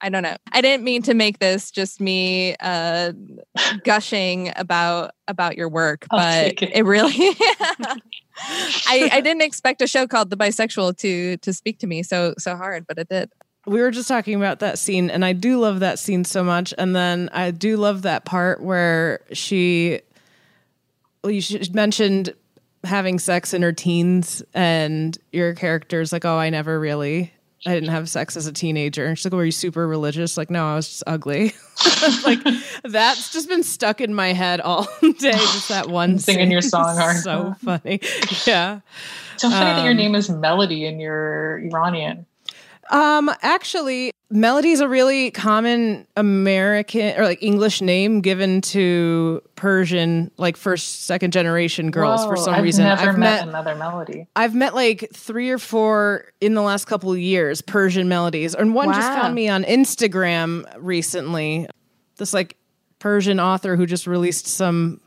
I 0.00 0.08
don't 0.10 0.22
know. 0.22 0.36
I 0.52 0.60
didn't 0.60 0.84
mean 0.84 1.02
to 1.02 1.14
make 1.14 1.38
this 1.38 1.70
just 1.70 2.00
me 2.00 2.54
uh 2.60 3.12
gushing 3.84 4.52
about 4.56 5.12
about 5.28 5.56
your 5.56 5.68
work, 5.68 6.06
but 6.10 6.62
it. 6.62 6.70
it 6.74 6.84
really 6.84 7.14
I, 8.38 9.08
I 9.12 9.20
didn't 9.22 9.42
expect 9.42 9.80
a 9.80 9.86
show 9.86 10.06
called 10.06 10.30
The 10.30 10.36
Bisexual 10.36 10.98
to 10.98 11.36
to 11.38 11.52
speak 11.52 11.78
to 11.78 11.86
me 11.86 12.02
so 12.02 12.34
so 12.38 12.56
hard, 12.56 12.86
but 12.86 12.98
it 12.98 13.08
did. 13.08 13.30
we 13.66 13.80
were 13.80 13.90
just 13.90 14.08
talking 14.08 14.34
about 14.34 14.60
that 14.60 14.78
scene 14.78 15.10
and 15.10 15.24
i 15.24 15.32
do 15.32 15.58
love 15.58 15.80
that 15.80 15.98
scene 15.98 16.24
so 16.24 16.44
much 16.44 16.72
and 16.78 16.94
then 16.94 17.28
i 17.32 17.50
do 17.50 17.76
love 17.76 18.02
that 18.02 18.24
part 18.24 18.62
where 18.62 19.20
she 19.32 20.00
well, 21.24 21.32
you 21.32 21.42
mentioned 21.72 22.32
having 22.84 23.18
sex 23.18 23.52
in 23.52 23.62
her 23.62 23.72
teens 23.72 24.42
and 24.54 25.18
your 25.32 25.54
character's 25.54 26.12
like 26.12 26.24
oh 26.24 26.36
i 26.36 26.48
never 26.48 26.78
really 26.78 27.32
i 27.66 27.74
didn't 27.74 27.90
have 27.90 28.08
sex 28.08 28.36
as 28.36 28.46
a 28.46 28.52
teenager. 28.52 29.06
And 29.06 29.18
she's 29.18 29.26
like 29.26 29.32
were 29.32 29.44
you 29.44 29.52
super 29.52 29.86
religious? 29.86 30.36
Like 30.36 30.50
no 30.50 30.66
i 30.66 30.74
was 30.74 30.88
just 30.88 31.04
ugly. 31.06 31.54
Like 32.24 32.40
that's 32.84 33.32
just 33.32 33.48
been 33.48 33.62
stuck 33.62 34.00
in 34.00 34.14
my 34.14 34.32
head 34.32 34.60
all 34.60 34.88
day 35.02 35.32
just 35.32 35.68
that 35.68 35.88
one 35.88 36.18
Singing 36.18 36.50
your 36.50 36.60
song, 36.62 36.98
aren't 36.98 37.18
so 37.18 37.54
funny. 37.62 38.00
Yeah. 38.46 38.80
So 39.36 39.50
funny 39.50 39.64
that 39.64 39.82
your 39.82 39.92
um, 39.92 39.96
name 39.96 40.14
is 40.14 40.30
Melody 40.30 40.86
and 40.86 41.00
you're 41.00 41.58
Iranian. 41.58 42.26
Um, 42.90 43.30
actually, 43.42 44.12
Melody 44.30 44.70
is 44.70 44.80
a 44.80 44.88
really 44.88 45.30
common 45.30 46.06
American 46.16 47.18
or 47.18 47.24
like 47.24 47.42
English 47.42 47.80
name 47.80 48.20
given 48.20 48.60
to 48.62 49.42
Persian, 49.54 50.30
like 50.36 50.56
first, 50.56 51.04
second 51.04 51.32
generation 51.32 51.90
girls 51.90 52.24
for 52.26 52.36
some 52.36 52.54
I've 52.54 52.62
reason. 52.62 52.84
Never 52.84 53.10
I've 53.10 53.18
met, 53.18 53.40
met, 53.40 53.48
another 53.48 53.74
Melody. 53.74 54.26
I've 54.34 54.54
met 54.54 54.74
like 54.74 55.10
three 55.12 55.50
or 55.50 55.58
four 55.58 56.32
in 56.40 56.54
the 56.54 56.62
last 56.62 56.86
couple 56.86 57.12
of 57.12 57.18
years 57.18 57.62
Persian 57.62 58.08
melodies, 58.08 58.54
and 58.54 58.74
one 58.74 58.92
just 58.92 59.08
found 59.08 59.34
me 59.34 59.48
on 59.48 59.64
Instagram 59.64 60.64
recently. 60.78 61.68
This 62.16 62.34
like 62.34 62.56
Persian 62.98 63.38
author 63.38 63.76
who 63.76 63.86
just 63.86 64.06
released 64.06 64.46
some 64.46 65.00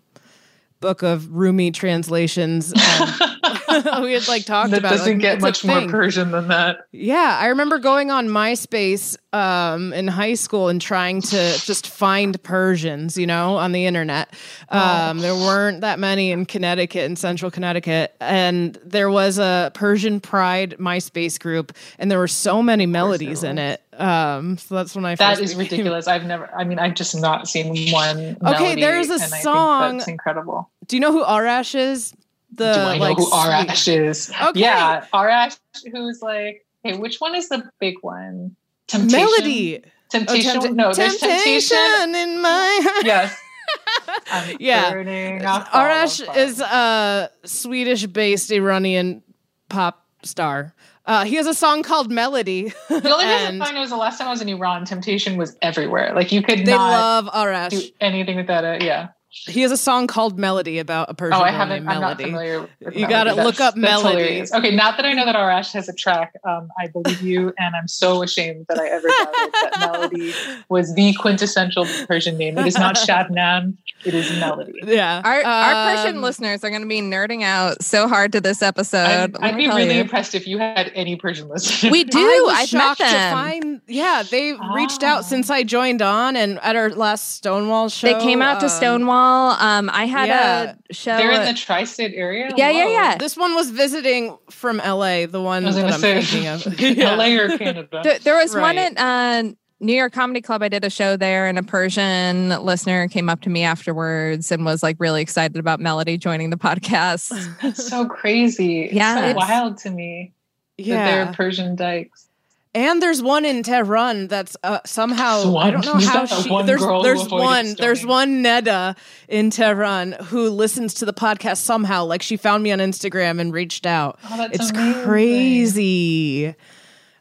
book 0.80 1.04
of 1.04 1.30
Rumi 1.30 1.72
translations. 1.72 2.74
And 2.76 3.39
we 4.02 4.14
had 4.14 4.28
like 4.28 4.46
talked 4.46 4.72
That 4.72 4.80
about 4.80 4.94
it, 4.94 4.98
doesn't 4.98 5.14
like, 5.14 5.22
get 5.22 5.42
much 5.42 5.64
more. 5.66 5.88
Persian 5.88 6.32
than 6.32 6.48
that. 6.50 6.88
Yeah, 6.92 7.38
I 7.42 7.48
remember 7.48 7.80
going 7.80 8.12
on 8.12 8.28
MySpace 8.28 9.18
um, 9.34 9.94
in 9.94 10.08
high 10.08 10.34
school 10.34 10.70
and 10.70 10.82
trying 10.82 11.22
to 11.22 11.60
just 11.64 11.88
find 11.88 12.42
Persians, 12.44 13.18
you 13.18 13.28
know, 13.28 13.56
on 13.58 13.72
the 13.72 13.86
internet. 13.86 14.34
Um, 14.70 15.20
There 15.20 15.36
weren't 15.36 15.82
that 15.82 16.00
many 16.00 16.32
in 16.32 16.46
Connecticut, 16.46 17.04
in 17.04 17.16
central 17.16 17.52
Connecticut. 17.52 18.16
And 18.20 18.78
there 18.86 19.10
was 19.10 19.38
a 19.38 19.72
Persian 19.74 20.20
Pride 20.20 20.76
MySpace 20.80 21.40
group, 21.40 21.74
and 21.98 22.10
there 22.10 22.20
were 22.20 22.28
so 22.28 22.62
many 22.64 22.86
melodies 22.86 23.44
in 23.44 23.58
it. 23.58 23.82
Um, 23.94 24.58
so 24.58 24.76
that's 24.76 24.96
when 24.96 25.06
I 25.06 25.16
That 25.16 25.32
first 25.38 25.42
is 25.42 25.54
became- 25.56 25.72
ridiculous. 25.72 26.08
I've 26.08 26.26
never. 26.26 26.50
I 26.56 26.64
mean, 26.64 26.80
I've 26.80 26.96
just 26.96 27.20
not 27.20 27.48
seen 27.50 27.92
one. 27.92 28.38
Okay, 28.46 28.76
there's 28.76 29.10
a 29.10 29.14
and 29.16 29.22
I 29.24 29.28
think 29.28 29.44
song- 29.44 29.98
that's 29.98 30.08
incredible. 30.10 30.70
Do 30.88 30.96
you 30.96 31.02
know 31.02 31.12
who 31.12 31.24
Arash 31.24 31.76
is? 31.78 32.14
The 32.52 32.74
Do 32.74 32.80
I 32.80 32.98
know 32.98 33.00
like, 33.04 33.18
who 33.18 33.24
sweet- 33.26 33.34
Arash 33.34 33.88
is? 34.06 34.32
Okay. 34.42 34.60
Yeah, 34.60 35.06
Arash, 35.14 35.58
who's 35.92 36.22
like, 36.22 36.66
hey, 36.84 36.98
which 36.98 37.20
one 37.20 37.36
is 37.36 37.50
the 37.50 37.70
big 37.80 37.96
one? 38.02 38.56
Temptation. 38.88 39.20
Melody. 39.20 39.80
Oh, 39.84 40.26
Tempt- 40.26 40.72
no, 40.74 40.92
there's 40.92 41.18
temptation. 41.18 42.16
in 42.16 42.42
my 42.42 42.80
heart. 42.84 43.06
Yes. 43.06 43.38
I'm 44.32 44.58
Yeah. 44.60 44.92
burning 44.92 45.46
off 45.46 45.70
all 45.72 45.82
Arash 45.84 46.36
is 46.36 46.60
a 46.60 47.30
Swedish 47.46 48.08
based 48.08 48.52
Iranian 48.52 49.22
pop 49.70 50.04
star. 50.24 50.74
Uh, 51.06 51.26
he 51.26 51.36
has 51.36 51.46
a 51.48 51.54
song 51.54 51.84
called 51.84 52.12
Melody. 52.12 52.74
The 52.88 53.12
only 53.14 53.26
reason 53.26 53.62
I 53.62 53.72
know 53.72 53.84
is 53.84 53.90
the 53.92 53.96
last 53.98 54.18
time 54.18 54.28
I 54.28 54.32
was 54.32 54.42
in 54.42 54.50
Iran, 54.50 54.86
Temptation 54.86 55.38
was 55.38 55.56
everywhere. 55.62 56.14
Like 56.16 56.32
you 56.32 56.42
could 56.42 56.66
they 56.66 56.72
not 56.72 57.30
love 57.32 57.70
do 57.72 57.82
anything 58.02 58.36
without 58.38 58.64
it. 58.64 58.84
Yeah. 58.84 59.10
He 59.32 59.62
has 59.62 59.72
a 59.72 59.78
song 59.78 60.08
called 60.08 60.40
Melody 60.40 60.80
about 60.80 61.10
a 61.12 61.14
Persian 61.14 61.40
Oh, 61.40 61.44
I 61.44 61.52
haven't. 61.52 61.84
named 61.86 61.90
I'm 61.90 62.02
not 62.02 62.18
Melody. 62.18 62.24
familiar. 62.24 62.62
With 62.82 62.96
You 62.96 63.08
gotta 63.08 63.36
look 63.36 63.60
up 63.62 63.76
that's 63.76 63.78
Melody. 63.78 64.18
hilarious. 64.24 64.52
Okay, 64.54 64.76
not 64.76 64.98
that 64.98 65.06
I 65.06 65.14
know 65.14 65.24
that 65.26 65.36
Arash 65.36 65.72
has 65.74 65.88
a 65.88 65.94
track. 65.94 66.34
Um, 66.44 66.70
I 66.80 66.88
believe 66.88 67.22
you, 67.22 67.54
and 67.60 67.76
I'm 67.76 67.88
so 67.88 68.24
ashamed 68.24 68.66
that 68.70 68.80
I 68.80 68.88
ever 68.88 69.08
doubted 69.08 69.54
that 69.54 69.80
Melody 69.92 70.34
was 70.68 70.96
the 70.96 71.14
quintessential 71.14 71.86
Persian 72.08 72.38
name. 72.40 72.58
It 72.58 72.66
is 72.66 72.76
not 72.80 72.96
Shabnam. 73.08 73.78
It 74.04 74.16
is 74.16 74.32
Melody. 74.40 74.74
Yeah. 74.84 75.22
Our 75.24 75.44
our 75.46 75.96
Persian 75.96 76.18
Um, 76.18 76.22
listeners 76.24 76.64
are 76.64 76.70
going 76.72 76.82
to 76.82 76.88
be 76.88 77.02
nerding 77.02 77.44
out 77.44 77.84
so 77.84 78.08
hard 78.08 78.32
to 78.32 78.42
this 78.42 78.64
episode. 78.64 79.06
I'd, 79.06 79.38
I'd 79.38 79.58
be 79.58 79.68
really 79.68 79.94
you. 79.96 80.02
impressed 80.02 80.34
if 80.34 80.48
you 80.48 80.58
had 80.58 80.92
any 80.96 81.18
Persian 81.18 81.50
listeners. 81.50 81.92
We 81.92 82.04
do. 82.06 82.18
I 82.18 82.42
was 82.46 82.54
I've 82.56 82.74
met 82.74 82.98
shocked 82.98 83.00
to 83.02 83.04
them. 83.06 83.34
find. 83.34 83.82
Yeah, 83.88 84.24
they 84.24 84.54
reached 84.74 85.04
Ah. 85.04 85.18
out 85.18 85.26
since 85.26 85.52
I 85.52 85.62
joined 85.64 86.02
on, 86.02 86.36
and 86.36 86.58
at 86.64 86.76
our 86.76 86.90
last 86.90 87.36
Stonewall 87.36 87.90
show, 87.90 88.08
They 88.12 88.20
came 88.24 88.42
out 88.42 88.60
to 88.62 88.66
um, 88.66 88.70
Stonewall. 88.72 89.19
Um, 89.20 89.90
I 89.92 90.06
had 90.06 90.28
yeah. 90.28 90.74
a 90.90 90.94
show. 90.94 91.16
They're 91.18 91.32
in 91.32 91.46
the 91.46 91.54
tri-state 91.60 92.14
area. 92.16 92.52
Yeah, 92.56 92.70
yeah, 92.70 92.86
Whoa. 92.86 92.92
yeah. 92.92 93.18
This 93.18 93.36
one 93.38 93.56
was 93.56 93.70
visiting 93.70 94.38
from 94.50 94.78
LA, 94.78 95.26
the 95.26 95.42
one 95.42 95.64
I 95.64 95.68
was 95.68 95.76
that 95.76 95.82
gonna 95.82 95.94
I'm 95.96 96.00
say 96.00 96.22
thinking 96.22 96.48
of. 96.48 96.80
Yeah. 96.98 97.16
LA 97.16 97.26
or 97.42 97.58
Canada. 97.58 98.02
There, 98.04 98.20
there 98.20 98.38
was 98.38 98.54
one 98.54 98.76
Right. 98.78 98.98
at 98.98 99.46
uh, 99.46 99.52
New 99.82 99.94
York 99.94 100.12
Comedy 100.14 100.42
Club. 100.42 100.62
I 100.64 100.68
did 100.70 100.84
a 100.84 100.90
show 100.90 101.16
there, 101.18 101.48
and 101.48 101.58
a 101.58 101.64
Persian 101.64 102.50
listener 102.64 103.08
came 103.08 103.30
up 103.30 103.42
to 103.42 103.50
me 103.50 103.64
afterwards 103.64 104.52
and 104.52 104.66
was 104.66 104.84
like 104.84 104.98
really 105.00 105.22
excited 105.22 105.58
about 105.58 105.80
Melody 105.80 106.18
joining 106.18 106.50
the 106.50 106.58
podcast. 106.58 107.30
That's 107.62 107.88
so 107.88 108.06
crazy. 108.08 108.84
It's 108.84 108.94
Yeah, 108.94 109.16
so 109.16 109.20
it's- 109.30 109.36
wild 109.36 109.78
to 109.80 109.90
me 109.90 110.34
that 110.78 110.84
Yeah. 110.86 111.24
they're 111.26 111.34
Persian 111.34 111.76
dykes. 111.76 112.29
And 112.76 113.02
there's 113.02 113.22
one 113.24 113.46
in 113.46 113.64
Tehran 113.64 114.28
that's 114.28 114.56
uh, 114.64 114.80
somehow 114.86 115.50
One- 115.50 115.68
I 115.68 115.72
don't 115.72 115.84
know 115.86 115.94
how 116.08 116.26
she 116.28 116.48
there's 116.66 116.82
there's 117.04 117.28
one 117.28 117.74
there's 117.80 118.06
one 118.06 118.44
Neda 118.44 118.96
in 119.28 119.50
Tehran 119.50 120.12
who 120.26 120.50
listens 120.50 120.94
to 120.96 121.06
the 121.06 121.14
podcast 121.14 121.58
somehow 121.58 122.06
like 122.06 122.22
she 122.22 122.38
found 122.38 122.62
me 122.64 122.72
on 122.72 122.78
Instagram 122.78 123.40
and 123.40 123.52
reached 123.52 123.88
out. 123.88 124.20
Oh, 124.30 124.38
that's 124.38 124.56
it's 124.60 124.70
amazing. 124.70 125.04
crazy. 125.04 126.56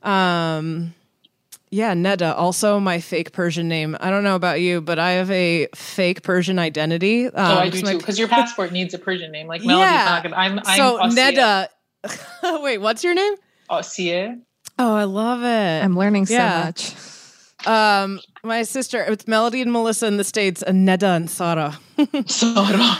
Um 0.02 0.94
yeah, 1.70 1.94
Neda, 1.94 2.34
also 2.34 2.78
my 2.80 3.00
fake 3.00 3.32
Persian 3.32 3.68
name. 3.68 3.94
I 4.00 4.08
don't 4.10 4.24
know 4.24 4.36
about 4.36 4.60
you, 4.60 4.80
but 4.80 4.98
I 4.98 5.12
have 5.12 5.30
a 5.30 5.68
fake 5.74 6.22
Persian 6.22 6.58
identity. 6.58 7.26
Um, 7.26 7.32
Oh, 7.36 7.58
I 7.58 7.68
do 7.68 7.80
'cause 7.82 7.90
too. 7.90 7.98
Because 7.98 8.18
your 8.18 8.28
passport 8.28 8.72
needs 8.72 8.94
a 8.94 8.98
Persian 8.98 9.30
name. 9.32 9.46
Like 9.46 9.62
Melody's 9.62 9.90
Yeah. 9.92 10.04
not 10.04 10.22
gonna. 10.22 10.36
I'm. 10.36 10.60
I'm 10.64 10.76
so. 10.76 10.98
Neda 11.20 11.68
Wait, 12.62 12.78
what's 12.78 13.02
your 13.04 13.14
name? 13.14 13.34
Asiye. 13.70 14.40
Oh, 14.78 14.94
I 14.94 15.04
love 15.04 15.42
it. 15.42 15.84
I'm 15.84 15.96
learning 15.96 16.26
so 16.26 16.34
Yeah. 16.34 16.64
much. 16.64 16.94
Um, 17.66 18.20
my 18.44 18.62
sister, 18.62 19.02
it's 19.02 19.26
Melody 19.26 19.60
and 19.60 19.72
Melissa 19.72 20.06
in 20.06 20.16
the 20.16 20.24
States, 20.24 20.62
and 20.62 20.86
Neda 20.88 21.16
and 21.16 21.28
Sara. 21.28 21.78
Sara. 22.26 22.96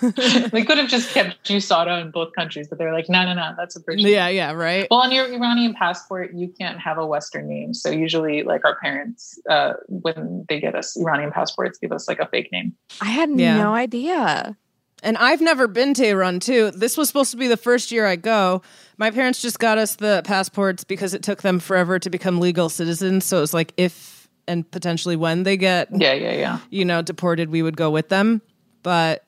we 0.52 0.64
could 0.64 0.78
have 0.78 0.88
just 0.88 1.12
kept 1.12 1.48
you 1.50 1.60
Sara 1.60 2.00
in 2.00 2.10
both 2.10 2.32
countries, 2.34 2.66
but 2.68 2.78
they're 2.78 2.92
like, 2.92 3.08
no, 3.08 3.24
no, 3.24 3.34
no, 3.34 3.52
that's 3.56 3.76
a 3.76 3.80
Persian. 3.80 4.08
yeah, 4.08 4.28
yeah, 4.28 4.52
right. 4.52 4.88
Well, 4.90 5.00
on 5.00 5.12
your 5.12 5.26
Iranian 5.32 5.74
passport, 5.74 6.32
you 6.34 6.48
can't 6.58 6.80
have 6.80 6.96
a 6.98 7.06
Western 7.06 7.46
name. 7.48 7.74
So 7.74 7.90
usually, 7.90 8.42
like 8.42 8.64
our 8.64 8.78
parents, 8.80 9.38
uh, 9.48 9.74
when 9.88 10.44
they 10.48 10.58
get 10.58 10.74
us 10.74 10.96
Iranian 10.96 11.30
passports, 11.30 11.78
give 11.78 11.92
us 11.92 12.08
like 12.08 12.18
a 12.18 12.26
fake 12.26 12.48
name. 12.50 12.72
I 13.00 13.10
had 13.10 13.30
Yeah. 13.30 13.58
no 13.58 13.74
idea. 13.74 14.56
And 15.02 15.16
I've 15.18 15.40
never 15.40 15.66
been 15.66 15.94
to 15.94 16.06
Iran 16.08 16.38
too. 16.40 16.70
This 16.70 16.96
was 16.96 17.08
supposed 17.08 17.32
to 17.32 17.36
be 17.36 17.48
the 17.48 17.56
first 17.56 17.90
year 17.90 18.06
I 18.06 18.16
go. 18.16 18.62
My 18.98 19.10
parents 19.10 19.42
just 19.42 19.58
got 19.58 19.76
us 19.78 19.96
the 19.96 20.22
passports 20.24 20.84
because 20.84 21.12
it 21.12 21.22
took 21.22 21.42
them 21.42 21.58
forever 21.58 21.98
to 21.98 22.08
become 22.08 22.38
legal 22.38 22.68
citizens. 22.68 23.24
So 23.24 23.38
it 23.38 23.40
was 23.40 23.52
like 23.54 23.72
if 23.76 24.28
and 24.48 24.68
potentially 24.70 25.16
when 25.16 25.42
they 25.44 25.56
get, 25.56 25.88
Yeah, 25.92 26.12
yeah, 26.12 26.32
yeah. 26.32 26.58
you 26.70 26.84
know, 26.84 27.02
deported, 27.02 27.50
we 27.50 27.62
would 27.62 27.76
go 27.76 27.90
with 27.90 28.08
them. 28.10 28.42
But 28.82 29.24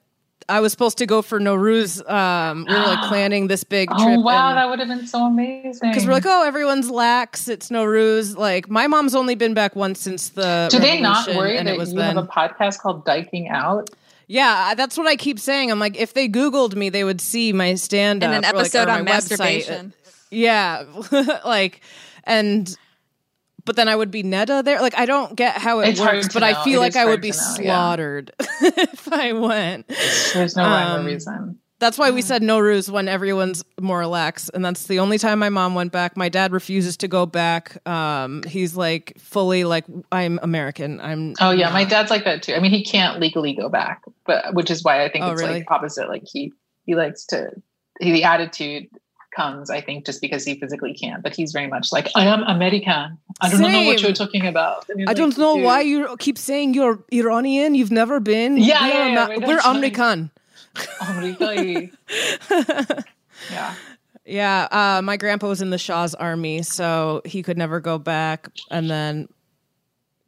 I 0.49 0.61
was 0.61 0.73
supposed 0.73 0.99
to 0.99 1.07
go 1.07 1.23
for 1.23 1.41
Nowruz. 1.41 2.09
Um, 2.09 2.67
we 2.69 2.75
were 2.75 2.81
like 2.81 3.03
planning 3.09 3.47
this 3.49 3.65
big 3.65 3.89
trip. 3.89 4.01
Oh 4.01 4.21
wow, 4.21 4.51
and- 4.51 4.59
that 4.59 4.69
would 4.71 4.79
have 4.79 4.89
been 4.89 5.07
so 5.07 5.25
amazing. 5.27 5.73
because 5.91 6.07
we're 6.07 6.13
like, 6.13 6.27
oh, 6.27 6.45
everyone's 6.47 6.91
lax. 6.91 7.49
It's 7.49 7.71
Nowruz. 7.71 8.37
Like 8.37 8.69
my 8.69 8.87
mom's 8.87 9.15
only 9.15 9.35
been 9.35 9.55
back 9.55 9.75
once 9.75 10.01
since 10.01 10.29
the. 10.31 10.69
do 10.71 10.79
they 10.79 11.01
not 11.01 11.27
worry 11.35 11.57
that 11.57 11.67
it 11.67 11.79
was 11.79 11.93
you 11.93 11.99
then. 11.99 12.15
have 12.17 12.25
a 12.25 12.29
podcast 12.29 12.79
called 12.81 13.05
Dyking 13.05 13.51
Out? 13.51 13.91
Yeah, 14.27 14.75
that's 14.75 14.97
what 14.97 15.07
I 15.07 15.17
keep 15.17 15.39
saying. 15.39 15.71
I'm 15.71 15.79
like, 15.79 15.97
if 15.97 16.15
they 16.15 16.29
Googled 16.29 16.75
me, 16.75 16.89
they 16.89 17.05
would 17.05 17.21
see 17.21 17.53
my 17.53 17.75
stand 17.75 18.23
And 18.23 18.33
up 18.33 18.39
an 18.39 18.45
episode 18.45 18.89
on 18.89 19.05
masturbation. 19.05 19.93
Yeah, 20.31 20.85
like, 21.45 21.81
and 22.25 22.75
but 23.65 23.77
then 23.77 23.89
I 23.89 23.97
would 23.97 24.11
be 24.11 24.23
Neda 24.23 24.65
there. 24.65 24.81
Like, 24.81 24.97
I 24.99 25.07
don't 25.07 25.35
get 25.37 25.57
how 25.57 25.81
it 25.81 25.91
It's 25.91 26.01
works, 26.01 26.29
but 26.33 26.41
know. 26.41 26.47
I 26.49 26.65
feel 26.65 26.81
It 26.81 26.85
like 26.85 26.97
I 26.97 27.05
would 27.07 27.21
be 27.21 27.31
to 27.31 27.37
know, 27.37 27.43
yeah. 27.61 27.65
slaughtered 27.65 28.33
if 28.41 29.13
I 29.13 29.33
went. 29.33 29.89
There's 30.35 30.57
no 30.57 30.65
rhyme 30.65 31.01
Um, 31.01 31.07
or 31.07 31.11
reason. 31.11 31.59
That's 31.85 31.99
why 31.99 32.13
we 32.13 32.23
said 32.23 32.41
Nowruz 32.41 32.89
when 32.89 33.09
everyone's 33.09 33.63
more 33.79 33.99
relaxed, 33.99 34.51
and 34.55 34.65
that's 34.65 34.87
the 34.87 35.01
only 35.01 35.19
time 35.19 35.39
my 35.39 35.51
mom 35.51 35.75
went 35.75 35.93
back. 35.93 36.17
My 36.17 36.31
dad 36.31 36.51
refuses 36.51 36.97
to 36.97 37.09
go 37.09 37.27
back. 37.27 37.87
Um, 37.87 38.43
he's 38.45 38.75
like 38.75 39.13
fully 39.19 39.65
like 39.65 39.85
I'm 40.11 40.41
American. 40.43 40.99
I'm. 41.03 41.35
Oh 41.43 41.51
yeah, 41.51 41.69
my 41.69 41.85
dad's 41.85 42.11
like 42.11 42.25
that 42.25 42.43
too. 42.43 42.55
I 42.55 42.61
mean, 42.61 42.71
he 42.71 42.83
can't 42.83 43.21
legally 43.21 43.53
go 43.53 43.69
back, 43.69 44.01
but 44.25 44.55
which 44.55 44.71
is 44.71 44.83
why 44.83 45.05
I 45.05 45.11
think 45.11 45.27
Oh, 45.27 45.33
it's 45.33 45.43
really? 45.43 45.57
like 45.57 45.71
opposite. 45.71 46.09
Like 46.09 46.23
he 46.25 46.55
he 46.87 46.95
likes 46.95 47.27
to. 47.27 47.51
He, 48.01 48.13
the 48.13 48.25
attitude 48.25 48.89
comes, 49.37 49.69
I 49.69 49.83
think, 49.83 50.07
just 50.07 50.23
because 50.23 50.43
he 50.43 50.59
physically 50.59 50.95
can't. 50.95 51.23
But 51.23 51.37
he's 51.37 51.53
very 51.53 51.67
much 51.67 51.93
like 51.93 52.09
I 52.15 52.25
am 52.25 52.45
American. 52.45 53.19
I 53.43 53.51
don't 53.51 53.61
know 53.61 53.83
what 53.83 54.01
you're 54.01 54.15
talking 54.15 54.47
about. 54.47 54.87
I 54.89 55.03
like, 55.05 55.17
don't 55.17 55.37
know 55.37 55.57
"Dude." 55.57 55.65
why 55.65 55.83
you 55.83 56.17
keep 56.19 56.39
saying 56.39 56.73
you're 56.73 57.05
Iranian. 57.13 57.75
You've 57.75 57.93
never 57.93 58.21
been. 58.21 58.57
Yeah, 58.57 58.81
we're, 58.81 58.89
yeah, 58.89 58.95
yeah, 58.95 59.21
Ama- 59.21 59.29
right, 59.29 59.47
we're. 59.47 59.59
American. 59.59 60.31
America. 61.01 61.91
yeah. 63.51 63.75
Yeah, 64.27 64.69
uh, 64.71 65.03
my 65.03 65.19
grandpa 65.19 65.49
was 65.49 65.61
in 65.61 65.69
the 65.69 65.77
Shah's 65.79 66.15
army, 66.15 66.63
so 66.63 67.21
he 67.27 67.43
could 67.43 67.59
never 67.59 67.79
go 67.79 67.99
back. 67.99 68.49
And 68.71 68.89
then, 68.89 69.29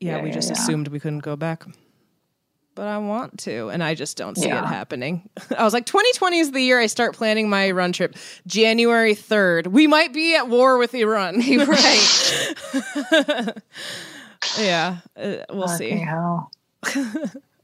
yeah, 0.00 0.18
Yeah, 0.18 0.22
we 0.22 0.30
just 0.30 0.48
yeah. 0.50 0.52
assumed 0.52 0.88
we 0.88 1.00
couldn't 1.00 1.20
go 1.20 1.34
back. 1.34 1.64
But 2.74 2.88
I 2.88 2.98
want 2.98 3.38
to, 3.40 3.70
and 3.70 3.82
I 3.82 3.94
just 3.94 4.18
don't 4.18 4.36
see 4.36 4.50
it 4.50 4.64
happening. 4.66 5.30
I 5.58 5.64
was 5.64 5.72
like, 5.72 5.86
2020 5.86 6.38
is 6.40 6.52
the 6.52 6.60
year 6.60 6.78
I 6.78 6.86
start 6.88 7.16
planning 7.16 7.48
my 7.48 7.68
Iran 7.68 7.92
trip. 7.92 8.14
January 8.46 9.14
3rd. 9.14 9.68
We 9.68 9.86
might 9.86 10.12
be 10.12 10.36
at 10.36 10.48
war 10.50 10.76
with 10.76 10.94
Iran. 10.94 11.36
right. 11.66 12.42
yeah, 14.58 14.98
uh, 15.16 15.36
we'll 15.48 15.68
see. 15.68 16.04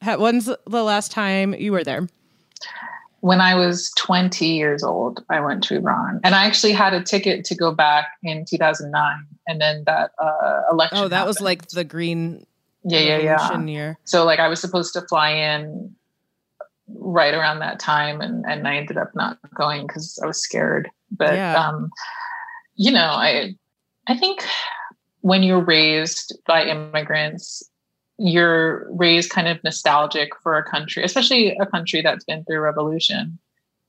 When's 0.03 0.47
the 0.47 0.83
last 0.83 1.13
time 1.13 1.53
you 1.55 1.73
were 1.73 1.85
there? 1.85 2.09
When 3.21 3.41
I 3.41 3.55
was 3.55 3.93
20 3.99 4.47
years 4.47 4.83
old, 4.83 5.25
I 5.31 5.41
went 5.41 5.63
to 5.65 5.77
Iran, 5.77 6.21
and 6.25 6.35
I 6.35 6.45
actually 6.45 6.73
had 6.73 6.93
a 6.93 7.03
ticket 7.03 7.45
to 7.47 7.55
go 7.55 7.73
back 7.73 8.09
in 8.23 8.45
2009, 8.45 9.27
and 9.47 9.61
then 9.61 9.85
that 9.87 10.11
uh, 10.19 10.63
election. 10.71 10.99
Oh, 10.99 11.09
that 11.09 11.27
was 11.27 11.41
like 11.41 11.69
the 11.69 11.85
green 11.85 12.47
yeah, 12.85 12.99
yeah, 12.99 13.19
yeah. 13.19 13.65
year. 13.65 13.99
So 14.05 14.25
like 14.25 14.41
I 14.41 14.49
was 14.49 14.61
supposed 14.61 14.93
to 14.95 15.03
fly 15.03 15.31
in 15.31 15.95
right 16.89 17.35
around 17.35 17.61
that 17.61 17.79
time, 17.79 18.21
and 18.21 18.45
and 18.45 18.67
I 18.67 18.77
ended 18.77 18.97
up 18.97 19.15
not 19.15 19.39
going 19.55 19.87
because 19.87 20.19
I 20.23 20.27
was 20.27 20.43
scared. 20.43 20.91
But 21.11 21.35
Yeah. 21.35 21.55
um, 21.55 21.91
you 22.75 22.91
know, 22.91 23.11
I 23.11 23.55
I 24.09 24.17
think 24.17 24.45
when 25.21 25.43
you're 25.43 25.65
raised 25.65 26.37
by 26.47 26.65
immigrants, 26.65 27.63
you're 28.19 28.87
raised 28.93 29.31
kind 29.31 29.49
of 29.49 29.63
nostalgic 29.65 30.31
for 30.43 30.57
a 30.57 30.63
country, 30.65 31.03
especially 31.03 31.57
a 31.57 31.67
country 31.67 32.03
that's 32.03 32.25
been 32.25 32.45
through 32.45 32.61
revolution. 32.61 33.39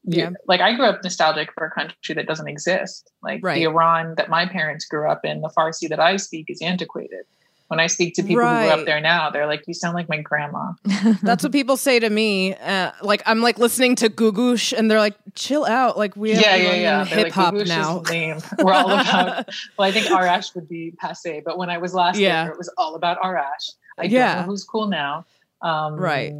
You- 0.06 0.18
Yeah. 0.24 0.30
Like 0.48 0.62
I 0.62 0.74
grew 0.76 0.86
up 0.86 1.04
nostalgic 1.04 1.52
for 1.54 1.66
a 1.66 1.72
country 1.72 2.16
that 2.16 2.28
doesn't 2.28 2.48
exist. 2.48 3.10
Like 3.22 3.41
Right. 3.44 3.56
the 3.56 3.64
Iran 3.66 4.16
that 4.16 4.30
my 4.30 4.45
parents 4.45 4.86
grew 4.86 5.10
up 5.10 5.24
in, 5.24 5.41
the 5.41 5.50
Farsi 5.50 5.88
that 5.90 6.00
I 6.00 6.18
speak 6.18 6.50
is 6.50 6.62
antiquated. 6.62 7.26
When 7.70 7.80
I 7.80 7.88
speak 7.88 8.14
to 8.16 8.22
people 8.24 8.44
who 8.45 8.50
grew 8.56 8.68
up 8.82 8.86
there 8.86 9.00
now, 9.02 9.32
they're 9.32 9.48
like, 9.48 9.64
"You 9.68 9.74
sound 9.74 9.95
like 9.95 10.08
my 10.08 10.18
grandma." 10.22 10.74
That's 11.24 11.41
what 11.44 11.52
people 11.52 11.76
say 11.76 11.98
to 11.98 12.10
me. 12.10 12.54
Uh, 12.56 12.91
like 13.02 13.24
I'm 13.26 13.41
like 13.41 13.58
listening 13.58 13.95
to 13.95 14.10
Googoosh, 14.10 14.78
and 14.78 14.91
they're 14.91 15.00
like, 15.00 15.16
"Chill 15.34 15.66
out." 15.66 15.98
Like 15.98 16.16
we 16.16 16.34
yeah, 16.34 16.56
yeah, 16.56 16.74
yeah. 16.74 17.06
Hip 17.06 17.32
hop 17.32 17.56
"Googoosh 17.56 17.62
is 17.64 17.70
now. 17.70 18.04
We're 18.64 18.74
all 18.74 18.91
about. 18.91 19.48
well, 19.78 19.88
I 19.88 19.91
think 19.91 20.06
Arash 20.08 20.54
would 20.54 20.70
be 20.70 20.91
passe, 21.00 21.41
but 21.44 21.58
when 21.58 21.72
I 21.72 21.80
was 21.80 21.95
last 21.95 22.20
Yeah. 22.20 22.44
there, 22.44 22.52
it 22.52 22.58
was 22.60 22.72
all 22.78 22.94
about 22.94 23.20
Arash. 23.22 23.72
I 23.98 24.03
Yeah. 24.03 24.36
don't 24.36 24.41
know 24.41 24.52
who's 24.52 24.64
cool 24.64 24.88
now. 24.88 25.26
Um, 25.61 25.95
Right. 25.95 26.34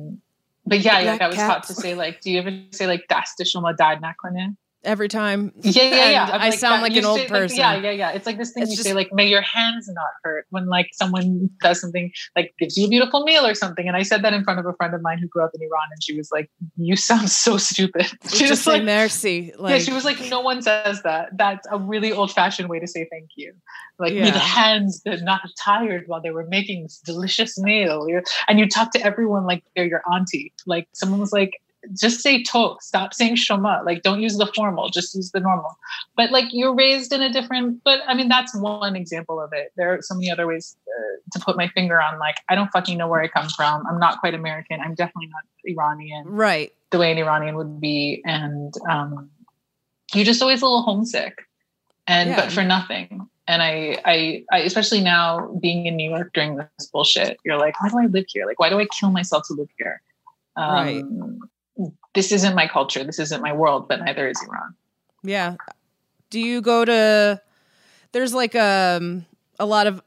But 0.66 0.80
yeah, 0.80 1.00
like 1.02 1.22
I 1.22 1.28
was 1.28 1.38
taught 1.38 1.64
to 1.64 1.74
say 1.74 1.94
like, 1.94 2.22
do 2.22 2.32
you 2.32 2.40
ever 2.40 2.52
say 2.72 2.88
like 2.88 3.06
"Das 3.10 3.36
de 3.36 3.44
shoma 3.44 3.76
dad 3.76 4.02
nakone"? 4.02 4.56
Every 4.84 5.08
time, 5.08 5.54
Yeah, 5.62 5.84
yeah, 5.84 6.10
yeah. 6.10 6.30
I 6.34 6.50
sound 6.50 6.80
that- 6.84 6.90
like 6.90 6.98
an 6.98 7.06
old 7.06 7.18
say, 7.18 7.24
like, 7.24 7.30
person. 7.32 7.58
yeah, 7.58 7.76
yeah, 7.78 7.92
yeah. 7.92 8.12
It's 8.12 8.26
like 8.26 8.38
this 8.38 8.52
thing 8.52 8.64
It's 8.64 8.72
you 8.72 8.76
just- 8.78 8.88
say 8.88 8.94
like, 8.94 9.14
"May 9.14 9.28
your 9.28 9.42
hands 9.42 9.88
not 9.88 10.08
hurt" 10.24 10.46
when 10.50 10.66
like 10.68 10.90
someone 10.94 11.50
does 11.62 11.80
something 11.80 12.12
like 12.36 12.54
gives 12.60 12.76
you 12.78 12.88
a 12.88 12.90
beautiful 12.90 13.24
meal 13.24 13.46
or 13.46 13.54
something. 13.56 13.88
And 13.88 13.96
I 13.96 14.04
said 14.04 14.24
that 14.24 14.34
in 14.34 14.44
front 14.44 14.60
of 14.60 14.66
a 14.66 14.74
friend 14.74 14.94
of 14.94 15.02
mine 15.02 15.20
who 15.20 15.28
grew 15.30 15.44
up 15.46 15.52
in 15.54 15.62
Iran, 15.62 15.88
and 15.92 16.04
she 16.04 16.18
was 16.18 16.30
like, 16.34 16.50
"You 16.76 16.96
sound 16.98 17.30
so 17.30 17.58
stupid." 17.58 18.08
She 18.30 18.46
just 18.48 18.68
like, 18.68 18.84
merci. 18.84 19.54
Like, 19.58 19.72
yeah, 19.72 19.80
she 19.80 19.94
was 19.94 20.04
like, 20.04 20.20
no 20.30 20.42
one 20.42 20.62
says 20.62 21.02
that. 21.04 21.30
That's 21.38 21.66
a 21.72 21.78
really 21.78 22.12
old 22.12 22.32
fashioned 22.32 22.68
way 22.68 22.80
to 22.80 22.88
say 22.88 23.08
thank 23.12 23.30
you. 23.36 23.54
Like, 24.00 24.14
Yeah. 24.14 24.24
may 24.26 24.32
the 24.32 24.40
hands 24.40 25.02
that 25.06 25.22
not 25.22 25.42
tired 25.64 26.04
while 26.08 26.22
they 26.22 26.32
were 26.32 26.46
making 26.50 26.84
this 26.84 26.98
delicious 27.06 27.58
meal. 27.60 28.06
And 28.50 28.60
you 28.60 28.68
talk 28.68 28.92
to 28.94 29.00
everyone 29.02 29.46
like 29.46 29.64
they're 29.76 29.86
your 29.86 30.02
auntie. 30.12 30.52
Like, 30.66 30.88
someone 30.94 31.20
was 31.20 31.32
like, 31.32 31.54
just 32.00 32.22
say 32.22 32.44
tok, 32.44 32.82
stop 32.82 33.14
saying 33.14 33.36
shoma. 33.36 33.86
Like, 33.86 34.02
don't 34.04 34.22
use 34.22 34.38
the 34.38 34.48
formal, 34.56 34.90
just 34.90 35.14
use 35.16 35.32
the 35.32 35.40
normal. 35.40 35.78
But 36.16 36.32
like, 36.32 36.46
you're 36.52 36.74
raised 36.74 37.12
in 37.12 37.22
a 37.22 37.32
different, 37.32 37.82
but 37.84 38.00
I 38.08 38.14
mean, 38.14 38.30
that's 38.30 38.56
one 38.56 38.96
example 38.96 39.42
of 39.42 39.52
it. 39.54 39.72
There 39.76 39.94
are 39.94 40.02
so 40.02 40.16
many 40.16 40.32
other 40.32 40.48
ways 40.48 40.76
uh, 40.88 41.38
to 41.38 41.44
put 41.44 41.58
my 41.58 41.68
finger 41.70 42.02
on. 42.02 42.20
Like, 42.20 42.38
I 42.50 42.56
don't 42.56 42.70
fucking 42.72 42.98
know 42.98 43.08
where 43.08 43.22
I 43.22 43.28
come 43.28 43.50
from. 43.50 43.84
I'm 43.88 44.00
not 44.00 44.20
quite 44.20 44.34
American. 44.34 44.80
I'm 44.80 44.96
definitely 44.96 45.28
not 45.28 45.44
Iranian 45.66 46.26
right. 46.28 46.74
the 46.92 47.00
way 47.00 47.12
an 47.12 47.18
Iranian 47.18 47.56
would 47.56 47.80
be, 47.80 48.22
and 48.26 48.74
um, 48.90 49.30
you're 50.14 50.26
just 50.26 50.42
always 50.42 50.62
a 50.62 50.66
little 50.66 50.84
homesick, 50.84 51.46
and 52.08 52.30
Yeah. 52.30 52.42
but 52.42 52.52
for 52.52 52.64
nothing. 52.64 53.28
And 53.46 53.62
I, 53.62 53.98
I, 54.06 54.46
I, 54.54 54.60
especially 54.60 55.02
now 55.02 55.54
being 55.60 55.86
in 55.86 55.98
New 55.98 56.10
York 56.10 56.32
during 56.34 56.56
this 56.56 56.88
bullshit, 56.94 57.38
you're 57.44 57.58
like, 57.58 57.82
why 57.82 57.90
do 57.90 58.00
I 58.00 58.06
live 58.06 58.26
here? 58.30 58.46
Like, 58.46 58.58
why 58.58 58.70
do 58.70 58.80
I 58.80 58.86
kill 58.86 59.12
myself 59.12 59.44
to 59.48 59.54
live 59.54 59.68
here? 59.78 60.02
Um, 60.56 61.40
This 62.14 62.32
isn't 62.32 62.56
my 62.56 62.68
culture. 62.68 63.04
This 63.04 63.20
isn't 63.20 63.42
my 63.42 63.54
world. 63.54 63.88
But 63.88 64.02
neither 64.04 64.28
is 64.28 64.38
Iran. 64.48 64.76
Yeah. 65.24 65.56
Do 66.30 66.40
you 66.40 66.62
go 66.62 66.86
to? 66.86 67.42
There's 68.12 68.34
like 68.34 68.56
um 68.56 69.26
a 69.60 69.66
lot 69.66 69.88
of 69.88 70.02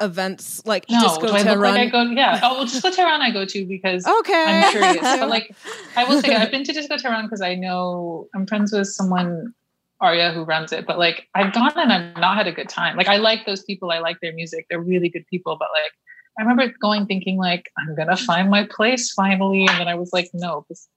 events 0.00 0.64
like 0.64 0.88
No, 0.88 1.00
Disco 1.00 1.26
do 1.28 1.32
I 1.34 1.42
Tehran. 1.42 1.74
like 1.74 1.80
I 1.80 1.86
go? 1.88 2.02
Yeah. 2.02 2.40
Oh, 2.44 2.54
well, 2.54 2.64
Disco 2.64 2.90
Tehran 2.90 3.20
I 3.20 3.30
go 3.30 3.44
to 3.44 3.66
because 3.66 4.06
okay. 4.06 4.44
I'm 4.46 4.70
curious. 4.72 5.00
but 5.00 5.28
like, 5.28 5.54
I 5.96 6.04
will 6.04 6.20
say 6.22 6.34
I've 6.34 6.50
been 6.52 6.64
to 6.64 6.72
Disco 6.72 6.96
Tehran 6.96 7.24
because 7.24 7.40
I 7.40 7.54
know 7.54 8.28
I'm 8.34 8.46
friends 8.46 8.72
with 8.72 8.86
someone, 8.88 9.52
Arya, 10.00 10.32
who 10.32 10.44
runs 10.44 10.72
it. 10.72 10.86
But 10.86 10.98
like, 10.98 11.26
I've 11.34 11.52
gone 11.52 11.72
and 11.76 11.92
I've 11.92 12.16
not 12.16 12.36
had 12.36 12.46
a 12.46 12.52
good 12.52 12.68
time. 12.68 12.96
Like, 12.96 13.08
I 13.08 13.16
like 13.16 13.46
those 13.46 13.62
people. 13.64 13.90
I 13.90 13.98
like 13.98 14.20
their 14.20 14.32
music. 14.32 14.66
They're 14.70 14.80
really 14.80 15.08
good 15.08 15.26
people. 15.26 15.56
But 15.58 15.68
like, 15.74 15.92
I 16.38 16.42
remember 16.42 16.72
going 16.80 17.06
thinking 17.06 17.36
like, 17.36 17.70
I'm 17.76 17.94
gonna 17.96 18.16
find 18.16 18.48
my 18.50 18.66
place 18.70 19.12
finally, 19.12 19.66
and 19.66 19.80
then 19.80 19.88
I 19.88 19.96
was 19.96 20.10
like, 20.12 20.28
no, 20.32 20.64
this. 20.68 20.88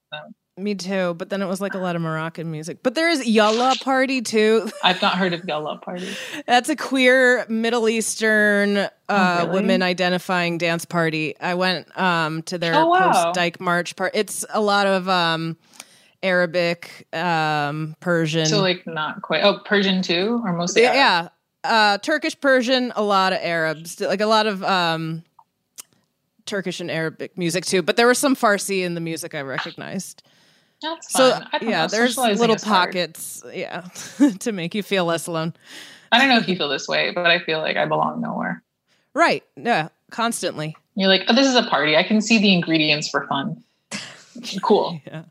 Me 0.58 0.76
too. 0.76 1.16
But 1.18 1.30
then 1.30 1.42
it 1.42 1.48
was 1.48 1.62
like 1.62 1.74
a 1.74 1.78
lot 1.80 1.96
of 1.96 2.02
Moroccan 2.02 2.52
music. 2.52 2.84
But 2.84 2.94
there 2.94 3.10
is 3.10 3.26
Yalla 3.26 3.74
Party 3.82 4.22
too. 4.22 4.70
I've 4.84 5.02
not 5.02 5.18
heard 5.18 5.34
of 5.34 5.44
Yalla 5.46 5.78
Party. 5.80 6.14
That's 6.46 6.68
a 6.70 6.76
queer 6.76 7.46
Middle 7.48 7.88
Eastern 7.90 8.78
uh, 8.78 8.90
Oh, 9.10 9.38
really? 9.46 9.54
women 9.62 9.82
identifying 9.82 10.58
dance 10.58 10.84
party. 10.86 11.36
I 11.40 11.56
went 11.56 11.98
um, 11.98 12.44
to 12.44 12.58
their 12.58 12.76
Oh, 12.76 12.90
wow. 12.90 13.12
post 13.14 13.36
Dyke 13.36 13.60
March 13.62 13.96
part. 13.96 14.12
It's 14.14 14.46
a 14.54 14.60
lot 14.62 14.86
of 14.88 15.08
um, 15.10 15.58
Arabic, 16.22 17.08
um, 17.14 17.96
Persian. 18.00 18.46
So 18.46 18.60
like, 18.62 18.86
not 18.86 19.22
quite. 19.22 19.44
Oh, 19.44 19.60
Persian 19.66 20.02
too, 20.02 20.42
or 20.46 20.54
mostly. 20.54 20.84
yeah, 20.84 20.94
yeah. 20.94 21.28
uh, 21.64 21.98
Turkish, 22.00 22.40
Persian, 22.40 22.92
a 22.96 23.02
lot 23.02 23.34
of 23.34 23.40
Arabs, 23.42 24.00
like 24.02 24.22
a 24.22 24.26
lot 24.28 24.46
of 24.48 24.64
um, 24.64 25.24
Turkish 26.52 26.82
and 26.82 26.92
Arabic 26.92 27.38
music 27.38 27.66
too. 27.66 27.82
But 27.82 27.96
there 27.96 28.08
was 28.08 28.20
some 28.20 28.36
Farsi 28.36 28.84
in 28.84 28.94
the 28.94 29.00
music 29.00 29.34
I 29.34 29.42
recognized. 29.42 30.22
That's 30.82 31.14
So 31.14 31.32
fun. 31.32 31.48
Don't 31.54 31.70
yeah, 31.70 31.82
know, 31.84 31.88
there's 31.88 32.18
little 32.18 32.56
is 32.56 32.64
hard. 32.64 32.90
pockets, 32.90 33.42
yeah, 33.54 33.82
to 34.40 34.52
make 34.52 34.76
you 34.76 34.84
feel 34.84 35.06
less 35.06 35.28
alone. 35.28 35.54
I 36.12 36.20
don't 36.20 36.28
know 36.28 36.38
if 36.38 36.50
you 36.50 36.58
feel 36.58 36.68
this 36.68 36.90
way, 36.90 37.12
but 37.16 37.26
I 37.28 37.40
feel 37.40 37.60
like 37.60 37.78
I 37.78 37.86
belong 37.86 38.20
nowhere. 38.20 38.62
Right? 39.14 39.44
Yeah, 39.56 39.88
constantly. 40.10 40.76
You're 40.96 41.08
like, 41.08 41.24
oh, 41.30 41.34
this 41.34 41.48
is 41.48 41.56
a 41.56 41.64
party. 41.64 41.96
I 41.96 42.04
can 42.04 42.20
see 42.20 42.38
the 42.38 42.54
ingredients 42.54 43.08
for 43.10 43.26
fun. 43.28 43.64
cool. 44.62 45.00
Yeah. 45.08 45.24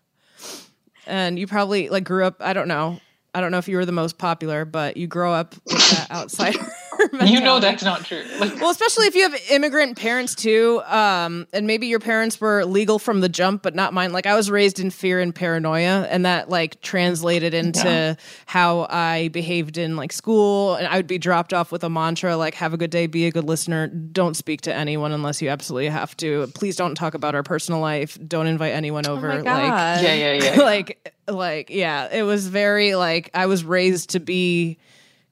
And 1.07 1.39
you 1.39 1.47
probably 1.47 1.91
like 1.91 2.05
grew 2.05 2.25
up. 2.25 2.37
I 2.41 2.55
don't 2.55 2.69
know. 2.69 2.99
I 3.35 3.43
don't 3.43 3.51
know 3.51 3.59
if 3.59 3.69
you 3.69 3.77
were 3.77 3.85
the 3.85 3.93
most 3.93 4.17
popular, 4.17 4.65
but 4.65 4.97
you 4.97 5.07
grow 5.07 5.35
up 5.35 5.55
with 5.67 5.91
that 5.91 6.11
outsider. 6.11 6.65
You 7.31 7.41
know 7.41 7.61
that's 7.61 7.83
not 7.83 8.05
true. 8.05 8.25
Like, 8.39 8.57
Well, 8.61 8.71
especially 8.71 9.07
if 9.07 9.15
you 9.15 9.23
have 9.23 9.35
immigrant 9.51 9.97
parents 9.99 10.35
too, 10.35 10.83
um, 10.87 11.47
and 11.53 11.67
maybe 11.67 11.87
your 11.87 12.01
parents 12.01 12.41
were 12.41 12.65
legal 12.65 12.99
from 12.99 13.21
the 13.21 13.29
jump, 13.29 13.63
but 13.63 13.75
not 13.75 13.93
mine. 13.95 14.13
Like 14.13 14.27
I 14.27 14.35
was 14.35 14.51
raised 14.51 14.81
in 14.81 14.91
fear 14.91 15.21
and 15.21 15.35
paranoia, 15.35 16.07
and 16.11 16.25
that 16.27 16.49
like 16.49 16.81
translated 16.81 17.55
into 17.55 17.85
Yeah. 17.89 18.15
how 18.47 18.87
I 18.91 19.29
behaved 19.29 19.79
in 19.79 19.97
like 19.97 20.13
school. 20.13 20.75
And 20.75 20.87
I 20.87 20.97
would 20.97 21.07
be 21.07 21.19
dropped 21.19 21.53
off 21.53 21.71
with 21.73 21.85
a 21.85 21.91
mantra 21.91 22.37
like 22.37 22.55
"Have 22.55 22.73
a 22.75 22.77
good 22.77 22.91
day, 22.91 23.07
be 23.07 23.27
a 23.27 23.31
good 23.31 23.45
listener, 23.45 23.87
don't 23.89 24.37
speak 24.37 24.63
to 24.63 24.75
anyone 24.75 25.13
unless 25.13 25.41
you 25.43 25.49
absolutely 25.49 25.89
have 25.89 26.17
to. 26.19 26.47
Please 26.55 26.77
don't 26.77 26.95
talk 26.95 27.15
about 27.15 27.35
our 27.35 27.43
personal 27.43 27.81
life. 27.81 28.19
Don't 28.27 28.47
invite 28.47 28.73
anyone 28.73 29.05
Oh 29.07 29.13
over." 29.13 29.29
my 29.29 29.37
Like, 29.41 29.45
yeah, 29.45 30.15
yeah, 30.15 30.33
yeah. 30.33 30.55
yeah. 30.57 30.63
like 30.63 31.15
like 31.29 31.71
yeah 31.71 32.09
it 32.13 32.23
was 32.25 32.49
very 32.49 32.97
like 32.97 33.31
i 33.35 33.47
was 33.47 33.63
raised 33.65 34.11
to 34.11 34.19
be 34.21 34.79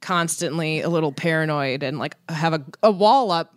constantly 0.01 0.81
a 0.81 0.89
little 0.89 1.13
paranoid 1.13 1.83
and 1.83 1.99
like 1.99 2.17
have 2.29 2.53
a, 2.55 2.65
a 2.83 2.91
wall 2.91 3.31
up. 3.31 3.55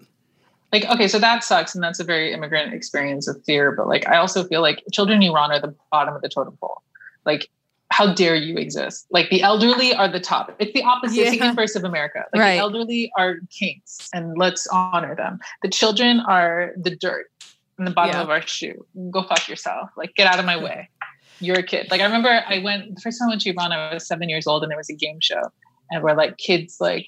Like 0.71 0.85
okay 0.85 1.07
so 1.07 1.19
that 1.19 1.43
sucks 1.43 1.75
and 1.75 1.83
that's 1.83 1.99
a 1.99 2.03
very 2.03 2.31
immigrant 2.33 2.73
experience 2.73 3.27
of 3.27 3.43
fear 3.43 3.73
but 3.73 3.89
like 3.89 4.07
i 4.07 4.15
also 4.15 4.45
feel 4.45 4.61
like 4.61 4.81
children 4.93 5.21
in 5.21 5.29
iran 5.29 5.51
are 5.51 5.59
the 5.59 5.75
bottom 5.91 6.15
of 6.15 6.21
the 6.21 6.29
totem 6.29 6.55
pole. 6.61 6.81
Like 7.25 7.49
how 7.89 8.13
dare 8.13 8.35
you 8.35 8.55
exist? 8.55 9.05
Like 9.11 9.29
the 9.29 9.41
elderly 9.41 9.93
are 9.93 10.07
the 10.07 10.21
top. 10.21 10.55
It's 10.59 10.71
the 10.71 10.81
opposite. 10.83 11.17
It's 11.19 11.37
the 11.37 11.45
inverse 11.45 11.75
of 11.75 11.83
america. 11.83 12.23
Like 12.33 12.41
Right. 12.41 12.53
the 12.53 12.59
elderly 12.59 13.11
are 13.17 13.39
kings 13.49 14.09
and 14.13 14.37
let's 14.37 14.65
honor 14.67 15.13
them. 15.13 15.39
The 15.61 15.67
children 15.69 16.21
are 16.21 16.71
the 16.77 16.95
dirt 16.95 17.29
in 17.77 17.83
the 17.85 17.91
bottom 17.91 18.15
Yeah. 18.15 18.21
of 18.21 18.29
our 18.29 18.41
shoe. 18.41 18.85
Go 19.11 19.23
fuck 19.23 19.49
yourself. 19.49 19.89
Like 19.97 20.15
get 20.15 20.25
out 20.25 20.39
of 20.39 20.45
my 20.45 20.55
way. 20.55 20.89
You're 21.41 21.59
a 21.59 21.63
kid. 21.63 21.91
Like 21.91 21.99
i 21.99 22.05
remember 22.05 22.29
i 22.47 22.59
went 22.59 22.95
the 22.95 23.01
first 23.01 23.19
time 23.19 23.27
i 23.27 23.31
went 23.33 23.41
to 23.41 23.49
iran 23.49 23.73
i 23.73 23.93
was 23.93 24.07
seven 24.07 24.29
years 24.29 24.47
old 24.47 24.63
and 24.63 24.71
there 24.71 24.77
was 24.77 24.89
a 24.89 24.95
game 24.95 25.19
show 25.19 25.41
and 25.91 26.01
where 26.03 26.15
like 26.15 26.37
kids 26.37 26.77
like 26.79 27.07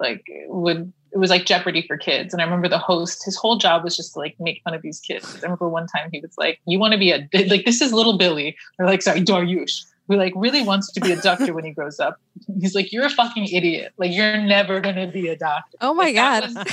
like 0.00 0.24
would 0.48 0.92
it 1.12 1.18
was 1.18 1.28
like 1.28 1.44
Jeopardy 1.44 1.82
for 1.86 1.98
kids. 1.98 2.32
And 2.32 2.40
I 2.40 2.44
remember 2.46 2.68
the 2.70 2.78
host, 2.78 3.22
his 3.26 3.36
whole 3.36 3.58
job 3.58 3.84
was 3.84 3.94
just 3.94 4.14
to 4.14 4.18
like 4.18 4.34
make 4.40 4.62
fun 4.64 4.72
of 4.72 4.80
these 4.80 4.98
kids. 4.98 5.36
I 5.36 5.40
remember 5.42 5.68
one 5.68 5.86
time 5.86 6.08
he 6.10 6.20
was 6.20 6.32
like, 6.38 6.58
You 6.66 6.78
want 6.78 6.92
to 6.92 6.98
be 6.98 7.12
a 7.12 7.28
like 7.48 7.66
this 7.66 7.82
is 7.82 7.92
little 7.92 8.16
Billy, 8.16 8.56
or 8.78 8.86
like 8.86 9.02
sorry, 9.02 9.20
Daryush, 9.20 9.84
who 10.08 10.16
like 10.16 10.32
really 10.34 10.62
wants 10.62 10.90
to 10.92 11.00
be 11.02 11.12
a 11.12 11.20
doctor 11.20 11.52
when 11.52 11.64
he 11.64 11.70
grows 11.72 12.00
up. 12.00 12.18
He's 12.60 12.74
like, 12.74 12.92
You're 12.92 13.04
a 13.04 13.10
fucking 13.10 13.46
idiot. 13.48 13.92
Like 13.98 14.10
you're 14.12 14.38
never 14.40 14.80
gonna 14.80 15.06
be 15.06 15.28
a 15.28 15.36
doctor. 15.36 15.76
Oh 15.82 15.92
my 15.92 16.04
Like, 16.12 16.14
god. 16.14 16.66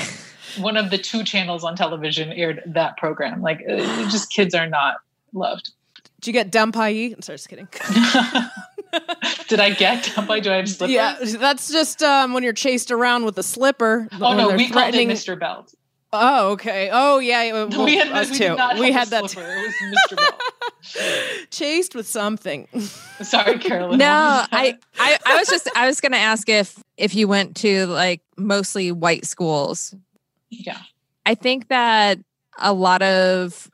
one 0.59 0.77
of 0.77 0.89
the 0.89 0.97
two 0.97 1.25
channels 1.25 1.65
on 1.65 1.75
television 1.75 2.31
aired 2.31 2.63
that 2.65 2.95
program. 2.97 3.41
Like 3.41 3.59
just 4.09 4.31
kids 4.31 4.55
are 4.55 4.67
not 4.67 4.95
loved. 5.33 5.71
did 6.21 6.27
you 6.27 6.33
get 6.33 6.49
dumpayi 6.51 7.13
i'm 7.13 7.21
sorry 7.21 7.37
just 7.37 7.49
kidding 7.49 7.67
Did 9.47 9.59
I 9.59 9.71
get 9.71 10.11
Dumpy? 10.15 10.41
Do 10.41 10.51
I 10.51 10.55
have 10.57 10.69
slippers? 10.69 10.93
yeah 10.93 11.17
that's 11.37 11.71
just 11.71 12.01
um 12.03 12.33
when 12.33 12.43
you're 12.43 12.53
chased 12.53 12.91
around 12.91 13.25
with 13.25 13.37
a 13.37 13.43
slipper 13.43 14.07
Oh 14.13 14.33
no, 14.35 14.47
they're 14.49 14.57
we 14.57 14.69
called 14.69 14.87
it 14.89 14.91
threatening- 14.93 15.09
Mr. 15.09 15.39
Belt. 15.39 15.73
oh 16.13 16.51
okay 16.51 16.89
oh 16.91 17.19
yeah 17.19 17.43
yeah, 17.43 17.65
well, 17.65 17.85
we 17.85 17.97
had, 17.97 18.07
us 18.11 18.31
we 18.31 18.37
too 18.37 18.57
we 18.79 18.91
had 18.91 19.07
that 19.09 19.29
slipper. 19.29 19.47
It 19.47 19.65
was 19.65 19.95
Mr. 20.11 20.17
Belt. 20.17 21.49
chased 21.51 21.93
with 21.95 22.07
something 22.07 22.67
Sorry, 23.21 23.59
Carolyn. 23.59 23.97
No, 23.99 24.05
I. 24.07 24.77
I, 24.97 25.17
I 25.25 25.37
was 25.37 25.49
just, 25.49 25.69
I 25.75 25.85
was 25.87 25.99
going 25.99 26.13
to 26.13 26.17
ask 26.17 26.47
if, 26.47 26.81
if 26.95 27.13
you 27.13 27.27
went 27.27 27.57
to 27.57 27.85
like 27.87 28.21
mostly 28.37 28.93
white 28.93 29.25
schools. 29.25 29.93
yeah. 30.49 30.77
I 31.25 31.35
think 31.35 31.67
that 31.67 32.17
a 32.57 32.71
lot 32.71 33.01
of 33.01 33.69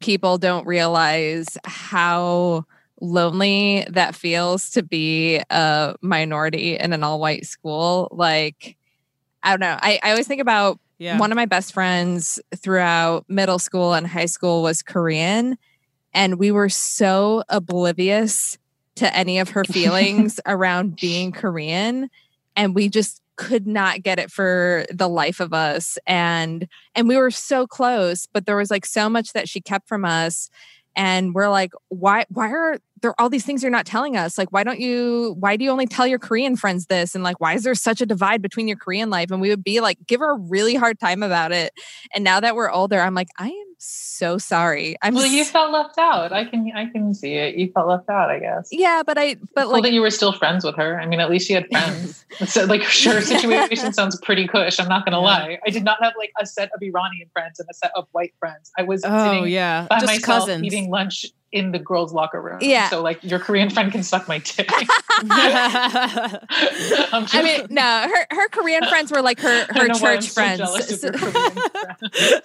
people 0.00 0.36
don't 0.36 0.66
realize 0.66 1.56
how 1.64 2.66
lonely 3.02 3.84
that 3.90 4.14
feels 4.14 4.70
to 4.70 4.82
be 4.82 5.42
a 5.50 5.94
minority 6.00 6.78
in 6.78 6.92
an 6.92 7.02
all 7.02 7.20
white 7.20 7.44
school. 7.44 8.08
Like, 8.12 8.76
I 9.42 9.50
don't 9.50 9.60
know. 9.60 9.76
I, 9.82 9.98
I 10.02 10.10
always 10.12 10.26
think 10.26 10.40
about 10.40 10.78
yeah 10.98 11.18
one 11.18 11.32
of 11.32 11.36
my 11.36 11.46
best 11.46 11.72
friends 11.74 12.40
throughout 12.54 13.24
middle 13.28 13.58
school 13.58 13.92
and 13.92 14.06
high 14.06 14.26
school 14.26 14.62
was 14.62 14.82
Korean. 14.82 15.58
And 16.14 16.38
we 16.38 16.52
were 16.52 16.68
so 16.68 17.42
oblivious 17.48 18.56
to 18.96 19.14
any 19.16 19.38
of 19.38 19.50
her 19.50 19.64
feelings 19.64 20.38
around 20.46 20.96
being 20.96 21.32
Korean. 21.32 22.08
And 22.54 22.74
we 22.74 22.88
just 22.88 23.20
could 23.36 23.66
not 23.66 24.02
get 24.02 24.18
it 24.18 24.30
for 24.30 24.84
the 24.92 25.08
life 25.08 25.40
of 25.40 25.52
us. 25.52 25.98
And 26.06 26.68
and 26.94 27.08
we 27.08 27.16
were 27.16 27.32
so 27.32 27.66
close, 27.66 28.26
but 28.26 28.46
there 28.46 28.56
was 28.56 28.70
like 28.70 28.86
so 28.86 29.08
much 29.08 29.32
that 29.32 29.48
she 29.48 29.60
kept 29.60 29.88
from 29.88 30.04
us. 30.04 30.50
And 30.94 31.34
we're 31.34 31.48
like, 31.48 31.72
why 31.88 32.26
why 32.28 32.52
are 32.52 32.78
there 33.02 33.10
are 33.10 33.20
all 33.20 33.28
these 33.28 33.44
things 33.44 33.62
you're 33.62 33.70
not 33.70 33.84
telling 33.86 34.16
us? 34.16 34.38
Like, 34.38 34.52
why 34.52 34.64
don't 34.64 34.80
you 34.80 35.36
why 35.38 35.56
do 35.56 35.64
you 35.64 35.70
only 35.70 35.86
tell 35.86 36.06
your 36.06 36.18
Korean 36.18 36.56
friends 36.56 36.86
this? 36.86 37.14
And 37.14 37.22
like, 37.22 37.40
why 37.40 37.54
is 37.54 37.64
there 37.64 37.74
such 37.74 38.00
a 38.00 38.06
divide 38.06 38.40
between 38.40 38.68
your 38.68 38.76
Korean 38.78 39.10
life? 39.10 39.30
And 39.30 39.40
we 39.40 39.50
would 39.50 39.64
be 39.64 39.80
like, 39.80 39.98
give 40.06 40.20
her 40.20 40.30
a 40.32 40.38
really 40.38 40.74
hard 40.74 40.98
time 40.98 41.22
about 41.22 41.52
it. 41.52 41.72
And 42.14 42.24
now 42.24 42.40
that 42.40 42.54
we're 42.56 42.70
older, 42.70 43.00
I'm 43.00 43.14
like, 43.14 43.28
I 43.38 43.48
am 43.48 43.74
so 43.78 44.38
sorry. 44.38 44.96
I'm 45.02 45.14
Well, 45.14 45.26
you 45.26 45.44
felt 45.44 45.72
left 45.72 45.98
out. 45.98 46.32
I 46.32 46.44
can 46.44 46.70
I 46.74 46.86
can 46.86 47.12
see 47.14 47.34
it. 47.34 47.56
You 47.56 47.70
felt 47.72 47.88
left 47.88 48.08
out, 48.08 48.30
I 48.30 48.38
guess. 48.38 48.68
yeah, 48.70 49.02
but 49.04 49.18
I 49.18 49.36
but 49.54 49.68
like 49.68 49.82
that 49.82 49.92
you 49.92 50.00
were 50.00 50.10
still 50.10 50.32
friends 50.32 50.64
with 50.64 50.76
her. 50.76 51.00
I 51.00 51.06
mean, 51.06 51.18
at 51.18 51.28
least 51.28 51.48
she 51.48 51.54
had 51.54 51.66
friends. 51.70 52.24
so, 52.46 52.64
like, 52.66 52.82
sure, 52.84 53.20
situation 53.20 53.92
sounds 53.92 54.18
pretty 54.20 54.46
cush. 54.46 54.78
I'm 54.78 54.88
not 54.88 55.04
gonna 55.04 55.16
Yeah. 55.18 55.22
lie. 55.24 55.58
I 55.66 55.70
did 55.70 55.82
not 55.84 56.00
have 56.02 56.12
like 56.16 56.30
a 56.40 56.46
set 56.46 56.70
of 56.74 56.80
Iranian 56.80 57.28
friends 57.32 57.58
and 57.58 57.68
a 57.68 57.74
set 57.74 57.90
of 57.96 58.06
white 58.12 58.34
friends. 58.38 58.70
I 58.78 58.82
was 58.82 59.02
oh 59.04 59.24
sitting 59.24 59.48
yeah 59.48 59.86
by 59.90 59.96
just 59.98 60.06
myself 60.06 60.40
cousins 60.46 60.64
eating 60.64 60.88
lunch 60.88 61.26
in 61.52 61.70
the 61.70 61.78
girls' 61.78 62.12
locker 62.12 62.40
room. 62.40 62.58
Yeah. 62.60 62.88
So 62.88 63.02
like, 63.02 63.22
your 63.22 63.38
Korean 63.38 63.68
friend 63.70 63.92
can 63.92 64.02
suck 64.02 64.26
my 64.26 64.38
dick. 64.38 64.68
I'm 67.12 67.26
mean, 67.44 67.66
no, 67.70 67.82
her 67.82 68.26
her 68.30 68.48
Korean 68.48 68.84
friends 68.86 69.12
were 69.12 69.22
like 69.22 69.38
her 69.40 69.66
her 69.66 69.72
don't 69.74 69.88
know 69.88 69.98
why 69.98 70.14
I'm 70.14 70.20
church 70.22 70.30
friends. 70.30 71.00
So- 71.00 71.12
friend. 71.18 72.42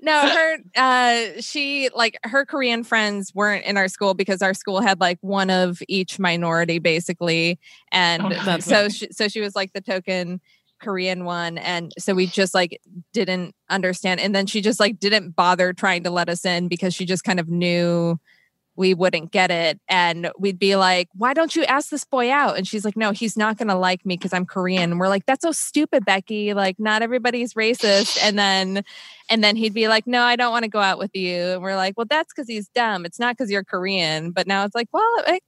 no, 0.00 0.20
her 0.28 0.56
uh 0.76 1.40
she 1.40 1.88
like 1.94 2.18
her 2.24 2.44
Korean 2.44 2.82
friends 2.84 3.32
weren't 3.34 3.64
in 3.64 3.76
our 3.76 3.88
school 3.88 4.14
because 4.14 4.42
our 4.42 4.54
school 4.54 4.80
had 4.80 5.00
like 5.00 5.18
one 5.20 5.50
of 5.50 5.80
each 5.88 6.18
minority 6.18 6.78
basically. 6.78 7.58
And 7.92 8.22
Oh, 8.24 8.58
so 8.58 8.88
she, 8.88 9.08
so 9.12 9.28
she 9.28 9.40
was 9.40 9.54
like 9.54 9.72
the 9.72 9.80
token 9.80 10.40
Korean 10.80 11.24
one 11.24 11.58
and 11.58 11.92
so 11.98 12.12
we 12.12 12.26
just 12.26 12.54
like 12.54 12.80
didn't 13.12 13.54
understand 13.70 14.20
and 14.20 14.34
then 14.34 14.46
she 14.46 14.60
just 14.60 14.80
like 14.80 14.98
didn't 14.98 15.30
bother 15.36 15.72
trying 15.72 16.02
to 16.02 16.10
let 16.10 16.28
us 16.28 16.44
in 16.44 16.66
because 16.66 16.92
she 16.92 17.06
just 17.06 17.22
kind 17.22 17.38
of 17.38 17.48
knew 17.48 18.18
we 18.76 18.94
wouldn't 18.94 19.30
get 19.30 19.50
it 19.50 19.78
and 19.88 20.30
we'd 20.38 20.58
be 20.58 20.76
like 20.76 21.08
why 21.14 21.34
don't 21.34 21.54
you 21.54 21.64
ask 21.64 21.90
this 21.90 22.04
boy 22.04 22.30
out? 22.30 22.56
And 22.56 22.66
she's 22.66 22.84
like 22.84 22.96
no 22.96 23.10
he's 23.10 23.36
not 23.36 23.58
going 23.58 23.68
to 23.68 23.74
like 23.74 24.04
me 24.06 24.16
because 24.16 24.32
i'm 24.32 24.46
korean. 24.46 24.92
And 24.92 25.00
we're 25.00 25.08
like 25.08 25.26
that's 25.26 25.42
so 25.42 25.52
stupid 25.52 26.04
becky. 26.04 26.54
Like 26.54 26.78
not 26.78 27.02
everybody's 27.02 27.54
racist. 27.54 28.18
And 28.22 28.38
then 28.38 28.84
and 29.28 29.44
then 29.44 29.56
he'd 29.56 29.74
be 29.74 29.88
like 29.88 30.06
no 30.06 30.22
i 30.22 30.36
don't 30.36 30.52
want 30.52 30.64
to 30.64 30.70
go 30.70 30.80
out 30.80 30.98
with 30.98 31.14
you. 31.14 31.36
And 31.36 31.62
we're 31.62 31.76
like 31.76 31.96
well 31.96 32.06
that's 32.08 32.32
because 32.32 32.48
he's 32.48 32.68
dumb. 32.68 33.04
It's 33.04 33.18
not 33.18 33.36
because 33.36 33.50
you're 33.50 33.64
korean. 33.64 34.30
But 34.30 34.46
now 34.46 34.64
it's 34.64 34.74
like 34.74 34.88
well 34.92 35.24
it 35.26 35.42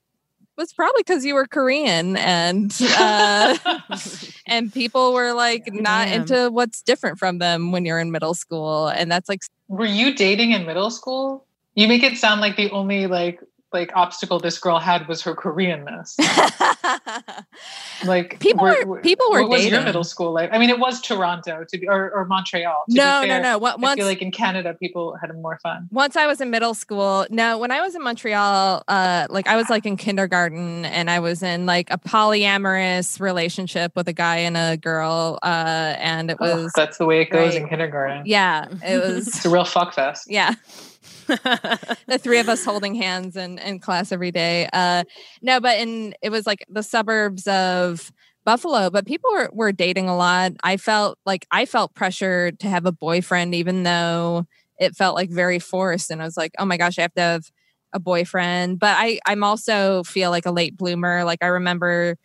was 0.56 0.72
probably 0.72 1.02
because 1.02 1.24
you 1.24 1.34
were 1.34 1.46
korean. 1.46 2.16
And 2.18 2.76
uh 2.98 3.56
and 4.46 4.72
people 4.72 5.14
were 5.14 5.32
like 5.32 5.72
not 5.72 6.08
into 6.08 6.50
what's 6.50 6.82
different 6.82 7.18
from 7.18 7.38
them 7.38 7.72
when 7.72 7.86
you're 7.86 8.00
in 8.00 8.10
middle 8.10 8.34
school. 8.34 8.88
And 8.88 9.10
that's 9.10 9.30
like 9.30 9.40
Were 9.68 9.86
you 9.86 10.14
dating 10.14 10.52
in 10.52 10.66
middle 10.66 10.90
school? 10.90 11.46
You 11.74 11.88
make 11.88 12.02
it 12.02 12.16
sound 12.16 12.40
like 12.40 12.56
the 12.56 12.70
only 12.70 13.06
like 13.06 13.40
like 13.72 13.90
obstacle 13.96 14.38
this 14.38 14.56
girl 14.58 14.78
had 14.78 15.08
was 15.08 15.20
her 15.22 15.34
Koreanness. 15.34 16.14
Like 18.04 18.38
People 18.40 18.64
were- 18.64 19.00
people 19.00 19.26
were 19.30 19.42
What 19.42 19.50
was 19.50 19.66
your 19.66 19.82
middle 19.82 20.04
school 20.04 20.32
like? 20.32 20.50
I 20.52 20.58
mean, 20.58 20.68
it 20.70 20.78
was 20.78 21.00
Toronto 21.00 21.64
to 21.68 21.78
be 21.78 21.88
or, 21.88 22.10
or 22.10 22.24
Montreal. 22.26 22.84
To 22.90 22.94
no 22.94 23.22
be 23.22 23.28
no 23.28 23.34
fair. 23.34 23.42
no 23.42 23.58
What- 23.58 23.82
I 23.82 23.94
feel 23.96 24.06
like 24.06 24.20
in 24.22 24.30
Canada, 24.30 24.74
people 24.74 25.16
had 25.20 25.34
more 25.40 25.58
fun. 25.62 25.88
once 25.90 26.14
I 26.16 26.26
was 26.26 26.40
in 26.40 26.50
middle 26.50 26.74
school. 26.74 27.26
No, 27.30 27.56
when 27.58 27.70
I 27.70 27.80
was 27.80 27.94
in 27.94 28.02
Montreal, 28.02 28.82
uh, 28.88 29.26
like 29.30 29.46
I 29.46 29.56
was 29.56 29.70
like 29.70 29.86
in 29.86 29.96
kindergarten, 29.96 30.84
and 30.84 31.10
I 31.10 31.18
was 31.20 31.42
in 31.42 31.66
like 31.66 31.90
a 31.90 31.98
polyamorous 31.98 33.20
relationship 33.20 33.96
with 33.96 34.06
a 34.08 34.12
guy 34.12 34.36
and 34.38 34.56
a 34.56 34.76
girl, 34.76 35.38
uh, 35.42 35.94
and 35.98 36.30
it 36.30 36.36
Oh, 36.40 36.62
was 36.64 36.72
that's 36.76 36.98
the 36.98 37.06
way 37.06 37.22
it 37.22 37.30
goes 37.30 37.54
in 37.54 37.68
kindergarten. 37.68 38.22
yeah, 38.26 38.66
it 38.84 39.02
was 39.04 39.28
It's 39.28 39.44
a 39.44 39.50
real 39.50 39.64
fuck 39.64 39.94
fest. 39.94 40.26
yeah. 40.30 40.54
The 41.26 42.18
three 42.18 42.38
of 42.38 42.48
us 42.48 42.64
holding 42.64 42.94
hands 42.94 43.36
in, 43.36 43.58
in 43.58 43.78
class 43.78 44.12
every 44.12 44.30
day. 44.30 44.68
Uh, 44.72 45.04
no, 45.42 45.60
but 45.60 45.78
in 45.78 46.14
it 46.22 46.30
was 46.30 46.46
like 46.46 46.64
the 46.68 46.82
suburbs 46.82 47.46
of 47.46 48.12
Buffalo, 48.44 48.90
but 48.90 49.06
people 49.06 49.30
were, 49.32 49.50
were 49.52 49.72
dating 49.72 50.08
a 50.08 50.16
lot. 50.16 50.52
I 50.62 50.76
felt 50.76 51.18
like 51.24 51.46
I 51.50 51.64
felt 51.66 51.94
pressure 51.94 52.52
to 52.52 52.68
have 52.68 52.86
a 52.86 52.92
boyfriend, 52.92 53.54
even 53.54 53.82
though 53.82 54.46
it 54.78 54.94
felt 54.94 55.14
like 55.14 55.30
very 55.30 55.58
forced. 55.58 56.10
And 56.10 56.20
I 56.20 56.24
was 56.24 56.36
like, 56.36 56.52
oh 56.58 56.66
my 56.66 56.76
gosh, 56.76 56.98
I 56.98 57.02
have 57.02 57.14
to 57.14 57.22
have 57.22 57.50
a 57.92 58.00
boyfriend. 58.00 58.78
But 58.78 58.96
I, 58.98 59.20
I'm 59.24 59.44
also 59.44 60.02
feel 60.02 60.30
like 60.30 60.46
a 60.46 60.50
late 60.50 60.76
bloomer. 60.76 61.24
Like 61.24 61.42
I 61.42 61.46
remember 61.46 62.16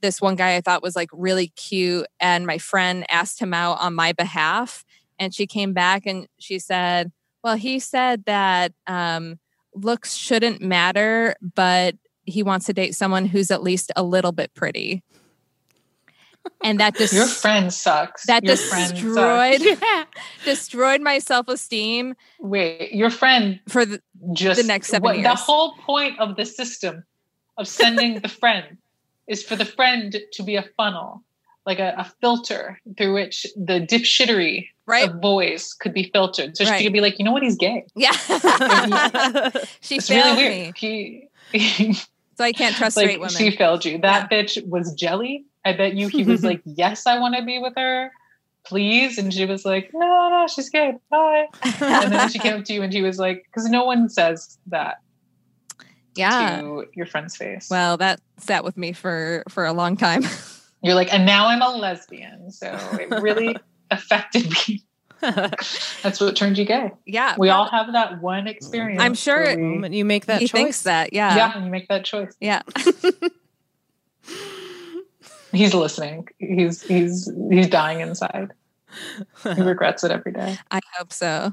this 0.00 0.20
one 0.20 0.36
guy 0.36 0.56
I 0.56 0.60
thought 0.60 0.82
was 0.82 0.96
like 0.96 1.08
really 1.12 1.48
cute, 1.48 2.06
and 2.20 2.46
my 2.46 2.58
friend 2.58 3.04
asked 3.10 3.40
him 3.40 3.54
out 3.54 3.80
on 3.80 3.94
my 3.94 4.12
behalf, 4.12 4.84
and 5.18 5.34
she 5.34 5.46
came 5.46 5.72
back 5.72 6.06
and 6.06 6.26
she 6.38 6.58
said, 6.58 7.12
"Well, 7.42 7.56
he 7.56 7.78
said 7.78 8.24
that 8.26 8.72
um, 8.86 9.38
looks 9.74 10.14
shouldn't 10.14 10.60
matter, 10.60 11.34
but 11.54 11.94
he 12.24 12.42
wants 12.42 12.66
to 12.66 12.72
date 12.72 12.94
someone 12.94 13.26
who's 13.26 13.50
at 13.50 13.62
least 13.62 13.92
a 13.96 14.02
little 14.02 14.32
bit 14.32 14.52
pretty." 14.54 15.02
And 16.62 16.80
that 16.80 16.96
just 16.96 17.12
Your 17.20 17.26
friend 17.26 17.72
sucks. 17.72 18.26
that 18.26 18.44
Your 18.44 18.56
destroyed 18.56 19.60
sucks. 19.60 20.10
destroyed 20.44 21.00
my 21.02 21.18
self 21.18 21.48
esteem 21.48 22.14
Wait, 22.38 22.92
your 22.94 23.10
friend 23.10 23.60
for 23.68 23.84
the 23.84 24.00
just 24.32 24.60
The 24.60 24.66
next 24.66 24.88
seven 24.88 25.02
what- 25.02 25.22
The 25.22 25.34
whole 25.34 25.74
point 25.76 26.18
of 26.18 26.36
the 26.36 26.44
system 26.46 27.04
of 27.58 27.68
sending 27.68 28.20
the 28.20 28.28
friend 28.28 28.78
is 29.28 29.42
for 29.42 29.54
the 29.56 29.64
friend 29.66 30.16
to 30.32 30.42
be 30.42 30.56
a 30.56 30.64
funnel, 30.76 31.22
like 31.66 31.78
a, 31.78 31.94
a 31.98 32.12
filter 32.20 32.80
through 32.96 33.14
which 33.14 33.46
the 33.54 33.80
dipshittery 33.80 34.68
right. 34.90 35.20
boys 35.20 35.72
could 35.74 35.94
be 35.94 36.10
filtered. 36.12 36.56
So 36.56 36.64
Right. 36.64 36.78
she 36.78 36.84
could 36.84 36.92
be 36.92 37.00
like, 37.00 37.18
you 37.18 37.24
know 37.24 37.32
what, 37.32 37.42
he's 37.42 37.56
gay. 37.56 37.84
Yeah, 37.94 38.12
she 39.80 39.96
It's 39.96 40.08
failed 40.08 40.38
really 40.38 40.48
me, 40.48 40.74
weird. 40.82 41.28
He, 41.52 41.92
so 42.36 42.44
I 42.44 42.52
can't 42.52 42.74
trust 42.76 42.96
straight 42.96 43.20
like 43.20 43.30
women. 43.30 43.34
she 43.34 43.50
failed 43.56 43.84
you. 43.84 43.98
That 43.98 44.30
bitch 44.30 44.64
was 44.66 44.92
jelly. 44.94 45.44
I 45.64 45.72
bet 45.74 45.94
you 45.94 46.08
he 46.08 46.24
was 46.24 46.42
like, 46.44 46.60
yes, 46.64 47.06
I 47.06 47.18
want 47.18 47.36
to 47.36 47.44
be 47.44 47.58
with 47.58 47.74
her. 47.76 48.10
Please. 48.64 49.18
And 49.18 49.32
she 49.32 49.46
was 49.46 49.64
like, 49.64 49.90
no, 49.94 50.28
no, 50.28 50.46
she's 50.46 50.68
good. 50.70 50.96
Bye. 51.10 51.46
And 51.80 52.12
then 52.12 52.28
she 52.30 52.38
came 52.38 52.58
up 52.58 52.64
to 52.66 52.72
you 52.72 52.82
and 52.82 52.92
she 52.92 53.02
was 53.02 53.18
like, 53.18 53.44
because 53.46 53.68
no 53.68 53.84
one 53.84 54.08
says 54.08 54.58
that 54.66 55.00
yeah. 56.14 56.60
to 56.60 56.84
your 56.94 57.06
friend's 57.06 57.36
face. 57.36 57.68
Well, 57.70 57.96
that 57.98 58.20
sat 58.38 58.64
with 58.64 58.76
me 58.76 58.92
for 58.92 59.42
for 59.48 59.64
a 59.64 59.72
long 59.72 59.96
time. 59.96 60.24
You're 60.82 60.94
like, 60.94 61.12
and 61.12 61.26
now 61.26 61.46
I'm 61.48 61.62
a 61.62 61.76
lesbian. 61.76 62.50
So 62.50 62.66
it 62.92 63.10
really 63.20 63.56
affected 63.90 64.50
me. 64.50 64.82
That's 65.20 66.18
what 66.20 66.34
turned 66.36 66.56
you 66.56 66.64
gay. 66.64 66.92
yeah, 67.04 67.34
We 67.36 67.50
all 67.50 67.66
have 67.68 67.92
that 67.92 68.22
one 68.22 68.46
experience. 68.46 69.02
I'm 69.02 69.14
sure 69.14 69.44
we- 69.54 69.56
moment 69.56 69.92
you 69.94 70.04
make 70.04 70.26
that 70.26 70.40
he 70.40 70.46
choice. 70.48 70.52
thinks 70.52 70.82
that. 70.84 71.12
Yeah, 71.12 71.36
yeah, 71.36 71.62
you 71.64 71.70
make 71.70 71.88
that 71.88 72.04
choice. 72.04 72.34
yeah. 72.40 72.62
He's 75.52 75.74
listening. 75.74 76.28
He's 76.38 76.82
he's 76.82 77.28
he's 77.50 77.66
dying 77.68 78.00
inside. 78.00 78.52
He 79.42 79.48
regrets 79.62 80.04
it 80.04 80.12
every 80.12 80.32
day. 80.32 80.56
I 80.70 80.78
hope 80.96 81.12
so. 81.12 81.52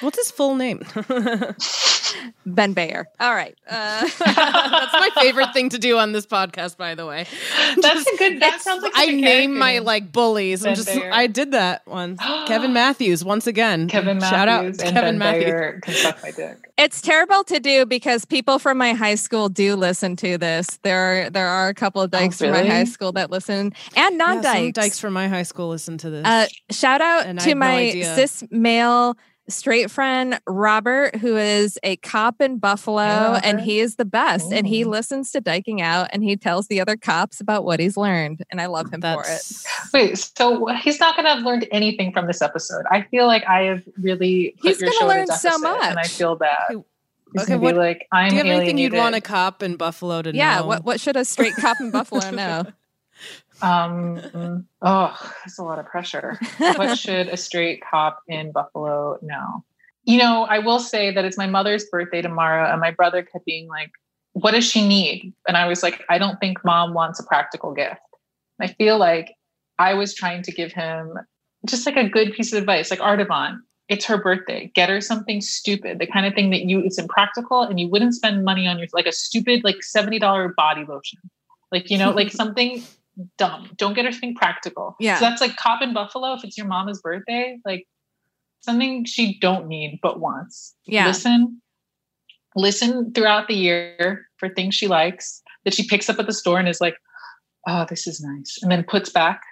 What's 0.00 0.16
his 0.16 0.30
full 0.30 0.54
name? 0.54 0.82
Ben 2.46 2.72
Bayer. 2.72 3.06
All 3.20 3.34
right. 3.34 3.56
Uh, 3.68 4.00
That's 4.18 4.18
my 4.18 5.10
favorite 5.16 5.52
thing 5.52 5.68
to 5.70 5.78
do 5.78 5.98
on 5.98 6.12
this 6.12 6.24
podcast, 6.26 6.76
by 6.76 6.94
the 6.94 7.04
way. 7.04 7.26
That's 7.80 8.06
a 8.06 8.16
good. 8.16 8.40
That 8.40 8.60
sounds 8.62 8.82
like 8.82 8.92
I 8.94 9.06
name 9.06 9.58
my 9.58 9.80
like 9.80 10.10
bullies. 10.12 10.64
I'm 10.64 10.74
just 10.74 10.88
Bayer. 10.88 11.10
I 11.12 11.26
did 11.26 11.50
that 11.52 11.86
once. 11.86 12.18
Kevin 12.46 12.72
Matthews 12.72 13.24
once 13.24 13.46
again. 13.46 13.88
Kevin 13.88 14.18
Matthews 14.18 14.30
Shout 14.30 14.48
out 14.48 14.64
and 14.64 14.78
Kevin 14.78 14.94
Ben 14.94 15.18
Matthews. 15.18 15.44
Bayer 15.44 15.80
can 15.82 15.94
suck 15.94 16.22
my 16.22 16.30
dick. 16.30 16.56
it's 16.78 17.00
terrible 17.02 17.44
to 17.44 17.60
do 17.60 17.84
because 17.84 18.24
people 18.24 18.58
from 18.58 18.78
my 18.78 18.92
high 18.94 19.16
school 19.16 19.48
do 19.48 19.74
listen 19.76 20.16
to 20.16 20.38
this. 20.38 20.78
There 20.82 21.26
are 21.26 21.30
there 21.30 21.48
are 21.48 21.68
a 21.68 21.74
couple 21.74 22.00
of 22.00 22.10
dykes 22.10 22.38
from 22.38 22.52
my 22.52 22.62
Oh, 22.62 22.66
high 22.68 22.84
school 22.84 23.12
that 23.12 23.30
listen, 23.30 23.54
and 23.58 23.74
Yeah, 23.96 24.08
non 24.10 24.42
some 24.42 24.52
dykes. 24.54 24.74
dykes 24.76 24.98
from 25.00 25.12
my 25.12 25.28
high 25.28 25.42
school 25.42 25.68
listen 25.68 25.98
to 25.98 26.08
this. 26.10 26.24
Uh, 26.24 26.46
shout 26.70 27.00
out 27.00 27.26
And 27.26 27.38
to 27.40 27.48
had 27.48 27.54
no 27.58 27.66
my 27.66 27.74
idea. 27.88 28.14
cis 28.14 28.44
male 28.50 29.16
straight 29.48 29.90
friend 29.90 30.38
Robert, 30.46 31.16
who 31.16 31.36
is 31.36 31.78
a 31.82 31.96
cop 31.96 32.40
in 32.40 32.58
Buffalo, 32.58 33.34
Hey, 33.34 33.40
and 33.44 33.60
he 33.60 33.80
is 33.80 33.96
the 33.96 34.04
best. 34.04 34.52
And 34.52 34.66
he 34.66 34.84
listens 34.84 35.30
to 35.32 35.40
Dyking 35.40 35.80
Out, 35.80 36.08
and 36.12 36.22
he 36.22 36.36
tells 36.36 36.68
the 36.68 36.80
other 36.80 36.96
cops 36.96 37.40
about 37.40 37.64
what 37.64 37.80
he's 37.80 37.96
learned, 37.96 38.42
and 38.50 38.60
I 38.60 38.66
love 38.66 38.92
him 38.92 39.00
for 39.00 39.22
it. 39.26 39.62
Wait, 39.94 40.18
so 40.18 40.66
he's 40.76 41.00
not 41.00 41.16
going 41.16 41.24
to 41.26 41.34
have 41.34 41.42
learned 41.44 41.66
anything 41.72 42.12
from 42.12 42.26
this 42.26 42.42
episode. 42.42 42.84
I 42.90 43.02
feel 43.10 43.26
like 43.26 43.44
I 43.48 43.62
have 43.62 43.82
really 44.00 44.54
put 44.60 44.68
He's 44.68 44.80
your 44.80 44.90
gonna 44.90 44.98
show 45.00 45.10
at 45.10 45.16
a 45.16 45.18
learn 45.18 45.26
so 45.38 45.58
much. 45.58 45.84
and 45.84 45.98
I 45.98 46.02
feel 46.04 46.36
bad. 46.36 46.56
Okay, 46.70 46.82
He's 47.34 47.42
okay, 47.42 47.56
what- 47.56 47.72
be 47.74 47.78
like, 47.78 48.06
I'm 48.12 48.30
Do 48.30 48.36
you 48.36 48.42
have 48.44 48.46
anything 48.56 48.78
you'd 48.78 48.92
want 48.94 49.14
a 49.14 49.20
cop 49.20 49.62
in 49.62 49.76
Buffalo 49.76 50.22
to 50.22 50.34
Yeah, 50.34 50.60
know? 50.60 50.66
what 50.66 50.84
what 50.84 50.98
should 51.00 51.16
a 51.16 51.24
straight 51.24 51.54
cop 51.56 51.78
in 51.80 51.90
Buffalo 51.90 52.30
know? 52.30 52.64
Um, 53.62 54.66
oh, 54.82 55.32
that's 55.44 55.58
a 55.58 55.62
lot 55.62 55.78
of 55.78 55.86
pressure. 55.86 56.38
what 56.58 56.98
should 56.98 57.28
a 57.28 57.36
straight 57.36 57.82
cop 57.88 58.20
in 58.28 58.52
Buffalo 58.52 59.18
know? 59.22 59.64
You 60.04 60.18
know, 60.18 60.44
I 60.44 60.58
will 60.58 60.80
say 60.80 61.12
that 61.12 61.24
it's 61.24 61.36
my 61.36 61.46
mother's 61.46 61.84
birthday 61.86 62.22
tomorrow, 62.22 62.70
and 62.70 62.80
my 62.80 62.90
brother 62.90 63.22
kept 63.22 63.44
being 63.44 63.68
like, 63.68 63.90
What 64.32 64.52
does 64.52 64.64
she 64.64 64.86
need? 64.86 65.32
And 65.46 65.56
I 65.56 65.66
was 65.66 65.82
like, 65.82 66.02
I 66.08 66.18
don't 66.18 66.38
think 66.40 66.64
mom 66.64 66.94
wants 66.94 67.20
a 67.20 67.24
practical 67.24 67.74
gift. 67.74 68.00
And 68.58 68.70
I 68.70 68.72
feel 68.74 68.98
like 68.98 69.34
I 69.78 69.94
was 69.94 70.14
trying 70.14 70.42
to 70.42 70.52
give 70.52 70.72
him 70.72 71.14
just 71.66 71.86
like 71.86 71.96
a 71.96 72.08
good 72.08 72.32
piece 72.32 72.52
of 72.52 72.58
advice, 72.58 72.90
like 72.90 73.00
Artavan. 73.00 73.58
It's 73.88 74.04
her 74.04 74.18
birthday. 74.18 74.70
Get 74.74 74.90
her 74.90 75.00
something 75.00 75.40
stupid, 75.40 75.98
the 75.98 76.06
kind 76.06 76.26
of 76.26 76.34
thing 76.34 76.50
that 76.50 76.62
you 76.62 76.80
it's 76.80 76.98
impractical 76.98 77.62
and 77.62 77.80
you 77.80 77.88
wouldn't 77.88 78.14
spend 78.14 78.44
money 78.44 78.66
on 78.66 78.78
your 78.78 78.86
like 78.92 79.06
a 79.06 79.12
stupid 79.12 79.64
like 79.64 79.76
$70 79.76 80.54
body 80.56 80.84
lotion. 80.86 81.18
Like, 81.72 81.90
you 81.90 81.96
know, 81.96 82.10
like 82.10 82.30
something 82.42 82.82
dumb. 83.36 83.70
Don't 83.76 83.94
get 83.94 84.04
her 84.04 84.12
something 84.12 84.34
practical. 84.34 84.96
Yeah. 85.00 85.18
So 85.18 85.24
that's 85.24 85.40
like 85.40 85.56
cop 85.56 85.82
in 85.82 85.92
Buffalo. 85.92 86.34
If 86.34 86.44
it's 86.44 86.56
your 86.56 86.66
mama's 86.66 87.00
birthday, 87.00 87.58
like 87.64 87.86
something 88.60 89.04
she 89.04 89.38
don't 89.40 89.66
need 89.66 89.98
but 90.02 90.20
wants. 90.20 90.74
Yeah. 90.86 91.06
Listen, 91.06 91.60
listen 92.54 93.12
throughout 93.12 93.48
the 93.48 93.54
year 93.54 94.26
for 94.36 94.48
things 94.48 94.74
she 94.74 94.88
likes 94.88 95.42
that 95.64 95.74
she 95.74 95.86
picks 95.86 96.08
up 96.08 96.18
at 96.18 96.26
the 96.26 96.32
store 96.32 96.58
and 96.58 96.68
is 96.68 96.80
like, 96.80 96.96
oh, 97.66 97.86
this 97.88 98.06
is 98.06 98.20
nice. 98.20 98.58
And 98.62 98.70
then 98.70 98.84
puts 98.84 99.10
back, 99.10 99.42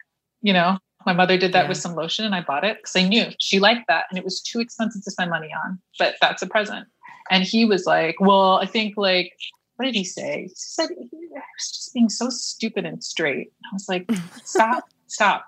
you 0.42 0.52
know, 0.52 0.78
my 1.04 1.12
mother 1.12 1.38
did 1.38 1.52
that 1.52 1.64
Yeah. 1.64 1.68
with 1.68 1.78
some 1.78 1.94
lotion 1.94 2.24
and 2.24 2.34
I 2.34 2.40
bought 2.40 2.64
it 2.64 2.78
because 2.78 2.96
I 2.96 3.06
knew 3.06 3.26
she 3.38 3.60
liked 3.60 3.86
that 3.88 4.06
and 4.10 4.18
it 4.18 4.24
was 4.24 4.40
too 4.40 4.60
expensive 4.60 5.02
to 5.04 5.10
spend 5.10 5.30
money 5.30 5.50
on, 5.64 5.78
but 5.98 6.16
that's 6.20 6.42
a 6.42 6.46
present. 6.46 6.88
And 7.30 7.44
he 7.44 7.64
was 7.64 7.86
like, 7.86 8.16
well, 8.20 8.58
I 8.58 8.66
think 8.66 8.94
like, 8.96 9.32
what 9.76 9.86
did 9.86 9.94
he 9.94 10.04
say? 10.04 10.44
He 10.48 10.52
said 10.54 10.88
he 10.90 11.08
was 11.12 11.42
just 11.58 11.94
being 11.94 12.08
so 12.08 12.30
stupid 12.30 12.84
and 12.84 13.02
straight. 13.02 13.52
I 13.64 13.68
was 13.72 13.88
like, 13.88 14.10
stop, 14.44 14.84
stop, 15.06 15.46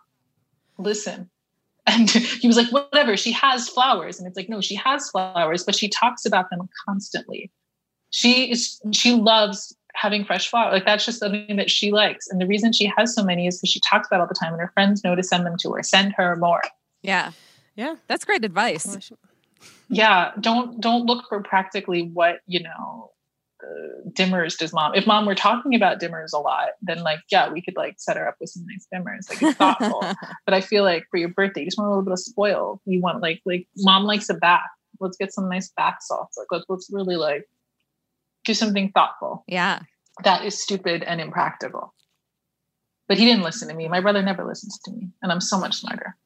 listen. 0.79 1.31
And 1.87 2.11
he 2.11 2.47
was 2.47 2.59
like, 2.59 2.71
whatever, 2.71 3.17
she 3.17 3.33
has 3.33 3.69
flowers. 3.69 4.19
And 4.19 4.29
it's 4.29 4.37
like, 4.37 4.51
no, 4.51 4.61
she 4.61 4.75
has 4.75 5.09
flowers, 5.09 5.65
but 5.65 5.75
she 5.75 5.89
talks 5.89 6.27
about 6.27 6.51
them 6.51 6.69
constantly. 6.87 7.51
She 8.11 8.51
is, 8.51 8.81
she 8.93 9.15
loves 9.15 9.75
having 9.95 10.25
fresh 10.25 10.49
flowers. 10.49 10.75
Like 10.75 10.85
that's 10.85 11.07
just 11.07 11.21
something 11.21 11.57
that 11.57 11.71
she 11.71 11.91
likes. 11.91 12.29
And 12.29 12.41
the 12.41 12.47
reason 12.47 12.73
she 12.73 12.93
has 12.97 13.15
so 13.15 13.25
many 13.25 13.47
is 13.47 13.59
because 13.59 13.71
she 13.71 13.81
talks 13.89 14.07
about 14.07 14.19
it 14.19 14.21
all 14.21 14.29
the 14.29 14.35
time 14.35 14.53
and 14.53 14.61
her 14.61 14.71
friends 14.75 15.03
know 15.03 15.15
to 15.15 15.23
send 15.23 15.47
them 15.47 15.57
to 15.61 15.73
her, 15.73 15.83
send 15.83 16.13
her 16.13 16.37
more. 16.37 16.61
Yeah, 17.01 17.33
yeah. 17.75 17.97
that's 18.07 18.25
great 18.25 18.45
advice. 18.45 19.11
Yeah. 19.89 20.33
Don't, 20.41 20.81
don't 20.81 21.07
look 21.07 21.25
for 21.29 21.43
practically 21.43 22.03
what, 22.03 22.41
you 22.47 22.63
know, 22.63 23.13
dimmers 24.13 24.57
does 24.57 24.73
mom. 24.73 24.95
If 24.95 25.07
mom 25.07 25.27
were 25.27 25.35
talking 25.35 25.75
about 25.75 26.01
dimmers 26.01 26.33
a 26.33 26.39
lot, 26.39 26.71
then 26.83 27.03
like, 27.03 27.21
yeah, 27.31 27.51
we 27.51 27.61
could 27.61 27.77
like 27.77 27.95
set 27.99 28.17
her 28.17 28.29
up 28.29 28.37
with 28.41 28.51
some 28.51 28.65
nice 28.67 28.87
dimmers. 28.93 29.29
Like 29.29 29.43
it's 29.43 29.59
thoughtful. 29.59 30.01
but 30.45 30.55
I 30.55 30.61
feel 30.61 30.85
like 30.85 31.05
for 31.11 31.19
your 31.19 31.29
birthday, 31.31 31.61
you 31.61 31.67
just 31.67 31.79
want 31.79 31.89
a 31.89 31.91
little 31.91 32.05
bit 32.05 32.13
of 32.13 32.21
spoil. 32.21 32.81
You 32.85 33.01
want 33.01 33.21
like 33.23 33.41
like 33.45 33.67
mom 33.79 34.05
likes 34.05 34.29
a 34.29 34.35
bath. 34.35 34.61
Let's 35.01 35.17
get 35.17 35.33
some 35.33 35.49
nice 35.49 35.71
bath 35.77 35.97
salts. 36.01 36.37
Like 36.37 36.49
let's 36.51 36.65
let's 36.69 36.91
really 36.93 37.17
like 37.17 37.49
do 38.45 38.55
something 38.55 38.91
thoughtful. 38.93 39.45
yeah, 39.47 39.81
That 40.25 40.45
is 40.45 40.61
stupid 40.61 41.03
and 41.03 41.21
impractical. 41.21 41.95
But 43.09 43.19
he 43.19 43.25
didn't 43.25 43.43
listen 43.43 43.69
to 43.69 43.75
me. 43.75 43.89
My 43.89 44.01
brother 44.01 44.23
never 44.23 44.45
listens 44.45 44.79
to 44.85 44.93
me, 44.93 45.09
and 45.23 45.33
I'm 45.33 45.41
so 45.41 45.59
much 45.59 45.77
smarter 45.77 46.17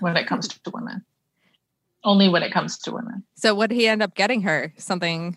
when 0.00 0.16
it 0.16 0.26
comes 0.26 0.48
to 0.48 0.70
women. 0.72 1.04
Only 2.04 2.28
when 2.28 2.42
it 2.42 2.52
comes 2.52 2.78
to 2.80 2.92
women. 2.92 3.24
So 3.36 3.54
what 3.54 3.70
did 3.70 3.76
he 3.76 3.88
end 3.88 4.02
up 4.02 4.14
getting 4.14 4.42
her? 4.42 4.72
Something 4.76 5.36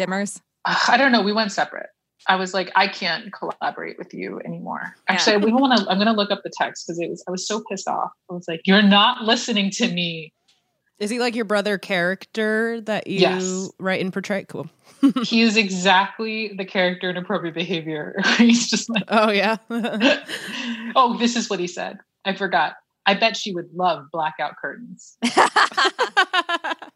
dimmers? 0.00 0.40
I 0.88 0.96
don't 0.96 1.12
know. 1.12 1.22
We 1.22 1.32
went 1.32 1.52
separate. 1.52 1.88
I 2.28 2.36
was 2.36 2.52
like, 2.52 2.70
I 2.76 2.88
can't 2.88 3.32
collaborate 3.32 3.96
with 3.96 4.12
you 4.12 4.40
anymore. 4.44 4.94
Actually, 5.08 5.38
we 5.38 5.52
want 5.52 5.78
to. 5.78 5.88
I'm 5.88 5.96
going 5.96 6.08
to 6.08 6.12
look 6.12 6.30
up 6.30 6.42
the 6.42 6.52
text 6.52 6.86
because 6.86 6.98
it 6.98 7.08
was. 7.08 7.24
I 7.26 7.30
was 7.30 7.46
so 7.46 7.62
pissed 7.70 7.88
off. 7.88 8.10
I 8.30 8.34
was 8.34 8.46
like, 8.48 8.60
"You're 8.64 8.82
not 8.82 9.22
listening 9.22 9.70
to 9.72 9.88
me." 9.88 10.32
Is 10.98 11.10
he 11.10 11.20
like 11.20 11.36
your 11.36 11.44
brother 11.44 11.78
character 11.78 12.80
that 12.82 13.06
you 13.06 13.20
Yes. 13.20 13.70
write 13.78 14.00
and 14.00 14.12
portray? 14.12 14.44
Cool. 14.48 14.68
he 15.22 15.42
is 15.42 15.56
exactly 15.56 16.48
the 16.58 16.64
character 16.64 17.08
in 17.08 17.16
appropriate 17.16 17.54
behavior. 17.54 18.16
He's 18.36 18.68
just 18.68 18.90
like, 18.90 19.04
Oh 19.06 19.30
yeah. 19.30 19.58
oh, 20.96 21.16
this 21.18 21.36
is 21.36 21.48
what 21.48 21.60
he 21.60 21.68
said. 21.68 21.98
I 22.24 22.34
forgot. 22.34 22.74
I 23.06 23.14
bet 23.14 23.36
she 23.36 23.54
would 23.54 23.72
love 23.72 24.06
blackout 24.12 24.56
curtains. 24.60 25.16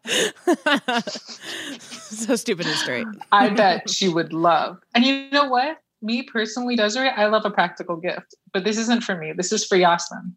so 1.79 2.35
stupid 2.35 2.65
and 2.65 2.75
straight. 2.75 3.07
I 3.31 3.49
bet 3.49 3.89
she 3.89 4.09
would 4.09 4.33
love. 4.33 4.79
And 4.93 5.05
you 5.05 5.29
know 5.31 5.45
what? 5.45 5.77
me 6.03 6.21
personally, 6.21 6.75
Desiree, 6.75 7.09
I 7.09 7.27
love 7.27 7.45
a 7.45 7.49
practical 7.49 7.95
gift, 7.95 8.35
but 8.51 8.63
this 8.63 8.77
isn't 8.77 9.03
for 9.03 9.15
me. 9.17 9.33
This 9.35 9.51
is 9.51 9.65
for 9.65 9.75
Yasmin. 9.75 10.35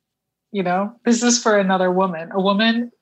You 0.52 0.62
know, 0.62 0.92
this 1.04 1.22
is 1.22 1.42
for 1.42 1.58
another 1.58 1.90
woman, 1.90 2.30
a 2.32 2.40
woman 2.40 2.92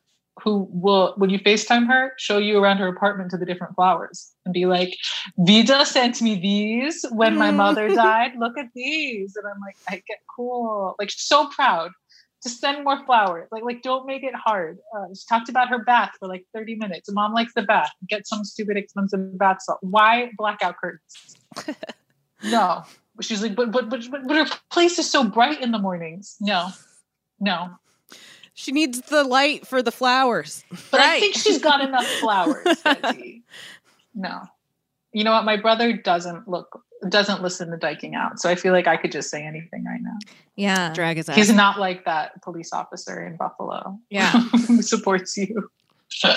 who 0.42 0.66
will, 0.72 1.14
when 1.16 1.30
you 1.30 1.38
FaceTime 1.38 1.86
her, 1.86 2.12
show 2.18 2.38
you 2.38 2.58
around 2.58 2.78
her 2.78 2.88
apartment 2.88 3.30
to 3.30 3.36
the 3.36 3.46
different 3.46 3.76
flowers 3.76 4.32
and 4.44 4.52
be 4.52 4.66
like, 4.66 4.96
Vida 5.38 5.86
sent 5.86 6.20
me 6.20 6.34
these 6.34 7.04
when 7.12 7.36
my 7.36 7.52
mother 7.52 7.88
died. 7.94 8.32
Look 8.36 8.58
at 8.58 8.66
these. 8.74 9.36
And 9.36 9.46
I'm 9.46 9.60
like, 9.60 9.76
I 9.88 10.02
get 10.08 10.18
cool. 10.34 10.96
Like, 10.98 11.12
so 11.12 11.48
proud. 11.50 11.92
Just 12.44 12.60
send 12.60 12.84
more 12.84 13.04
flowers. 13.04 13.48
Like, 13.50 13.64
like 13.64 13.82
don't 13.82 14.06
make 14.06 14.22
it 14.22 14.34
hard. 14.34 14.78
Uh, 14.96 15.06
she 15.14 15.24
talked 15.28 15.48
about 15.48 15.68
her 15.68 15.82
bath 15.82 16.12
for 16.20 16.28
like 16.28 16.44
30 16.54 16.76
minutes. 16.76 17.10
Mom 17.10 17.32
likes 17.34 17.52
the 17.54 17.62
bath. 17.62 17.90
Get 18.08 18.28
some 18.28 18.44
stupid 18.44 18.76
expensive 18.76 19.36
bath 19.36 19.58
salt. 19.60 19.78
Why 19.80 20.30
blackout 20.36 20.76
curtains? 20.76 21.36
no. 22.44 22.84
She's 23.20 23.42
like, 23.42 23.54
but, 23.54 23.70
but 23.72 23.88
but 23.88 24.08
but 24.10 24.26
but 24.26 24.36
her 24.36 24.56
place 24.70 24.98
is 24.98 25.10
so 25.10 25.24
bright 25.24 25.60
in 25.60 25.72
the 25.72 25.78
mornings. 25.78 26.36
No, 26.40 26.68
no. 27.40 27.70
She 28.54 28.72
needs 28.72 29.00
the 29.00 29.24
light 29.24 29.66
for 29.66 29.82
the 29.82 29.92
flowers. 29.92 30.64
But 30.90 31.00
I 31.00 31.20
think 31.20 31.34
she's 31.36 31.60
got 31.60 31.80
enough 31.80 32.06
flowers. 32.20 32.82
No. 34.16 34.42
You 35.14 35.24
know 35.24 35.32
what? 35.32 35.44
My 35.44 35.56
brother 35.56 35.92
doesn't 35.92 36.48
look 36.48 36.82
doesn't 37.08 37.42
listen 37.42 37.70
to 37.70 37.76
dyking 37.76 38.14
out, 38.14 38.40
so 38.40 38.48
I 38.48 38.54
feel 38.54 38.72
like 38.72 38.86
I 38.86 38.96
could 38.96 39.12
just 39.12 39.30
say 39.30 39.44
anything 39.44 39.84
right 39.84 40.00
now. 40.02 40.16
Yeah. 40.56 40.92
Drag 40.92 41.16
his 41.16 41.28
ass. 41.28 41.36
He's 41.36 41.52
not 41.52 41.78
like 41.78 42.04
that 42.04 42.42
police 42.42 42.72
officer 42.72 43.24
in 43.24 43.36
Buffalo. 43.36 43.98
Yeah. 44.10 44.30
who 44.66 44.82
supports 44.82 45.36
you. 45.36 45.70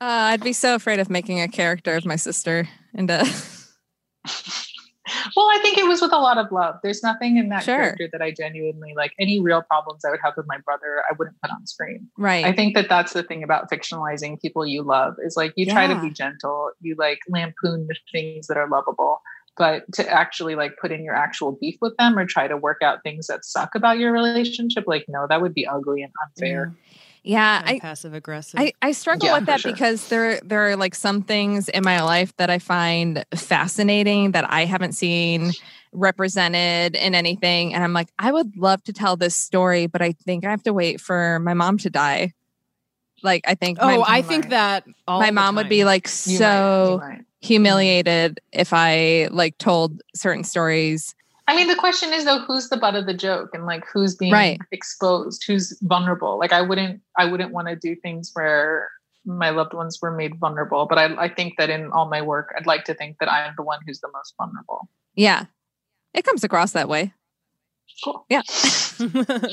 Uh, 0.00 0.34
I'd 0.34 0.42
be 0.42 0.52
so 0.52 0.74
afraid 0.74 0.98
of 0.98 1.08
making 1.08 1.40
a 1.40 1.48
character 1.48 1.94
of 1.94 2.04
my 2.04 2.16
sister 2.16 2.68
into 2.92 3.24
Well, 5.36 5.46
I 5.50 5.58
think 5.62 5.78
it 5.78 5.86
was 5.86 6.00
with 6.00 6.12
a 6.12 6.18
lot 6.18 6.38
of 6.38 6.50
love. 6.52 6.76
There's 6.82 7.02
nothing 7.02 7.36
in 7.36 7.48
that 7.50 7.64
Sure. 7.64 7.76
character 7.76 8.08
that 8.12 8.22
I 8.22 8.30
genuinely 8.30 8.92
like. 8.96 9.12
Any 9.18 9.40
real 9.40 9.62
problems 9.62 10.04
I 10.04 10.10
would 10.10 10.20
have 10.22 10.34
with 10.36 10.46
my 10.46 10.58
brother, 10.58 11.02
I 11.10 11.14
wouldn't 11.18 11.40
put 11.40 11.50
on 11.50 11.66
screen. 11.66 12.08
right. 12.16 12.44
I 12.44 12.52
think 12.52 12.74
that 12.74 12.88
that's 12.88 13.12
the 13.12 13.22
thing 13.22 13.42
about 13.42 13.70
fictionalizing 13.70 14.40
people 14.40 14.66
you 14.66 14.82
love 14.82 15.14
is 15.24 15.36
like 15.36 15.52
you 15.56 15.66
try 15.66 15.86
to 15.86 16.00
be 16.00 16.10
gentle, 16.10 16.70
you 16.80 16.94
like 16.98 17.20
lampoon 17.28 17.86
the 17.86 17.96
things 18.12 18.46
that 18.48 18.56
are 18.56 18.68
lovable, 18.68 19.20
but 19.56 19.84
to 19.92 20.08
actually 20.10 20.54
like 20.54 20.76
put 20.80 20.90
in 20.92 21.04
your 21.04 21.14
actual 21.14 21.52
beef 21.60 21.76
with 21.80 21.96
them 21.96 22.18
or 22.18 22.26
try 22.26 22.48
to 22.48 22.56
work 22.56 22.82
out 22.82 23.02
things 23.02 23.26
that 23.28 23.44
suck 23.44 23.74
about 23.74 23.98
your 23.98 24.12
relationship, 24.12 24.84
like 24.86 25.04
no, 25.08 25.26
that 25.28 25.40
would 25.40 25.54
be 25.54 25.66
ugly 25.66 26.02
and 26.02 26.12
unfair. 26.26 26.74
Yeah. 27.24 27.62
I, 27.64 27.78
passive 27.80 28.14
aggressive. 28.14 28.60
I, 28.60 28.72
I 28.82 28.92
struggle 28.92 29.28
Yeah, 29.28 29.38
with 29.38 29.46
that 29.46 29.60
sure. 29.60 29.72
because 29.72 30.08
there 30.08 30.38
there 30.44 30.68
are 30.70 30.76
like 30.76 30.94
some 30.94 31.22
things 31.22 31.68
in 31.68 31.82
my 31.82 32.02
life 32.02 32.36
that 32.36 32.50
I 32.50 32.58
find 32.58 33.24
fascinating 33.34 34.32
that 34.32 34.44
I 34.48 34.64
haven't 34.66 34.92
seen 34.92 35.52
represented 35.92 36.96
in 36.96 37.14
anything. 37.14 37.74
And 37.74 37.82
I'm 37.82 37.92
like, 37.92 38.08
I 38.18 38.30
would 38.32 38.56
love 38.56 38.82
to 38.84 38.92
tell 38.92 39.16
this 39.16 39.34
story, 39.34 39.86
but 39.86 40.02
I 40.02 40.12
think 40.12 40.44
I 40.44 40.50
have 40.50 40.62
to 40.64 40.72
wait 40.72 41.00
for 41.00 41.38
my 41.40 41.54
mom 41.54 41.78
to 41.78 41.90
die. 41.90 42.32
Like 43.22 43.44
I 43.46 43.54
think 43.54 43.78
oh, 43.80 43.86
my, 44.00 44.04
I 44.06 44.22
think 44.22 44.50
that 44.50 44.84
all 45.08 45.20
my 45.20 45.26
the 45.26 45.32
mom 45.32 45.56
would 45.56 45.68
be 45.68 45.84
like 45.84 46.06
You 46.26 46.32
might- 46.32 46.38
so 46.38 46.90
you 46.92 46.98
might. 47.08 47.24
humiliated 47.40 48.40
if 48.52 48.72
I 48.72 49.28
like 49.30 49.56
told 49.58 50.02
certain 50.14 50.44
stories. 50.44 51.14
I 51.46 51.54
mean, 51.56 51.68
the 51.68 51.76
question 51.76 52.12
is 52.12 52.24
though, 52.24 52.40
who's 52.40 52.68
the 52.70 52.76
butt 52.76 52.94
of 52.94 53.06
the 53.06 53.14
joke 53.14 53.50
and 53.52 53.66
like 53.66 53.84
who's 53.92 54.14
being 54.16 54.32
Right. 54.32 54.58
exposed, 54.72 55.44
who's 55.46 55.78
vulnerable? 55.82 56.38
Like 56.38 56.52
I 56.52 56.62
wouldn't, 56.62 57.00
I 57.18 57.26
wouldn't 57.26 57.52
want 57.52 57.68
to 57.68 57.76
do 57.76 57.94
things 57.96 58.30
where 58.32 58.88
my 59.26 59.50
loved 59.50 59.74
ones 59.74 59.98
were 60.00 60.10
made 60.10 60.38
vulnerable. 60.38 60.86
But 60.86 60.98
I, 60.98 61.24
I 61.24 61.28
think 61.28 61.54
that 61.58 61.68
in 61.70 61.90
all 61.92 62.08
my 62.08 62.22
work, 62.22 62.54
I'd 62.56 62.66
like 62.66 62.84
to 62.84 62.94
think 62.94 63.18
that 63.20 63.30
I'm 63.30 63.54
the 63.56 63.62
one 63.62 63.78
who's 63.86 64.00
the 64.00 64.08
most 64.12 64.34
vulnerable. 64.38 64.88
Yeah. 65.14 65.44
It 66.14 66.24
comes 66.24 66.44
across 66.44 66.72
that 66.72 66.88
way. 66.88 67.12
Cool. 68.04 68.24
Yeah. 68.28 68.42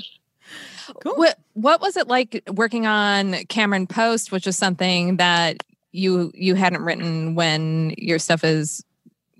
Cool. 1.03 1.15
What 1.15 1.37
what 1.53 1.79
was 1.79 1.95
it 1.95 2.07
like 2.09 2.43
working 2.51 2.85
on 2.85 3.45
Cameron 3.45 3.87
Post, 3.87 4.31
which 4.31 4.45
is 4.45 4.57
something 4.57 5.17
that 5.17 5.63
you 5.93 6.31
you 6.33 6.55
hadn't 6.55 6.81
written 6.81 7.35
when 7.35 7.93
your 7.97 8.19
stuff 8.19 8.43
is, 8.43 8.83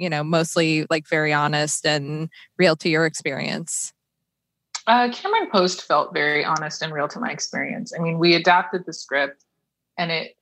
you 0.02 0.10
know, 0.10 0.24
mostly 0.24 0.86
like 0.90 1.08
very 1.08 1.32
honest 1.32 1.86
and 1.86 2.30
real 2.58 2.76
to 2.78 2.90
your 2.90 3.06
experience. 3.06 3.94
Uh, 4.88 5.10
Cameron 5.12 5.50
Post 5.52 5.84
felt 5.84 6.14
very 6.14 6.44
honest 6.44 6.82
and 6.82 6.92
real 6.92 7.08
to 7.08 7.20
my 7.20 7.30
experience. 7.30 7.94
I 7.98 8.02
mean, 8.02 8.18
we 8.18 8.34
adapted 8.34 8.86
the 8.86 8.94
script, 8.94 9.46
and 9.98 10.12
it 10.12 10.36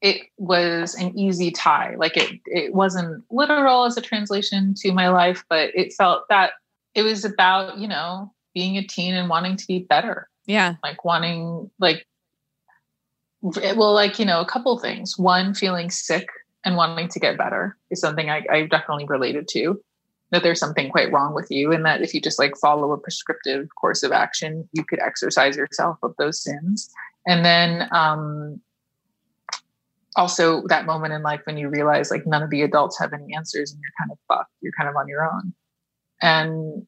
it 0.00 0.20
was 0.36 0.94
an 0.94 1.18
easy 1.18 1.50
tie. 1.50 1.94
Like 1.96 2.16
it 2.16 2.40
it 2.44 2.74
wasn't 2.74 3.24
literal 3.30 3.84
as 3.84 3.96
a 3.96 4.02
translation 4.02 4.74
to 4.78 4.92
my 4.92 5.08
life, 5.08 5.44
but 5.48 5.70
it 5.74 5.94
felt 5.94 6.28
that 6.28 6.52
it 6.94 7.02
was 7.02 7.24
about 7.24 7.78
you 7.78 7.88
know 7.88 8.32
being 8.54 8.76
a 8.76 8.86
teen 8.86 9.14
and 9.14 9.30
wanting 9.30 9.56
to 9.56 9.66
be 9.66 9.80
better, 9.80 10.28
Yeah. 10.46 10.74
like 10.82 11.04
wanting 11.04 11.70
like 11.78 12.06
well, 13.40 13.94
like 13.94 14.18
you 14.18 14.24
know, 14.24 14.40
a 14.40 14.46
couple 14.46 14.78
things. 14.78 15.16
One, 15.18 15.54
feeling 15.54 15.90
sick 15.90 16.28
and 16.68 16.76
wanting 16.76 17.08
to 17.08 17.18
get 17.18 17.38
better 17.38 17.78
is 17.90 17.98
something 17.98 18.28
I, 18.28 18.44
I 18.50 18.66
definitely 18.66 19.06
related 19.06 19.48
to 19.52 19.80
that 20.30 20.42
there's 20.42 20.60
something 20.60 20.90
quite 20.90 21.10
wrong 21.10 21.34
with 21.34 21.50
you 21.50 21.72
and 21.72 21.82
that 21.86 22.02
if 22.02 22.12
you 22.12 22.20
just 22.20 22.38
like 22.38 22.58
follow 22.58 22.92
a 22.92 22.98
prescriptive 22.98 23.68
course 23.80 24.02
of 24.02 24.12
action 24.12 24.68
you 24.72 24.84
could 24.84 24.98
exercise 24.98 25.56
yourself 25.56 25.96
of 26.02 26.14
those 26.18 26.42
sins. 26.42 26.90
And 27.26 27.42
then 27.42 27.88
um 27.90 28.60
also 30.14 30.66
that 30.66 30.84
moment 30.84 31.14
in 31.14 31.22
life 31.22 31.40
when 31.44 31.56
you 31.56 31.70
realize 31.70 32.10
like 32.10 32.26
none 32.26 32.42
of 32.42 32.50
the 32.50 32.60
adults 32.60 32.98
have 32.98 33.14
any 33.14 33.34
answers 33.34 33.72
and 33.72 33.80
you're 33.80 33.98
kind 33.98 34.12
of 34.12 34.18
fucked 34.28 34.52
you're 34.60 34.72
kind 34.78 34.90
of 34.90 34.96
on 34.96 35.08
your 35.08 35.24
own. 35.24 35.54
And 36.20 36.86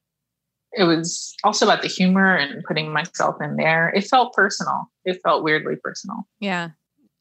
it 0.73 0.85
was 0.85 1.35
also 1.43 1.65
about 1.65 1.81
the 1.81 1.89
humor 1.89 2.37
and 2.37 2.63
putting 2.65 2.93
myself 2.93 3.37
in 3.41 3.57
there. 3.57 3.89
It 3.89 4.03
felt 4.03 4.35
personal. 4.35 4.91
It 5.07 5.21
felt 5.25 5.43
weirdly 5.43 5.77
personal. 5.83 6.29
Yeah. 6.39 6.71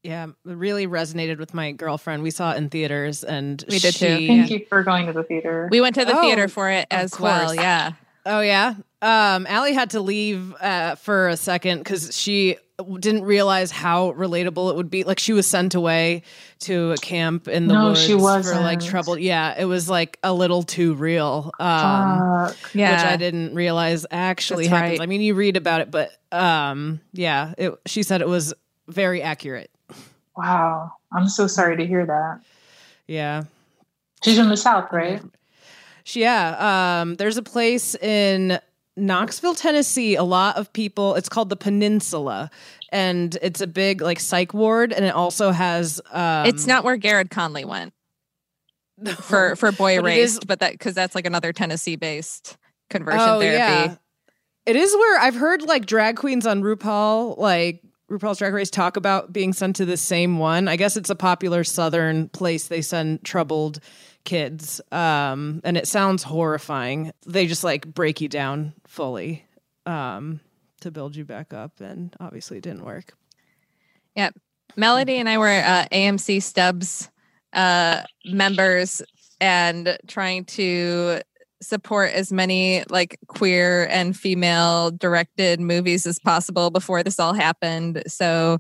Yeah, 0.04 0.26
it 0.28 0.34
really 0.44 0.88
resonated 0.88 1.38
with 1.40 1.54
my 1.54 1.72
girlfriend. 1.72 2.24
We 2.24 2.32
saw 2.32 2.54
it 2.54 2.58
in 2.58 2.70
theaters, 2.70 3.24
and 3.24 3.64
We 3.70 3.80
did 3.80 3.94
too. 3.96 4.18
she- 4.18 4.28
thank 4.28 4.50
you 4.50 4.66
for 4.70 4.84
going 4.84 5.08
to 5.08 5.14
the 5.14 5.24
theater 5.24 5.68
We 5.72 5.82
went 5.82 5.96
to 5.96 6.06
the 6.06 6.18
Oh, 6.18 6.22
theater 6.22 6.48
for 6.48 6.70
it 6.70 6.88
of 6.92 7.00
as 7.00 7.20
well. 7.20 7.54
Yeah. 7.54 7.94
Oh 8.26 8.42
yeah. 8.42 8.76
Um, 9.02 9.48
Allie 9.48 9.74
had 9.74 9.92
to 9.92 10.02
leave 10.02 10.54
uh, 10.60 10.96
for 10.96 11.30
a 11.30 11.38
second 11.38 11.80
because 11.80 12.16
she 12.16 12.58
didn't 13.00 13.24
realize 13.24 13.72
how 13.72 14.12
relatable 14.14 14.70
it 14.72 14.76
would 14.76 14.90
be. 14.90 15.04
Like 15.04 15.20
she 15.20 15.34
was 15.34 15.48
sent 15.48 15.74
away 15.74 16.24
to 16.60 16.92
a 16.92 16.98
camp 16.98 17.48
in 17.48 17.68
the 17.68 17.74
No, 17.74 17.88
woods 17.90 18.02
she 18.06 18.12
for 18.14 18.42
like 18.42 18.82
trouble. 18.82 19.18
Yeah, 19.18 19.56
it 19.58 19.66
was 19.66 19.90
like 19.90 20.18
a 20.24 20.34
little 20.34 20.64
too 20.64 20.94
real. 20.96 21.52
Um, 21.60 22.48
Fuck. 22.48 22.58
Yeah. 22.74 22.92
which 22.92 23.06
I 23.14 23.16
didn't 23.18 23.56
realize 23.56 24.06
actually 24.12 24.66
That's 24.68 24.78
happens. 24.78 25.00
right. 25.00 25.04
I 25.04 25.08
mean, 25.08 25.22
you 25.22 25.34
read 25.34 25.56
about 25.58 25.82
it, 25.82 25.90
but 25.92 26.12
um, 26.32 27.00
yeah, 27.14 27.54
it, 27.58 27.74
she 27.86 28.04
said 28.04 28.22
it 28.22 28.28
was 28.28 28.54
very 28.88 29.22
accurate. 29.22 29.72
Wow 30.40 30.94
i'm 31.12 31.28
so 31.28 31.48
sorry 31.48 31.76
to 31.78 31.86
hear 31.86 32.06
that 32.06 32.40
Yeah. 33.08 33.44
she's 34.24 34.38
from 34.38 34.50
the 34.50 34.58
south 34.58 34.92
right 34.92 35.22
Yeah, 36.16 37.02
um, 37.02 37.16
there's 37.16 37.38
a 37.38 37.44
place 37.44 37.94
in 37.96 38.60
Knoxville, 38.96 39.54
Tennessee. 39.54 40.16
A 40.16 40.24
lot 40.24 40.58
of 40.58 40.74
people. 40.74 41.14
It's 41.16 41.30
called 41.30 41.50
the 41.50 41.56
Peninsula, 41.56 42.50
and 42.92 43.38
it's 43.44 43.62
a 43.62 43.68
big 43.68 44.02
like 44.02 44.20
psych 44.20 44.52
ward, 44.54 44.92
and 44.92 45.06
it 45.06 45.14
also 45.14 45.52
has. 45.52 46.02
Um, 46.12 46.48
it's 46.48 46.66
not 46.66 46.84
where 46.84 46.98
Garrard 46.98 47.30
Conley 47.30 47.64
went 47.64 47.94
for 49.22 49.56
for 49.62 49.72
Boy 49.72 49.98
But 49.98 50.06
Erased, 50.06 50.34
is- 50.34 50.40
but 50.48 50.60
that 50.62 50.72
because 50.74 50.96
that's 50.96 51.14
like 51.16 51.28
another 51.28 51.54
Tennessee 51.54 51.96
based 51.96 52.58
conversion 52.90 53.20
oh 53.22 53.40
therapy. 53.40 53.58
yeah, 53.92 53.96
it 54.66 54.76
is 54.76 54.92
where 54.96 55.20
I've 55.22 55.36
heard 55.36 55.62
like 55.62 55.86
drag 55.86 56.16
queens 56.18 56.48
on 56.48 56.62
RuPaul, 56.64 57.38
like 57.38 57.84
RuPaul's 58.10 58.40
Drag 58.40 58.54
Race, 58.54 58.70
talk 58.70 58.98
about 58.98 59.32
being 59.32 59.54
sent 59.54 59.76
to 59.78 59.86
the 59.86 59.98
same 59.98 60.40
one. 60.40 60.68
I 60.68 60.76
guess 60.76 60.98
it's 60.98 61.10
a 61.10 61.16
popular 61.16 61.64
Southern 61.64 62.30
place. 62.30 62.68
They 62.68 62.82
send 62.82 63.24
troubled 63.24 63.80
kids, 64.24 64.82
um, 64.92 65.62
and 65.64 65.78
it 65.78 65.88
sounds 65.88 66.24
horrifying. 66.24 67.12
They 67.26 67.46
just 67.46 67.64
like 67.64 67.86
break 67.86 68.20
you 68.20 68.28
down 68.28 68.74
fully 68.88 69.46
um, 69.86 70.40
to 70.82 70.92
build 70.92 71.16
you 71.16 71.24
back 71.24 71.54
up, 71.54 71.80
and 71.80 72.16
obviously 72.20 72.58
it 72.58 72.64
didn't 72.64 72.84
work. 72.84 73.14
Yeah. 74.16 74.32
Melody 74.76 75.18
and 75.18 75.30
I 75.30 75.38
were 75.38 75.48
uh, 75.48 75.86
AMC 75.92 76.42
Stubs 76.42 77.10
uh, 77.54 78.04
members 78.26 79.02
and 79.42 79.98
trying 80.08 80.46
to 80.46 81.22
support 81.62 82.12
as 82.14 82.32
many 82.32 82.84
like 82.90 83.20
queer 83.28 83.88
and 83.90 84.16
female 84.16 84.92
directed 84.92 85.60
movies 85.60 86.06
as 86.08 86.20
possible 86.20 86.70
before 86.70 87.04
this 87.04 87.20
all 87.20 87.34
happened. 87.34 88.04
So 88.08 88.60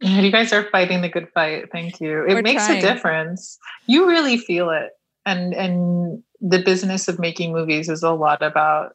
Yeah, 0.00 0.20
you 0.20 0.30
guys 0.30 0.52
are 0.52 0.64
fighting 0.70 1.00
the 1.00 1.08
good 1.08 1.28
fight. 1.34 1.70
Thank 1.72 2.00
you. 2.00 2.24
It 2.26 2.42
makes 2.42 2.66
trying. 2.66 2.78
a 2.78 2.82
difference. 2.94 3.58
You 3.86 4.06
really 4.08 4.36
feel 4.38 4.70
it. 4.70 4.90
And 5.24 5.54
and 5.54 6.22
the 6.40 6.62
business 6.62 7.08
of 7.08 7.18
making 7.18 7.52
movies 7.52 7.88
is 7.88 8.02
a 8.02 8.12
lot 8.12 8.42
about 8.42 8.94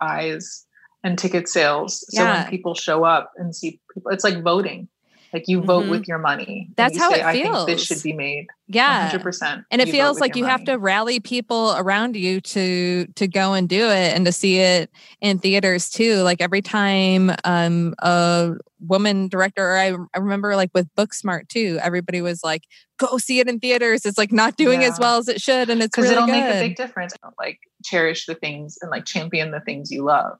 eyes 0.00 0.64
and 1.04 1.18
ticket 1.18 1.48
sales. 1.48 2.04
So 2.08 2.22
Yeah. 2.22 2.42
when 2.42 2.50
people 2.50 2.74
show 2.74 3.04
up 3.04 3.32
and 3.36 3.54
see 3.54 3.78
people, 3.94 4.10
it's 4.10 4.24
like 4.24 4.42
voting. 4.42 4.88
Like 5.32 5.44
you 5.46 5.60
vote 5.60 5.84
Mhm. 5.84 5.90
with 5.90 6.08
your 6.08 6.18
money. 6.18 6.68
That's 6.76 6.94
you 6.94 7.00
how 7.00 7.10
say, 7.10 7.20
it 7.20 7.24
I 7.26 7.32
think 7.32 7.66
this 7.66 7.84
should 7.84 8.02
be 8.02 8.12
made. 8.12 8.46
Yeah. 8.66 9.10
100%. 9.10 9.64
and 9.70 9.80
it 9.82 9.88
feels 9.88 10.20
like 10.20 10.36
you 10.36 10.42
your 10.44 10.50
have 10.50 10.64
to 10.64 10.78
rally 10.78 11.20
people 11.20 11.74
around 11.76 12.16
you 12.16 12.40
to 12.40 13.06
to 13.14 13.28
go 13.28 13.52
and 13.52 13.68
do 13.68 13.88
it 13.88 14.14
and 14.16 14.24
to 14.26 14.32
see 14.32 14.58
it 14.58 14.90
in 15.20 15.38
theaters 15.38 15.90
too 15.90 16.16
like 16.22 16.40
every 16.40 16.60
time 16.62 17.30
um 17.44 17.94
a 18.00 18.54
woman 18.80 19.28
director 19.28 19.72
or 19.72 19.76
I, 19.76 19.94
I 20.14 20.18
remember 20.18 20.54
like 20.56 20.70
with 20.74 20.88
booksmart 20.96 21.48
too 21.48 21.78
everybody 21.82 22.20
was 22.20 22.42
like 22.44 22.64
go 22.98 23.18
see 23.18 23.40
it 23.40 23.48
in 23.48 23.58
theaters 23.58 24.04
it's 24.06 24.18
like 24.18 24.32
not 24.32 24.56
doing 24.56 24.84
as 24.84 24.98
well 24.98 25.18
as 25.18 25.28
it 25.28 25.40
should 25.40 25.68
and 25.70 25.82
it's 25.82 25.94
because 25.96 26.10
really 26.10 26.16
it'll 26.16 26.26
good 26.26 26.32
make 26.32 26.54
a 26.56 26.60
big 26.68 26.76
difference. 26.76 27.14
Like 27.38 27.58
cherish 27.84 28.26
the 28.26 28.34
things 28.34 28.78
and 28.82 28.90
like 28.90 29.04
champion 29.04 29.50
the 29.50 29.60
things 29.60 29.90
you 29.90 30.04
love. 30.04 30.38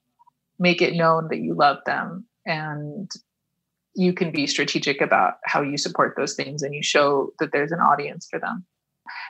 Make 0.58 0.82
it 0.82 0.94
known 0.94 1.28
that 1.28 1.38
you 1.38 1.54
love 1.54 1.78
them, 1.86 2.26
and 2.44 3.08
you 3.98 4.12
can 4.12 4.30
be 4.30 4.46
strategic 4.46 5.00
about 5.00 5.34
how 5.44 5.60
you 5.60 5.76
support 5.76 6.14
those 6.16 6.34
things, 6.34 6.62
and 6.62 6.74
you 6.74 6.82
show 6.82 7.32
that 7.40 7.50
there's 7.52 7.72
an 7.72 7.80
audience 7.80 8.26
for 8.30 8.38
them. 8.38 8.64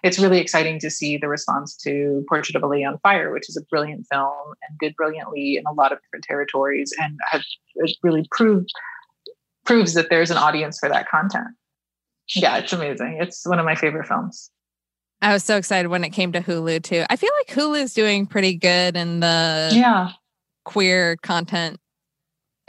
It's 0.03 0.19
really 0.19 0.39
exciting 0.39 0.79
to 0.81 0.91
see 0.91 1.17
the 1.17 1.29
response 1.29 1.77
to 1.85 2.25
Portrait 2.29 2.55
of 2.57 2.63
a 2.63 2.67
Lady 2.67 2.85
on 2.85 2.99
Fire, 2.99 3.33
which 3.33 3.49
is 3.49 3.57
a 3.57 3.63
brilliant 3.71 4.07
film 4.13 4.55
and 4.69 4.79
did 4.79 4.95
brilliantly 4.97 5.57
in 5.57 5.65
a 5.67 5.73
lot 5.73 5.91
of 5.93 5.99
different 6.03 6.25
territories, 6.25 6.93
and 7.01 7.19
has 7.31 7.45
really 8.03 8.27
proved 8.31 8.69
proves 9.65 9.95
that 9.95 10.09
there's 10.11 10.31
an 10.31 10.37
audience 10.37 10.79
for 10.79 10.89
that 10.89 11.09
content. 11.09 11.49
Yeah, 12.35 12.59
it's 12.59 12.73
amazing. 12.73 13.19
It's 13.21 13.47
one 13.47 13.59
of 13.59 13.65
my 13.65 13.75
favorite 13.75 14.07
films. 14.07 14.51
i 15.23 15.33
was 15.33 15.43
so 15.45 15.57
excited 15.57 15.89
when 15.89 16.05
it 16.05 16.11
came 16.11 16.31
to 16.33 16.41
hulu 16.41 16.83
too 16.83 17.05
i 17.11 17.17
feel 17.17 17.31
like 17.39 17.49
hulu's 17.57 17.93
doing 17.95 18.25
pretty 18.27 18.55
good 18.55 18.97
in 18.97 19.21
the 19.21 19.71
Yeah. 19.73 20.11
queer 20.65 21.17
content 21.23 21.79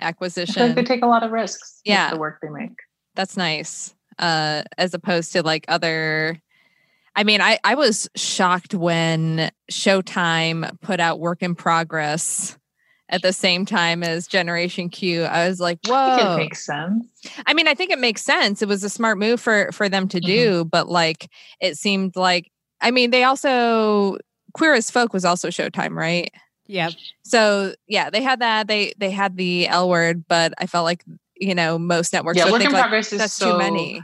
acquisition. 0.02 0.62
Like 0.68 0.76
they 0.76 0.84
take 0.84 1.04
a 1.04 1.08
lot 1.08 1.24
of 1.24 1.32
risks 1.32 1.82
Yeah. 1.86 2.08
with 2.08 2.14
the 2.16 2.20
work 2.20 2.40
they 2.42 2.50
make. 2.50 2.78
that's 3.16 3.36
nice. 3.38 3.94
Uh 4.18 4.64
as 4.78 4.94
opposed 4.94 5.32
to 5.34 5.44
like 5.44 5.66
other 5.70 6.42
i 7.16 7.24
mean 7.24 7.40
i 7.42 7.58
i 7.64 7.74
was 7.76 8.10
shocked 8.16 8.74
when 8.74 9.50
showtime 9.72 10.70
put 10.82 11.00
out 11.00 11.20
work 11.20 11.42
in 11.42 11.56
progress 11.56 12.58
at 13.12 13.22
the 13.24 13.34
same 13.34 13.66
time 13.66 14.04
as 14.04 14.28
generation 14.28 14.88
q. 14.90 15.24
I 15.24 15.48
was 15.48 15.60
like 15.60 15.80
I 15.90 16.16
think 16.18 16.28
whoa. 16.28 16.34
it 16.36 16.38
makes 16.38 16.66
sense. 16.66 17.06
i 17.48 17.54
mean 17.54 17.68
i 17.68 17.74
think 17.74 17.92
it 17.92 18.00
makes 18.00 18.22
sense. 18.24 18.62
It 18.62 18.68
was 18.68 18.84
a 18.84 18.90
smart 18.90 19.18
move 19.18 19.40
for 19.42 19.72
for 19.72 19.90
them 19.90 20.08
to 20.10 20.20
do 20.20 20.66
but 20.66 20.88
like 20.90 21.30
it 21.62 21.78
seemed 21.78 22.16
like 22.16 22.52
i 22.82 22.92
mean 22.92 23.10
they 23.12 23.24
also 23.24 24.18
queer 24.54 24.74
as 24.74 24.92
folk 24.92 25.14
was 25.14 25.26
also 25.26 25.48
showtime 25.50 25.96
right 25.96 26.30
Yeah. 26.70 26.92
so 27.24 27.74
yeah 27.88 28.10
they 28.12 28.22
had 28.22 28.40
that 28.42 28.68
they 28.68 28.94
they 28.98 29.10
had 29.10 29.36
the 29.38 29.68
l 29.68 29.90
word 29.90 30.24
but 30.28 30.54
i 30.60 30.68
felt 30.68 30.86
like 30.86 31.04
you 31.36 31.56
know 31.56 31.80
most 31.80 32.14
networks 32.14 32.38
Yeah, 32.38 32.46
would 32.46 32.52
work 32.54 32.62
think 32.62 32.70
in 32.70 32.74
like, 32.76 32.84
progress 32.84 33.12
is 33.12 33.18
that's 33.20 33.34
so 33.34 33.52
too 33.54 33.58
many 33.58 34.02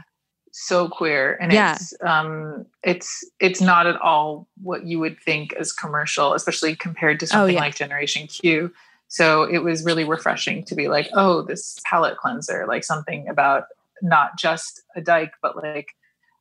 so 0.58 0.88
queer, 0.88 1.36
and 1.38 1.52
Yeah. 1.52 1.74
it's 1.74 1.92
um, 2.00 2.64
it's 2.82 3.22
it's 3.40 3.60
not 3.60 3.86
at 3.86 4.00
all 4.00 4.48
what 4.62 4.86
you 4.86 4.98
would 4.98 5.20
think 5.20 5.52
as 5.52 5.70
commercial, 5.70 6.32
especially 6.32 6.74
compared 6.74 7.20
to 7.20 7.26
Oh, 7.26 7.28
something 7.28 7.56
yeah. 7.56 7.60
like 7.60 7.74
Generation 7.74 8.26
Q. 8.26 8.72
So 9.08 9.42
it 9.42 9.58
was 9.58 9.84
really 9.84 10.04
refreshing 10.04 10.64
to 10.64 10.74
be 10.74 10.88
like, 10.88 11.10
oh, 11.12 11.42
this 11.42 11.78
palate 11.84 12.16
cleanser, 12.16 12.64
like 12.66 12.84
something 12.84 13.28
about 13.28 13.64
not 14.00 14.38
just 14.38 14.80
a 14.96 15.02
dyke, 15.02 15.32
but 15.42 15.56
like 15.62 15.88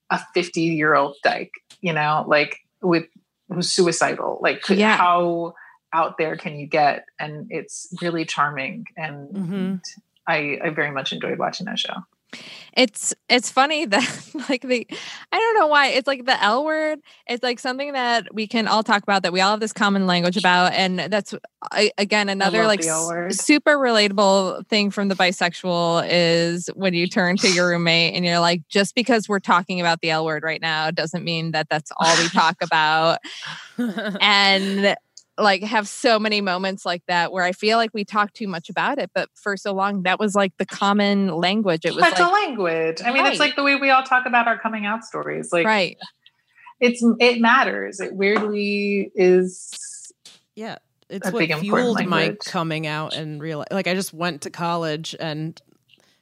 a 0.10 0.22
50 0.34 0.62
year 0.62 0.96
old 0.96 1.18
dyke, 1.22 1.52
you 1.82 1.92
know, 1.92 2.24
like 2.26 2.60
with 2.82 3.04
who's 3.50 3.70
suicidal. 3.70 4.40
Like 4.42 4.64
Yeah. 4.70 4.96
how 4.96 5.56
out 5.96 6.18
there 6.18 6.36
can 6.38 6.56
you 6.58 6.68
get? 6.68 7.06
And 7.20 7.48
it's 7.50 7.88
really 8.02 8.26
charming. 8.26 8.86
And 8.98 9.30
Mhm. 9.36 9.82
I, 10.28 10.60
I 10.64 10.70
very 10.72 10.92
much 10.92 11.14
enjoyed 11.14 11.38
watching 11.40 11.66
that 11.68 11.80
show. 11.80 11.94
it's 12.76 13.14
it's 13.30 13.50
funny 13.50 13.86
that 13.94 14.04
like 14.50 14.62
the 14.64 14.86
i 15.32 15.38
don't 15.40 15.56
know 15.60 15.68
why 15.68 15.88
it's 15.88 16.08
like 16.08 16.26
the 16.26 16.38
l 16.44 16.66
word 16.66 17.00
it's 17.28 17.42
like 17.44 17.60
something 17.60 17.94
that 17.94 18.28
we 18.34 18.46
can 18.48 18.68
all 18.68 18.84
talk 18.84 19.04
about 19.04 19.24
that 19.24 19.32
we 19.32 19.40
all 19.40 19.52
have 19.52 19.60
this 19.62 19.72
common 19.72 20.06
language 20.06 20.36
about 20.36 20.74
and 20.74 21.00
that's 21.00 21.34
again 21.98 22.28
another 22.28 22.66
like 22.68 22.82
the 22.82 22.88
L 22.90 23.04
s- 23.04 23.08
word. 23.08 23.34
super 23.36 23.78
relatable 23.78 24.68
thing 24.68 24.92
from 24.92 25.08
the 25.08 25.16
bisexual 25.16 26.06
is 26.10 26.68
when 26.76 26.94
you 26.94 27.08
turn 27.08 27.38
to 27.38 27.50
your 27.50 27.70
roommate 27.70 28.16
and 28.16 28.26
you're 28.26 28.40
like 28.40 28.68
just 28.68 28.96
because 28.96 29.30
we're 29.30 29.40
talking 29.40 29.80
about 29.80 30.02
the 30.02 30.10
l 30.10 30.26
word 30.26 30.44
right 30.44 30.62
now 30.62 30.92
doesn't 30.92 31.24
mean 31.24 31.52
that 31.52 31.70
that's 31.70 31.92
all 32.02 32.18
we 32.18 32.28
talk 32.30 32.58
about 32.62 33.20
and 34.20 34.96
like 35.38 35.64
have 35.64 35.88
so 35.88 36.18
many 36.18 36.40
moments 36.42 36.86
like 36.86 37.04
that 37.08 37.32
where 37.32 37.44
I 37.44 37.52
feel 37.52 37.78
like 37.78 37.92
we 37.94 38.06
talk 38.06 38.34
too 38.34 38.48
much 38.48 38.70
about 38.70 38.98
it, 39.00 39.12
but 39.14 39.30
for 39.36 39.58
so 39.58 39.74
long 39.74 40.04
that 40.04 40.20
was 40.20 40.34
like 40.36 40.54
the 40.58 40.66
common 40.66 41.28
language. 41.28 41.86
It 41.86 41.94
was 41.94 42.04
That's 42.04 42.20
like 42.20 42.30
a 42.30 42.34
language. 42.34 43.02
I 43.04 43.12
mean, 43.12 43.24
Right. 43.24 43.32
it's 43.32 43.40
like 43.40 43.56
the 43.56 43.64
way 43.64 43.76
we 43.76 43.90
all 43.90 44.04
talk 44.04 44.26
about 44.26 44.48
our 44.48 44.58
coming 44.58 44.86
out 44.86 45.04
stories. 45.04 45.52
Like, 45.52 45.66
right. 45.66 45.98
it's 46.80 47.04
it 47.20 47.42
matters. 47.42 48.00
It 48.00 48.14
weirdly 48.14 49.12
is. 49.16 49.74
Yeah. 50.56 50.78
It's 51.10 51.28
a 51.28 51.32
what 51.32 51.40
big, 51.40 51.52
important 51.52 52.00
fueled 52.00 52.06
my 52.08 52.36
coming 52.46 52.88
out 52.88 53.14
and 53.16 53.40
real 53.42 53.64
like 53.70 53.88
I 53.88 53.94
just 53.94 54.12
went 54.12 54.42
to 54.42 54.50
college 54.50 55.16
and 55.20 55.62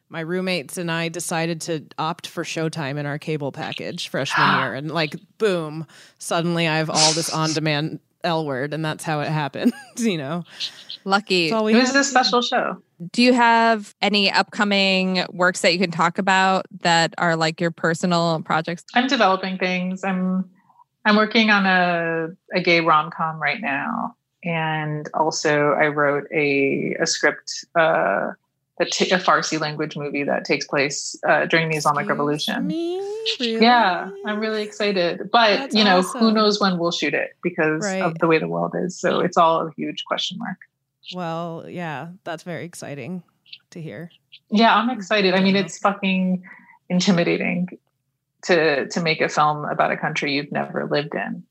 my 0.09 0.19
roommates 0.19 0.77
and 0.77 0.91
I 0.91 1.07
decided 1.07 1.61
to 1.61 1.85
opt 1.97 2.27
for 2.27 2.43
Showtime 2.43 2.97
in 2.97 3.05
our 3.05 3.17
cable 3.17 3.51
package 3.51 4.09
freshman 4.09 4.55
year 4.59 4.73
and 4.73 4.91
like 4.91 5.15
boom, 5.37 5.85
suddenly 6.19 6.67
I 6.67 6.77
have 6.77 6.89
all 6.89 7.13
this 7.13 7.29
on 7.29 7.53
demand 7.53 7.99
L 8.23 8.45
word 8.45 8.73
and 8.73 8.83
that's 8.83 9.03
how 9.03 9.19
it 9.21 9.29
happened, 9.29 9.73
you 9.97 10.17
know. 10.17 10.43
Lucky. 11.05 11.49
That's 11.49 11.59
all 11.59 11.65
we 11.65 11.73
It 11.73 11.77
was 11.79 11.91
had. 11.91 12.01
a 12.01 12.03
special 12.03 12.41
show. 12.41 12.81
Do 13.11 13.21
you 13.21 13.33
have 13.33 13.93
any 14.01 14.31
upcoming 14.31 15.25
works 15.31 15.61
that 15.61 15.73
you 15.73 15.79
can 15.79 15.91
talk 15.91 16.17
about 16.17 16.65
that 16.81 17.13
are 17.17 17.35
like 17.35 17.59
your 17.59 17.71
personal 17.71 18.41
projects? 18.43 18.85
I'm 18.93 19.07
developing 19.07 19.57
things. 19.57 20.03
I'm 20.05 20.49
I'm 21.05 21.17
working 21.17 21.49
on 21.49 21.65
a 21.65 22.29
a 22.57 22.61
gay 22.61 22.79
rom 22.79 23.11
com 23.11 23.41
right 23.41 23.59
now, 23.59 24.15
and 24.45 25.09
also 25.13 25.71
I 25.73 25.87
wrote 25.87 26.25
a 26.33 26.95
a 27.01 27.05
script. 27.05 27.65
Uh, 27.75 28.31
a, 28.79 28.85
t- 28.85 29.11
a 29.11 29.19
Farsi 29.19 29.59
language 29.59 29.95
movie 29.95 30.23
that 30.23 30.45
takes 30.45 30.65
place 30.65 31.15
uh, 31.27 31.45
during 31.45 31.69
the 31.69 31.75
Islamic 31.77 32.01
Excuse 32.01 32.09
Revolution. 32.09 32.67
Me? 32.67 33.01
Yeah, 33.39 34.09
I'm 34.25 34.39
really 34.39 34.63
excited. 34.63 35.29
But 35.31 35.57
That's 35.57 35.75
you 35.75 35.83
know, 35.83 36.01
who 36.01 36.31
knows 36.31 36.59
when 36.59 36.77
we'll 36.79 36.91
shoot 36.91 37.13
it 37.13 37.35
because 37.43 37.83
Right. 37.83 38.01
of 38.01 38.17
the 38.19 38.27
way 38.27 38.39
the 38.39 38.47
world 38.47 38.73
is. 38.75 38.99
So 38.99 39.19
it's 39.19 39.37
all 39.37 39.67
a 39.67 39.71
huge 39.77 40.03
question 40.05 40.37
mark. 40.39 40.57
Well, 41.13 41.65
yeah, 41.67 42.09
that's 42.23 42.43
very 42.43 42.65
exciting 42.65 43.23
to 43.71 43.81
hear. 43.81 44.09
Yeah, 44.49 44.75
I'm 44.75 44.89
excited. 44.89 45.33
I 45.35 45.41
mean, 45.41 45.55
it's 45.55 45.77
fucking 45.77 46.43
intimidating 46.89 47.67
to 48.43 48.87
to 48.87 49.01
make 49.01 49.21
a 49.21 49.29
film 49.29 49.65
about 49.65 49.91
a 49.91 49.97
country 49.97 50.33
you've 50.33 50.51
never 50.51 50.85
lived 50.85 51.13
in. 51.15 51.43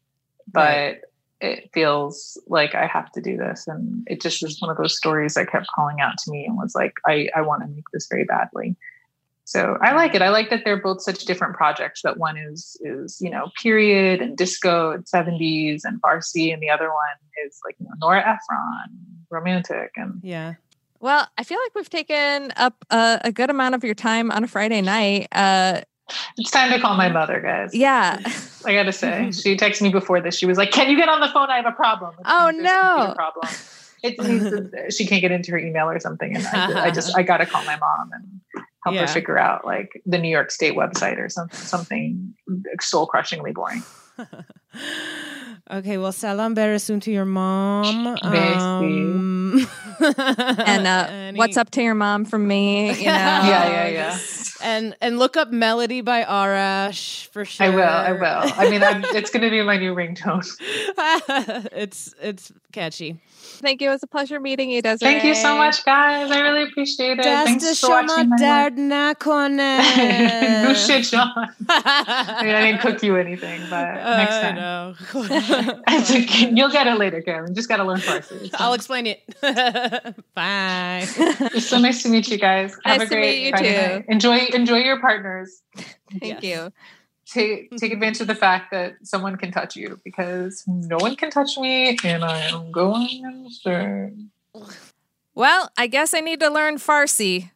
But 0.53 0.61
Right. 0.61 1.01
It 1.43 1.71
feels 1.75 2.41
like 2.47 2.75
I 2.75 2.87
have 2.87 3.11
to 3.13 3.21
do 3.21 3.37
this. 3.37 3.67
And 3.67 4.07
it 4.07 4.21
just 4.21 4.43
was 4.43 4.61
one 4.61 4.71
of 4.71 4.77
those 4.77 4.97
stories 4.97 5.35
that 5.35 5.51
kept 5.51 5.67
calling 5.75 6.01
out 6.01 6.17
to 6.19 6.31
me 6.31 6.47
and 6.47 6.57
was 6.57 6.75
like, 6.75 6.95
I, 7.05 7.29
I 7.35 7.43
want 7.43 7.63
to 7.63 7.69
make 7.69 7.85
this 7.93 8.07
very 8.09 8.25
badly. 8.25 8.77
So 9.45 9.77
I 9.83 9.93
like 9.93 10.15
it. 10.15 10.23
I 10.23 10.29
like 10.29 10.51
that 10.51 10.63
they're 10.65 10.81
both 10.81 11.03
such 11.03 11.25
different 11.25 11.57
projects. 11.57 12.03
That 12.03 12.17
one 12.17 12.37
is 12.37 12.81
is, 12.81 13.19
you 13.21 13.29
know, 13.29 13.51
period 13.61 14.23
and 14.23 14.37
disco 14.37 14.93
and 14.93 15.05
70s 15.05 15.81
and 15.85 16.01
Farsi, 16.01 16.55
and 16.55 16.63
the 16.63 16.71
other 16.71 16.87
one 16.87 17.45
is 17.45 17.59
like 17.67 17.75
you 17.81 17.87
know, 17.87 17.93
Nora 18.01 18.21
Ephron, 18.21 18.97
romantic 19.31 19.91
and 19.97 20.21
Yeah. 20.23 20.55
Well, 21.01 21.27
I 21.37 21.43
feel 21.43 21.59
like 21.59 21.75
we've 21.75 21.91
taken 21.91 22.53
up 22.57 22.85
a, 22.89 23.21
a 23.25 23.33
good 23.33 23.51
amount 23.51 23.75
of 23.75 23.83
your 23.83 23.97
time 23.97 24.31
on 24.31 24.45
a 24.45 24.47
Friday 24.49 24.81
night. 24.81 25.27
Uh, 25.33 25.81
it's 26.39 26.51
time 26.51 26.71
to 26.73 26.79
call 26.81 26.97
my 26.97 27.09
mother, 27.09 27.41
guys. 27.41 27.75
yeah. 27.75 28.19
I 28.65 28.75
gotta 28.75 28.93
say, 28.93 29.31
she 29.33 29.57
texted 29.57 29.83
me 29.83 29.89
before 29.91 30.21
this. 30.21 30.37
She 30.37 30.47
was 30.47 30.57
like, 30.59 30.71
"Can 30.71 30.89
you 30.91 30.97
get 30.97 31.09
on 31.09 31.21
the 31.21 31.29
phone? 31.29 31.51
I 31.51 31.57
have 31.57 31.67
a 31.67 31.73
problem." 31.73 32.15
It 32.19 32.27
Oh, 32.27 32.47
means 32.53 32.59
there's 32.63 32.71
a 32.71 32.81
computer 32.81 33.09
no. 33.09 33.15
Problem. 33.15 33.49
It 34.05 34.19
means 34.19 34.43
that 34.73 34.93
she 34.93 35.07
can't 35.07 35.21
get 35.21 35.31
into 35.33 35.51
her 35.53 35.59
email 35.59 35.89
or 35.89 35.99
something, 36.01 36.35
and 36.37 36.47
I, 36.47 36.85
I 36.87 36.91
just 36.91 37.17
I 37.17 37.23
gotta 37.23 37.47
call 37.47 37.65
my 37.65 37.77
mom 37.77 38.11
and 38.13 38.65
help 38.85 38.95
Yeah. 38.95 39.03
her 39.03 39.07
figure 39.09 39.39
out 39.39 39.65
like 39.65 40.01
the 40.07 40.19
New 40.19 40.29
York 40.29 40.51
State 40.51 40.75
website 40.77 41.19
or 41.19 41.29
something 41.29 41.57
something 41.59 42.35
soul 42.81 43.07
crushingly 43.07 43.53
boring. 43.53 43.83
okay, 45.71 45.99
well, 45.99 46.13
salam 46.13 46.55
beresun 46.55 47.01
to 47.03 47.11
your 47.11 47.25
mom. 47.25 48.07
Um, 48.23 49.67
And 50.01 50.87
uh, 50.87 51.07
any- 51.11 51.39
what's 51.39 51.57
up 51.57 51.71
to 51.73 51.83
your 51.83 51.95
mom 51.95 52.25
from 52.25 52.47
me? 52.49 52.89
You 52.89 52.95
know? 53.07 53.13
Yeah, 53.13 53.69
yeah, 53.69 53.89
yeah. 53.89 54.19
And 54.63 54.97
and 55.01 55.19
look 55.19 55.37
up 55.37 55.51
Melody 55.51 56.03
by 56.03 56.23
Arash 56.25 57.27
for 57.29 57.45
sure. 57.45 57.67
I 57.67 57.71
will. 57.71 57.83
I 57.83 58.13
will. 58.13 58.53
I 58.57 58.71
mean, 58.71 58.83
I'm, 58.83 59.05
it's 59.07 59.31
gonna 59.31 59.51
be 59.51 59.61
my 59.63 59.77
new 59.77 59.95
ringtone. 59.95 60.47
it's 61.73 62.15
it's 62.21 62.53
catchy. 62.73 63.21
Thank 63.63 63.81
you. 63.81 63.89
It 63.89 63.93
was 63.93 64.03
a 64.03 64.07
pleasure 64.09 64.41
meeting 64.41 64.71
you, 64.71 64.83
Desiree. 64.83 65.13
Thank 65.13 65.25
you 65.25 65.35
so 65.35 65.57
much, 65.57 65.85
guys. 65.85 66.31
I 66.31 66.41
really 66.41 66.65
appreciate 66.65 67.19
it. 67.21 67.25
Thanks 67.25 67.65
for 67.81 67.91
watching 67.91 68.29
my 68.31 68.37
work. 68.37 68.41
No 70.63 70.75
shit, 70.75 71.07
Sean. 71.07 71.31
I, 71.69 72.41
mean, 72.45 72.55
I 72.55 72.63
didn't 72.63 72.81
cook 72.81 73.03
you 73.03 73.17
anything, 73.17 73.61
but 73.71 73.89
oh, 73.89 74.17
next 74.17 74.41
time. 74.41 74.57
know. 74.57 74.95
You'll 76.53 76.71
get 76.71 76.87
it 76.87 76.99
later, 76.99 77.23
Karen. 77.23 77.55
Just 77.55 77.69
got 77.69 77.77
to 77.79 77.85
learn 77.85 78.01
Farsi. 78.01 78.43
It's 78.43 78.55
I'll 78.61 78.75
explain 78.75 79.07
it. 79.07 79.23
Bye. 80.35 81.07
It's 81.55 81.69
so 81.69 81.79
nice 81.79 82.03
to 82.03 82.09
meet 82.09 82.29
you 82.29 82.39
guys. 82.39 82.77
Have 82.85 82.99
Nice 82.99 83.07
a 83.07 83.11
to 83.11 83.15
great 83.17 83.37
meet 83.37 83.45
you 83.45 83.51
Friday 83.51 83.87
too. 83.89 83.95
night. 83.95 84.05
Enjoy 84.09 84.39
enjoy 84.55 84.79
your 84.79 85.01
partners. 85.01 85.63
Thank 86.21 86.43
Yes. 86.43 86.43
you. 86.43 86.73
Take 87.27 87.71
take 87.77 87.93
advantage 87.93 88.21
of 88.21 88.27
the 88.27 88.35
fact 88.35 88.73
that 88.73 88.95
someone 89.05 89.37
can 89.37 89.53
touch 89.53 89.77
you 89.77 90.01
because 90.05 90.65
no 90.67 90.97
one 90.99 91.15
can 91.17 91.31
touch 91.31 91.57
me, 91.57 91.97
and 92.05 92.25
I 92.25 92.39
am 92.49 92.73
going 92.73 93.23
insane. 93.25 94.31
Well, 95.35 95.71
I 95.79 95.87
guess 95.87 96.15
I 96.15 96.21
need 96.21 96.41
to 96.41 96.51
learn 96.51 96.77
Farsi. 96.77 97.51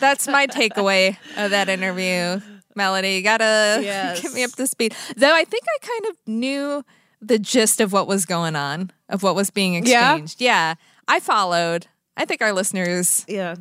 That's 0.00 0.26
my 0.26 0.46
takeaway 0.46 1.16
of 1.36 1.50
that 1.50 1.68
interview. 1.68 2.40
Melody, 2.74 3.14
you 3.16 3.22
gotta 3.22 3.80
Yes. 3.82 4.20
get 4.22 4.32
me 4.32 4.42
up 4.42 4.50
to 4.52 4.66
speed. 4.66 4.94
Though 5.16 5.34
I 5.34 5.44
think 5.44 5.62
I 5.64 5.86
kind 5.86 6.06
of 6.10 6.16
knew 6.26 6.84
the 7.20 7.38
gist 7.38 7.80
of 7.80 7.92
what 7.92 8.08
was 8.08 8.24
going 8.24 8.56
on, 8.56 8.90
of 9.08 9.22
what 9.22 9.36
was 9.36 9.50
being 9.50 9.74
exchanged. 9.74 10.40
Yeah, 10.40 10.74
I 11.06 11.20
followed. 11.20 11.86
I 12.16 12.24
think 12.24 12.42
our 12.42 12.52
listeners 12.52 13.24
Yeah. 13.28 13.54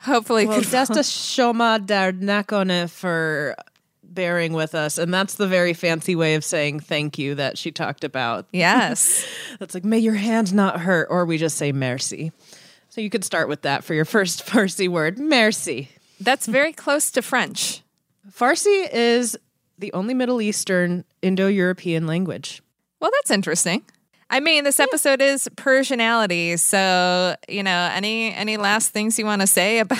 hopefully 0.00 0.46
Well, 0.46 0.60
could. 0.60 0.68
Desta 0.68 1.00
Shoma 1.02 1.84
Darnakone 1.84 2.88
for 2.88 3.54
bearing 4.14 4.52
with 4.52 4.74
us. 4.74 4.98
And 4.98 5.12
that's 5.12 5.34
the 5.34 5.46
very 5.46 5.72
fancy 5.72 6.14
way 6.14 6.34
of 6.34 6.44
saying 6.44 6.80
thank 6.80 7.18
you 7.18 7.34
that 7.34 7.58
she 7.58 7.70
talked 7.70 8.04
about. 8.04 8.46
yes. 8.52 9.26
That's 9.58 9.74
like, 9.74 9.84
may 9.84 9.98
your 9.98 10.14
hand 10.14 10.52
not 10.54 10.80
hurt, 10.80 11.08
or 11.10 11.24
we 11.24 11.38
just 11.38 11.56
say 11.56 11.72
merci. 11.72 12.32
So 12.88 13.00
you 13.00 13.10
could 13.10 13.24
start 13.24 13.48
with 13.48 13.62
that 13.62 13.84
for 13.84 13.94
your 13.94 14.04
first 14.04 14.46
Farsi 14.46 14.88
word, 14.88 15.18
merci. 15.18 15.88
That's 16.20 16.46
very 16.46 16.72
close 16.72 17.10
to 17.12 17.22
French. 17.22 17.82
Farsi 18.30 18.88
is 18.92 19.36
the 19.78 19.92
only 19.92 20.14
Middle 20.14 20.40
Eastern 20.40 21.04
Indo 21.22 21.46
European 21.46 22.06
language. 22.06 22.62
Well, 23.00 23.10
that's 23.12 23.30
interesting. 23.30 23.82
I 24.30 24.40
mean, 24.40 24.64
this 24.64 24.80
episode 24.80 25.20
is 25.20 25.48
Persianality, 25.56 26.58
so 26.58 27.36
you 27.48 27.62
know, 27.62 27.90
any 27.92 28.32
any 28.32 28.56
last 28.56 28.90
things 28.90 29.18
you 29.18 29.26
want 29.26 29.42
to 29.42 29.46
say 29.46 29.78
about 29.80 29.98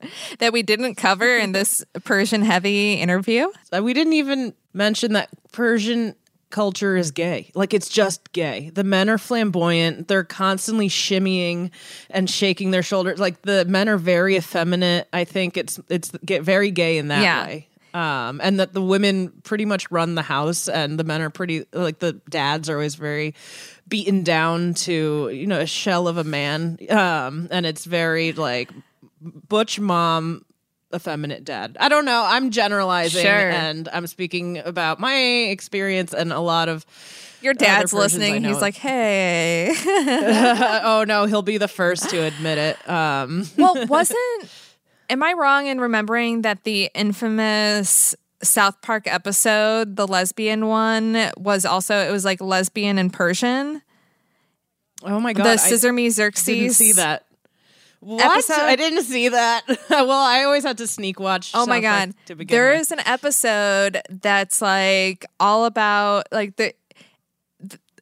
that 0.38 0.52
we 0.52 0.62
didn't 0.62 0.96
cover 0.96 1.36
in 1.38 1.52
this 1.52 1.84
Persian 2.04 2.42
heavy 2.42 2.94
interview? 2.94 3.48
We 3.80 3.94
didn't 3.94 4.14
even 4.14 4.54
mention 4.72 5.14
that 5.14 5.30
Persian 5.52 6.14
culture 6.50 6.96
is 6.96 7.10
gay. 7.10 7.50
Like 7.54 7.74
it's 7.74 7.88
just 7.88 8.32
gay. 8.32 8.70
The 8.70 8.84
men 8.84 9.08
are 9.10 9.18
flamboyant. 9.18 10.08
They're 10.08 10.24
constantly 10.24 10.88
shimmying 10.88 11.70
and 12.10 12.30
shaking 12.30 12.70
their 12.70 12.82
shoulders. 12.84 13.18
Like 13.18 13.42
the 13.42 13.64
men 13.64 13.88
are 13.88 13.98
very 13.98 14.36
effeminate. 14.36 15.08
I 15.12 15.24
think 15.24 15.56
it's 15.56 15.80
it's 15.88 16.10
get 16.24 16.42
very 16.42 16.70
gay 16.70 16.98
in 16.98 17.08
that 17.08 17.22
Yeah. 17.22 17.46
way. 17.46 17.68
Um, 17.94 18.40
and 18.44 18.60
that 18.60 18.74
the 18.74 18.82
women 18.82 19.32
pretty 19.42 19.64
much 19.64 19.90
run 19.90 20.16
the 20.16 20.22
house, 20.22 20.68
and 20.68 20.98
the 20.98 21.04
men 21.04 21.22
are 21.22 21.30
pretty 21.30 21.64
like 21.72 21.98
the 21.98 22.12
dads 22.28 22.68
are 22.68 22.74
always 22.74 22.94
very 22.94 23.34
beaten 23.88 24.22
down 24.22 24.74
to 24.74 25.30
you 25.32 25.46
know 25.46 25.60
a 25.60 25.66
shell 25.66 26.06
of 26.06 26.18
a 26.18 26.24
man. 26.24 26.76
Um, 26.90 27.48
and 27.50 27.64
it's 27.64 27.86
very 27.86 28.32
like 28.32 28.70
butch 29.20 29.78
mom 29.80 30.44
effeminate 30.94 31.44
dad. 31.44 31.76
I 31.80 31.88
don't 31.88 32.04
know. 32.04 32.24
I'm 32.26 32.50
generalizing 32.50 33.22
Sure. 33.22 33.30
and 33.50 33.88
I'm 33.92 34.06
speaking 34.06 34.58
about 34.58 35.00
my 35.00 35.16
experience 35.16 36.14
and 36.14 36.32
a 36.32 36.40
lot 36.40 36.68
of 36.68 36.86
Your 37.42 37.54
dad's 37.54 37.92
listening. 37.92 38.44
He's 38.44 38.60
like, 38.60 38.76
"Hey." 38.76 39.72
oh 39.86 41.04
no, 41.06 41.26
he'll 41.26 41.42
be 41.42 41.58
the 41.58 41.68
first 41.68 42.08
to 42.10 42.22
admit 42.22 42.58
it. 42.58 42.88
Um 42.88 43.48
well, 43.58 43.86
wasn't 43.86 44.48
am 45.10 45.22
I 45.22 45.32
wrong 45.32 45.66
in 45.66 45.80
remembering 45.80 46.42
that 46.42 46.64
the 46.64 46.90
infamous 46.94 48.14
South 48.42 48.80
Park 48.82 49.06
episode, 49.06 49.96
the 49.96 50.06
lesbian 50.06 50.66
one, 50.66 51.30
was 51.36 51.64
also 51.64 51.96
it 51.96 52.10
was 52.10 52.24
like 52.24 52.40
lesbian 52.40 52.98
and 52.98 53.12
Persian? 53.12 53.82
oh 55.02 55.20
my 55.20 55.32
god. 55.32 55.44
the 55.44 55.56
Scissor 55.58 55.92
Me 55.92 56.08
Xerxes. 56.10 56.46
didn't 56.46 56.72
see 56.72 56.92
that. 56.92 57.25
What? 58.00 58.24
episode? 58.24 58.54
I 58.62 58.76
didn't 58.76 59.02
see 59.04 59.28
that. 59.28 59.62
well, 59.90 60.10
I 60.12 60.44
always 60.44 60.64
had 60.64 60.78
to 60.78 60.86
sneak 60.86 61.18
watch. 61.18 61.50
Oh 61.54 61.66
my 61.66 61.80
god. 61.80 62.12
There 62.26 62.70
with. 62.70 62.80
is 62.80 62.92
an 62.92 63.00
episode 63.00 64.00
that's 64.10 64.60
like 64.62 65.26
all 65.40 65.64
about 65.64 66.26
like 66.32 66.56
the 66.56 66.74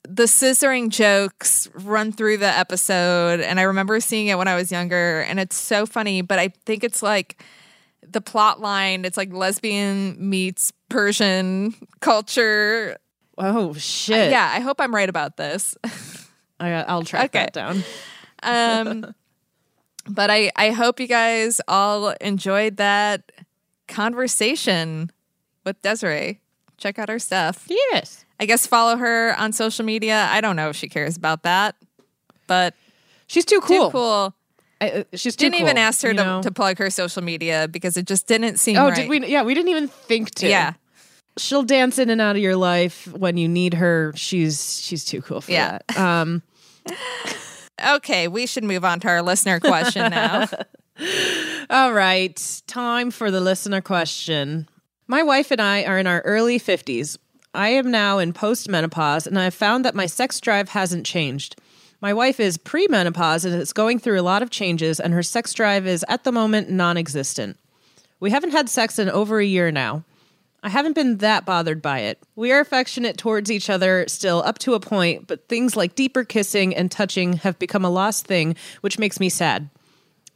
the 0.07 0.25
scissoring 0.25 0.91
jokes 0.91 1.69
run 1.75 2.13
through 2.13 2.37
the 2.37 2.47
episode 2.47 3.41
and 3.41 3.59
I 3.59 3.63
remember 3.63 4.01
seeing 4.01 4.27
it 4.27 4.37
when 4.37 4.49
I 4.49 4.55
was 4.55 4.71
younger 4.71 5.23
and 5.23 5.41
it's 5.41 5.57
so 5.57 5.87
funny 5.87 6.21
but 6.21 6.39
I 6.39 6.49
think 6.67 6.85
it's 6.85 7.03
like 7.03 7.43
the 8.07 8.21
plot 8.21 8.61
line 8.61 9.07
it's 9.07 9.17
like 9.17 9.33
lesbian 9.33 10.17
meets 10.29 10.73
Persian 10.91 11.75
culture. 12.01 12.99
Oh 13.39 13.73
shit. 13.73 14.31
Yeah, 14.31 14.49
I 14.55 14.61
hope 14.61 14.79
I'm 14.81 14.95
right 14.95 15.09
about 15.09 15.39
this. 15.39 15.75
I, 16.61 16.71
I'll 16.73 17.03
track 17.03 17.35
Okay. 17.35 17.45
that 17.45 17.53
down. 17.55 17.83
Um, 18.43 19.15
but 20.09 20.31
I, 20.31 20.51
I 20.57 20.71
hope 20.71 21.01
you 21.01 21.07
guys 21.07 21.61
all 21.69 22.11
enjoyed 22.21 22.77
that 22.79 23.31
conversation 23.89 25.11
with 25.65 25.81
Desiree. 25.83 26.41
Check 26.77 26.99
out 26.99 27.09
her 27.09 27.19
stuff. 27.19 27.65
Yes. 27.69 28.25
I 28.41 28.47
guess 28.47 28.67
follow 28.67 28.97
her 28.97 29.35
on 29.39 29.53
social 29.53 29.85
media. 29.85 30.27
I 30.31 30.41
don't 30.41 30.57
know 30.57 30.69
if 30.69 30.77
she 30.77 30.89
cares 30.89 31.17
about 31.17 31.45
that, 31.45 31.77
but 32.47 32.75
She's 33.27 33.45
too 33.45 33.61
cool. 33.61 33.87
too 33.87 33.93
cool. 33.93 34.35
I, 34.81 34.91
uh, 34.91 35.05
she's 35.15 35.35
Didn't 35.37 35.55
even 35.61 35.77
cool, 35.77 35.85
ask 35.85 36.03
her 36.03 36.13
to, 36.13 36.41
to 36.43 36.51
plug 36.51 36.79
her 36.79 36.91
social 36.91 37.23
media 37.23 37.69
because 37.71 37.97
it 37.97 38.07
just 38.07 38.27
didn't 38.27 38.59
seem 38.59 38.77
Oh, 38.77 38.87
right. 38.89 38.95
did 38.97 39.09
we? 39.09 39.27
Yeah, 39.27 39.43
we 39.45 39.55
didn't 39.55 39.71
even 39.71 39.89
think 39.89 40.35
to. 40.37 40.49
Yeah. 40.49 40.75
she'll 41.39 41.63
dance 41.63 41.99
in 41.99 42.11
and 42.11 42.21
out 42.21 42.37
of 42.37 42.43
your 42.43 42.57
life 42.57 43.07
when 43.13 43.37
you 43.39 43.49
need 43.49 43.75
her. 43.75 44.13
She's 44.17 44.81
she's 44.83 45.05
too 45.05 45.23
cool 45.23 45.41
for 45.41 45.53
Yeah. 45.53 45.79
that. 45.89 45.99
Um, 45.99 46.43
Okay, 47.83 48.29
we 48.29 48.47
should 48.47 48.65
move 48.65 48.85
on 48.85 49.01
to 49.01 49.09
our 49.09 49.23
listener 49.23 49.59
question 49.61 50.11
now. 50.11 50.49
all 51.71 51.93
right, 51.93 52.63
time 52.67 53.11
for 53.11 53.31
the 53.31 53.41
listener 53.41 53.81
question. 53.81 54.69
My 55.07 55.23
wife 55.23 55.51
and 55.51 55.61
I 55.61 55.85
are 55.85 55.99
in 55.99 56.07
our 56.07 56.21
early 56.21 56.59
fifties. 56.59 57.19
I 57.53 57.71
am 57.71 57.91
now 57.91 58.19
in 58.19 58.33
postmenopause, 58.33 59.27
and 59.27 59.39
I 59.39 59.45
have 59.45 59.55
found 59.55 59.85
that 59.85 59.95
my 59.95 60.07
sex 60.07 60.41
drive 60.41 60.71
hasn't 60.71 61.07
changed. 61.07 61.57
My 62.01 62.13
wife 62.13 62.39
is 62.39 62.59
premenopause 62.59 63.45
and 63.45 63.55
is 63.55 63.73
going 63.73 63.99
through 63.99 64.21
a 64.21 64.23
lot 64.23 64.43
of 64.43 64.51
changes, 64.51 65.01
and 65.01 65.15
her 65.15 65.23
sex 65.23 65.53
drive 65.53 65.87
is 65.87 66.05
at 66.09 66.25
the 66.25 66.33
moment 66.33 66.71
non-existent. 66.71 67.59
We 68.21 68.31
haven't 68.31 68.51
had 68.51 68.69
sex 68.69 68.99
in 68.99 69.09
over 69.09 69.39
a 69.39 69.45
year 69.45 69.71
now. 69.71 70.05
I 70.65 70.71
haven't 70.71 70.95
been 70.95 71.19
that 71.19 71.45
bothered 71.45 71.83
by 71.83 72.01
it. 72.01 72.19
We 72.37 72.51
are 72.51 72.59
affectionate 72.59 73.19
towards 73.19 73.51
each 73.51 73.69
other 73.69 74.07
still 74.09 74.43
up 74.47 74.59
to 74.61 74.73
a 74.73 74.81
point, 74.81 75.27
but 75.27 75.47
things 75.47 75.77
like 75.77 75.95
deeper 75.95 76.25
kissing 76.25 76.75
and 76.75 76.91
touching 76.91 77.35
have 77.35 77.59
become 77.59 77.85
a 77.85 77.91
lost 77.91 78.27
thing, 78.27 78.57
which 78.81 78.99
makes 78.99 79.21
me 79.21 79.29
sad. 79.29 79.69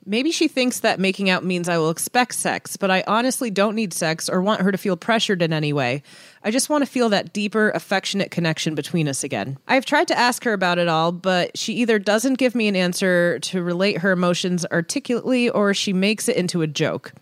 Maybe 0.04 0.30
she 0.30 0.46
thinks 0.46 0.80
that 0.80 1.00
making 1.00 1.30
out 1.30 1.46
means 1.46 1.66
I 1.66 1.78
will 1.78 1.88
expect 1.88 2.34
sex, 2.34 2.76
but 2.76 2.90
I 2.90 3.04
honestly 3.06 3.50
don't 3.50 3.74
need 3.74 3.94
sex 3.94 4.28
or 4.28 4.42
want 4.42 4.60
her 4.60 4.70
to 4.70 4.76
feel 4.76 4.98
pressured 4.98 5.40
in 5.40 5.54
any 5.54 5.72
way. 5.72 6.02
I 6.44 6.50
just 6.50 6.68
want 6.68 6.84
to 6.84 6.90
feel 6.90 7.08
that 7.08 7.32
deeper, 7.32 7.70
affectionate 7.70 8.30
connection 8.30 8.74
between 8.74 9.08
us 9.08 9.24
again. 9.24 9.56
I've 9.66 9.86
tried 9.86 10.08
to 10.08 10.18
ask 10.18 10.44
her 10.44 10.52
about 10.52 10.78
it 10.78 10.88
all, 10.88 11.10
but 11.10 11.56
she 11.56 11.72
either 11.74 11.98
doesn't 11.98 12.34
give 12.34 12.54
me 12.54 12.68
an 12.68 12.76
answer 12.76 13.38
to 13.40 13.62
relate 13.62 13.98
her 13.98 14.12
emotions 14.12 14.66
articulately 14.70 15.48
or 15.48 15.72
she 15.72 15.94
makes 15.94 16.28
it 16.28 16.36
into 16.36 16.60
a 16.60 16.66
joke. 16.66 17.14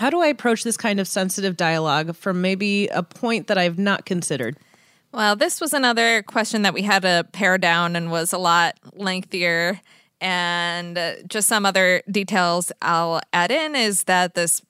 How 0.00 0.08
do 0.08 0.22
I 0.22 0.28
approach 0.28 0.64
this 0.64 0.78
kind 0.78 0.98
of 0.98 1.06
sensitive 1.06 1.58
dialogue 1.58 2.16
from 2.16 2.40
maybe 2.40 2.86
a 2.86 3.02
point 3.02 3.48
that 3.48 3.58
I've 3.58 3.78
not 3.78 4.06
considered? 4.06 4.56
Well, 5.12 5.36
this 5.36 5.60
was 5.60 5.74
another 5.74 6.22
question 6.22 6.62
that 6.62 6.72
we 6.72 6.80
had 6.80 7.02
to 7.02 7.26
pare 7.32 7.58
down 7.58 7.94
and 7.94 8.10
was 8.10 8.32
a 8.32 8.38
lot 8.38 8.78
lengthier. 8.94 9.78
And 10.18 10.96
uh, 10.96 11.16
just 11.28 11.48
some 11.48 11.66
other 11.66 12.02
details 12.10 12.72
I'll 12.80 13.20
add 13.34 13.50
in 13.50 13.74
is 13.74 14.04
that 14.04 14.34
this 14.34 14.62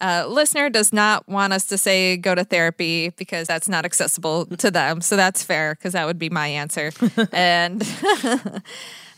uh, 0.00 0.26
listener 0.28 0.68
does 0.68 0.92
not 0.92 1.28
want 1.28 1.52
us 1.52 1.64
to 1.66 1.78
say 1.78 2.16
go 2.16 2.34
to 2.34 2.42
therapy 2.42 3.10
because 3.10 3.46
that's 3.46 3.68
not 3.68 3.84
accessible 3.84 4.46
to 4.46 4.68
them. 4.68 5.00
So 5.00 5.14
that's 5.14 5.44
fair 5.44 5.76
because 5.76 5.92
that 5.92 6.06
would 6.06 6.18
be 6.18 6.28
my 6.28 6.48
answer. 6.48 6.90
and 7.32 7.82
uh, 8.24 8.60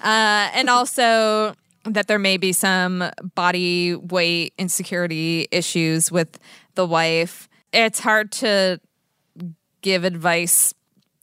and 0.02 0.68
also 0.68 1.54
that 1.84 2.08
there 2.08 2.18
may 2.18 2.36
be 2.36 2.52
some 2.52 3.10
body 3.34 3.94
weight 3.94 4.54
insecurity 4.58 5.48
issues 5.50 6.10
with 6.10 6.38
the 6.74 6.86
wife. 6.86 7.48
It's 7.72 8.00
hard 8.00 8.32
to 8.32 8.80
give 9.82 10.04
advice 10.04 10.74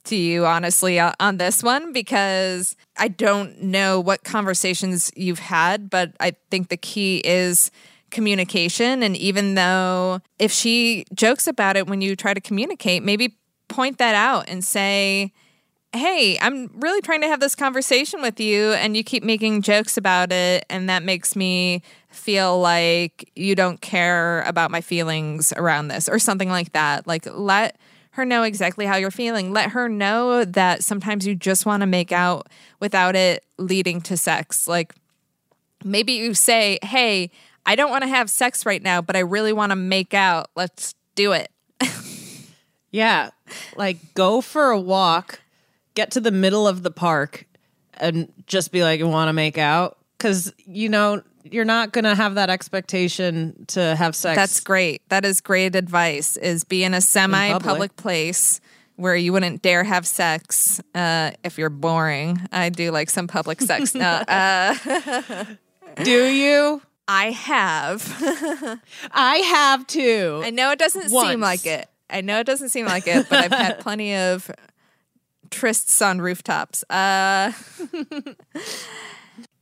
to 0.04 0.16
you 0.16 0.46
honestly 0.46 0.98
uh, 0.98 1.12
on 1.20 1.36
this 1.36 1.62
one 1.62 1.92
because 1.92 2.76
I 2.96 3.08
don't 3.08 3.62
know 3.62 4.00
what 4.00 4.24
conversations 4.24 5.12
you've 5.14 5.38
had, 5.38 5.90
but 5.90 6.12
I 6.20 6.34
think 6.50 6.68
the 6.68 6.76
key 6.76 7.22
is 7.24 7.70
communication. 8.10 9.02
And 9.02 9.16
even 9.16 9.54
though 9.54 10.20
if 10.38 10.52
she 10.52 11.04
jokes 11.14 11.46
about 11.46 11.76
it 11.76 11.86
when 11.86 12.00
you 12.00 12.16
try 12.16 12.34
to 12.34 12.40
communicate, 12.40 13.02
maybe 13.02 13.36
point 13.68 13.98
that 13.98 14.14
out 14.14 14.48
and 14.48 14.64
say, 14.64 15.32
hey, 15.94 16.38
I'm 16.40 16.70
really 16.74 17.00
trying 17.02 17.20
to 17.20 17.28
have 17.28 17.40
this 17.40 17.54
conversation 17.54 18.22
with 18.22 18.40
you, 18.40 18.72
and 18.72 18.96
you 18.96 19.04
keep 19.04 19.22
making 19.22 19.62
jokes 19.62 19.96
about 19.96 20.32
it, 20.32 20.64
and 20.70 20.88
that 20.88 21.02
makes 21.02 21.36
me 21.36 21.82
feel 22.08 22.60
like 22.60 23.30
you 23.36 23.54
don't 23.54 23.80
care 23.80 24.42
about 24.42 24.70
my 24.70 24.80
feelings 24.80 25.52
around 25.56 25.88
this, 25.88 26.08
or 26.08 26.18
something 26.18 26.48
like 26.48 26.72
that. 26.72 27.06
Like, 27.06 27.26
let 27.30 27.76
her 28.12 28.24
know 28.24 28.42
exactly 28.42 28.86
how 28.86 28.96
you're 28.96 29.10
feeling. 29.10 29.52
Let 29.52 29.70
her 29.70 29.88
know 29.88 30.44
that 30.44 30.82
sometimes 30.84 31.26
you 31.26 31.34
just 31.34 31.66
want 31.66 31.82
to 31.82 31.86
make 31.86 32.12
out 32.12 32.48
without 32.80 33.16
it 33.16 33.44
leading 33.58 34.00
to 34.02 34.16
sex. 34.16 34.66
Like, 34.66 34.94
maybe 35.84 36.12
you 36.12 36.34
say, 36.34 36.78
hey, 36.82 37.30
I 37.64 37.76
don't 37.76 37.90
want 37.90 38.02
to 38.02 38.08
have 38.08 38.28
sex 38.28 38.66
right 38.66 38.82
now, 38.82 39.02
but 39.02 39.16
I 39.16 39.20
really 39.20 39.52
want 39.52 39.70
to 39.70 39.76
make 39.76 40.14
out. 40.14 40.50
Let's 40.56 40.94
do 41.14 41.32
it. 41.32 41.50
Yeah. 42.92 43.30
Like 43.74 44.14
go 44.14 44.40
for 44.40 44.70
a 44.70 44.78
walk, 44.78 45.40
get 45.94 46.12
to 46.12 46.20
the 46.20 46.30
middle 46.30 46.66
of 46.68 46.82
the 46.82 46.90
park 46.90 47.46
and 47.94 48.32
just 48.46 48.72
be 48.72 48.82
like, 48.82 48.98
you 48.98 49.08
want 49.08 49.28
to 49.28 49.32
make 49.32 49.58
out? 49.58 49.98
Cause 50.18 50.52
you 50.58 50.88
know, 50.88 51.22
you're 51.44 51.64
not 51.64 51.92
going 51.92 52.04
to 52.04 52.14
have 52.14 52.36
that 52.36 52.50
expectation 52.50 53.64
to 53.68 53.94
have 53.96 54.14
sex. 54.14 54.36
That's 54.36 54.60
great. 54.60 55.02
That 55.08 55.24
is 55.24 55.40
great 55.40 55.74
advice. 55.74 56.36
Is 56.36 56.64
be 56.64 56.84
in 56.84 56.94
a 56.94 57.00
semi-public 57.00 57.96
place 57.96 58.60
where 58.96 59.16
you 59.16 59.32
wouldn't 59.32 59.62
dare 59.62 59.82
have 59.82 60.06
sex 60.06 60.80
uh, 60.94 61.32
if 61.42 61.58
you're 61.58 61.70
boring. 61.70 62.40
I 62.52 62.68
do 62.68 62.90
like 62.92 63.10
some 63.10 63.26
public 63.26 63.60
sex. 63.60 63.94
no, 63.94 64.06
uh, 64.28 65.44
Do 66.02 66.26
you? 66.26 66.82
I 67.08 67.32
have. 67.32 68.80
I 69.12 69.36
have 69.38 69.86
too. 69.86 70.40
I 70.44 70.50
know 70.50 70.70
it 70.70 70.78
doesn't 70.78 71.10
Once. 71.12 71.28
seem 71.28 71.40
like 71.40 71.66
it. 71.66 71.88
I 72.08 72.20
know 72.20 72.38
it 72.40 72.44
doesn't 72.44 72.68
seem 72.68 72.86
like 72.86 73.06
it, 73.06 73.28
but 73.28 73.44
I've 73.44 73.52
had 73.52 73.80
plenty 73.80 74.14
of 74.14 74.50
trysts 75.52 76.04
on 76.04 76.20
rooftops. 76.20 76.82
Uh, 76.90 77.52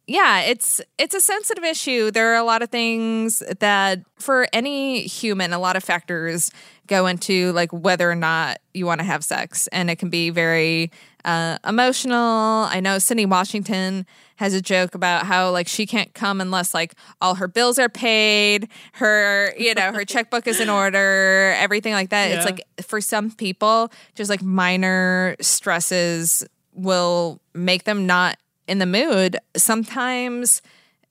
yeah, 0.06 0.40
it's 0.40 0.80
it's 0.98 1.14
a 1.14 1.20
sensitive 1.20 1.64
issue. 1.64 2.10
There 2.10 2.32
are 2.32 2.36
a 2.36 2.44
lot 2.44 2.62
of 2.62 2.70
things 2.70 3.42
that 3.58 4.00
for 4.18 4.46
any 4.52 5.02
human, 5.02 5.52
a 5.52 5.58
lot 5.58 5.76
of 5.76 5.84
factors 5.84 6.50
go 6.86 7.06
into 7.06 7.52
like 7.52 7.72
whether 7.72 8.10
or 8.10 8.14
not 8.14 8.58
you 8.72 8.86
want 8.86 9.00
to 9.00 9.04
have 9.04 9.24
sex, 9.24 9.68
and 9.68 9.90
it 9.90 9.96
can 9.96 10.10
be 10.10 10.30
very 10.30 10.90
uh, 11.24 11.58
emotional. 11.66 12.66
I 12.70 12.80
know 12.80 12.96
Sydnee 12.96 13.28
Washington 13.28 14.06
has 14.36 14.54
a 14.54 14.62
joke 14.62 14.94
about 14.94 15.26
how 15.26 15.50
like 15.50 15.68
she 15.68 15.86
can't 15.86 16.14
come 16.14 16.40
unless 16.40 16.72
like 16.72 16.94
all 17.20 17.34
her 17.34 17.48
bills 17.48 17.78
are 17.78 17.88
paid, 17.88 18.68
her 18.94 19.54
you 19.58 19.74
know 19.74 19.92
her 19.92 20.04
checkbook 20.06 20.46
is 20.46 20.60
in 20.60 20.70
order, 20.70 21.54
everything 21.58 21.92
like 21.92 22.10
that. 22.10 22.30
It's 22.30 22.44
like 22.44 22.64
for 22.82 23.00
some 23.00 23.30
people, 23.30 23.92
just 24.14 24.30
like 24.30 24.42
minor 24.42 25.36
stresses 25.40 26.44
will 26.72 27.40
make 27.54 27.84
them 27.84 28.06
not 28.06 28.38
in 28.66 28.78
the 28.78 28.86
mood. 28.86 29.36
Sometimes 29.56 30.62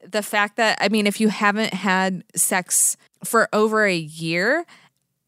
the 0.07 0.23
fact 0.23 0.57
that 0.57 0.77
I 0.81 0.89
mean, 0.89 1.07
if 1.07 1.19
you 1.19 1.27
haven't 1.29 1.73
had 1.73 2.23
sex 2.35 2.97
for 3.23 3.49
over 3.53 3.85
a 3.85 3.95
year, 3.95 4.65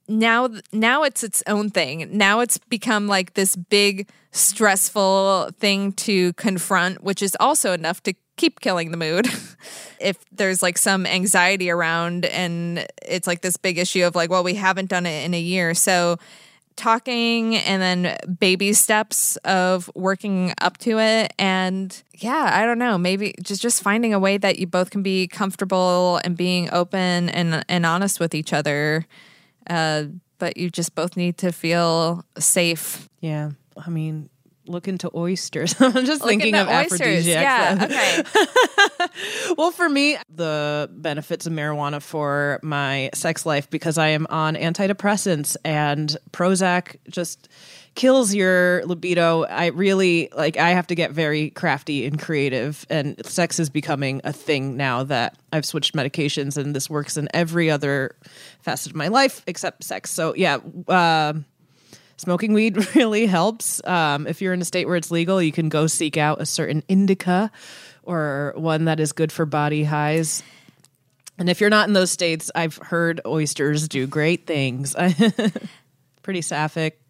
now 0.07 0.49
now 0.71 1.03
it's 1.03 1.23
its 1.23 1.43
own 1.47 1.69
thing. 1.69 2.17
Now 2.17 2.39
it's 2.39 2.57
become 2.57 3.07
like 3.07 3.33
this 3.33 3.55
big 3.55 4.09
stressful 4.31 5.51
thing 5.59 5.93
to 5.93 6.33
confront, 6.33 7.03
which 7.03 7.21
is 7.21 7.35
also 7.39 7.73
enough 7.73 8.01
to 8.03 8.13
keep 8.37 8.59
killing 8.59 8.91
the 8.91 8.97
mood. 8.97 9.27
if 9.99 10.17
there's 10.31 10.61
like 10.61 10.77
some 10.77 11.05
anxiety 11.05 11.69
around 11.69 12.25
and 12.25 12.85
it's 13.01 13.27
like 13.27 13.41
this 13.41 13.57
big 13.57 13.77
issue 13.77 14.03
of 14.03 14.15
like, 14.15 14.29
well, 14.29 14.43
we 14.43 14.55
haven't 14.55 14.89
done 14.89 15.05
it 15.05 15.25
in 15.25 15.33
a 15.33 15.39
year. 15.39 15.73
So 15.73 16.17
talking 16.75 17.55
and 17.57 17.81
then 17.81 18.17
baby 18.39 18.73
steps 18.73 19.35
of 19.37 19.91
working 19.93 20.53
up 20.61 20.77
to 20.77 20.99
it 20.99 21.33
and 21.37 22.01
yeah 22.17 22.49
i 22.53 22.65
don't 22.65 22.79
know 22.79 22.97
maybe 22.97 23.35
just 23.43 23.61
just 23.61 23.83
finding 23.83 24.13
a 24.13 24.19
way 24.19 24.37
that 24.37 24.57
you 24.57 24.65
both 24.65 24.89
can 24.89 25.03
be 25.03 25.27
comfortable 25.27 26.19
and 26.23 26.37
being 26.37 26.69
open 26.71 27.29
and 27.29 27.63
and 27.67 27.85
honest 27.85 28.19
with 28.19 28.33
each 28.33 28.53
other 28.53 29.05
uh 29.69 30.03
but 30.37 30.57
you 30.57 30.69
just 30.69 30.95
both 30.95 31.15
need 31.17 31.37
to 31.37 31.51
feel 31.51 32.25
safe 32.39 33.07
Yeah. 33.21 33.51
I 33.77 33.89
mean, 33.89 34.29
look 34.67 34.87
into 34.87 35.09
oysters. 35.15 35.75
I'm 35.79 36.05
just 36.05 36.23
thinking 36.23 36.55
of 36.55 36.67
oysters. 36.67 36.99
aphrodisiacs. 36.99 37.91
Yeah, 37.91 38.23
okay. 39.01 39.53
well, 39.57 39.71
for 39.71 39.87
me, 39.89 40.17
the 40.29 40.89
benefits 40.91 41.47
of 41.47 41.53
marijuana 41.53 42.01
for 42.01 42.59
my 42.61 43.09
sex 43.13 43.45
life 43.45 43.69
because 43.69 43.97
I 43.97 44.09
am 44.09 44.27
on 44.29 44.55
antidepressants 44.55 45.55
and 45.63 46.15
Prozac 46.31 46.97
just 47.09 47.49
kills 47.95 48.33
your 48.33 48.83
libido. 48.85 49.43
I 49.43 49.67
really 49.67 50.29
like 50.35 50.57
I 50.57 50.69
have 50.69 50.87
to 50.87 50.95
get 50.95 51.11
very 51.11 51.49
crafty 51.49 52.05
and 52.05 52.19
creative 52.19 52.85
and 52.89 53.23
sex 53.25 53.59
is 53.59 53.69
becoming 53.69 54.21
a 54.23 54.31
thing 54.31 54.77
now 54.77 55.03
that 55.03 55.37
I've 55.51 55.65
switched 55.65 55.93
medications 55.93 56.57
and 56.57 56.75
this 56.75 56.89
works 56.89 57.17
in 57.17 57.27
every 57.33 57.69
other 57.69 58.15
facet 58.61 58.91
of 58.91 58.95
my 58.95 59.09
life 59.09 59.43
except 59.45 59.83
sex. 59.83 60.09
So, 60.09 60.33
yeah, 60.35 60.59
um 60.87 61.45
smoking 62.21 62.53
weed 62.53 62.95
really 62.95 63.25
helps. 63.25 63.83
Um, 63.85 64.27
if 64.27 64.41
you're 64.41 64.53
in 64.53 64.61
a 64.61 64.65
state 64.65 64.85
where 64.85 64.95
it's 64.95 65.11
legal, 65.11 65.41
you 65.41 65.51
can 65.51 65.69
go 65.69 65.87
seek 65.87 66.17
out 66.17 66.39
a 66.39 66.45
certain 66.45 66.83
indica 66.87 67.51
or 68.03 68.53
one 68.55 68.85
that 68.85 68.99
is 68.99 69.11
good 69.11 69.31
for 69.31 69.45
body 69.45 69.83
highs. 69.83 70.43
And 71.37 71.49
if 71.49 71.59
you're 71.59 71.71
not 71.71 71.87
in 71.87 71.93
those 71.93 72.11
states, 72.11 72.51
I've 72.53 72.77
heard 72.77 73.21
oysters 73.25 73.87
do 73.87 74.05
great 74.05 74.45
things. 74.45 74.95
Pretty 76.21 76.41
sapphic. 76.41 77.00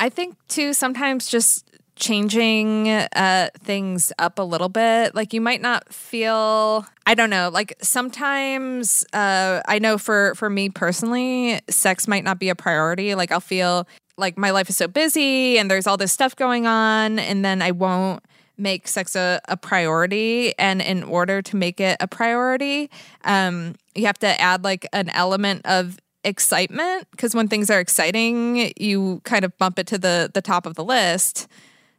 I 0.00 0.08
think 0.08 0.36
too 0.48 0.72
sometimes 0.72 1.28
just 1.28 1.66
changing 1.94 2.88
uh 2.88 3.50
things 3.58 4.10
up 4.18 4.38
a 4.38 4.42
little 4.42 4.70
bit 4.70 5.14
like 5.14 5.34
you 5.34 5.40
might 5.42 5.60
not 5.60 5.92
feel 5.92 6.86
I 7.04 7.14
don't 7.14 7.28
know 7.28 7.50
like 7.52 7.76
sometimes 7.82 9.04
uh 9.12 9.60
I 9.68 9.78
know 9.78 9.98
for 9.98 10.34
for 10.34 10.48
me 10.48 10.70
personally 10.70 11.60
sex 11.68 12.08
might 12.08 12.24
not 12.24 12.38
be 12.38 12.48
a 12.48 12.54
priority. 12.54 13.14
Like 13.14 13.30
I'll 13.30 13.40
feel 13.40 13.86
like 14.16 14.38
my 14.38 14.50
life 14.50 14.70
is 14.70 14.78
so 14.78 14.88
busy 14.88 15.58
and 15.58 15.70
there's 15.70 15.86
all 15.86 15.98
this 15.98 16.10
stuff 16.12 16.34
going 16.34 16.66
on 16.66 17.18
and 17.18 17.44
then 17.44 17.60
I 17.60 17.70
won't 17.70 18.24
make 18.56 18.88
sex 18.88 19.14
a, 19.14 19.40
a 19.48 19.58
priority. 19.58 20.58
And 20.58 20.80
in 20.80 21.02
order 21.02 21.42
to 21.42 21.56
make 21.56 21.80
it 21.80 21.98
a 22.00 22.08
priority 22.08 22.88
um 23.24 23.74
you 23.94 24.06
have 24.06 24.18
to 24.20 24.40
add 24.40 24.64
like 24.64 24.86
an 24.94 25.10
element 25.10 25.66
of 25.66 25.98
excitement 26.24 27.08
because 27.12 27.34
when 27.34 27.48
things 27.48 27.70
are 27.70 27.80
exciting 27.80 28.72
you 28.76 29.20
kind 29.24 29.44
of 29.44 29.56
bump 29.58 29.78
it 29.78 29.86
to 29.86 29.98
the 29.98 30.30
the 30.32 30.42
top 30.42 30.66
of 30.66 30.74
the 30.74 30.84
list. 30.84 31.48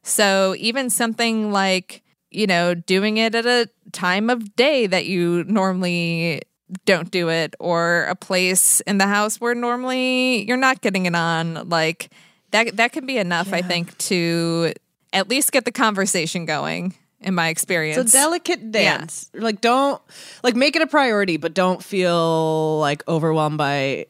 So 0.03 0.56
even 0.57 0.89
something 0.89 1.52
like 1.52 2.03
you 2.30 2.48
know 2.48 2.73
doing 2.73 3.18
it 3.18 3.35
at 3.35 3.45
a 3.45 3.69
time 3.91 4.30
of 4.30 4.56
day 4.56 4.88
that 4.88 5.06
you 5.06 5.43
normally 5.45 6.41
don't 6.85 7.11
do 7.11 7.30
it 7.30 7.56
or 7.60 8.06
a 8.06 8.15
place 8.15 8.80
in 8.81 8.98
the 8.98 9.07
house 9.07 9.41
where 9.41 9.53
normally 9.53 10.48
you're 10.48 10.56
not 10.56 10.81
getting 10.81 11.06
it 11.06 11.15
on 11.15 11.68
like 11.68 12.10
that 12.52 12.77
that 12.77 12.93
can 12.93 13.06
be 13.06 13.18
enough 13.18 13.52
i 13.52 13.61
think 13.61 13.98
to 13.98 14.72
at 15.11 15.27
least 15.27 15.52
get 15.52 15.65
the 15.65 15.72
conversation 15.73 16.45
going 16.45 16.93
in 17.19 17.35
my 17.35 17.49
experience 17.49 17.98
It's 17.98 18.14
a 18.14 18.18
delicate 18.18 18.72
dance. 18.72 19.30
Like 19.34 19.61
don't 19.61 20.02
like 20.43 20.56
make 20.56 20.76
it 20.76 20.81
a 20.81 20.88
priority, 20.88 21.38
but 21.38 21.53
don't 21.53 21.84
feel 21.84 22.80
like 22.80 23.07
overwhelmed 23.07 23.57
by 23.57 24.07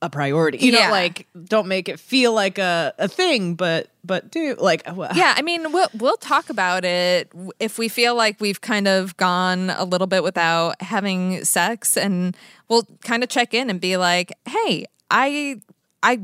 a 0.00 0.08
priority. 0.10 0.58
You 0.58 0.72
Yeah. 0.72 0.86
know, 0.86 0.92
like 0.92 1.26
don't 1.44 1.66
make 1.68 1.88
it 1.88 1.98
feel 1.98 2.32
like 2.32 2.58
a, 2.58 2.94
a 2.98 3.08
thing, 3.08 3.54
but 3.54 3.88
but 4.04 4.30
do 4.30 4.54
like 4.58 4.82
wha- 4.94 5.10
yeah, 5.14 5.34
I 5.36 5.42
mean, 5.42 5.72
we'll 5.72 5.88
we'll 5.94 6.16
talk 6.16 6.50
about 6.50 6.84
it 6.84 7.30
if 7.58 7.78
we 7.78 7.88
feel 7.88 8.14
like 8.14 8.40
we've 8.40 8.60
kind 8.60 8.86
of 8.88 9.16
gone 9.16 9.70
a 9.70 9.84
little 9.84 10.06
bit 10.06 10.22
without 10.22 10.80
having 10.82 11.44
sex, 11.44 11.96
and 11.96 12.36
we'll 12.68 12.86
kind 13.02 13.22
of 13.22 13.28
check 13.28 13.54
in 13.54 13.70
and 13.70 13.80
be 13.80 13.96
like, 13.96 14.32
"Hey, 14.46 14.86
I 15.10 15.60
I 16.02 16.20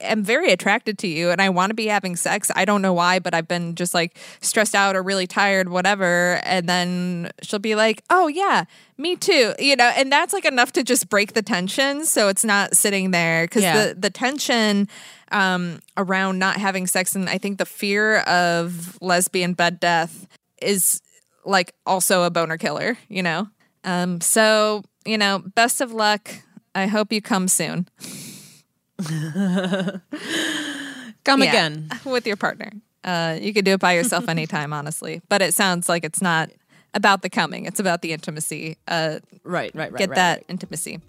am 0.00 0.22
very 0.24 0.52
attracted 0.52 0.98
to 0.98 1.06
you, 1.08 1.30
and 1.30 1.40
I 1.40 1.48
want 1.48 1.70
to 1.70 1.74
be 1.74 1.86
having 1.86 2.16
sex. 2.16 2.50
I 2.54 2.64
don't 2.64 2.82
know 2.82 2.92
why, 2.92 3.18
but 3.18 3.34
I've 3.34 3.48
been 3.48 3.74
just 3.74 3.94
like 3.94 4.16
stressed 4.40 4.74
out 4.74 4.96
or 4.96 5.02
really 5.02 5.26
tired, 5.26 5.68
whatever." 5.68 6.40
And 6.44 6.68
then 6.68 7.30
she'll 7.42 7.58
be 7.58 7.74
like, 7.74 8.02
"Oh 8.10 8.28
yeah, 8.28 8.64
me 8.98 9.16
too," 9.16 9.54
you 9.58 9.76
know, 9.76 9.90
and 9.96 10.10
that's 10.10 10.32
like 10.32 10.44
enough 10.44 10.72
to 10.72 10.82
just 10.82 11.08
break 11.08 11.32
the 11.34 11.42
tension, 11.42 12.04
so 12.06 12.28
it's 12.28 12.44
not 12.44 12.76
sitting 12.76 13.10
there 13.10 13.44
because 13.44 13.62
Yeah. 13.62 13.86
the 13.88 13.94
the 13.94 14.10
tension 14.10 14.88
um, 15.32 15.80
around 15.96 16.38
not 16.38 16.56
having 16.56 16.86
sex 16.86 17.14
and 17.14 17.28
I 17.28 17.38
think 17.38 17.58
the 17.58 17.64
fear 17.66 18.18
of 18.20 18.98
lesbian 19.00 19.52
bed 19.54 19.78
death 19.78 20.26
is 20.60 21.00
like 21.44 21.72
also 21.86 22.24
a 22.24 22.30
boner 22.30 22.58
killer, 22.58 22.98
you 23.08 23.22
know? 23.22 23.48
Um, 23.84 24.20
so, 24.20 24.82
you 25.06 25.16
know, 25.16 25.38
best 25.54 25.80
of 25.80 25.92
luck. 25.92 26.28
I 26.74 26.86
hope 26.86 27.12
you 27.12 27.22
come 27.22 27.48
soon 27.48 27.86
come 31.24 31.42
Yeah. 31.42 31.48
again. 31.50 31.88
with 32.04 32.26
your 32.26 32.36
partner. 32.36 32.72
Uh, 33.04 33.38
you 33.40 33.52
could 33.54 33.64
do 33.64 33.72
it 33.72 33.80
by 33.80 33.94
yourself 33.94 34.28
anytime, 34.36 34.72
honestly. 34.72 35.22
But 35.28 35.42
it 35.42 35.54
sounds 35.54 35.88
like 35.88 36.04
it's 36.04 36.20
not 36.22 36.50
about 36.92 37.22
the 37.22 37.30
coming, 37.30 37.66
it's 37.66 37.80
about 37.80 38.02
the 38.02 38.12
intimacy. 38.12 38.76
Uh, 38.88 39.20
Right, 39.44 39.70
right, 39.74 39.90
right. 39.92 39.98
get 39.98 40.10
right, 40.10 40.16
that 40.16 40.34
right. 40.38 40.44
intimacy. 40.48 41.00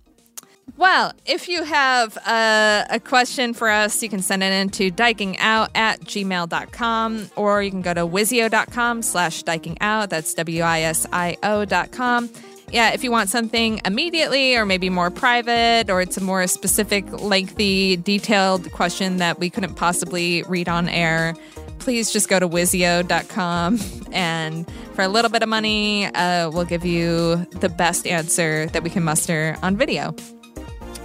Well, 0.77 1.11
if 1.25 1.49
you 1.49 1.63
have 1.63 2.15
a, 2.17 2.85
a 2.91 2.99
question 2.99 3.53
for 3.53 3.67
us, 3.69 4.01
you 4.01 4.07
can 4.07 4.21
send 4.21 4.41
it 4.41 4.53
in 4.53 4.69
to 4.69 4.89
dykingout 4.89 5.69
at 5.75 5.99
gmail.com 6.01 7.31
or 7.35 7.61
you 7.61 7.71
can 7.71 7.81
go 7.81 7.93
to 7.93 8.07
wisio.com 8.07 9.01
slash 9.01 9.43
dykingout. 9.43 10.09
That's 10.09 10.33
W-I-S-I-O 10.35 11.65
dot 11.65 11.91
com. 11.91 12.29
Yeah, 12.71 12.91
if 12.91 13.03
you 13.03 13.11
want 13.11 13.29
something 13.29 13.81
immediately 13.83 14.55
or 14.55 14.65
maybe 14.65 14.89
more 14.89 15.09
private 15.09 15.89
or 15.89 16.01
it's 16.01 16.15
a 16.15 16.21
more 16.21 16.47
specific, 16.47 17.11
lengthy, 17.21 17.97
detailed 17.97 18.71
question 18.71 19.17
that 19.17 19.39
we 19.39 19.49
couldn't 19.49 19.75
possibly 19.75 20.43
read 20.43 20.69
on 20.69 20.87
air, 20.87 21.35
please 21.79 22.11
just 22.11 22.29
go 22.29 22.39
to 22.39 22.47
wisio.com 22.47 23.77
and 24.13 24.71
for 24.93 25.01
a 25.01 25.09
little 25.09 25.29
bit 25.29 25.43
of 25.43 25.49
money, 25.49 26.05
uh, 26.05 26.49
we'll 26.49 26.63
give 26.63 26.85
you 26.85 27.45
the 27.59 27.67
best 27.67 28.07
answer 28.07 28.67
that 28.67 28.83
we 28.83 28.89
can 28.89 29.03
muster 29.03 29.57
on 29.61 29.75
video. 29.75 30.15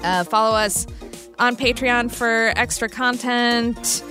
Uh, 0.04 0.22
follow 0.22 0.56
us 0.56 0.86
on 1.40 1.56
Patreon 1.56 2.12
for 2.12 2.52
extra 2.56 2.88
content. 2.88 4.04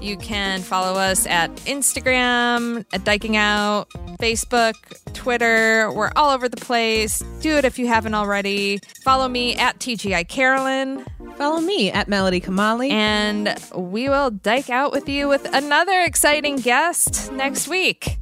You 0.00 0.16
can 0.16 0.62
follow 0.62 0.98
us 0.98 1.26
at 1.26 1.54
Instagram, 1.66 2.84
at 2.92 3.02
Dyking 3.02 3.36
Out, 3.36 3.90
Facebook, 4.18 4.74
Twitter. 5.12 5.92
We're 5.92 6.10
all 6.16 6.30
over 6.30 6.48
the 6.48 6.56
place. 6.56 7.22
Do 7.40 7.56
it 7.56 7.64
if 7.64 7.78
you 7.78 7.86
haven't 7.86 8.14
already. 8.14 8.78
Follow 9.02 9.28
me 9.28 9.56
at 9.56 9.78
TGI 9.78 10.26
Carolyn. 10.28 11.04
Follow 11.36 11.60
me 11.60 11.90
at 11.90 12.08
Melody 12.08 12.40
Kamali. 12.40 12.90
And 12.90 13.54
we 13.74 14.08
will 14.08 14.30
dike 14.30 14.70
out 14.70 14.92
with 14.92 15.08
you 15.08 15.28
with 15.28 15.46
another 15.54 16.00
exciting 16.02 16.56
guest 16.56 17.32
next 17.32 17.68
week. 17.68 18.18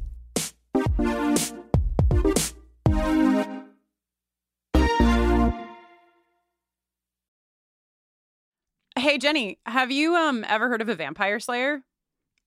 Hey 8.99 9.17
Jenny, 9.17 9.59
have 9.65 9.91
you 9.91 10.13
um 10.13 10.43
ever 10.45 10.67
heard 10.67 10.81
of 10.81 10.89
a 10.89 10.95
vampire 10.95 11.39
slayer? 11.39 11.83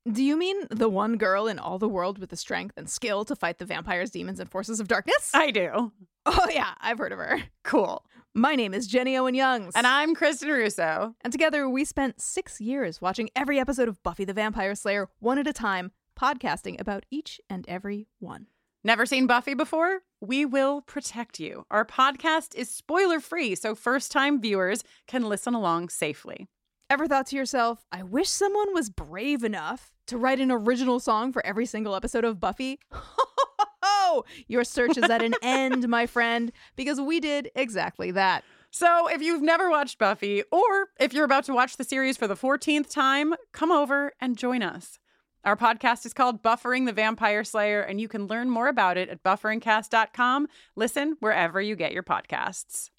Do 0.06 0.22
you 0.22 0.36
mean 0.36 0.66
the 0.70 0.90
one 0.90 1.16
girl 1.16 1.46
in 1.46 1.58
all 1.58 1.78
the 1.78 1.88
world 1.88 2.18
with 2.18 2.28
the 2.28 2.36
strength 2.36 2.74
and 2.76 2.90
skill 2.90 3.24
to 3.24 3.34
fight 3.34 3.58
the 3.58 3.64
vampires, 3.64 4.10
demons, 4.10 4.38
and 4.38 4.50
forces 4.50 4.78
of 4.78 4.86
darkness? 4.86 5.30
I 5.32 5.50
do. 5.50 5.92
Oh, 6.26 6.46
yeah, 6.52 6.74
I've 6.78 6.98
heard 6.98 7.12
of 7.12 7.18
her. 7.18 7.42
Cool. 7.64 8.04
My 8.34 8.54
name 8.54 8.74
is 8.74 8.86
Jenny 8.86 9.16
Owen 9.16 9.34
Youngs. 9.34 9.72
And 9.74 9.86
I'm 9.86 10.14
Kristin 10.14 10.48
Russo. 10.52 11.14
And 11.22 11.32
together 11.32 11.66
we 11.70 11.86
spent 11.86 12.20
six 12.20 12.60
years 12.60 13.00
watching 13.00 13.30
every 13.34 13.58
episode 13.58 13.88
of 13.88 14.02
Buffy 14.02 14.26
the 14.26 14.34
Vampire 14.34 14.74
Slayer 14.74 15.08
one 15.20 15.38
at 15.38 15.46
a 15.46 15.54
time, 15.54 15.92
podcasting 16.20 16.78
about 16.78 17.06
each 17.10 17.40
and 17.48 17.64
every 17.66 18.08
one. 18.18 18.48
Never 18.84 19.06
seen 19.06 19.26
Buffy 19.26 19.54
before? 19.54 20.02
We 20.22 20.44
will 20.44 20.82
protect 20.82 21.40
you. 21.40 21.66
Our 21.68 21.84
podcast 21.84 22.54
is 22.54 22.70
spoiler 22.70 23.18
free, 23.18 23.56
so 23.56 23.74
first 23.74 24.12
time 24.12 24.40
viewers 24.40 24.84
can 25.08 25.24
listen 25.24 25.52
along 25.52 25.88
safely. 25.88 26.46
Ever 26.88 27.08
thought 27.08 27.26
to 27.26 27.36
yourself, 27.36 27.84
I 27.90 28.04
wish 28.04 28.28
someone 28.28 28.72
was 28.72 28.88
brave 28.88 29.42
enough 29.42 29.92
to 30.06 30.16
write 30.16 30.38
an 30.38 30.52
original 30.52 31.00
song 31.00 31.32
for 31.32 31.44
every 31.44 31.66
single 31.66 31.96
episode 31.96 32.24
of 32.24 32.38
Buffy? 32.38 32.78
Your 34.46 34.62
search 34.62 34.96
is 34.96 35.10
at 35.10 35.22
an 35.22 35.34
end, 35.42 35.88
my 35.88 36.06
friend, 36.06 36.52
because 36.76 37.00
we 37.00 37.18
did 37.18 37.50
exactly 37.56 38.12
that. 38.12 38.44
So, 38.70 39.08
if 39.08 39.22
you've 39.22 39.42
never 39.42 39.70
watched 39.70 39.98
Buffy, 39.98 40.44
or 40.52 40.90
if 41.00 41.12
you're 41.12 41.24
about 41.24 41.44
to 41.46 41.52
watch 41.52 41.78
the 41.78 41.84
series 41.84 42.16
for 42.16 42.28
the 42.28 42.36
14th 42.36 42.88
time, 42.88 43.34
come 43.50 43.72
over 43.72 44.12
and 44.20 44.38
join 44.38 44.62
us. 44.62 45.00
Our 45.44 45.56
podcast 45.56 46.06
is 46.06 46.14
called 46.14 46.40
Buffering 46.40 46.86
the 46.86 46.92
Vampire 46.92 47.42
Slayer, 47.42 47.80
and 47.80 48.00
you 48.00 48.06
can 48.06 48.28
learn 48.28 48.48
more 48.48 48.68
about 48.68 48.96
it 48.96 49.08
at 49.08 49.24
bufferingcast.com. 49.24 50.46
Listen 50.76 51.16
wherever 51.18 51.60
you 51.60 51.74
get 51.74 51.92
your 51.92 52.04
podcasts. 52.04 52.90